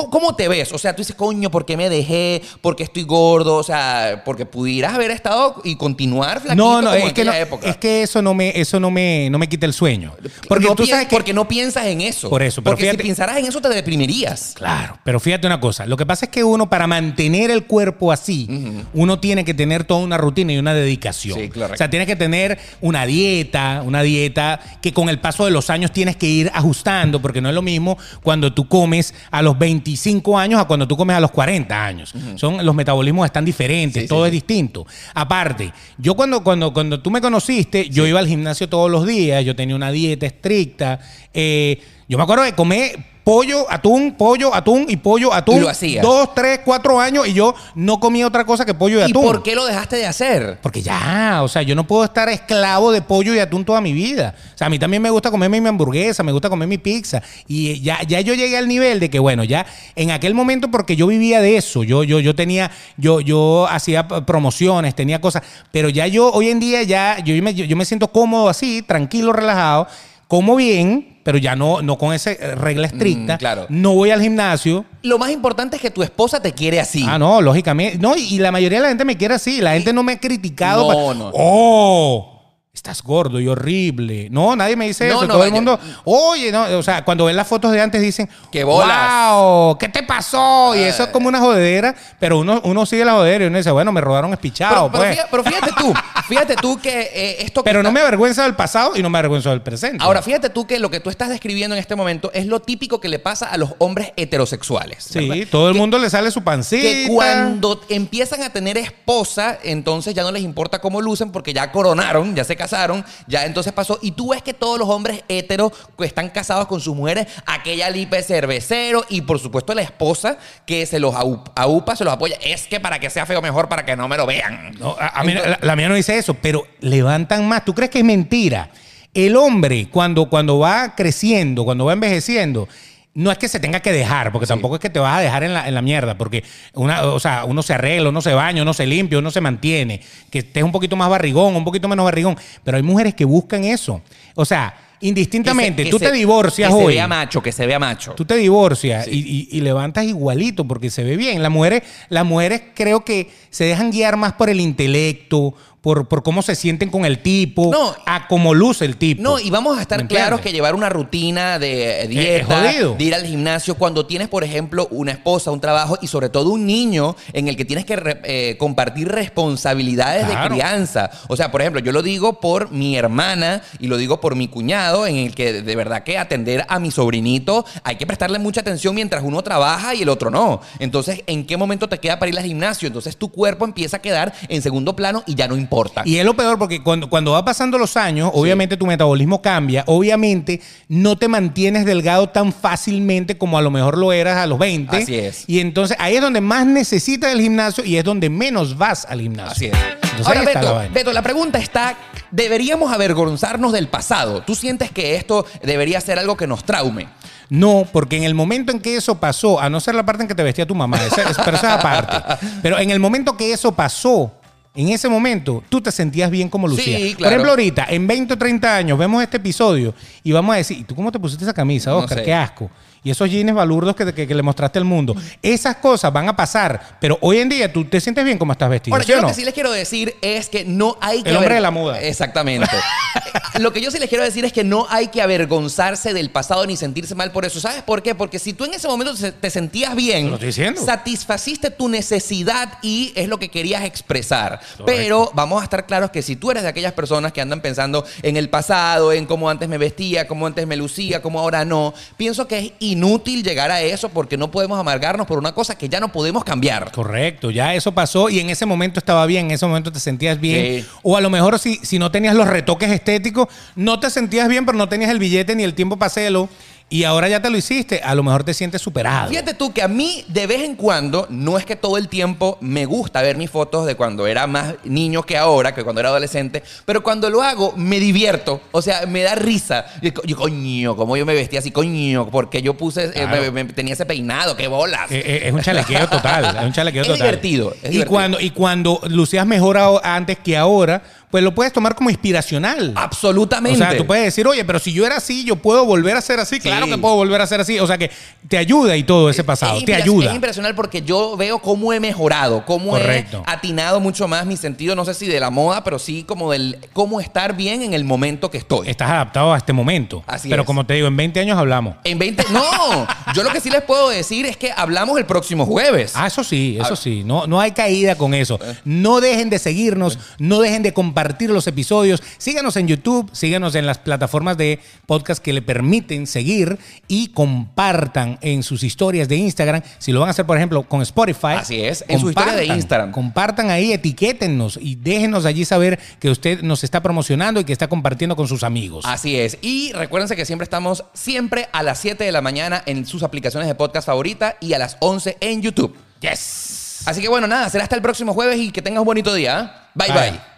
¿cómo, 0.09 0.35
te 0.35 0.47
ves? 0.47 0.71
O 0.71 0.77
sea, 0.77 0.95
tú 0.95 1.01
dices, 1.01 1.15
coño, 1.15 1.49
¿por 1.49 1.65
qué 1.65 1.77
me 1.77 1.89
dejé? 1.89 2.41
¿Por 2.61 2.75
qué 2.75 2.83
estoy 2.83 3.03
gordo? 3.03 3.55
O 3.55 3.63
sea, 3.63 4.21
porque 4.25 4.45
pudieras 4.45 4.93
haber 4.93 5.11
estado 5.11 5.61
y 5.63 5.75
continuar 5.75 6.41
flaquito 6.41 6.55
No, 6.63 6.81
no, 6.81 6.89
como 6.91 7.01
en 7.01 7.07
es 7.07 7.13
que, 7.13 7.23
no 7.25 7.31
aquella 7.31 7.43
época. 7.43 7.67
es 7.69 7.77
que 7.77 8.03
eso 8.03 8.21
no 8.21 8.33
me, 8.33 8.59
eso 8.59 8.79
no 8.79 8.91
me, 8.91 9.29
no 9.29 9.37
me 9.39 9.47
quita 9.49 9.65
el 9.65 9.73
sueño. 9.73 10.15
Porque 10.47 10.65
no 10.65 10.75
tú 10.75 10.85
sabes 10.85 11.07
que 11.07 11.15
porque 11.15 11.33
no 11.33 11.47
piensas 11.47 11.85
en 11.85 12.01
eso. 12.01 12.29
Por 12.29 12.41
eso, 12.43 12.61
pero 12.61 12.75
porque 12.75 12.83
fíjate- 12.89 13.01
si 13.03 13.07
pensaras 13.07 13.37
en 13.37 13.45
eso 13.45 13.61
te 13.61 13.69
deprimirías. 13.69 14.53
Claro, 14.55 14.80
pero 15.03 15.19
fíjate 15.19 15.47
una 15.47 15.59
cosa, 15.59 15.86
lo 15.86 15.97
que 15.97 16.05
pasa 16.05 16.25
es 16.25 16.32
que 16.32 16.43
uno 16.43 16.69
para 16.69 16.88
mantener 16.88 17.51
el 17.51 17.65
cuerpo 17.65 18.11
así, 18.11 18.47
uno 18.93 19.19
tiene 19.19 19.45
que 19.45 19.53
tener 19.53 19.84
toda 19.84 20.01
una 20.01 20.17
rutina 20.17 20.53
y 20.53 20.57
una 20.57 20.73
dedicación. 20.73 21.39
Sí, 21.39 21.49
claro. 21.49 21.73
O 21.73 21.77
sea, 21.77 21.89
tienes 21.89 22.07
que 22.07 22.15
tener 22.15 22.59
una 22.82 23.05
dieta, 23.05 23.82
una 23.86 24.01
dieta 24.01 24.59
que 24.82 24.93
con 24.93 25.09
el 25.09 25.19
paso 25.19 25.45
de 25.45 25.51
los 25.51 25.69
años 25.69 25.91
tienes 25.91 26.15
que 26.15 26.27
ir 26.27 26.51
ajustando, 26.53 27.21
porque 27.21 27.41
no 27.41 27.49
es 27.49 27.55
lo 27.55 27.61
mismo 27.61 27.97
cuando 28.23 28.53
tú 28.53 28.67
comes 28.67 29.13
a 29.32 29.41
los 29.41 29.57
25 29.57 30.38
años 30.38 30.61
a 30.61 30.65
cuando 30.65 30.88
tú 30.88 30.97
comes 30.97 31.15
a 31.15 31.19
los 31.19 31.32
40 31.32 31.86
años. 31.86 32.13
Son 32.36 32.65
los 32.65 32.75
metabolismos 32.75 33.25
están 33.25 33.45
diferentes, 33.45 34.03
Sí, 34.03 34.07
todo 34.07 34.23
sí, 34.23 34.27
es 34.27 34.32
distinto. 34.32 34.86
Aparte, 35.13 35.73
yo 35.97 36.15
cuando 36.15 36.43
cuando 36.43 36.73
cuando 36.73 36.99
tú 36.99 37.11
me 37.11 37.21
conociste, 37.21 37.89
yo 37.89 38.05
iba 38.05 38.19
al 38.19 38.27
gimnasio 38.27 38.69
todos 38.69 38.89
los 38.89 39.05
días, 39.05 39.43
yo 39.45 39.55
tenía 39.55 39.75
una 39.75 39.91
dieta 39.91 40.25
estricta, 40.25 40.99
eh, 41.34 41.79
yo 42.07 42.17
me 42.17 42.23
acuerdo 42.23 42.43
de 42.43 42.53
comer 42.53 43.11
pollo, 43.32 43.65
atún, 43.69 44.13
pollo, 44.17 44.53
atún 44.53 44.86
y 44.89 44.97
pollo, 44.97 45.34
atún. 45.34 45.55
Y 45.55 45.59
lo 45.61 45.69
hacías. 45.69 46.03
Dos, 46.03 46.36
tres, 46.36 46.59
cuatro 46.65 46.99
años 46.99 47.25
y 47.25 47.34
yo 47.34 47.55
no 47.75 47.97
comía 47.97 48.27
otra 48.27 48.43
cosa 48.43 48.65
que 48.65 48.73
pollo 48.73 48.97
y 48.97 49.01
¿Y 49.01 49.03
atún. 49.05 49.23
por 49.23 49.41
qué 49.41 49.55
lo 49.55 49.65
dejaste 49.65 49.95
de 49.95 50.05
hacer? 50.05 50.59
Porque 50.61 50.82
ya, 50.82 51.39
o 51.41 51.47
sea, 51.47 51.61
yo 51.61 51.73
no 51.73 51.88
puedo 51.88 52.03
estar 52.03 52.27
esclavo 52.27 52.91
de 52.91 53.01
pollo 53.01 53.34
y 53.34 53.39
atún 53.39 53.63
toda 53.63 53.79
mi 53.79 53.93
vida. 53.93 54.36
O 54.53 54.57
sea, 54.57 54.67
a 54.67 54.69
mí 54.69 54.77
también 54.77 55.01
me 55.01 55.09
gusta 55.09 55.32
comerme 55.32 55.61
mi 55.61 55.69
hamburguesa, 55.69 56.23
me 56.23 56.34
gusta 56.34 56.49
comer 56.49 56.67
mi 56.67 56.77
pizza. 56.77 57.23
Y 57.47 57.79
ya, 57.79 58.01
ya 58.03 58.19
yo 58.19 58.34
llegué 58.34 58.57
al 58.57 58.67
nivel 58.67 58.99
de 58.99 59.09
que, 59.09 59.19
bueno, 59.19 59.45
ya 59.45 59.65
en 59.95 60.11
aquel 60.11 60.34
momento, 60.34 60.69
porque 60.69 60.97
yo 60.97 61.07
vivía 61.07 61.39
de 61.39 61.55
eso, 61.55 61.86
yo, 61.86 62.03
yo, 62.03 62.19
yo 62.19 62.36
tenía, 62.36 62.69
yo, 62.97 63.21
yo 63.21 63.65
hacía 63.69 64.09
promociones, 64.09 64.93
tenía 64.93 65.21
cosas, 65.21 65.43
pero 65.71 65.88
ya 65.88 66.05
yo 66.07 66.32
hoy 66.34 66.49
en 66.49 66.59
día 66.59 66.84
ya, 66.84 67.19
yo 67.23 67.41
me, 67.41 67.53
yo 67.53 67.77
me 67.77 67.86
siento 67.86 68.09
cómodo 68.09 68.49
así, 68.49 68.82
tranquilo, 68.82 69.32
relajado, 69.32 69.88
como 70.32 70.55
bien, 70.55 71.17
pero 71.23 71.38
ya 71.38 71.57
no, 71.57 71.82
no 71.82 71.97
con 71.97 72.13
esa 72.13 72.32
eh, 72.32 72.55
regla 72.55 72.88
estricta. 72.88 73.36
Mm, 73.36 73.38
claro. 73.38 73.65
No 73.67 73.95
voy 73.95 74.11
al 74.11 74.21
gimnasio. 74.21 74.86
Lo 75.03 75.17
más 75.17 75.29
importante 75.29 75.75
es 75.75 75.82
que 75.82 75.91
tu 75.91 76.03
esposa 76.03 76.41
te 76.41 76.53
quiere 76.53 76.79
así. 76.79 77.03
Ah, 77.05 77.19
no, 77.19 77.41
lógicamente. 77.41 77.97
No, 77.97 78.15
y, 78.15 78.36
y 78.36 78.39
la 78.39 78.49
mayoría 78.49 78.77
de 78.77 78.84
la 78.84 78.88
gente 78.88 79.03
me 79.03 79.17
quiere 79.17 79.34
así. 79.34 79.59
La 79.59 79.73
gente 79.73 79.91
no 79.91 80.03
me 80.03 80.13
ha 80.13 80.19
criticado. 80.21 80.89
No, 80.89 81.13
no. 81.13 81.32
Oh, 81.34 82.40
estás 82.74 83.03
gordo 83.03 83.39
y 83.41 83.47
horrible. 83.49 84.30
No, 84.32 84.55
nadie 84.55 84.78
me 84.78 84.88
dice 84.88 85.05
No, 85.09 85.15
eso. 85.17 85.28
no, 85.28 85.34
Todo 85.34 85.43
el 85.43 85.51
mundo, 85.51 85.78
oye, 86.05 86.53
no, 86.53 86.63
o 86.78 86.82
sea, 86.84 87.03
cuando 87.03 87.26
ven 87.26 87.36
las 87.36 87.45
fotos 87.45 87.72
de 87.74 87.82
antes 87.82 88.01
dicen, 88.01 88.30
¡Qué 88.49 88.63
bolas! 88.63 89.34
¡Wow! 89.34 89.78
¿Qué 89.78 89.89
te 89.89 90.03
pasó? 90.03 90.74
Y 90.74 90.80
eso 90.80 91.03
es 91.03 91.09
como 91.09 91.28
una 91.28 91.39
jodedera, 91.39 91.93
pero 92.17 92.39
uno, 92.39 92.61
uno 92.63 92.86
sigue 92.86 93.03
la 93.03 93.11
jodedera 93.13 93.43
y 93.43 93.47
uno 93.47 93.57
dice, 93.57 93.72
bueno, 93.72 93.91
me 93.91 93.99
robaron 93.99 94.32
espichado, 94.32 94.89
pero, 94.89 95.03
pero 95.03 95.03
pues. 95.03 95.13
fíjate, 95.15 95.30
pero 95.30 95.43
fíjate 95.43 95.72
tú, 95.78 95.93
fíjate 96.30 96.55
tú 96.55 96.80
que 96.82 97.01
eh, 97.13 97.36
esto 97.43 97.61
que 97.61 97.69
Pero 97.69 97.84
no 97.84 97.91
me 97.91 97.99
avergüenza 97.99 98.43
del 98.43 98.55
pasado 98.55 98.93
y 98.95 99.03
no 99.03 99.09
me 99.09 99.17
avergüenza 99.19 99.49
del 99.49 99.61
presente. 99.61 100.01
Ahora, 100.03 100.22
fíjate 100.22 100.49
tú 100.49 100.65
que 100.65 100.80
lo 100.80 100.89
que 100.89 101.01
tú 101.01 101.09
estás 101.09 101.28
describiendo 101.28 101.76
en 101.76 101.80
este 101.82 101.95
momento 101.97 102.32
es 102.34 102.45
lo 102.45 102.61
típico 102.61 103.01
que 103.01 103.09
le 103.09 103.19
pasa 103.19 103.47
a 103.51 103.57
los 103.57 103.72
hombres 103.80 104.13
heterosexuales. 104.15 105.03
sí, 105.03 105.28
¿verdad? 105.28 105.45
todo 105.51 105.67
el 105.67 105.74
Que- 105.74 105.80
mundo 105.80 105.99
le 105.99 106.09
sale 106.09 106.32
su 106.32 106.41
pancita. 106.41 106.82
que 106.82 107.07
cuando 107.09 107.82
empiezan 107.89 108.41
a 108.43 108.49
tener 108.49 108.78
esposa, 108.78 109.59
entonces 109.61 110.13
ya 110.15 110.24
no 110.24 110.32
les 110.32 110.41
importa 110.41 110.80
cómo 110.80 111.01
lucen 111.01 111.32
porque 111.34 111.53
ya 111.53 111.69
coronaron, 111.74 112.34
ya 112.34 112.45
se 112.45 112.55
casaron, 112.62 113.03
ya 113.28 113.45
entonces 113.45 113.74
pasó. 113.74 113.97
Y 114.01 114.12
tú 114.12 114.30
ves 114.32 114.41
que 114.43 114.53
todos 114.53 114.78
los 114.78 114.88
hombres 114.88 115.24
heteros 115.28 115.72
que 115.97 116.05
están 116.05 116.30
casados 116.30 116.68
con 116.68 116.80
sus 116.80 116.95
mujeres, 116.95 117.28
aquella 117.45 117.89
lipe 117.89 118.22
cervecero 118.24 119.03
y 119.09 119.22
por 119.22 119.39
supuesto 119.39 119.74
la 119.74 119.82
esposa 119.82 120.38
que 120.66 120.86
se 120.86 120.99
los 120.99 121.14
au- 121.16 121.43
aupa, 121.55 121.95
se 121.95 122.03
los 122.03 122.14
apoya. 122.14 122.38
Es 122.41 122.68
que 122.68 122.80
para 122.80 122.99
que 122.99 123.09
sea 123.09 123.26
feo 123.26 123.41
mejor, 123.41 123.68
para 123.68 123.84
que 123.86 123.95
no 123.95 124.07
me 124.07 124.18
lo 124.18 124.26
vean. 124.26 124.74
No, 124.80 124.95
a, 124.99 125.20
a 125.20 125.24
mí 125.24 125.34
no- 125.34 125.43
la, 125.45 125.57
la 125.62 125.76
mía 125.76 125.89
no 125.89 125.95
dice 125.95 126.18
eso, 126.18 126.36
pero 126.36 126.66
levantan 126.80 127.47
más. 127.47 127.66
¿Tú 127.66 127.74
crees 127.74 127.89
que 127.89 127.99
es 127.99 128.05
mentira? 128.05 128.70
El 129.14 129.36
hombre, 129.36 129.89
cuando, 129.91 130.30
cuando 130.30 130.59
va 130.59 130.95
creciendo, 130.95 131.66
cuando 131.66 131.86
va 131.86 131.93
envejeciendo, 131.93 132.68
no 133.14 133.30
es 133.32 133.38
que 133.38 133.47
se 133.49 133.59
tenga 133.59 133.82
que 133.82 133.91
dejar, 133.91 134.32
porque 134.32 134.47
tampoco 134.47 134.76
es 134.76 134.82
que 134.82 134.89
te 134.89 134.99
vas 134.99 135.18
a 135.18 135.22
dejar 135.22 135.43
en 135.43 135.53
la, 135.53 135.68
en 135.68 135.74
la 135.76 135.82
mierda, 135.82 136.18
porque 136.18 136.43
una, 136.74 137.03
o 137.03 137.20
sea, 137.20 137.43
uno 137.45 137.62
se 137.62 137.74
arregla, 137.74 138.07
uno 138.09 138.22
se 138.22 138.34
baña, 138.34 138.62
uno 138.62 138.74
se 138.74 138.86
limpia, 138.86 139.20
uno 139.20 139.32
se 139.32 139.41
mantiene, 139.41 139.99
que 140.30 140.39
estés 140.39 140.64
un 140.64 140.72
poquito 140.72 140.95
más 140.95 141.09
barrigón, 141.09 141.55
un 141.55 141.66
poquito 141.66 141.88
menos 141.89 142.05
barrigón. 142.05 142.38
Pero 142.64 142.78
hay 142.78 142.84
mujeres 142.84 143.14
que 143.14 143.26
buscan 143.26 143.66
eso. 143.66 144.01
O 144.36 144.45
sea, 144.45 144.74
indistintamente, 145.01 145.84
Que 145.84 145.86
se- 145.88 145.91
tú 145.91 145.99
que 145.99 146.05
te 146.05 146.12
divorcias 146.14 146.70
que 146.70 146.76
hoy. 146.76 146.82
se 146.84 146.88
vea 146.93 147.07
macho, 147.07 147.41
que 147.41 147.51
se 147.51 147.66
vea 147.66 147.80
macho. 147.80 148.14
Tú 148.14 148.24
te 148.24 148.36
divorcias 148.36 149.05
Sí. 149.05 149.12
y, 149.12 149.55
y- 149.55 149.57
y 149.57 149.62
levantas 149.62 150.05
igualito 150.05 150.64
porque 150.66 150.89
se 150.89 151.03
ve 151.03 151.18
bien. 151.18 151.41
Las 151.43 151.51
mujeres, 151.51 151.84
las 152.09 152.24
mujeres 152.26 152.62
creo 152.76 153.03
que 153.03 153.30
se 153.49 153.66
dejan 153.66 153.91
guiar 153.91 154.16
más 154.16 154.34
por 154.34 154.49
el 154.49 154.59
intelecto, 154.62 155.53
por, 155.82 156.07
por 156.07 156.21
cómo 156.23 156.41
se 156.43 156.53
sienten 156.55 156.89
con 156.89 157.05
el 157.05 157.19
tipo, 157.23 157.69
No. 157.71 157.95
a 158.05 158.27
cómo 158.27 158.53
luce 158.53 158.86
el 158.86 158.97
tipo. 158.97 159.21
No, 159.23 159.39
y 159.39 159.49
vamos 159.49 159.77
a 159.77 159.82
estar 159.82 159.99
¿Me 160.01 160.07
claros 160.07 160.39
entiendes? 160.39 160.43
que 160.51 160.53
llevar 160.53 160.75
una 160.75 160.89
rutina 160.89 161.57
de 161.59 162.03
es 162.03 162.09
dieta, 162.09 162.61
de 162.61 163.03
ir 163.03 163.15
al 163.15 163.25
gimnasio, 163.25 163.75
cuando 163.75 164.05
tienes, 164.05 164.27
por 164.27 164.43
ejemplo, 164.43 164.88
una 164.91 165.11
esposa, 165.11 165.49
un 165.51 165.59
trabajo 165.59 165.97
y 166.01 166.07
sobre 166.07 166.29
todo 166.29 166.51
un 166.51 166.65
niño 166.67 167.15
en 167.34 167.47
el 167.47 167.57
que 167.57 167.65
tienes 167.65 167.86
que 167.86 167.95
re- 167.95 168.21
eh, 168.25 168.57
compartir 168.59 169.07
responsabilidades 169.07 170.27
de 170.27 170.36
crianza. 170.47 171.09
O 171.27 171.36
sea, 171.36 171.51
por 171.51 171.61
ejemplo, 171.61 171.82
yo 171.82 171.91
lo 171.91 172.01
digo 172.03 172.39
por 172.39 172.71
mi 172.71 172.95
hermana 172.95 173.61
y 173.79 173.88
lo 173.88 173.97
digo 173.97 174.21
por 174.21 174.36
mi 174.36 174.47
cuñado, 174.47 175.07
en 175.07 175.17
el 175.17 175.34
que 175.36 175.61
de 175.63 175.75
verdad 175.75 176.03
que 176.03 176.17
atender 176.17 176.65
a 176.69 176.79
mi 176.79 176.91
sobrinito 176.91 177.65
hay 177.84 177.95
que 177.95 178.05
prestarle 178.05 178.39
mucha 178.39 178.61
atención 178.61 178.93
mientras 178.95 179.23
uno 179.23 179.41
trabaja 179.41 179.95
y 179.95 180.03
el 180.03 180.09
otro 180.09 180.29
no. 180.29 180.61
Entonces, 180.79 181.23
¿en 181.27 181.45
qué 181.45 181.57
momento 181.57 181.89
te 181.89 181.97
queda 181.99 182.19
para 182.19 182.32
ir 182.32 182.38
al 182.38 182.45
gimnasio? 182.45 182.88
Entonces 182.88 183.17
tu 183.17 183.29
cuerpo 183.32 183.65
empieza 183.65 183.97
a 183.97 184.01
quedar 184.01 184.34
en 184.47 184.61
segundo 184.61 184.95
plano 184.95 185.23
y 185.25 185.34
ya 185.36 185.47
no 185.47 185.55
importa. 185.55 185.70
Y 186.05 186.17
es 186.17 186.26
lo 186.26 186.36
peor 186.36 186.59
porque 186.59 186.84
cuando, 186.84 187.09
cuando 187.09 187.32
va 187.32 187.45
pasando 187.45 187.78
los 187.78 187.95
años, 187.97 188.30
obviamente 188.34 188.76
tu 188.78 188.86
metabolismo 188.86 189.41
cambia, 189.41 189.84
obviamente 189.88 190.59
no 190.89 191.15
te 191.17 191.28
mantienes 191.28 191.86
delgado 191.86 192.28
tan 192.30 192.51
fácilmente 192.53 193.38
como 193.38 193.57
a 193.57 193.61
lo 193.61 193.72
mejor 193.72 193.97
lo 193.97 194.11
eras 194.11 194.38
a 194.38 194.47
los 194.47 194.59
20. 194.59 194.97
Así 194.97 195.15
es. 195.15 195.43
Y 195.47 195.59
entonces 195.61 195.95
ahí 195.99 196.15
es 196.15 196.22
donde 196.22 196.41
más 196.41 196.65
necesitas 196.65 197.32
el 197.32 197.41
gimnasio 197.41 197.86
y 197.86 197.97
es 197.97 198.03
donde 198.03 198.30
menos 198.30 198.78
vas 198.78 199.05
al 199.09 199.22
gimnasio. 199.22 199.51
Así 199.51 199.65
es. 199.67 199.78
Entonces 200.11 200.28
Ahora, 200.28 200.43
la 200.43 200.45
Beto. 200.82 200.93
Beto, 200.93 201.13
la 201.13 201.22
pregunta 201.22 201.57
está, 201.57 201.95
¿deberíamos 202.32 202.91
avergonzarnos 202.91 203.72
del 203.72 203.88
pasado? 203.88 204.41
¿Tú 204.41 204.55
sientes 204.55 204.91
que 204.91 205.15
esto 205.15 205.45
debería 205.63 206.01
ser 206.01 206.19
algo 206.19 206.36
que 206.36 206.47
nos 206.47 206.63
traume? 206.65 207.07
No, 207.49 207.86
porque 207.91 208.17
en 208.17 208.24
el 208.24 208.34
momento 208.34 208.72
en 208.72 208.80
que 208.80 208.95
eso 208.95 209.19
pasó, 209.19 209.59
a 209.59 209.69
no 209.69 209.80
ser 209.80 209.95
la 209.95 210.05
parte 210.05 210.24
en 210.24 210.28
que 210.28 210.36
te 210.36 210.43
vestía 210.43 210.65
tu 210.65 210.76
mamá, 210.76 210.97
esa, 211.05 211.30
es- 211.30 211.38
pero 211.43 211.57
esa 211.57 211.76
es 211.76 211.80
aparte. 211.80 212.45
Pero 212.61 212.80
en 212.80 212.91
el 212.91 212.99
momento 212.99 213.36
que 213.36 213.51
eso 213.51 213.74
pasó, 213.74 214.32
en 214.74 214.89
ese 214.89 215.09
momento 215.09 215.63
tú 215.69 215.82
te 215.82 215.91
sentías 215.91 216.30
bien 216.32 216.47
como 216.49 216.67
lucías. 216.67 217.01
Sí, 217.01 217.09
Por 217.09 217.17
claro. 217.17 217.32
ejemplo, 217.32 217.49
ahorita, 217.51 217.86
en 217.89 218.07
20 218.07 218.34
o 218.34 218.38
30 218.38 218.76
años, 218.78 218.97
vemos 218.97 219.22
este 219.22 219.38
episodio 219.38 219.93
y 220.24 220.32
vamos 220.32 220.53
a 220.53 220.57
decir, 220.57 220.78
¿y 220.80 220.84
tú 220.84 220.95
cómo 220.95 221.11
te 221.11 221.19
pusiste 221.19 221.43
esa 221.43 221.53
camisa, 221.53 221.91
No 221.91 221.97
Oscar? 221.97 222.19
sé. 222.19 222.24
Qué 222.24 222.34
asco. 222.34 222.69
Y 223.03 223.09
esos 223.09 223.30
jeans 223.32 223.51
balurdos 223.53 223.95
que, 223.95 224.13
que- 224.13 224.28
que 224.28 224.36
le 224.36 224.43
mostraste 224.43 224.78
al 224.78 224.86
mundo. 224.86 225.15
Esas 225.41 225.78
cosas 225.78 226.13
van 226.13 226.30
a 226.30 226.36
pasar, 226.36 226.97
pero 227.01 227.17
hoy 227.22 227.39
en 227.39 227.49
día 227.49 227.74
tú 227.74 227.84
te 227.86 227.99
sientes 227.99 228.24
bien 228.24 228.38
como 228.38 228.51
estás 228.53 228.69
vestido. 228.69 228.93
Ahora, 228.93 229.03
¿sí 229.03 229.09
yo 229.09 229.15
lo 229.15 229.22
no? 229.24 229.28
que 229.30 229.34
sí 229.34 229.43
les 229.43 229.53
quiero 229.55 229.72
decir 229.72 230.15
es 230.22 230.49
que 230.49 230.63
no 230.65 230.97
hay 231.01 231.24
que... 231.24 231.32
El 231.32 231.38
hombre 231.38 231.55
de 231.55 231.61
la 231.61 231.72
moda. 231.72 231.99
Exactamente. 231.99 232.67
lo 233.60 233.74
que 233.74 233.82
yo 233.82 233.91
sí 233.91 233.99
les 233.99 234.10
quiero 234.10 234.24
decir 234.24 234.45
es 234.45 234.54
que 234.54 234.64
no 234.64 234.88
hay 234.89 235.08
que 235.08 235.22
avergonzarse 235.22 236.14
del 236.14 236.30
pasado 236.30 236.66
ni 236.66 236.78
sentirse 236.78 237.16
mal 237.16 237.32
por 237.32 237.45
eso. 237.45 237.60
¿Sabes 237.60 237.84
por 237.84 238.02
qué? 238.02 238.16
Porque 238.16 238.39
si 238.39 238.54
tú 238.54 238.66
en 238.66 238.74
ese 238.74 238.88
momento 238.88 239.14
te, 239.14 239.49
sentías 239.49 239.95
bien, 239.95 240.30
lo 240.30 240.36
estoy 240.36 240.47
diciendo. 240.47 240.84
satisfaciste 240.84 241.72
tu 241.72 241.89
necesidad 241.89 242.78
y 242.82 243.12
es 243.16 243.28
lo 243.28 243.39
que 243.39 243.49
querías 243.49 243.84
expresar. 243.84 244.60
Pero 244.86 245.32
vamos 245.34 245.62
a 245.62 245.64
estar 245.64 245.86
claros 245.86 246.12
que 246.12 246.22
si 246.22 246.36
tú 246.36 246.52
eres 246.52 246.64
de 246.64 246.70
aquellas 246.70 246.93
personas 246.93 247.32
que 247.32 247.41
andan 247.41 247.62
pensando 247.62 248.06
en 248.22 248.38
el 248.38 248.49
pasado, 248.49 249.12
en 249.12 249.26
cómo 249.26 249.49
antes 249.49 249.68
me 249.68 249.78
vestía, 249.78 250.28
cómo 250.28 250.47
antes 250.47 250.66
me 250.68 250.76
lucía, 250.76 251.22
cómo 251.22 251.39
ahora 251.39 251.66
no, 251.66 251.93
pienso 252.18 252.47
que 252.47 252.60
es 252.60 252.72
inútil 252.80 253.43
llegar 253.43 253.72
a 253.72 253.82
eso 253.82 254.10
porque 254.10 254.38
no 254.38 254.52
podemos 254.52 254.80
amargarnos 254.80 255.28
por 255.28 255.38
una 255.38 255.54
cosa 255.54 255.78
que 255.78 255.89
ya 255.89 255.99
no 255.99 256.12
podemos 256.12 256.43
cambiar. 256.43 256.91
Correcto, 256.91 257.52
ya 257.52 257.76
eso 257.76 257.91
pasó 257.91 258.30
y 258.30 258.39
en 258.39 258.49
ese 258.49 258.66
momento 258.66 258.99
estaba 258.99 259.26
bien, 259.26 259.47
en 259.47 259.52
ese 259.52 259.66
momento 259.66 259.91
te 259.91 259.99
sentías 259.99 260.39
bien. 260.39 260.84
Sí. 260.84 260.89
O 261.04 261.18
a 261.18 261.22
lo 261.22 261.30
mejor 261.30 261.60
si, 261.60 261.76
si 261.78 261.99
no 261.99 262.12
tenías 262.12 262.36
los 262.36 262.47
retoques 262.47 262.89
estéticos, 262.91 263.40
no 263.75 263.99
te 263.99 264.09
sentías 264.09 264.47
bien, 264.47 264.65
pero 264.65 264.77
no 264.77 264.89
tenías 264.89 265.11
el 265.11 265.19
billete 265.19 265.55
ni 265.55 265.63
el 265.63 265.73
tiempo 265.73 265.97
para 265.97 266.07
hacerlo. 266.07 266.49
Y 266.93 267.05
ahora 267.05 267.29
ya 267.29 267.41
te 267.41 267.49
lo 267.49 267.55
hiciste, 267.57 268.01
a 268.03 268.13
lo 268.15 268.21
mejor 268.21 268.43
te 268.43 268.53
sientes 268.53 268.81
superado. 268.81 269.29
Fíjate 269.29 269.53
tú 269.53 269.71
que 269.71 269.81
a 269.81 269.87
mí 269.87 270.25
de 270.27 270.45
vez 270.45 270.61
en 270.63 270.75
cuando, 270.75 271.25
no 271.29 271.57
es 271.57 271.65
que 271.65 271.77
todo 271.77 271.95
el 271.97 272.09
tiempo 272.09 272.57
me 272.59 272.85
gusta 272.85 273.21
ver 273.21 273.37
mis 273.37 273.49
fotos 273.49 273.85
de 273.85 273.95
cuando 273.95 274.27
era 274.27 274.45
más 274.45 274.73
niño 274.83 275.23
que 275.23 275.37
ahora, 275.37 275.73
que 275.73 275.85
cuando 275.85 276.01
era 276.01 276.09
adolescente, 276.09 276.63
pero 276.85 277.01
cuando 277.01 277.29
lo 277.29 277.43
hago 277.43 277.73
me 277.77 277.97
divierto, 278.01 278.59
o 278.73 278.81
sea, 278.81 279.05
me 279.05 279.21
da 279.23 279.35
risa. 279.35 279.85
Y 280.01 280.11
yo, 280.27 280.35
coño, 280.35 280.97
como 280.97 281.15
yo 281.15 281.25
me 281.25 281.33
vestía 281.33 281.59
así, 281.59 281.71
coño, 281.71 282.27
porque 282.29 282.61
yo 282.61 282.73
puse, 282.75 283.09
eh, 283.15 283.25
me- 283.25 283.51
me- 283.51 283.71
tenía 283.71 283.93
ese 283.93 284.05
peinado, 284.05 284.57
qué 284.57 284.67
bolas. 284.67 285.09
Eh, 285.11 285.23
eh, 285.25 285.41
es 285.47 285.53
un 285.53 285.61
chalequeo 285.61 286.09
total, 286.09 286.57
es 286.57 286.63
un 286.65 286.73
chalequeo 286.73 287.03
Es 287.03 287.07
total. 287.07 287.25
divertido, 287.25 287.71
es 287.71 287.77
y 287.77 287.87
divertido. 287.93 288.05
cuando 288.09 288.39
y 288.41 288.49
cuando 288.49 288.99
lucías 289.07 289.45
mejor 289.47 289.77
antes 290.03 290.39
que 290.39 290.57
ahora, 290.57 291.01
pues 291.32 291.43
lo 291.43 291.55
puedes 291.55 291.71
tomar 291.73 291.95
como 291.95 292.09
inspiracional. 292.09 292.93
Absolutamente. 292.95 293.82
O 293.82 293.88
sea, 293.88 293.97
tú 293.97 294.05
puedes 294.05 294.25
decir, 294.25 294.45
oye, 294.47 294.63
pero 294.65 294.79
si 294.79 294.91
yo 294.93 295.05
era 295.05 295.17
así, 295.17 295.43
yo 295.45 295.55
puedo 295.55 295.86
volver 295.86 296.15
a 296.17 296.21
ser 296.21 296.39
así. 296.39 296.59
Claro 296.59 296.88
que 296.88 296.97
puedo 296.97 297.15
volver 297.15 297.39
a 297.41 297.47
ser 297.47 297.61
así. 297.61 297.79
O 297.79 297.88
sea, 297.88 297.97
que 297.97 298.11
te 298.47 298.57
ayuda 298.57 298.97
y 298.97 299.03
todo 299.03 299.29
ese 299.29 299.43
pasado. 299.43 299.77
Es 299.77 299.86
Te 299.86 299.95
ayuda. 299.95 300.29
Es 300.29 300.36
impresionante 300.36 300.75
porque 300.75 301.01
yo 301.01 301.38
veo 301.38 301.59
cómo 301.59 301.93
he 301.93 301.99
mejorado, 301.99 302.65
cómo 302.65 302.91
Correcto. 302.91 303.43
he 303.47 303.51
atinado 303.51 303.99
mucho 303.99 304.27
más 304.27 304.45
mi 304.45 304.57
sentido, 304.57 304.95
no 304.95 305.05
sé 305.05 305.13
si 305.13 305.27
de 305.27 305.39
la 305.39 305.49
moda, 305.49 305.84
pero 305.84 305.99
sí 305.99 306.23
como 306.23 306.51
del 306.51 306.77
cómo 306.93 307.21
estar 307.21 307.55
bien 307.55 307.82
en 307.82 307.93
el 307.93 308.03
momento 308.03 308.51
que 308.51 308.57
estoy. 308.57 308.89
Estás 308.89 309.09
adaptado 309.09 309.53
a 309.53 309.57
este 309.57 309.71
momento. 309.73 310.23
Así 310.27 310.49
pero 310.49 310.63
es. 310.63 310.65
como 310.65 310.86
te 310.86 310.95
digo, 310.95 311.07
en 311.07 311.15
20 311.15 311.39
años 311.39 311.57
hablamos. 311.57 311.95
En 312.03 312.19
20. 312.19 312.43
No, 312.51 313.07
yo 313.34 313.43
lo 313.43 313.51
que 313.51 313.61
sí 313.61 313.69
les 313.69 313.84
puedo 313.84 314.09
decir 314.09 314.45
es 314.45 314.57
que 314.57 314.71
hablamos 314.75 315.17
el 315.17 315.25
próximo 315.25 315.65
jueves. 315.65 316.11
Ah, 316.15 316.27
eso 316.27 316.43
sí, 316.43 316.77
eso 316.79 316.93
A- 316.93 316.97
sí. 316.97 317.23
No, 317.25 317.47
no 317.47 317.61
hay 317.61 317.71
caída 317.71 318.15
con 318.15 318.34
eso. 318.34 318.59
No 318.84 319.21
dejen 319.21 319.49
de 319.49 319.59
seguirnos, 319.59 320.19
no 320.38 320.59
dejen 320.59 320.84
de 320.84 320.91
compartir 320.91 321.20
los 321.49 321.67
episodios. 321.67 322.22
Síganos 322.38 322.76
en 322.78 322.88
YouTube, 322.88 323.30
síganos 323.34 323.76
en 323.76 323.86
las 323.86 323.97
plataformas 323.97 324.57
de 324.57 324.80
podcast 325.05 325.41
que 325.41 325.53
le 325.53 325.61
permiten 325.61 326.28
seguir 326.28 326.78
y 327.07 327.30
compartan 327.30 328.38
en 328.41 328.63
sus 328.63 328.84
historias 328.84 329.28
de 329.28 329.38
Instagram. 329.38 329.82
Si 329.99 330.11
lo 330.11 330.19
van 330.19 330.30
a 330.30 330.32
hacer, 330.32 330.45
por 330.45 330.57
ejemplo, 330.57 330.84
con 330.84 331.01
Spotify. 331.01 331.55
Así 331.57 331.82
es, 331.82 332.03
en 332.07 332.19
su 332.19 332.30
historia 332.30 332.53
de 332.53 332.65
Instagram. 332.65 333.11
Compartan 333.11 333.69
ahí, 333.69 333.93
etiquétennos 333.93 334.78
y 334.82 334.95
déjenos 334.95 335.45
allí 335.45 335.65
saber 335.65 335.99
que 336.19 336.30
usted 336.30 336.61
nos 336.61 336.84
está 336.84 337.01
promocionando 337.01 337.59
y 337.59 337.63
que 337.63 337.74
está 337.74 337.88
compartiendo 337.88 338.36
con 338.36 338.47
sus 338.47 338.63
amigos. 338.63 339.05
Así 339.07 339.38
es. 339.38 339.57
Y 339.61 339.91
recuérdense 339.93 340.36
que 340.36 340.45
siempre 340.45 340.63
estamos 340.63 341.05
siempre 341.13 341.69
a 341.72 341.84
las 341.84 341.99
7 341.99 342.24
de 342.24 342.32
la 342.32 342.41
mañana 342.41 342.84
en 342.86 343.05
sus 343.05 343.24
aplicaciones 343.24 343.67
de 343.67 343.76
podcast 343.76 344.05
favorita 344.05 344.57
y 344.59 344.74
a 344.74 344.80
las 344.80 344.97
11 344.99 345.38
en 345.39 345.61
YouTube. 345.61 345.95
Yes. 346.22 347.03
Así 347.05 347.22
que 347.22 347.30
bueno, 347.30 347.47
nada, 347.47 347.69
será 347.69 347.84
hasta 347.84 347.95
el 347.95 348.01
próximo 348.01 348.34
jueves 348.34 348.59
y 348.59 348.72
que 348.72 348.82
tengas 348.82 349.01
un 349.01 349.05
bonito 349.05 349.34
día. 349.34 349.74
¿eh? 349.76 349.89
Bye 349.95 350.07
bye. 350.07 350.32
Bye. 350.32 350.51